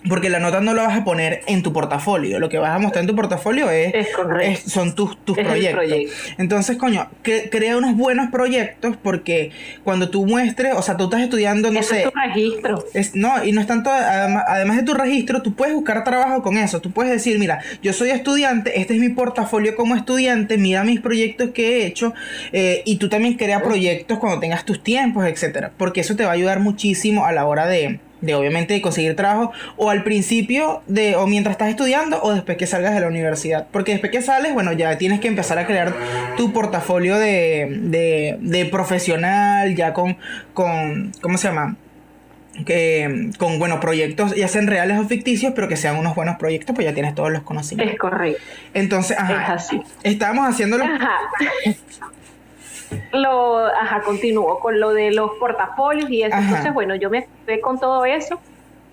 Porque 0.09 0.29
la 0.29 0.39
nota 0.39 0.61
no 0.61 0.73
la 0.73 0.83
vas 0.83 0.97
a 0.97 1.03
poner 1.03 1.41
en 1.47 1.63
tu 1.63 1.73
portafolio. 1.73 2.39
Lo 2.39 2.49
que 2.49 2.57
vas 2.57 2.71
a 2.71 2.79
mostrar 2.79 3.03
en 3.03 3.07
tu 3.07 3.15
portafolio 3.15 3.69
es, 3.69 3.93
son 4.65 4.95
tus, 4.95 5.17
tus 5.25 5.37
proyectos. 5.37 5.83
Entonces, 6.37 6.77
coño, 6.77 7.09
crea 7.23 7.77
unos 7.77 7.95
buenos 7.95 8.29
proyectos 8.31 8.95
porque 9.01 9.51
cuando 9.83 10.09
tú 10.09 10.25
muestres, 10.25 10.73
o 10.75 10.81
sea, 10.81 10.97
tú 10.97 11.05
estás 11.05 11.21
estudiando, 11.21 11.71
no 11.71 11.83
sé. 11.83 12.03
Es 12.03 12.11
tu 12.11 12.19
registro. 12.19 12.85
no, 13.13 13.43
y 13.43 13.51
no 13.51 13.61
es 13.61 13.67
tanto, 13.67 13.89
además, 13.91 14.77
de 14.77 14.83
tu 14.83 14.93
registro, 14.93 15.41
tú 15.41 15.53
puedes 15.55 15.75
buscar 15.75 16.03
trabajo 16.03 16.41
con 16.41 16.57
eso. 16.57 16.81
Tú 16.81 16.91
puedes 16.91 17.11
decir, 17.11 17.39
mira, 17.39 17.59
yo 17.81 17.93
soy 17.93 18.09
estudiante, 18.09 18.79
este 18.79 18.95
es 18.95 18.99
mi 18.99 19.09
portafolio 19.09 19.75
como 19.75 19.95
estudiante, 19.95 20.57
mira 20.57 20.83
mis 20.83 20.99
proyectos 20.99 21.51
que 21.51 21.81
he 21.81 21.85
hecho, 21.85 22.13
eh, 22.51 22.81
y 22.85 22.97
tú 22.97 23.09
también 23.09 23.35
crea 23.35 23.61
proyectos 23.61 24.19
cuando 24.19 24.39
tengas 24.39 24.65
tus 24.65 24.83
tiempos, 24.83 25.25
etcétera. 25.25 25.71
Porque 25.77 26.01
eso 26.01 26.15
te 26.15 26.23
va 26.23 26.31
a 26.31 26.33
ayudar 26.33 26.59
muchísimo 26.59 27.25
a 27.25 27.31
la 27.31 27.45
hora 27.45 27.67
de 27.67 27.99
de 28.21 28.35
obviamente 28.35 28.81
conseguir 28.81 29.15
trabajo 29.15 29.51
o 29.75 29.89
al 29.89 30.03
principio 30.03 30.81
de 30.87 31.15
o 31.15 31.27
mientras 31.27 31.53
estás 31.53 31.69
estudiando 31.69 32.21
o 32.21 32.33
después 32.33 32.57
que 32.57 32.67
salgas 32.67 32.93
de 32.93 33.01
la 33.01 33.07
universidad. 33.07 33.67
Porque 33.71 33.91
después 33.91 34.11
que 34.11 34.21
sales 34.21 34.53
bueno 34.53 34.73
ya 34.73 34.97
tienes 34.97 35.19
que 35.19 35.27
empezar 35.27 35.57
a 35.59 35.67
crear 35.67 35.93
tu 36.35 36.53
portafolio 36.53 37.17
de, 37.17 38.37
de, 38.39 38.65
profesional 38.65 39.75
ya 39.75 39.93
con 39.93 40.17
con 40.53 41.11
cómo 41.21 41.37
se 41.37 41.47
llama 41.47 41.75
que 42.65 43.29
con 43.37 43.59
buenos 43.59 43.79
proyectos 43.79 44.35
ya 44.35 44.47
sean 44.47 44.65
reales 44.65 44.97
o 44.99 45.07
ficticios 45.07 45.53
pero 45.55 45.67
que 45.67 45.77
sean 45.77 45.95
unos 45.95 46.15
buenos 46.15 46.37
proyectos 46.37 46.75
pues 46.75 46.85
ya 46.85 46.93
tienes 46.93 47.13
todos 47.13 47.31
los 47.31 47.43
conocimientos. 47.43 47.93
Es 47.93 47.99
correcto. 47.99 48.41
Entonces 48.73 49.17
ajá, 49.17 49.33
es 49.43 49.49
así. 49.49 49.81
estábamos 50.03 50.47
haciéndolo 50.49 50.83
ajá 50.83 51.19
lo, 53.13 53.65
ajá, 53.65 54.01
continúo 54.01 54.59
con 54.59 54.79
lo 54.79 54.93
de 54.93 55.11
los 55.11 55.31
portafolios 55.39 56.09
y 56.09 56.23
eso. 56.23 56.37
Entonces, 56.37 56.73
bueno, 56.73 56.95
yo 56.95 57.09
me 57.09 57.27
fui 57.45 57.59
con 57.59 57.79
todo 57.79 58.05
eso. 58.05 58.39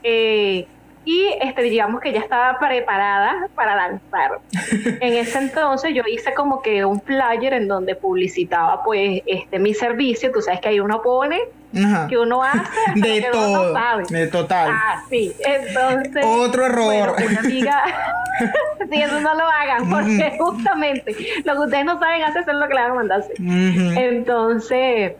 Eh, 0.03 0.66
y 1.05 1.27
este, 1.41 1.63
digamos 1.63 2.01
que 2.01 2.13
ya 2.13 2.21
estaba 2.21 2.59
preparada 2.59 3.49
para 3.55 3.77
lanzar. 3.77 4.41
en 5.01 5.15
ese 5.15 5.39
entonces 5.39 5.95
yo 5.95 6.03
hice 6.11 6.35
como 6.35 6.63
que 6.63 6.85
un 6.85 7.01
flyer 7.01 7.55
en 7.55 7.69
donde 7.69 7.95
publicitaba 7.95 8.83
pues 8.83 9.23
este 9.27 9.59
mi 9.59 9.75
servicio, 9.75 10.33
tú 10.33 10.41
sabes 10.41 10.61
que 10.61 10.69
ahí 10.69 10.81
uno 10.81 11.03
pone 11.03 11.41
que 12.09 12.17
uno 12.17 12.43
hace 12.43 12.61
de 12.95 13.27
todo, 13.33 13.75
de 14.09 14.27
total. 14.29 14.71
Ah, 14.73 15.03
sí, 15.09 15.35
entonces 15.45 16.25
otro 16.25 16.67
error. 16.67 17.17
una 17.19 17.41
amiga 17.41 17.85
si 18.91 19.03
eso 19.03 19.21
no 19.21 19.35
lo 19.35 19.45
hagan, 19.45 19.89
porque 19.91 20.37
justamente 20.39 21.17
lo 21.45 21.55
que 21.55 21.59
ustedes 21.61 21.85
no 21.85 21.99
saben 21.99 22.23
hacer 22.23 22.43
es 22.47 22.55
lo 22.55 22.69
que 22.69 22.75
le 22.75 22.81
van 22.81 22.91
a 22.91 22.95
mandar. 22.95 23.25
Entonces, 23.39 25.13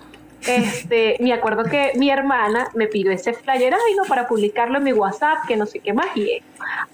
este, 0.47 1.17
me 1.21 1.33
acuerdo 1.33 1.65
que 1.65 1.93
mi 1.97 2.11
hermana 2.11 2.69
me 2.75 2.87
pidió 2.87 3.11
ese 3.13 3.33
flyer, 3.33 3.75
ay, 3.75 3.95
no, 3.97 4.05
para 4.05 4.27
publicarlo 4.29 4.79
en 4.79 4.85
mi 4.85 4.93
WhatsApp, 4.93 5.39
que 5.47 5.57
no 5.57 5.67
sé 5.67 5.81
qué 5.81 5.93
más, 5.93 6.17
y 6.17 6.43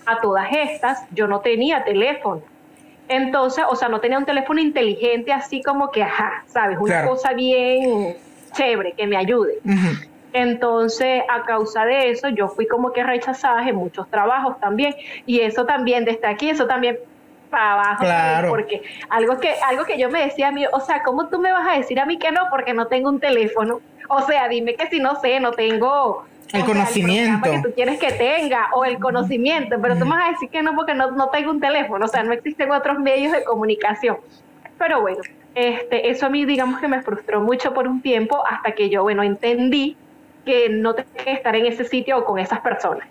a 0.06 0.20
todas 0.20 0.48
estas 0.52 1.04
yo 1.12 1.26
no 1.26 1.40
tenía 1.40 1.84
teléfono. 1.84 2.42
Entonces, 3.08 3.64
o 3.68 3.74
sea, 3.74 3.88
no 3.88 4.00
tenía 4.00 4.18
un 4.18 4.24
teléfono 4.24 4.60
inteligente 4.60 5.32
así 5.32 5.62
como 5.62 5.90
que, 5.90 6.02
ajá, 6.02 6.44
¿sabes? 6.46 6.78
Una 6.80 7.06
cosa 7.06 7.32
bien 7.32 8.16
chévere, 8.52 8.92
que 8.92 9.06
me 9.06 9.16
ayude. 9.16 9.58
Entonces, 10.32 11.24
a 11.28 11.42
causa 11.42 11.84
de 11.84 12.10
eso, 12.10 12.28
yo 12.28 12.46
fui 12.48 12.68
como 12.68 12.92
que 12.92 13.02
rechazada 13.02 13.68
en 13.68 13.74
muchos 13.74 14.08
trabajos 14.08 14.60
también. 14.60 14.94
Y 15.26 15.40
eso 15.40 15.66
también, 15.66 16.04
desde 16.04 16.26
aquí, 16.28 16.50
eso 16.50 16.68
también 16.68 16.98
para 17.50 17.72
abajo. 17.72 18.04
Claro. 18.04 18.48
Porque 18.48 18.82
algo 19.08 19.38
que, 19.38 19.54
algo 19.66 19.84
que 19.84 19.98
yo 19.98 20.08
me 20.08 20.22
decía 20.22 20.48
a 20.48 20.52
mí, 20.52 20.64
o 20.72 20.80
sea, 20.80 21.02
¿cómo 21.02 21.28
tú 21.28 21.38
me 21.38 21.52
vas 21.52 21.66
a 21.68 21.76
decir 21.76 22.00
a 22.00 22.06
mí 22.06 22.18
que 22.18 22.32
no? 22.32 22.46
Porque 22.50 22.72
no 22.72 22.86
tengo 22.86 23.10
un 23.10 23.20
teléfono. 23.20 23.80
O 24.08 24.22
sea, 24.22 24.48
dime 24.48 24.74
que 24.74 24.86
si 24.88 24.98
no 24.98 25.20
sé, 25.20 25.40
no 25.40 25.52
tengo 25.52 26.24
el 26.52 26.64
conocimiento 26.64 27.50
que 27.50 27.60
tú 27.62 27.72
quieres 27.74 27.98
que 27.98 28.12
tenga 28.12 28.70
o 28.72 28.84
el 28.84 28.98
conocimiento, 28.98 29.76
pero 29.80 29.96
tú 29.96 30.04
me 30.04 30.16
vas 30.16 30.28
a 30.28 30.30
decir 30.32 30.48
que 30.48 30.62
no 30.62 30.74
porque 30.74 30.94
no, 30.94 31.10
no 31.12 31.28
tengo 31.28 31.50
un 31.50 31.60
teléfono, 31.60 32.04
o 32.04 32.08
sea, 32.08 32.22
no 32.22 32.32
existen 32.32 32.70
otros 32.70 32.98
medios 32.98 33.32
de 33.32 33.44
comunicación. 33.44 34.16
Pero 34.78 35.00
bueno, 35.00 35.18
este, 35.54 36.10
eso 36.10 36.26
a 36.26 36.28
mí 36.28 36.44
digamos 36.44 36.80
que 36.80 36.88
me 36.88 37.02
frustró 37.02 37.40
mucho 37.40 37.72
por 37.72 37.86
un 37.86 38.02
tiempo 38.02 38.42
hasta 38.48 38.72
que 38.72 38.88
yo, 38.88 39.02
bueno, 39.02 39.22
entendí 39.22 39.96
que 40.44 40.68
no 40.68 40.94
tenía 40.94 41.24
que 41.24 41.32
estar 41.32 41.54
en 41.54 41.66
ese 41.66 41.84
sitio 41.84 42.18
o 42.18 42.24
con 42.24 42.38
esas 42.38 42.60
personas. 42.60 43.06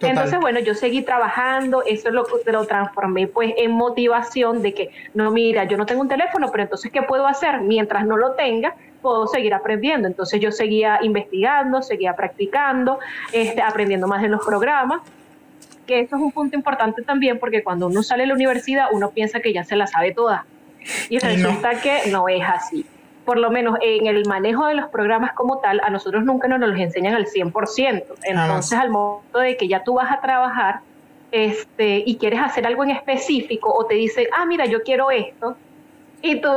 Entonces, 0.00 0.38
bueno, 0.38 0.60
yo 0.60 0.74
seguí 0.74 1.02
trabajando, 1.02 1.82
eso 1.84 2.10
lo, 2.10 2.24
lo 2.46 2.66
transformé 2.66 3.26
pues 3.26 3.52
en 3.56 3.72
motivación 3.72 4.62
de 4.62 4.74
que, 4.74 4.90
no, 5.14 5.30
mira, 5.30 5.64
yo 5.64 5.76
no 5.76 5.86
tengo 5.86 6.00
un 6.00 6.08
teléfono, 6.08 6.50
pero 6.52 6.64
entonces, 6.64 6.92
¿qué 6.92 7.02
puedo 7.02 7.26
hacer? 7.26 7.60
Mientras 7.62 8.06
no 8.06 8.16
lo 8.16 8.32
tenga, 8.32 8.76
puedo 9.02 9.26
seguir 9.26 9.54
aprendiendo. 9.54 10.06
Entonces 10.06 10.40
yo 10.40 10.52
seguía 10.52 10.98
investigando, 11.02 11.82
seguía 11.82 12.14
practicando, 12.14 13.00
este, 13.32 13.60
aprendiendo 13.60 14.06
más 14.06 14.22
de 14.22 14.28
los 14.28 14.44
programas, 14.44 15.00
que 15.86 16.00
eso 16.00 16.16
es 16.16 16.22
un 16.22 16.30
punto 16.30 16.54
importante 16.54 17.02
también 17.02 17.38
porque 17.38 17.64
cuando 17.64 17.86
uno 17.86 18.02
sale 18.02 18.24
de 18.24 18.28
la 18.28 18.34
universidad 18.34 18.88
uno 18.92 19.10
piensa 19.10 19.40
que 19.40 19.52
ya 19.52 19.64
se 19.64 19.74
la 19.74 19.86
sabe 19.86 20.12
toda. 20.12 20.46
Y 21.08 21.18
resulta 21.18 21.80
que 21.80 22.10
no 22.10 22.28
es 22.28 22.42
así 22.44 22.86
por 23.28 23.38
lo 23.38 23.50
menos 23.50 23.76
en 23.82 24.06
el 24.06 24.24
manejo 24.24 24.64
de 24.68 24.74
los 24.74 24.88
programas 24.88 25.34
como 25.34 25.58
tal, 25.58 25.82
a 25.84 25.90
nosotros 25.90 26.24
nunca 26.24 26.48
nos 26.48 26.60
los 26.60 26.78
enseñan 26.78 27.14
al 27.14 27.26
100%. 27.26 28.04
Entonces, 28.22 28.78
al 28.78 28.88
momento 28.88 29.40
de 29.40 29.58
que 29.58 29.68
ya 29.68 29.84
tú 29.84 29.96
vas 29.96 30.10
a 30.10 30.22
trabajar 30.22 30.80
este, 31.30 32.02
y 32.06 32.16
quieres 32.16 32.40
hacer 32.40 32.66
algo 32.66 32.84
en 32.84 32.92
específico 32.92 33.70
o 33.70 33.84
te 33.84 33.96
dicen, 33.96 34.28
ah, 34.34 34.46
mira, 34.46 34.64
yo 34.64 34.82
quiero 34.82 35.10
esto, 35.10 35.58
y 36.22 36.40
tú, 36.40 36.48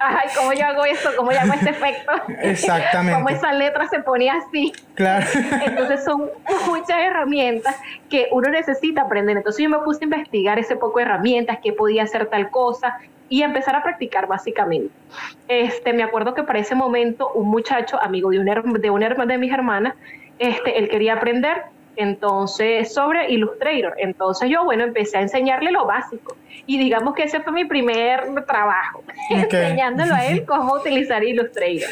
ay, 0.00 0.30
¿cómo 0.36 0.52
yo 0.52 0.66
hago 0.66 0.84
esto? 0.84 1.10
¿Cómo 1.16 1.30
yo 1.30 1.38
hago 1.38 1.52
este 1.52 1.70
efecto? 1.70 2.10
Exactamente. 2.42 3.14
¿Cómo 3.22 3.28
esa 3.28 3.52
letra 3.52 3.86
se 3.86 4.00
ponía 4.00 4.34
así? 4.34 4.72
Claro. 4.94 5.24
Entonces 5.64 6.02
son 6.02 6.28
muchas 6.66 6.98
herramientas 6.98 7.76
que 8.10 8.26
uno 8.32 8.48
necesita 8.48 9.02
aprender. 9.02 9.36
Entonces 9.36 9.62
yo 9.62 9.70
me 9.70 9.78
puse 9.78 10.00
a 10.02 10.04
investigar 10.06 10.58
ese 10.58 10.74
poco 10.74 10.98
de 10.98 11.04
herramientas, 11.04 11.58
que 11.62 11.72
podía 11.72 12.02
hacer 12.02 12.26
tal 12.26 12.50
cosa, 12.50 12.98
y 13.34 13.42
empezar 13.42 13.74
a 13.74 13.82
practicar 13.82 14.28
básicamente. 14.28 14.94
Este, 15.48 15.92
me 15.92 16.04
acuerdo 16.04 16.34
que 16.34 16.44
para 16.44 16.60
ese 16.60 16.76
momento 16.76 17.32
un 17.34 17.48
muchacho, 17.48 18.00
amigo 18.00 18.30
de 18.30 18.38
una 18.38 18.62
de, 18.62 18.90
una 18.90 19.08
de 19.08 19.38
mis 19.38 19.52
hermanas, 19.52 19.94
este, 20.38 20.78
él 20.78 20.88
quería 20.88 21.14
aprender 21.14 21.62
entonces 21.96 22.94
sobre 22.94 23.28
Illustrator. 23.32 23.94
Entonces 23.98 24.48
yo, 24.48 24.62
bueno, 24.62 24.84
empecé 24.84 25.18
a 25.18 25.22
enseñarle 25.22 25.72
lo 25.72 25.84
básico. 25.84 26.36
Y 26.66 26.78
digamos 26.78 27.16
que 27.16 27.24
ese 27.24 27.40
fue 27.40 27.52
mi 27.52 27.64
primer 27.64 28.44
trabajo, 28.46 29.02
enseñándolo 29.30 30.14
a 30.14 30.26
él 30.26 30.44
cómo 30.46 30.74
utilizar 30.74 31.24
Illustrator. 31.24 31.90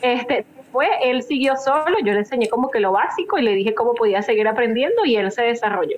Este, 0.00 0.46
después 0.76 0.88
él 1.02 1.22
siguió 1.22 1.56
solo, 1.56 1.98
yo 2.04 2.12
le 2.12 2.20
enseñé 2.20 2.48
como 2.48 2.70
que 2.70 2.80
lo 2.80 2.92
básico 2.92 3.38
y 3.38 3.42
le 3.42 3.54
dije 3.54 3.74
cómo 3.74 3.94
podía 3.94 4.22
seguir 4.22 4.46
aprendiendo 4.48 5.04
y 5.04 5.16
él 5.16 5.30
se 5.32 5.42
desarrolló. 5.42 5.96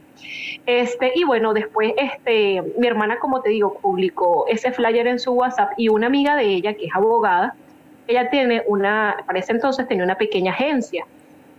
Este, 0.66 1.12
y 1.14 1.24
bueno, 1.24 1.55
después 1.55 1.93
este, 1.97 2.62
mi 2.76 2.87
hermana, 2.87 3.18
como 3.18 3.41
te 3.41 3.51
digo, 3.51 3.74
publicó 3.81 4.47
ese 4.49 4.70
flyer 4.70 5.07
en 5.07 5.18
su 5.18 5.33
WhatsApp 5.33 5.72
y 5.76 5.89
una 5.89 6.07
amiga 6.07 6.37
de 6.37 6.45
ella, 6.45 6.74
que 6.74 6.87
es 6.87 6.95
abogada, 6.95 7.55
ella 8.07 8.31
tiene 8.31 8.62
una, 8.66 9.16
para 9.26 9.39
ese 9.39 9.53
entonces 9.53 9.87
tenía 9.89 10.05
una 10.05 10.16
pequeña 10.16 10.53
agencia. 10.53 11.05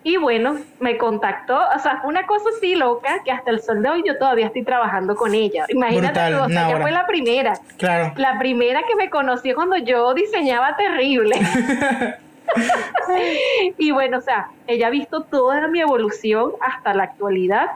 Y 0.02 0.16
bueno, 0.16 0.58
me 0.80 0.98
contactó, 0.98 1.60
o 1.76 1.80
sea, 1.80 1.98
fue 1.98 2.10
una 2.10 2.26
cosa 2.26 2.46
así 2.56 2.74
loca 2.74 3.22
que 3.26 3.32
hasta 3.32 3.52
el 3.52 3.62
sol 3.62 3.82
de 3.82 3.90
hoy 3.90 4.04
yo 4.08 4.18
todavía 4.18 4.46
estoy 4.46 4.64
trabajando 4.64 5.14
con 5.14 5.34
ella. 5.34 5.66
Imagínate 5.68 6.20
tú, 6.32 6.44
o 6.44 6.48
sea, 6.48 6.70
ella 6.70 6.80
fue 6.80 6.92
la 6.92 7.06
primera. 7.06 7.54
Claro. 7.78 8.14
La 8.16 8.40
primera 8.40 8.82
que 8.88 8.96
me 8.96 9.10
conoció 9.10 9.56
cuando 9.56 9.76
yo 9.78 10.14
diseñaba 10.14 10.78
terrible. 10.78 11.36
y 13.78 13.92
bueno, 13.92 14.18
o 14.18 14.22
sea, 14.22 14.50
ella 14.68 14.88
ha 14.88 14.90
visto 14.90 15.24
toda 15.24 15.68
mi 15.68 15.82
evolución 15.82 16.54
hasta 16.62 16.94
la 16.94 17.04
actualidad 17.04 17.68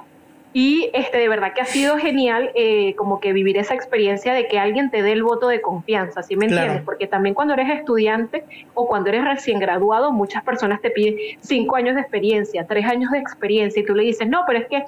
y 0.56 0.92
este, 0.94 1.18
de 1.18 1.28
verdad 1.28 1.54
que 1.54 1.62
ha 1.62 1.66
sido 1.66 1.98
genial 1.98 2.52
eh, 2.54 2.94
como 2.96 3.20
que 3.20 3.34
vivir 3.34 3.58
esa 3.58 3.74
experiencia 3.74 4.34
de 4.34 4.48
que 4.48 4.60
alguien 4.60 4.92
te 4.92 5.02
dé 5.02 5.12
el 5.12 5.24
voto 5.24 5.48
de 5.48 5.62
confianza, 5.62 6.22
¿sí 6.22 6.36
me 6.36 6.46
entiendes? 6.46 6.84
Porque 6.84 7.08
también 7.08 7.34
cuando 7.34 7.56
eres 7.56 7.72
estudiante 7.72 8.46
o 8.76 8.88
cuando 8.88 9.10
eres 9.10 9.26
recién 9.26 9.58
graduado, 9.58 10.12
muchas 10.12 10.44
personas 10.44 10.80
te 10.80 10.92
piden 10.92 11.16
cinco 11.42 11.76
años 11.76 11.96
de 11.96 12.02
experiencia, 12.02 12.68
tres 12.68 12.86
años 12.86 13.10
de 13.10 13.18
experiencia 13.18 13.82
y 13.82 13.86
tú 13.86 13.96
le 13.96 14.04
dices, 14.04 14.28
no, 14.28 14.44
pero 14.46 14.60
es 14.60 14.68
que 14.68 14.84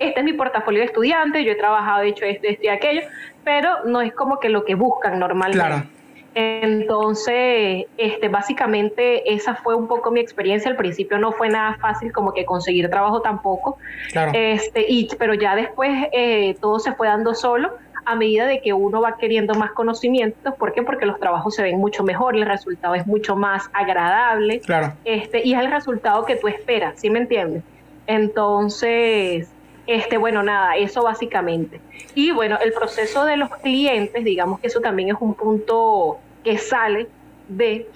este 0.00 0.18
es 0.18 0.24
mi 0.24 0.32
portafolio 0.32 0.80
de 0.80 0.86
estudiante, 0.86 1.44
yo 1.44 1.52
he 1.52 1.56
trabajado, 1.56 2.02
he 2.02 2.08
hecho 2.08 2.24
esto, 2.24 2.48
esto 2.48 2.64
y 2.64 2.68
aquello, 2.68 3.02
pero 3.44 3.84
no 3.84 4.00
es 4.00 4.12
como 4.12 4.40
que 4.40 4.48
lo 4.48 4.64
que 4.64 4.74
buscan 4.74 5.20
normalmente. 5.20 5.64
Claro. 5.64 5.84
Entonces, 6.34 7.86
este, 7.98 8.28
básicamente 8.28 9.34
esa 9.34 9.54
fue 9.54 9.74
un 9.74 9.86
poco 9.86 10.10
mi 10.10 10.20
experiencia. 10.20 10.70
Al 10.70 10.76
principio 10.76 11.18
no 11.18 11.32
fue 11.32 11.48
nada 11.48 11.76
fácil 11.80 12.12
como 12.12 12.32
que 12.32 12.44
conseguir 12.44 12.88
trabajo 12.88 13.20
tampoco. 13.20 13.78
Este, 14.32 14.86
y, 14.88 15.08
pero 15.18 15.34
ya 15.34 15.54
después 15.54 15.90
eh, 16.12 16.56
todo 16.60 16.78
se 16.78 16.92
fue 16.92 17.08
dando 17.08 17.34
solo 17.34 17.72
a 18.04 18.16
medida 18.16 18.46
de 18.46 18.60
que 18.60 18.72
uno 18.72 19.00
va 19.00 19.16
queriendo 19.16 19.54
más 19.54 19.72
conocimientos. 19.72 20.54
¿Por 20.56 20.72
qué? 20.72 20.82
Porque 20.82 21.06
los 21.06 21.20
trabajos 21.20 21.54
se 21.54 21.62
ven 21.62 21.78
mucho 21.78 22.02
mejor, 22.02 22.36
el 22.36 22.46
resultado 22.46 22.94
es 22.94 23.06
mucho 23.06 23.36
más 23.36 23.70
agradable. 23.72 24.60
Claro. 24.60 24.94
Este, 25.04 25.46
y 25.46 25.54
es 25.54 25.60
el 25.60 25.70
resultado 25.70 26.24
que 26.24 26.36
tú 26.36 26.48
esperas, 26.48 26.98
¿sí 26.98 27.10
me 27.10 27.20
entiendes? 27.20 27.62
Entonces, 28.06 29.48
este, 29.86 30.16
bueno, 30.16 30.42
nada, 30.42 30.76
eso 30.76 31.02
básicamente. 31.02 31.80
Y 32.14 32.30
bueno, 32.30 32.58
el 32.62 32.72
proceso 32.72 33.24
de 33.24 33.36
los 33.36 33.50
clientes, 33.56 34.22
digamos 34.24 34.60
que 34.60 34.68
eso 34.68 34.80
también 34.80 35.10
es 35.10 35.16
un 35.20 35.34
punto 35.34 36.18
que 36.44 36.58
sale 36.58 37.08
de 37.48 37.88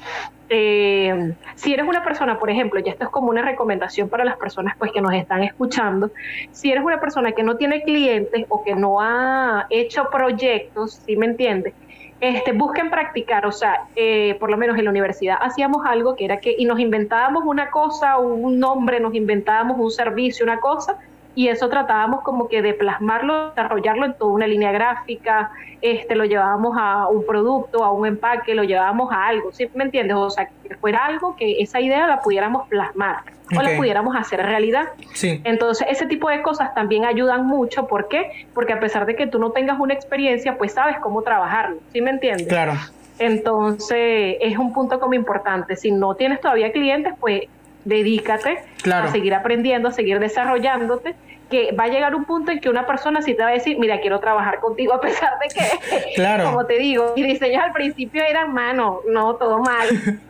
eh, 0.48 1.34
si 1.56 1.74
eres 1.74 1.86
una 1.86 2.04
persona, 2.04 2.38
por 2.38 2.50
ejemplo, 2.50 2.78
ya 2.80 2.92
esto 2.92 3.04
es 3.04 3.10
como 3.10 3.28
una 3.28 3.42
recomendación 3.42 4.08
para 4.08 4.24
las 4.24 4.36
personas 4.36 4.76
pues 4.78 4.92
que 4.92 5.00
nos 5.00 5.12
están 5.12 5.42
escuchando, 5.42 6.10
si 6.52 6.70
eres 6.70 6.84
una 6.84 7.00
persona 7.00 7.32
que 7.32 7.42
no 7.42 7.56
tiene 7.56 7.82
clientes 7.82 8.46
o 8.48 8.62
que 8.62 8.74
no 8.74 9.00
ha 9.00 9.66
hecho 9.70 10.08
proyectos, 10.10 11.02
¿sí 11.04 11.16
me 11.16 11.26
entiendes? 11.26 11.74
Este, 12.20 12.52
busquen 12.52 12.90
practicar, 12.90 13.44
o 13.44 13.52
sea, 13.52 13.88
eh, 13.94 14.36
por 14.40 14.50
lo 14.50 14.56
menos 14.56 14.78
en 14.78 14.84
la 14.84 14.90
universidad 14.90 15.36
hacíamos 15.40 15.84
algo 15.84 16.16
que 16.16 16.24
era 16.24 16.38
que 16.38 16.54
y 16.56 16.64
nos 16.64 16.78
inventábamos 16.78 17.42
una 17.44 17.70
cosa, 17.70 18.16
un 18.18 18.58
nombre, 18.58 19.00
nos 19.00 19.14
inventábamos 19.14 19.78
un 19.78 19.90
servicio, 19.90 20.44
una 20.44 20.58
cosa, 20.60 20.98
y 21.36 21.48
eso 21.48 21.68
tratábamos 21.68 22.22
como 22.22 22.48
que 22.48 22.62
de 22.62 22.72
plasmarlo, 22.72 23.50
desarrollarlo 23.50 24.06
en 24.06 24.14
toda 24.14 24.32
una 24.32 24.46
línea 24.46 24.72
gráfica, 24.72 25.50
este, 25.82 26.16
lo 26.16 26.24
llevábamos 26.24 26.76
a 26.80 27.08
un 27.08 27.26
producto, 27.26 27.84
a 27.84 27.92
un 27.92 28.06
empaque, 28.06 28.54
lo 28.54 28.64
llevábamos 28.64 29.12
a 29.12 29.26
algo, 29.26 29.52
¿sí 29.52 29.68
me 29.74 29.84
entiendes? 29.84 30.16
O 30.16 30.30
sea, 30.30 30.48
que 30.66 30.74
fuera 30.76 31.04
algo 31.04 31.36
que 31.36 31.60
esa 31.60 31.78
idea 31.78 32.06
la 32.06 32.22
pudiéramos 32.22 32.66
plasmar 32.68 33.18
o 33.56 33.62
la 33.62 33.76
pudiéramos 33.76 34.16
hacer 34.16 34.40
realidad. 34.40 34.88
Sí. 35.12 35.42
Entonces, 35.44 35.86
ese 35.90 36.06
tipo 36.06 36.30
de 36.30 36.40
cosas 36.40 36.74
también 36.74 37.04
ayudan 37.04 37.46
mucho, 37.46 37.86
¿por 37.86 38.08
qué? 38.08 38.46
Porque 38.54 38.72
a 38.72 38.80
pesar 38.80 39.04
de 39.04 39.14
que 39.14 39.26
tú 39.26 39.38
no 39.38 39.50
tengas 39.50 39.78
una 39.78 39.92
experiencia, 39.92 40.56
pues 40.56 40.72
sabes 40.72 40.98
cómo 41.00 41.20
trabajarlo, 41.20 41.76
¿sí 41.92 42.00
me 42.00 42.10
entiendes? 42.10 42.48
Claro. 42.48 42.72
Entonces, 43.18 44.38
es 44.40 44.56
un 44.56 44.72
punto 44.72 44.98
como 44.98 45.12
importante. 45.12 45.76
Si 45.76 45.90
no 45.90 46.14
tienes 46.14 46.40
todavía 46.40 46.72
clientes, 46.72 47.12
pues 47.20 47.42
dedícate 47.86 48.58
a 48.92 49.08
seguir 49.08 49.34
aprendiendo, 49.34 49.88
a 49.88 49.92
seguir 49.92 50.18
desarrollándote, 50.18 51.14
que 51.50 51.72
va 51.72 51.84
a 51.84 51.88
llegar 51.88 52.14
un 52.14 52.24
punto 52.24 52.50
en 52.50 52.60
que 52.60 52.68
una 52.68 52.86
persona 52.86 53.22
sí 53.22 53.34
te 53.34 53.42
va 53.42 53.50
a 53.50 53.52
decir, 53.52 53.78
mira, 53.78 54.00
quiero 54.00 54.18
trabajar 54.20 54.58
contigo, 54.60 54.92
a 54.94 55.00
pesar 55.00 55.30
de 55.40 55.48
que, 55.48 56.14
claro. 56.14 56.50
como 56.50 56.66
te 56.66 56.78
digo, 56.78 57.14
mis 57.16 57.26
diseños 57.26 57.62
al 57.62 57.72
principio 57.72 58.22
eran 58.24 58.52
mano, 58.52 59.00
no, 59.08 59.36
todo 59.36 59.58
mal. 59.58 59.88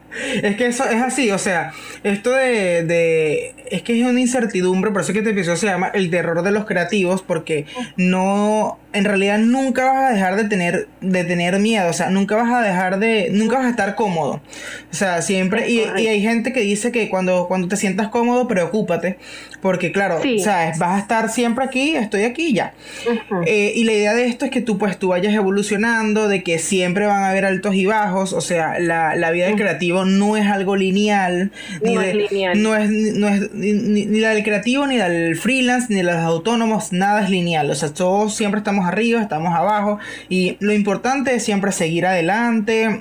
es 0.43 0.57
que 0.57 0.67
eso 0.67 0.85
es 0.85 1.03
así, 1.03 1.31
o 1.31 1.39
sea, 1.39 1.73
esto 2.03 2.31
de, 2.31 2.85
de, 2.85 3.55
es 3.71 3.83
que 3.83 4.01
es 4.01 4.07
una 4.07 4.21
incertidumbre, 4.21 4.91
por 4.91 5.03
eso 5.03 5.13
que 5.13 5.21
este 5.21 5.31
episodio 5.31 5.57
se 5.57 5.67
llama 5.67 5.91
El 5.93 6.11
terror 6.11 6.43
de 6.43 6.51
los 6.51 6.65
creativos, 6.65 7.23
porque 7.23 7.67
no 7.97 8.79
en 8.97 9.05
realidad 9.05 9.39
nunca 9.39 9.85
vas 9.93 10.11
a 10.11 10.15
dejar 10.15 10.37
de 10.37 10.45
tener, 10.45 10.89
de 11.03 11.25
tener 11.25 11.59
miedo, 11.59 11.91
o 11.91 11.93
sea, 11.93 12.09
nunca 12.09 12.35
vas 12.35 12.51
a 12.51 12.63
dejar 12.63 12.99
de, 12.99 13.29
nunca 13.31 13.59
vas 13.59 13.67
a 13.67 13.71
estar 13.71 13.95
cómodo. 13.95 14.41
O 14.91 14.95
sea, 14.95 15.21
siempre, 15.21 15.69
y, 15.69 15.81
hay 15.81 16.23
gente 16.23 16.53
que 16.55 16.61
dice 16.61 16.93
que 16.93 17.11
cuando, 17.11 17.47
cuando 17.47 17.69
te 17.69 17.77
sientas 17.77 18.09
cómodo, 18.09 18.49
preocúpate, 18.49 19.19
porque 19.61 19.93
claro, 19.93 20.21
sabes, 20.43 20.79
vas 20.79 20.93
a 20.93 20.99
estar 20.99 21.29
siempre 21.29 21.65
aquí, 21.65 21.95
estoy 21.95 22.23
aquí 22.23 22.55
ya. 22.55 22.73
Eh, 23.47 23.73
y 23.75 23.85
la 23.85 23.93
idea 23.93 24.15
de 24.15 24.27
esto 24.27 24.47
es 24.47 24.51
que 24.51 24.63
tú 24.63 24.79
pues 24.79 24.99
tú 24.99 25.09
vayas 25.09 25.35
evolucionando, 25.35 26.29
de 26.29 26.43
que 26.43 26.59
siempre 26.59 27.07
van 27.07 27.23
a 27.23 27.31
haber 27.31 27.45
altos 27.45 27.75
y 27.75 27.85
bajos, 27.85 28.33
o 28.33 28.41
sea, 28.41 28.79
la, 28.79 29.15
la 29.15 29.31
vida 29.31 29.47
del 29.47 29.57
creativo 29.57 29.96
no 30.05 30.37
es 30.37 30.47
algo 30.47 30.77
lineal, 30.77 31.53
no 31.83 32.01
es 32.01 32.15
lineal. 32.15 32.63
No 32.63 32.77
es, 32.77 32.91
no 32.91 33.29
es 33.29 33.53
ni, 33.53 33.73
ni, 33.73 34.21
la 34.21 34.31
del 34.31 34.43
creativo, 34.43 34.87
ni 34.87 34.99
la 34.99 35.09
del 35.09 35.37
freelance, 35.37 35.93
ni 35.93 36.03
la 36.03 36.13
de 36.13 36.19
los 36.19 36.27
autónomos, 36.27 36.93
nada 36.93 37.23
es 37.25 37.31
lineal, 37.31 37.71
o 37.71 37.75
sea, 37.75 37.93
todos 37.93 38.35
siempre 38.35 38.59
estamos 38.59 38.87
arriba, 38.87 39.21
estamos 39.21 39.55
abajo 39.55 39.99
y 40.29 40.57
lo 40.61 40.73
importante 40.73 41.35
es 41.35 41.45
siempre 41.45 41.73
seguir 41.73 42.07
adelante. 42.07 43.01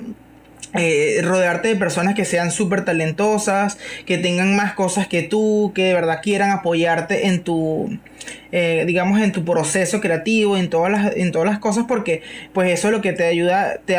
Eh, 0.78 1.22
rodearte 1.22 1.68
de 1.68 1.76
personas 1.76 2.14
que 2.14 2.26
sean 2.26 2.50
súper 2.50 2.84
talentosas, 2.84 3.78
que 4.04 4.18
tengan 4.18 4.56
más 4.56 4.74
cosas 4.74 5.06
que 5.06 5.22
tú, 5.22 5.72
que 5.74 5.84
de 5.84 5.94
verdad 5.94 6.20
quieran 6.22 6.50
apoyarte 6.50 7.28
en 7.28 7.42
tu, 7.42 7.98
eh, 8.52 8.84
digamos, 8.86 9.20
en 9.20 9.32
tu 9.32 9.42
proceso 9.42 10.00
creativo, 10.00 10.56
en 10.56 10.68
todas 10.68 10.92
las, 10.92 11.16
en 11.16 11.32
todas 11.32 11.48
las 11.48 11.60
cosas, 11.60 11.86
porque 11.88 12.22
pues 12.52 12.70
eso 12.70 12.88
es 12.88 12.92
lo 12.92 13.00
que 13.00 13.12
te 13.12 13.24
ayuda, 13.24 13.78
te, 13.86 13.96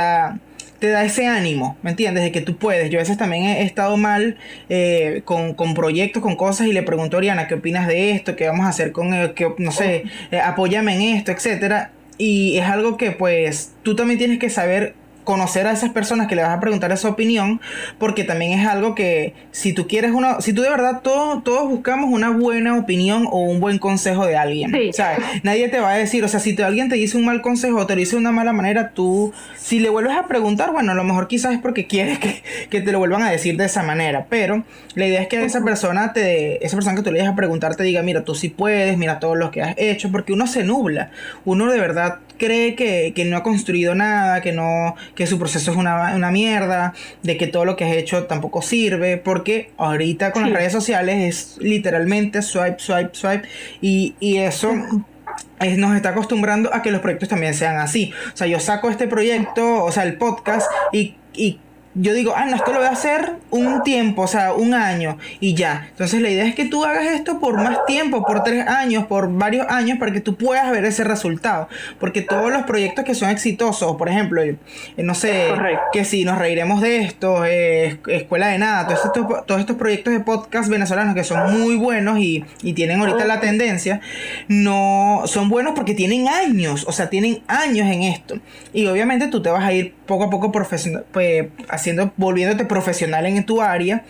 te 0.80 0.90
da 0.90 1.04
ese 1.04 1.28
ánimo, 1.28 1.78
¿me 1.82 1.92
entiendes? 1.92 2.24
De 2.24 2.32
que 2.32 2.42
tú 2.42 2.58
puedes. 2.58 2.90
Yo 2.90 3.00
a 3.00 3.02
veces 3.02 3.18
también 3.18 3.44
he 3.44 3.64
estado 3.64 3.98
mal 3.98 4.38
eh, 4.70 5.22
con, 5.26 5.56
proyectos, 5.74 6.22
con 6.22 6.36
cosas 6.36 6.68
y 6.68 6.74
le 6.74 6.84
pregunto 6.84 7.18
a 7.18 7.20
Oriana, 7.20 7.48
¿qué 7.48 7.56
opinas 7.56 7.88
de 7.88 8.12
esto? 8.12 8.36
¿Qué 8.36 8.48
vamos 8.48 8.66
a 8.66 8.70
hacer 8.70 8.92
con, 8.92 9.14
el, 9.14 9.34
que, 9.34 9.52
no 9.58 9.72
sé, 9.72 10.04
eh, 10.32 10.40
apóyame 10.40 10.96
en 10.96 11.18
esto, 11.18 11.32
etcétera? 11.32 11.92
Y 12.18 12.58
es 12.58 12.66
algo 12.66 12.98
que 12.98 13.12
pues 13.12 13.74
tú 13.84 13.96
también 13.96 14.18
tienes 14.18 14.40
que 14.40 14.50
saber 14.50 14.96
conocer 15.28 15.68
a 15.68 15.74
esas 15.74 15.90
personas 15.90 16.28
que 16.28 16.38
le 16.38 16.42
vas 16.42 16.56
a 16.56 16.62
preguntar 16.62 16.90
esa 16.94 17.10
opinión, 17.10 17.60
porque 18.00 18.24
también 18.24 18.58
es 18.58 18.66
algo 18.66 18.96
que 18.96 19.34
si 19.52 19.74
tú 19.74 19.86
quieres 19.86 20.12
una, 20.14 20.40
si 20.40 20.54
tú 20.54 20.62
de 20.62 20.70
verdad 20.70 21.02
todos, 21.04 21.44
todos 21.44 21.68
buscamos 21.68 22.10
una 22.10 22.30
buena 22.30 22.78
opinión 22.78 23.28
o 23.30 23.42
un 23.42 23.60
buen 23.60 23.78
consejo 23.78 24.26
de 24.26 24.38
alguien, 24.38 24.74
o 24.74 24.94
sea, 24.94 25.18
nadie 25.44 25.68
te 25.68 25.82
va 25.82 25.92
a 25.92 25.98
decir, 25.98 26.24
o 26.24 26.30
sea, 26.30 26.40
si 26.40 26.56
alguien 26.62 26.88
te 26.88 26.96
dice 26.96 27.18
un 27.18 27.26
mal 27.26 27.42
consejo 27.42 27.80
o 27.80 27.86
te 27.86 27.96
lo 27.96 28.00
dice 28.00 28.16
de 28.16 28.22
una 28.22 28.32
mala 28.32 28.54
manera, 28.54 28.92
tú, 28.92 29.34
si 29.58 29.82
le 29.82 29.90
vuelves 29.90 30.16
a 30.16 30.28
preguntar, 30.28 30.72
bueno, 30.72 30.94
a 30.94 30.96
lo 30.96 31.04
mejor 31.04 31.28
quizás 31.28 31.52
es 31.54 31.60
porque 31.60 31.88
quieres 31.88 32.20
que, 32.20 32.42
que 32.70 32.80
te 32.80 32.94
lo 32.94 33.00
vuelvan 33.00 33.22
a 33.22 33.30
decir 33.30 33.58
de 33.58 33.66
esa 33.66 33.84
manera, 33.84 34.28
pero 34.30 34.64
la 34.96 35.08
idea 35.08 35.22
es 35.22 35.28
que 35.28 35.44
esa 35.44 35.62
persona 35.62 36.14
te, 36.14 36.66
esa 36.66 36.78
persona 36.78 36.96
que 36.96 37.04
tú 37.04 37.12
le 37.12 37.20
vayas 37.20 37.34
a 37.34 37.36
preguntar 37.36 37.76
te 37.76 37.84
diga, 37.84 38.02
mira, 38.02 38.24
tú 38.24 38.34
sí 38.34 38.48
puedes, 38.48 38.98
mira 38.98 39.20
todo 39.20 39.36
lo 39.36 39.52
que 39.52 39.62
has 39.62 39.76
hecho, 39.78 40.10
porque 40.10 40.32
uno 40.32 40.48
se 40.48 40.64
nubla, 40.64 41.12
uno 41.44 41.70
de 41.70 41.82
verdad 41.82 42.20
cree 42.38 42.76
que, 42.76 43.14
que 43.16 43.26
no 43.26 43.38
ha 43.38 43.44
construido 43.44 43.96
nada, 43.96 44.42
que 44.42 44.54
no, 44.54 44.96
que 45.18 45.26
su 45.26 45.40
proceso 45.40 45.72
es 45.72 45.78
una, 45.78 46.16
una, 46.16 46.30
mierda, 46.30 46.94
de 47.24 47.38
que 47.38 47.48
todo 47.48 47.66
lo 47.66 47.76
que 47.76 47.86
has 47.86 47.94
hecho 47.94 48.26
tampoco 48.26 48.62
sirve, 48.62 49.18
porque 49.18 49.72
ahorita 49.78 50.32
con 50.32 50.44
las 50.44 50.54
redes 50.54 50.72
sociales 50.72 51.16
es 51.18 51.58
literalmente 51.58 52.44
swipe, 52.44 52.78
swipe, 52.78 53.10
swipe, 53.14 53.48
y, 53.82 54.14
y 54.20 54.38
eso 54.38 54.76
nos 55.60 55.96
está 55.96 56.10
acostumbrando 56.10 56.72
a 56.72 56.84
que 56.84 56.92
los 56.92 57.02
proyectos 57.02 57.30
también 57.30 57.56
sean 57.56 57.78
así. 57.78 58.14
O 58.32 58.38
sea, 58.38 58.46
yo 58.46 58.60
saco 58.60 58.92
este 58.92 59.08
proyecto, 59.08 59.84
o 59.84 59.92
sea, 59.92 60.04
el 60.04 60.20
podcast, 60.20 60.70
y, 60.92 61.16
y 61.34 61.60
yo 62.00 62.14
digo, 62.14 62.34
ah, 62.36 62.46
no, 62.46 62.56
esto 62.56 62.72
lo 62.72 62.80
voy 62.80 62.88
a 62.88 62.92
hacer 62.92 63.34
un 63.50 63.82
tiempo, 63.84 64.24
o 64.24 64.28
sea, 64.28 64.54
un 64.54 64.74
año 64.74 65.18
y 65.40 65.56
ya. 65.56 65.88
Entonces 65.90 66.22
la 66.22 66.30
idea 66.30 66.46
es 66.46 66.54
que 66.54 66.66
tú 66.66 66.86
hagas 66.86 67.06
esto 67.08 67.40
por 67.40 67.56
más 67.58 67.86
tiempo, 67.86 68.24
por 68.24 68.44
tres 68.44 68.68
años, 68.68 69.08
por 69.08 69.32
varios 69.32 69.68
años, 69.70 69.98
para 69.98 70.12
que 70.12 70.22
tú 70.22 70.36
puedas 70.36 70.70
ver 70.72 70.86
ese 70.86 71.04
resultado. 71.04 71.68
Porque 72.00 72.22
todos 72.22 72.52
los 72.52 72.64
proyectos 72.64 73.04
que 73.04 73.16
son 73.16 73.30
exitosos, 73.30 73.98
por 73.98 74.10
ejemplo, 74.10 74.44
eh, 74.44 74.58
no 74.98 75.16
sé, 75.16 75.50
que 75.92 76.06
si 76.06 76.24
nos 76.24 76.38
reiremos 76.38 76.82
de 76.82 77.00
esto, 77.00 77.46
eh, 77.46 78.00
Escuela 78.08 78.48
de 78.48 78.60
Nada, 78.60 78.88
todos 78.88 79.06
estos, 79.06 79.46
todos 79.46 79.60
estos 79.60 79.76
proyectos 79.78 80.14
de 80.14 80.20
podcast 80.20 80.70
venezolanos 80.70 81.16
que 81.16 81.24
son 81.24 81.60
muy 81.60 81.76
buenos 81.76 82.20
y, 82.20 82.46
y 82.62 82.74
tienen 82.74 83.00
ahorita 83.00 83.26
la 83.26 83.40
tendencia, 83.40 84.02
no 84.48 85.24
son 85.26 85.50
buenos 85.50 85.74
porque 85.74 85.96
tienen 85.96 86.28
años, 86.28 86.86
o 86.88 86.92
sea, 86.92 87.10
tienen 87.10 87.42
años 87.48 87.88
en 87.92 88.04
esto. 88.04 88.38
Y 88.72 88.86
obviamente 88.86 89.28
tú 89.28 89.42
te 89.42 89.50
vas 89.50 89.64
a 89.64 89.74
ir 89.74 89.97
poco 90.08 90.26
a 90.26 90.30
poco 90.30 90.52
profesional, 90.52 91.06
pues, 91.12 91.48
volviéndote 92.16 92.66
profesional 92.66 93.26
en 93.26 93.46
tu 93.46 93.62
área, 93.62 94.04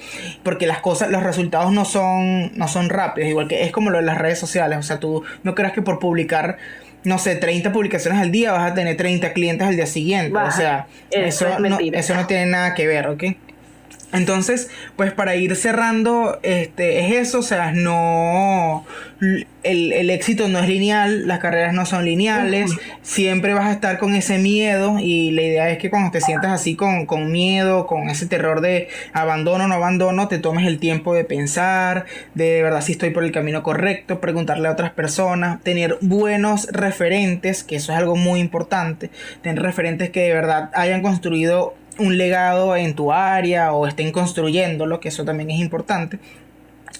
porque 0.43 0.67
las 0.67 0.79
cosas, 0.79 1.09
los 1.09 1.23
resultados 1.23 1.73
no 1.73 1.83
son, 1.83 2.57
no 2.57 2.67
son 2.67 2.89
rápidos, 2.89 3.29
igual 3.29 3.47
que 3.47 3.63
es 3.63 3.71
como 3.71 3.89
lo 3.89 3.97
de 3.97 4.03
las 4.03 4.17
redes 4.17 4.39
sociales, 4.39 4.77
o 4.77 4.83
sea, 4.83 4.99
tú 4.99 5.23
no 5.43 5.55
creas 5.55 5.73
que 5.73 5.81
por 5.81 5.99
publicar 5.99 6.57
no 7.03 7.19
sé, 7.19 7.35
30 7.35 7.71
publicaciones 7.71 8.21
al 8.21 8.31
día 8.31 8.51
vas 8.51 8.71
a 8.71 8.73
tener 8.73 8.97
30 8.97 9.31
clientes 9.31 9.65
al 9.65 9.75
día 9.75 9.85
siguiente. 9.85 10.37
o 10.37 10.51
sea, 10.51 10.87
eso, 11.09 11.57
no, 11.59 11.77
eso 11.79 12.15
no 12.15 12.27
tiene 12.27 12.47
nada 12.47 12.73
que 12.73 12.85
ver, 12.85 13.07
¿ok? 13.07 13.23
Entonces, 14.17 14.69
pues 14.95 15.13
para 15.13 15.35
ir 15.35 15.55
cerrando, 15.55 16.39
este, 16.43 16.99
es 17.05 17.27
eso, 17.27 17.39
o 17.39 17.43
sea, 17.43 17.71
no, 17.71 18.85
el, 19.63 20.09
éxito 20.09 20.47
no 20.47 20.59
es 20.59 20.67
lineal, 20.67 21.27
las 21.27 21.39
carreras 21.39 21.73
no 21.73 21.85
son 21.85 22.05
lineales, 22.05 22.71
siempre 23.01 23.53
vas 23.53 23.65
a 23.65 23.71
estar 23.73 23.97
con 23.97 24.15
ese 24.15 24.37
miedo 24.37 24.97
y 24.99 25.31
la 25.31 25.41
idea 25.41 25.69
es 25.69 25.77
que 25.77 25.89
cuando 25.89 26.11
te 26.11 26.21
sientas 26.21 26.51
así 26.51 26.75
con, 26.75 27.05
con 27.05 27.31
miedo, 27.31 27.87
con 27.87 28.09
ese 28.09 28.25
terror 28.25 28.61
de 28.61 28.89
abandono 29.13 29.65
o 29.65 29.67
no 29.67 29.75
abandono, 29.75 30.27
te 30.27 30.39
tomes 30.39 30.67
el 30.67 30.79
tiempo 30.79 31.13
de 31.13 31.23
pensar, 31.23 32.05
de, 32.33 32.61
verdad 32.61 32.81
si 32.81 32.93
estoy 32.93 33.11
por 33.11 33.23
el 33.23 33.31
camino 33.31 33.63
correcto, 33.63 34.19
preguntarle 34.19 34.67
a 34.67 34.71
otras 34.71 34.91
personas, 34.91 35.61
tener 35.61 35.97
buenos 36.01 36.67
referentes, 36.71 37.63
que 37.63 37.75
eso 37.77 37.91
es 37.91 37.97
algo 37.97 38.15
muy 38.15 38.39
importante, 38.39 39.09
tener 39.41 39.61
referentes 39.61 40.09
que 40.09 40.21
de 40.21 40.33
verdad 40.33 40.69
hayan 40.73 41.01
construido 41.01 41.75
un 41.99 42.17
legado 42.17 42.75
en 42.75 42.95
tu 42.95 43.11
área 43.11 43.73
o 43.73 43.87
estén 43.87 44.11
construyéndolo, 44.11 44.99
que 44.99 45.09
eso 45.09 45.25
también 45.25 45.49
es 45.51 45.59
importante. 45.59 46.19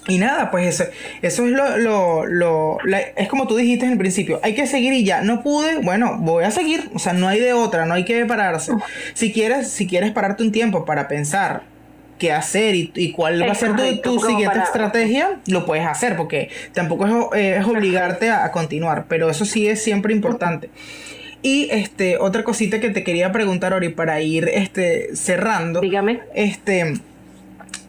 Y 0.07 0.19
nada, 0.19 0.52
pues 0.52 0.68
eso, 0.68 0.90
eso 1.22 1.45
es 1.45 1.52
lo, 1.52 2.26
lo, 2.26 2.78
es 3.15 3.28
como 3.28 3.45
tú 3.45 3.57
dijiste 3.57 3.86
en 3.86 3.94
el 3.94 3.98
principio, 3.98 4.40
hay 4.41 4.56
que 4.56 4.65
seguir 4.65 4.94
y 4.94 5.03
ya, 5.03 5.22
no 5.22 5.44
pude, 5.44 5.80
bueno, 5.80 6.18
voy 6.19 6.45
a 6.45 6.52
seguir, 6.52 6.90
o 6.94 6.99
sea, 6.99 7.11
no 7.14 7.28
hay 7.28 7.41
de 7.41 7.52
otra, 7.53 7.86
no 7.86 7.94
hay 7.94 8.06
que 8.06 8.26
pararse. 8.26 8.72
Si 9.14 9.34
quieres, 9.34 9.69
si 9.69 9.86
quieres 9.86 10.11
pararte 10.11 10.44
un 10.44 10.52
tiempo 10.53 10.86
para 10.86 11.10
pensar 11.10 11.64
qué 12.18 12.32
hacer 12.32 12.76
y, 12.76 13.11
cuál 13.11 13.41
va 13.41 13.52
a 13.52 13.56
ser 13.56 13.76
tu, 14.02 14.19
siguiente 14.19 14.60
estrategia, 14.60 15.40
lo 15.48 15.65
puedes 15.65 15.86
hacer, 15.86 16.15
porque 16.15 16.49
tampoco 16.74 17.34
es, 17.36 17.65
obligarte 17.65 18.30
a, 18.30 18.45
a, 18.45 18.52
continuar, 18.52 19.06
pero 19.10 19.30
eso 19.30 19.44
sí 19.44 19.68
es 19.68 19.84
siempre 19.84 20.14
importante. 20.14 20.69
Y 21.48 21.69
este, 21.72 22.18
otra 22.18 22.44
cosita 22.44 22.82
que 22.82 22.90
te 22.90 23.06
quería 23.06 23.32
preguntar, 23.32 23.72
Ori, 23.72 23.88
para 23.88 24.19
ir 24.19 24.49
este, 24.53 25.15
cerrando. 25.15 25.80
Dígame. 25.80 26.19
Este. 26.36 26.95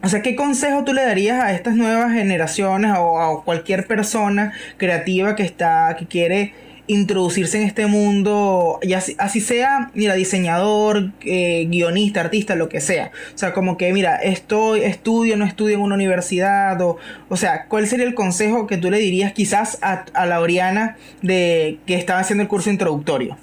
O 0.01 0.09
sea, 0.09 0.23
¿qué 0.23 0.37
consejo 0.37 0.85
tú 0.85 0.93
le 0.93 1.03
darías 1.03 1.43
a 1.43 1.53
estas 1.53 1.75
nuevas 1.75 2.13
generaciones 2.13 2.93
o 2.97 3.21
a 3.21 3.45
cualquier 3.45 3.89
persona 3.89 4.53
creativa 4.77 5.35
que 5.35 5.43
está, 5.43 5.97
que 5.99 6.07
quiere 6.07 6.53
introducirse 6.87 7.61
en 7.61 7.67
este 7.67 7.87
mundo, 7.87 8.79
y 8.81 8.95
así, 8.95 9.41
sea, 9.41 9.91
mira, 9.93 10.15
diseñador, 10.15 11.11
eh, 11.21 11.67
guionista, 11.69 12.21
artista, 12.21 12.55
lo 12.55 12.69
que 12.69 12.81
sea. 12.81 13.11
O 13.35 13.39
sea, 13.39 13.53
como 13.53 13.77
que, 13.77 13.93
mira, 13.93 14.17
estoy, 14.17 14.85
estudio, 14.85 15.37
no 15.37 15.45
estudio 15.45 15.75
en 15.75 15.83
una 15.83 15.97
universidad, 15.97 16.81
o, 16.81 16.97
o 17.29 17.37
sea, 17.37 17.67
¿cuál 17.67 17.89
sería 17.89 18.07
el 18.07 18.15
consejo 18.15 18.67
que 18.69 18.79
tú 18.79 18.91
le 18.91 18.99
dirías 18.99 19.33
quizás 19.33 19.79
a, 19.83 20.07
a 20.15 20.27
la 20.27 20.41
Oriana 20.41 20.97
de 21.23 21.79
que 21.87 21.97
estaba 21.97 22.21
haciendo 22.21 22.43
el 22.43 22.49
curso 22.49 22.71
introductorio? 22.71 23.37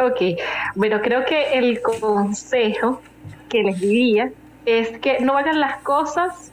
Ok, 0.00 0.38
bueno, 0.74 1.00
creo 1.02 1.24
que 1.24 1.58
el 1.58 1.80
consejo 1.82 3.02
que 3.48 3.62
les 3.62 3.80
diría 3.80 4.30
es 4.64 4.98
que 4.98 5.20
no 5.20 5.36
hagan 5.36 5.60
las 5.60 5.78
cosas 5.82 6.52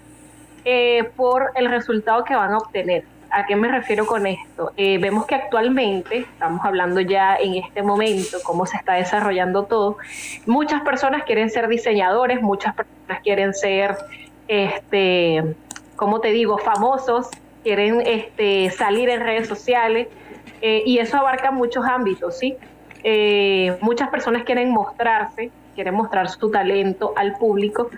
eh, 0.65 1.09
por 1.15 1.51
el 1.55 1.69
resultado 1.69 2.23
que 2.23 2.35
van 2.35 2.53
a 2.53 2.57
obtener 2.57 3.05
¿A 3.31 3.45
qué 3.45 3.55
me 3.55 3.67
refiero 3.67 4.05
con 4.05 4.25
esto? 4.25 4.71
Eh, 4.77 4.97
vemos 4.99 5.25
que 5.25 5.35
actualmente, 5.35 6.19
estamos 6.19 6.63
hablando 6.63 7.01
ya 7.01 7.35
en 7.35 7.55
este 7.55 7.83
momento, 7.83 8.37
cómo 8.43 8.65
se 8.65 8.77
está 8.77 8.93
desarrollando 8.93 9.65
todo, 9.65 9.97
muchas 10.45 10.81
personas 10.81 11.23
quieren 11.23 11.49
ser 11.49 11.67
diseñadores, 11.67 12.41
muchas 12.41 12.73
personas 12.73 13.21
quieren 13.23 13.53
ser, 13.53 13.97
este, 14.47 15.55
¿cómo 15.95 16.21
te 16.21 16.29
digo?, 16.29 16.57
famosos, 16.57 17.27
quieren 17.63 18.01
este, 18.05 18.69
salir 18.69 19.09
en 19.09 19.19
redes 19.21 19.47
sociales, 19.47 20.07
eh, 20.61 20.83
y 20.85 20.99
eso 20.99 21.17
abarca 21.17 21.51
muchos 21.51 21.85
ámbitos, 21.85 22.37
¿sí? 22.37 22.55
Eh, 23.03 23.77
muchas 23.81 24.09
personas 24.09 24.43
quieren 24.43 24.71
mostrarse, 24.71 25.51
quiere 25.77 25.91
mostrar 25.91 26.27
su 26.27 26.49
talento 26.49 27.13
al 27.15 27.37
público. 27.37 27.91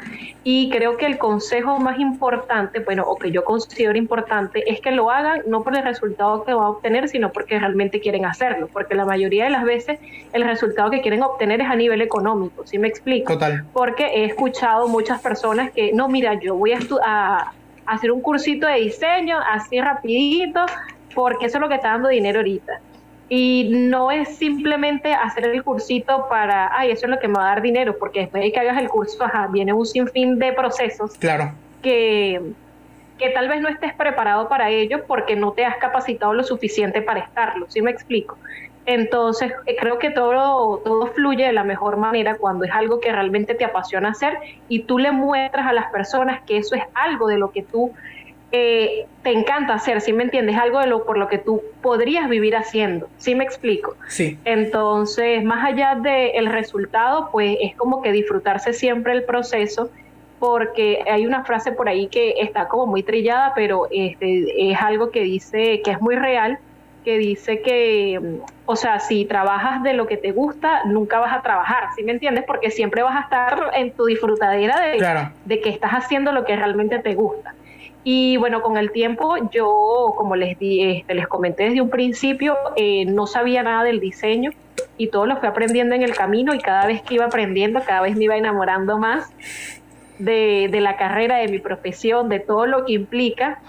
Y 0.43 0.69
creo 0.69 0.97
que 0.97 1.05
el 1.05 1.17
consejo 1.17 1.79
más 1.79 1.97
importante, 1.97 2.79
bueno, 2.79 3.03
o 3.07 3.15
que 3.15 3.31
yo 3.31 3.45
considero 3.45 3.97
importante, 3.97 4.69
es 4.69 4.81
que 4.81 4.91
lo 4.91 5.09
hagan 5.09 5.43
no 5.47 5.63
por 5.63 5.77
el 5.77 5.83
resultado 5.83 6.43
que 6.43 6.53
va 6.53 6.65
a 6.65 6.69
obtener, 6.71 7.07
sino 7.07 7.31
porque 7.31 7.57
realmente 7.57 8.01
quieren 8.01 8.25
hacerlo. 8.25 8.67
Porque 8.71 8.95
la 8.95 9.05
mayoría 9.05 9.45
de 9.45 9.51
las 9.51 9.63
veces 9.63 9.97
el 10.33 10.43
resultado 10.43 10.91
que 10.91 10.99
quieren 10.99 11.23
obtener 11.23 11.61
es 11.61 11.69
a 11.69 11.75
nivel 11.75 12.01
económico, 12.01 12.67
¿sí 12.67 12.77
me 12.77 12.89
explico? 12.89 13.33
Total. 13.33 13.63
Porque 13.71 14.05
he 14.05 14.25
escuchado 14.25 14.89
muchas 14.89 15.21
personas 15.21 15.71
que, 15.71 15.93
no, 15.93 16.09
mira, 16.09 16.33
yo 16.33 16.55
voy 16.55 16.73
a, 16.73 16.79
a 17.05 17.53
hacer 17.85 18.11
un 18.11 18.19
cursito 18.21 18.67
de 18.67 18.75
diseño 18.75 19.37
así 19.39 19.79
rapidito, 19.79 20.65
porque 21.15 21.45
eso 21.45 21.57
es 21.57 21.61
lo 21.61 21.69
que 21.69 21.75
está 21.75 21.91
dando 21.91 22.09
dinero 22.09 22.39
ahorita. 22.39 22.81
Y 23.29 23.69
no 23.71 24.09
es 24.09 24.37
simplemente 24.37 25.13
hacer 25.13 25.45
el 25.45 25.63
cursito 25.63 26.27
para, 26.27 26.75
ay, 26.75 26.91
eso 26.91 27.05
es 27.05 27.11
lo 27.11 27.19
que 27.19 27.27
me 27.27 27.35
va 27.35 27.43
a 27.43 27.49
dar 27.49 27.61
dinero, 27.61 27.95
porque 27.99 28.21
después 28.21 28.43
de 28.43 28.51
que 28.51 28.59
hagas 28.59 28.79
el 28.79 28.89
curso, 28.89 29.23
ajá, 29.23 29.47
viene 29.47 29.71
un 29.71 29.85
sinfín 29.85 30.39
de 30.39 30.51
procesos 30.51 31.15
claro. 31.17 31.51
que, 31.83 32.41
que 33.19 33.29
tal 33.29 33.47
vez 33.47 33.61
no 33.61 33.69
estés 33.69 33.93
preparado 33.93 34.49
para 34.49 34.71
ello 34.71 35.05
porque 35.05 35.35
no 35.35 35.51
te 35.51 35.63
has 35.63 35.77
capacitado 35.77 36.33
lo 36.33 36.43
suficiente 36.43 37.03
para 37.03 37.19
estarlo, 37.19 37.67
¿sí 37.69 37.83
me 37.83 37.91
explico? 37.91 38.35
Entonces, 38.85 39.51
eh, 39.67 39.75
creo 39.79 39.99
que 39.99 40.09
todo, 40.09 40.79
todo 40.79 41.07
fluye 41.07 41.45
de 41.45 41.53
la 41.53 41.63
mejor 41.63 41.97
manera 41.97 42.37
cuando 42.37 42.65
es 42.65 42.71
algo 42.71 42.99
que 42.99 43.11
realmente 43.11 43.53
te 43.53 43.63
apasiona 43.63 44.09
hacer 44.09 44.39
y 44.67 44.83
tú 44.83 44.97
le 44.97 45.11
muestras 45.11 45.67
a 45.67 45.73
las 45.73 45.91
personas 45.91 46.41
que 46.41 46.57
eso 46.57 46.73
es 46.73 46.81
algo 46.95 47.27
de 47.27 47.37
lo 47.37 47.51
que 47.51 47.61
tú 47.61 47.93
eh, 48.51 49.05
te 49.21 49.31
encanta 49.31 49.75
hacer, 49.75 50.01
¿sí 50.01 50.11
me 50.11 50.23
entiendes? 50.23 50.57
Algo 50.57 50.79
de 50.79 50.87
lo 50.87 51.05
por 51.05 51.17
lo 51.17 51.27
que 51.27 51.37
tú 51.37 51.61
podrías 51.81 52.27
vivir 52.29 52.55
haciendo, 52.55 53.07
¿sí 53.17 53.35
me 53.35 53.43
explico? 53.43 53.95
Sí. 54.07 54.39
Entonces, 54.45 55.43
más 55.43 55.63
allá 55.65 55.95
del 55.95 56.47
resultado, 56.47 57.29
pues 57.31 57.57
es 57.61 57.75
como 57.75 58.01
que 58.01 58.11
disfrutarse 58.11 58.73
siempre 58.73 59.13
el 59.13 59.23
proceso, 59.23 59.91
porque 60.39 61.03
hay 61.11 61.27
una 61.27 61.43
frase 61.43 61.73
por 61.73 61.89
ahí 61.89 62.07
que 62.07 62.35
está 62.41 62.69
como 62.69 62.87
muy 62.87 63.03
trillada, 63.03 63.53
pero 63.53 63.87
este, 63.91 64.71
es 64.71 64.81
algo 64.81 65.11
que 65.11 65.21
dice 65.21 65.81
que 65.83 65.91
es 65.91 66.01
muy 66.01 66.15
real, 66.15 66.57
que 67.03 67.17
dice 67.17 67.61
que, 67.61 68.39
o 68.65 68.75
sea, 68.75 68.99
si 68.99 69.25
trabajas 69.25 69.83
de 69.83 69.93
lo 69.93 70.07
que 70.07 70.17
te 70.17 70.31
gusta, 70.31 70.85
nunca 70.85 71.19
vas 71.19 71.37
a 71.37 71.41
trabajar, 71.41 71.89
¿sí 71.95 72.03
me 72.03 72.13
entiendes? 72.13 72.45
Porque 72.47 72.71
siempre 72.71 73.03
vas 73.03 73.15
a 73.15 73.21
estar 73.21 73.71
en 73.75 73.91
tu 73.91 74.05
disfrutadera 74.05 74.79
de, 74.81 75.29
de 75.45 75.61
que 75.61 75.69
estás 75.69 75.91
haciendo 75.91 76.31
lo 76.31 76.45
que 76.45 76.55
realmente 76.55 76.99
te 76.99 77.13
gusta. 77.13 77.53
Y 78.03 78.37
bueno, 78.37 78.61
con 78.61 78.77
el 78.77 78.91
tiempo 78.91 79.35
yo, 79.51 80.13
como 80.15 80.35
les, 80.35 80.57
di, 80.57 80.99
este, 80.99 81.13
les 81.13 81.27
comenté 81.27 81.63
desde 81.65 81.81
un 81.81 81.89
principio, 81.89 82.55
eh, 82.75 83.05
no 83.05 83.27
sabía 83.27 83.61
nada 83.61 83.83
del 83.83 83.99
diseño 83.99 84.51
y 84.97 85.07
todo 85.07 85.25
lo 85.25 85.37
fui 85.37 85.47
aprendiendo 85.47 85.95
en 85.95 86.03
el 86.03 86.15
camino 86.15 86.53
y 86.53 86.59
cada 86.59 86.85
vez 86.85 87.01
que 87.01 87.15
iba 87.15 87.25
aprendiendo, 87.25 87.81
cada 87.85 88.01
vez 88.01 88.15
me 88.15 88.25
iba 88.25 88.37
enamorando 88.37 88.97
más 88.97 89.29
de, 90.17 90.69
de, 90.71 90.81
la 90.81 90.97
carrera, 90.97 91.37
de 91.37 91.47
mi 91.47 91.59
profesión, 91.59 92.29
de 92.29 92.39
todo 92.39 92.65
lo 92.65 92.85
que 92.85 92.93
implica, 92.93 93.59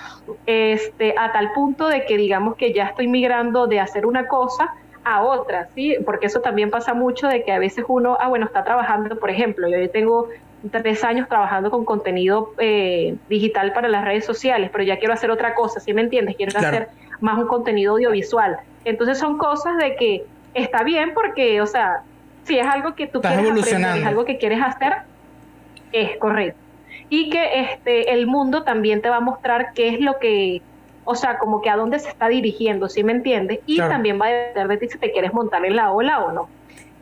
este, 0.46 1.14
a 1.18 1.32
tal 1.32 1.52
punto 1.52 1.88
de 1.88 2.04
que 2.04 2.16
digamos 2.16 2.56
que 2.56 2.72
ya 2.72 2.86
estoy 2.86 3.08
migrando 3.08 3.66
de 3.66 3.80
hacer 3.80 4.06
una 4.06 4.26
cosa 4.26 4.74
a 5.04 5.22
otra, 5.22 5.68
¿sí? 5.74 5.96
Porque 6.04 6.26
eso 6.26 6.40
también 6.40 6.70
pasa 6.70 6.94
mucho 6.94 7.28
de 7.28 7.42
que 7.44 7.52
a 7.52 7.58
veces 7.58 7.84
uno, 7.88 8.16
ah, 8.20 8.28
bueno, 8.28 8.46
está 8.46 8.64
trabajando, 8.64 9.18
por 9.18 9.30
ejemplo, 9.30 9.68
yo 9.68 9.90
tengo 9.90 10.28
tres 10.70 11.04
años 11.04 11.28
trabajando 11.28 11.70
con 11.70 11.84
contenido 11.84 12.52
eh, 12.58 13.16
digital 13.28 13.72
para 13.72 13.88
las 13.88 14.04
redes 14.04 14.24
sociales, 14.24 14.70
pero 14.70 14.84
ya 14.84 14.98
quiero 14.98 15.14
hacer 15.14 15.30
otra 15.30 15.54
cosa, 15.54 15.80
¿sí 15.80 15.94
me 15.94 16.02
entiendes? 16.02 16.36
Quiero 16.36 16.56
hacer 16.58 16.88
más 17.20 17.38
un 17.38 17.46
contenido 17.46 17.94
audiovisual. 17.94 18.58
Entonces 18.84 19.18
son 19.18 19.38
cosas 19.38 19.76
de 19.78 19.96
que 19.96 20.24
está 20.54 20.82
bien 20.82 21.12
porque, 21.14 21.60
o 21.60 21.66
sea, 21.66 22.02
si 22.44 22.58
es 22.58 22.66
algo 22.66 22.94
que 22.94 23.06
tú 23.06 23.20
quieres 23.20 23.50
aprender, 23.50 23.98
es 23.98 24.06
algo 24.06 24.24
que 24.24 24.38
quieres 24.38 24.62
hacer, 24.62 24.94
es 25.92 26.16
correcto. 26.18 26.58
Y 27.08 27.30
que 27.30 27.60
este 27.60 28.12
el 28.12 28.26
mundo 28.26 28.62
también 28.62 29.02
te 29.02 29.08
va 29.08 29.16
a 29.16 29.20
mostrar 29.20 29.72
qué 29.74 29.88
es 29.88 30.00
lo 30.00 30.18
que, 30.18 30.62
o 31.04 31.14
sea, 31.14 31.38
como 31.38 31.60
que 31.60 31.70
a 31.70 31.76
dónde 31.76 31.98
se 31.98 32.08
está 32.08 32.28
dirigiendo, 32.28 32.88
¿sí 32.88 33.02
me 33.02 33.12
entiendes? 33.12 33.60
Y 33.66 33.78
también 33.78 34.20
va 34.20 34.26
a 34.26 34.30
depender 34.30 34.68
de 34.68 34.76
ti 34.76 34.88
si 34.92 34.98
te 34.98 35.10
quieres 35.10 35.32
montar 35.32 35.64
en 35.64 35.76
la 35.76 35.92
ola 35.92 36.20
o 36.20 36.32
no. 36.32 36.48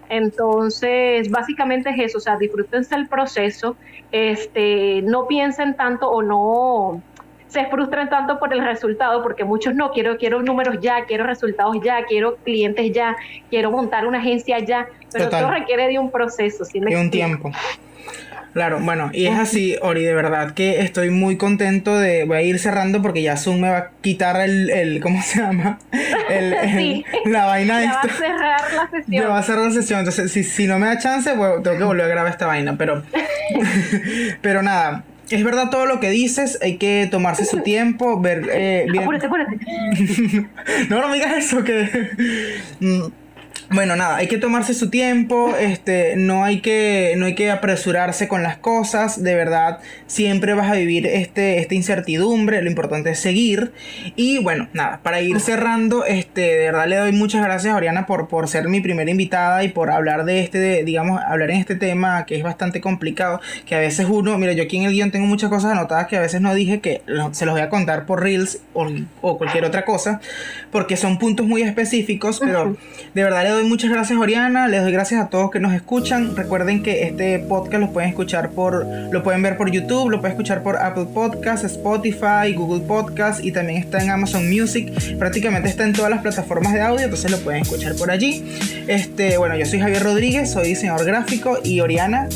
Entonces, 0.09 1.31
básicamente 1.31 1.91
es 1.91 1.99
eso, 1.99 2.19
o 2.19 2.21
sea, 2.21 2.37
disfrútense 2.37 2.95
el 2.95 3.09
proceso, 3.09 3.77
este, 4.13 5.03
no 5.03 5.27
piensen 5.27 5.75
tanto 5.77 6.09
o 6.09 6.23
no 6.23 7.03
se 7.49 7.65
frustren 7.67 8.09
tanto 8.11 8.39
por 8.39 8.53
el 8.53 8.63
resultado, 8.65 9.23
porque 9.23 9.45
muchos 9.45 9.75
no, 9.75 9.91
quiero, 9.91 10.19
quiero 10.19 10.43
números 10.43 10.79
ya, 10.81 11.05
quiero 11.07 11.25
resultados 11.25 11.77
ya, 11.83 12.05
quiero 12.05 12.37
clientes 12.37 12.93
ya, 12.93 13.17
quiero 13.49 13.71
montar 13.71 14.07
una 14.07 14.19
agencia 14.19 14.59
ya, 14.59 14.87
pero 15.13 15.31
todo 15.31 15.51
requiere 15.51 15.89
de 15.89 15.99
un 15.99 16.11
proceso, 16.11 16.65
¿sí 16.65 16.79
de 16.79 16.97
un 16.97 17.11
tiempo. 17.11 17.51
Claro, 18.53 18.81
bueno, 18.81 19.11
y 19.13 19.27
es 19.27 19.39
así, 19.39 19.77
Ori, 19.83 20.03
de 20.03 20.15
verdad 20.15 20.53
que 20.53 20.81
estoy 20.81 21.11
muy 21.11 21.37
contento 21.37 21.97
de. 21.99 22.25
Voy 22.25 22.37
a 22.39 22.43
ir 22.43 22.59
cerrando 22.59 23.03
porque 23.03 23.23
ya 23.23 23.37
Zoom 23.37 23.61
me 23.61 23.71
va 23.71 23.79
a 23.79 23.91
quitar 24.01 24.41
el. 24.41 24.71
el 24.71 25.01
¿Cómo 25.01 25.23
se 25.23 25.41
llama? 25.41 25.79
El, 26.29 26.55
sí. 26.77 27.05
La 27.25 27.47
vaina 27.47 27.79
de 27.79 27.87
Va 27.87 28.01
a 28.01 28.09
cerrar 28.09 28.61
la 28.75 28.91
sesión. 28.91 29.23
Ya 29.23 29.29
va 29.29 29.39
a 29.39 29.43
cerrar 29.43 29.65
la 29.65 29.71
sesión. 29.71 29.99
Entonces, 30.01 30.31
si, 30.31 30.45
si 30.45 30.67
no 30.67 30.79
me 30.79 30.87
da 30.87 30.99
chance, 30.99 31.31
tengo 31.31 31.63
que 31.63 31.85
volver 31.85 32.05
a 32.05 32.09
grabar 32.09 32.31
esta 32.31 32.47
vaina. 32.47 32.77
Pero. 32.77 33.03
pero 34.43 34.63
nada. 34.63 35.05
Es 35.31 35.45
verdad 35.45 35.71
todo 35.71 35.85
lo 35.85 36.01
que 36.01 36.09
dices, 36.11 36.59
hay 36.63 36.79
que 36.79 37.07
tomarse 37.11 37.45
su 37.45 37.61
tiempo, 37.61 38.19
ver 38.21 38.49
eh, 38.51 38.87
bien. 38.91 39.03
Apúrate, 39.03 39.27
apúrate. 39.27 39.59
no, 40.89 41.01
no 41.01 41.09
me 41.09 41.15
digas 41.15 41.37
eso, 41.37 41.63
que. 41.65 42.17
Bueno, 43.71 43.97
nada, 43.97 44.17
hay 44.17 44.29
que 44.29 44.39
tomarse 44.39 44.73
su 44.73 44.89
tiempo, 44.89 45.55
este, 45.55 46.17
no 46.17 46.43
hay 46.43 46.63
que, 46.63 47.13
no 47.19 47.27
hay 47.27 47.35
que 47.35 47.51
apresurarse 47.51 48.27
con 48.27 48.43
las 48.43 48.57
cosas, 48.57 49.23
de 49.23 49.35
verdad, 49.35 49.81
siempre 50.07 50.55
vas 50.55 50.71
a 50.71 50.75
vivir 50.75 51.07
este, 51.07 51.59
esta 51.59 51.75
incertidumbre, 51.75 52.63
lo 52.63 52.71
importante 52.71 53.11
es 53.11 53.19
seguir. 53.19 53.73
Y 54.17 54.39
bueno, 54.39 54.69
nada, 54.73 55.01
para 55.03 55.21
ir 55.21 55.39
cerrando, 55.41 56.07
este, 56.07 56.41
de 56.41 56.65
verdad 56.65 56.87
le 56.87 56.97
doy 56.97 57.13
muchas 57.13 57.45
gracias 57.45 57.75
a 57.75 57.77
Oriana 57.77 58.07
por, 58.07 58.29
por 58.29 58.49
ser 58.49 58.69
mi 58.69 58.81
primera 58.81 59.11
invitada 59.11 59.63
y 59.63 59.69
por 59.69 59.91
hablar 59.91 60.25
de 60.25 60.41
este, 60.41 60.83
digamos, 60.85 61.21
hablar 61.21 61.51
en 61.51 61.59
este 61.59 61.75
tema 61.75 62.25
que 62.25 62.37
es 62.37 62.43
bastante 62.43 62.81
complicado, 62.81 63.39
que 63.67 63.75
a 63.75 63.81
veces 63.81 64.07
uno, 64.09 64.39
mira, 64.39 64.55
yo 64.55 64.63
aquí 64.63 64.79
en 64.79 64.85
el 64.85 64.93
guion 64.93 65.11
tengo 65.11 65.27
muchas 65.27 65.51
cosas 65.51 65.73
anotadas 65.73 66.07
que 66.07 66.17
a 66.17 66.21
veces 66.21 66.41
no 66.41 66.55
dije 66.55 66.81
que 66.81 67.03
se 67.33 67.45
los 67.45 67.53
voy 67.53 67.61
a 67.61 67.69
contar 67.69 68.07
por 68.07 68.23
Reels 68.23 68.63
o, 68.73 68.87
o 69.21 69.37
cualquier 69.37 69.67
otra 69.67 69.85
cosa, 69.85 70.23
porque 70.73 70.97
son 70.97 71.19
puntos 71.19 71.47
muy 71.47 71.61
específicos, 71.61 72.41
pero 72.41 72.75
de 73.13 73.23
verdad 73.23 73.45
le 73.45 73.58
doy 73.59 73.69
muchas 73.69 73.91
gracias 73.91 74.19
Oriana, 74.19 74.69
les 74.69 74.83
doy 74.83 74.93
gracias 74.93 75.21
a 75.21 75.29
todos 75.29 75.51
que 75.51 75.59
nos 75.59 75.73
escuchan. 75.75 76.37
Recuerden 76.37 76.83
que 76.83 77.03
este 77.03 77.41
podcast 77.41 77.83
lo 77.83 77.91
pueden 77.91 78.11
escuchar 78.11 78.51
por, 78.51 78.87
lo 78.87 79.23
pueden 79.25 79.43
ver 79.43 79.57
por 79.57 79.71
YouTube, 79.71 80.11
lo 80.11 80.21
pueden 80.21 80.37
escuchar 80.37 80.63
por 80.63 80.77
Apple 80.77 81.07
Podcasts, 81.13 81.65
Spotify, 81.65 82.53
Google 82.55 82.87
Podcasts 82.87 83.45
y 83.45 83.51
también 83.51 83.83
está 83.83 84.01
en 84.01 84.11
Amazon 84.11 84.49
Music. 84.49 84.93
Prácticamente 85.19 85.69
está 85.69 85.85
en 85.85 85.93
todas 85.93 86.11
las 86.11 86.23
plataformas 86.23 86.73
de 86.73 86.81
audio, 86.81 87.05
entonces 87.05 87.31
lo 87.31 87.39
pueden 87.39 87.63
escuchar 87.63 87.97
por 87.97 88.13
allí. 88.13 88.45
Este, 88.87 89.37
bueno, 89.39 89.57
yo 89.57 89.67
soy 89.67 89.81
Javier 89.81 90.05
Rodríguez, 90.05 90.53
soy 90.53 90.69
diseñador 90.69 91.05
gráfico 91.05 91.59
y 91.65 91.81
Oriana. 91.81 92.29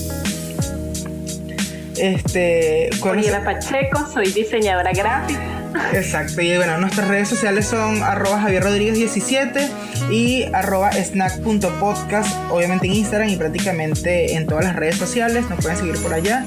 Este, 1.96 2.90
Oriana 3.00 3.44
Pacheco, 3.44 4.08
soy 4.12 4.32
diseñadora 4.32 4.90
gráfica. 4.92 5.61
Exacto, 5.92 6.40
y 6.40 6.56
bueno, 6.56 6.78
nuestras 6.78 7.08
redes 7.08 7.28
sociales 7.28 7.66
son 7.66 8.02
arroba 8.02 8.40
Javier 8.40 8.62
Rodríguez 8.62 8.96
17 8.96 9.68
y 10.10 10.44
arroba 10.52 10.90
snack.podcast, 10.92 12.34
obviamente 12.50 12.86
en 12.86 12.94
Instagram 12.94 13.28
y 13.28 13.36
prácticamente 13.36 14.34
en 14.34 14.46
todas 14.46 14.64
las 14.64 14.76
redes 14.76 14.96
sociales, 14.96 15.48
nos 15.48 15.60
pueden 15.60 15.78
seguir 15.78 15.96
por 16.02 16.12
allá 16.12 16.46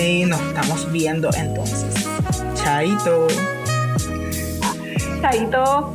y 0.00 0.24
nos 0.24 0.40
estamos 0.40 0.90
viendo 0.92 1.30
entonces. 1.34 1.94
Chaito. 2.54 3.26
Chaito. 5.20 5.92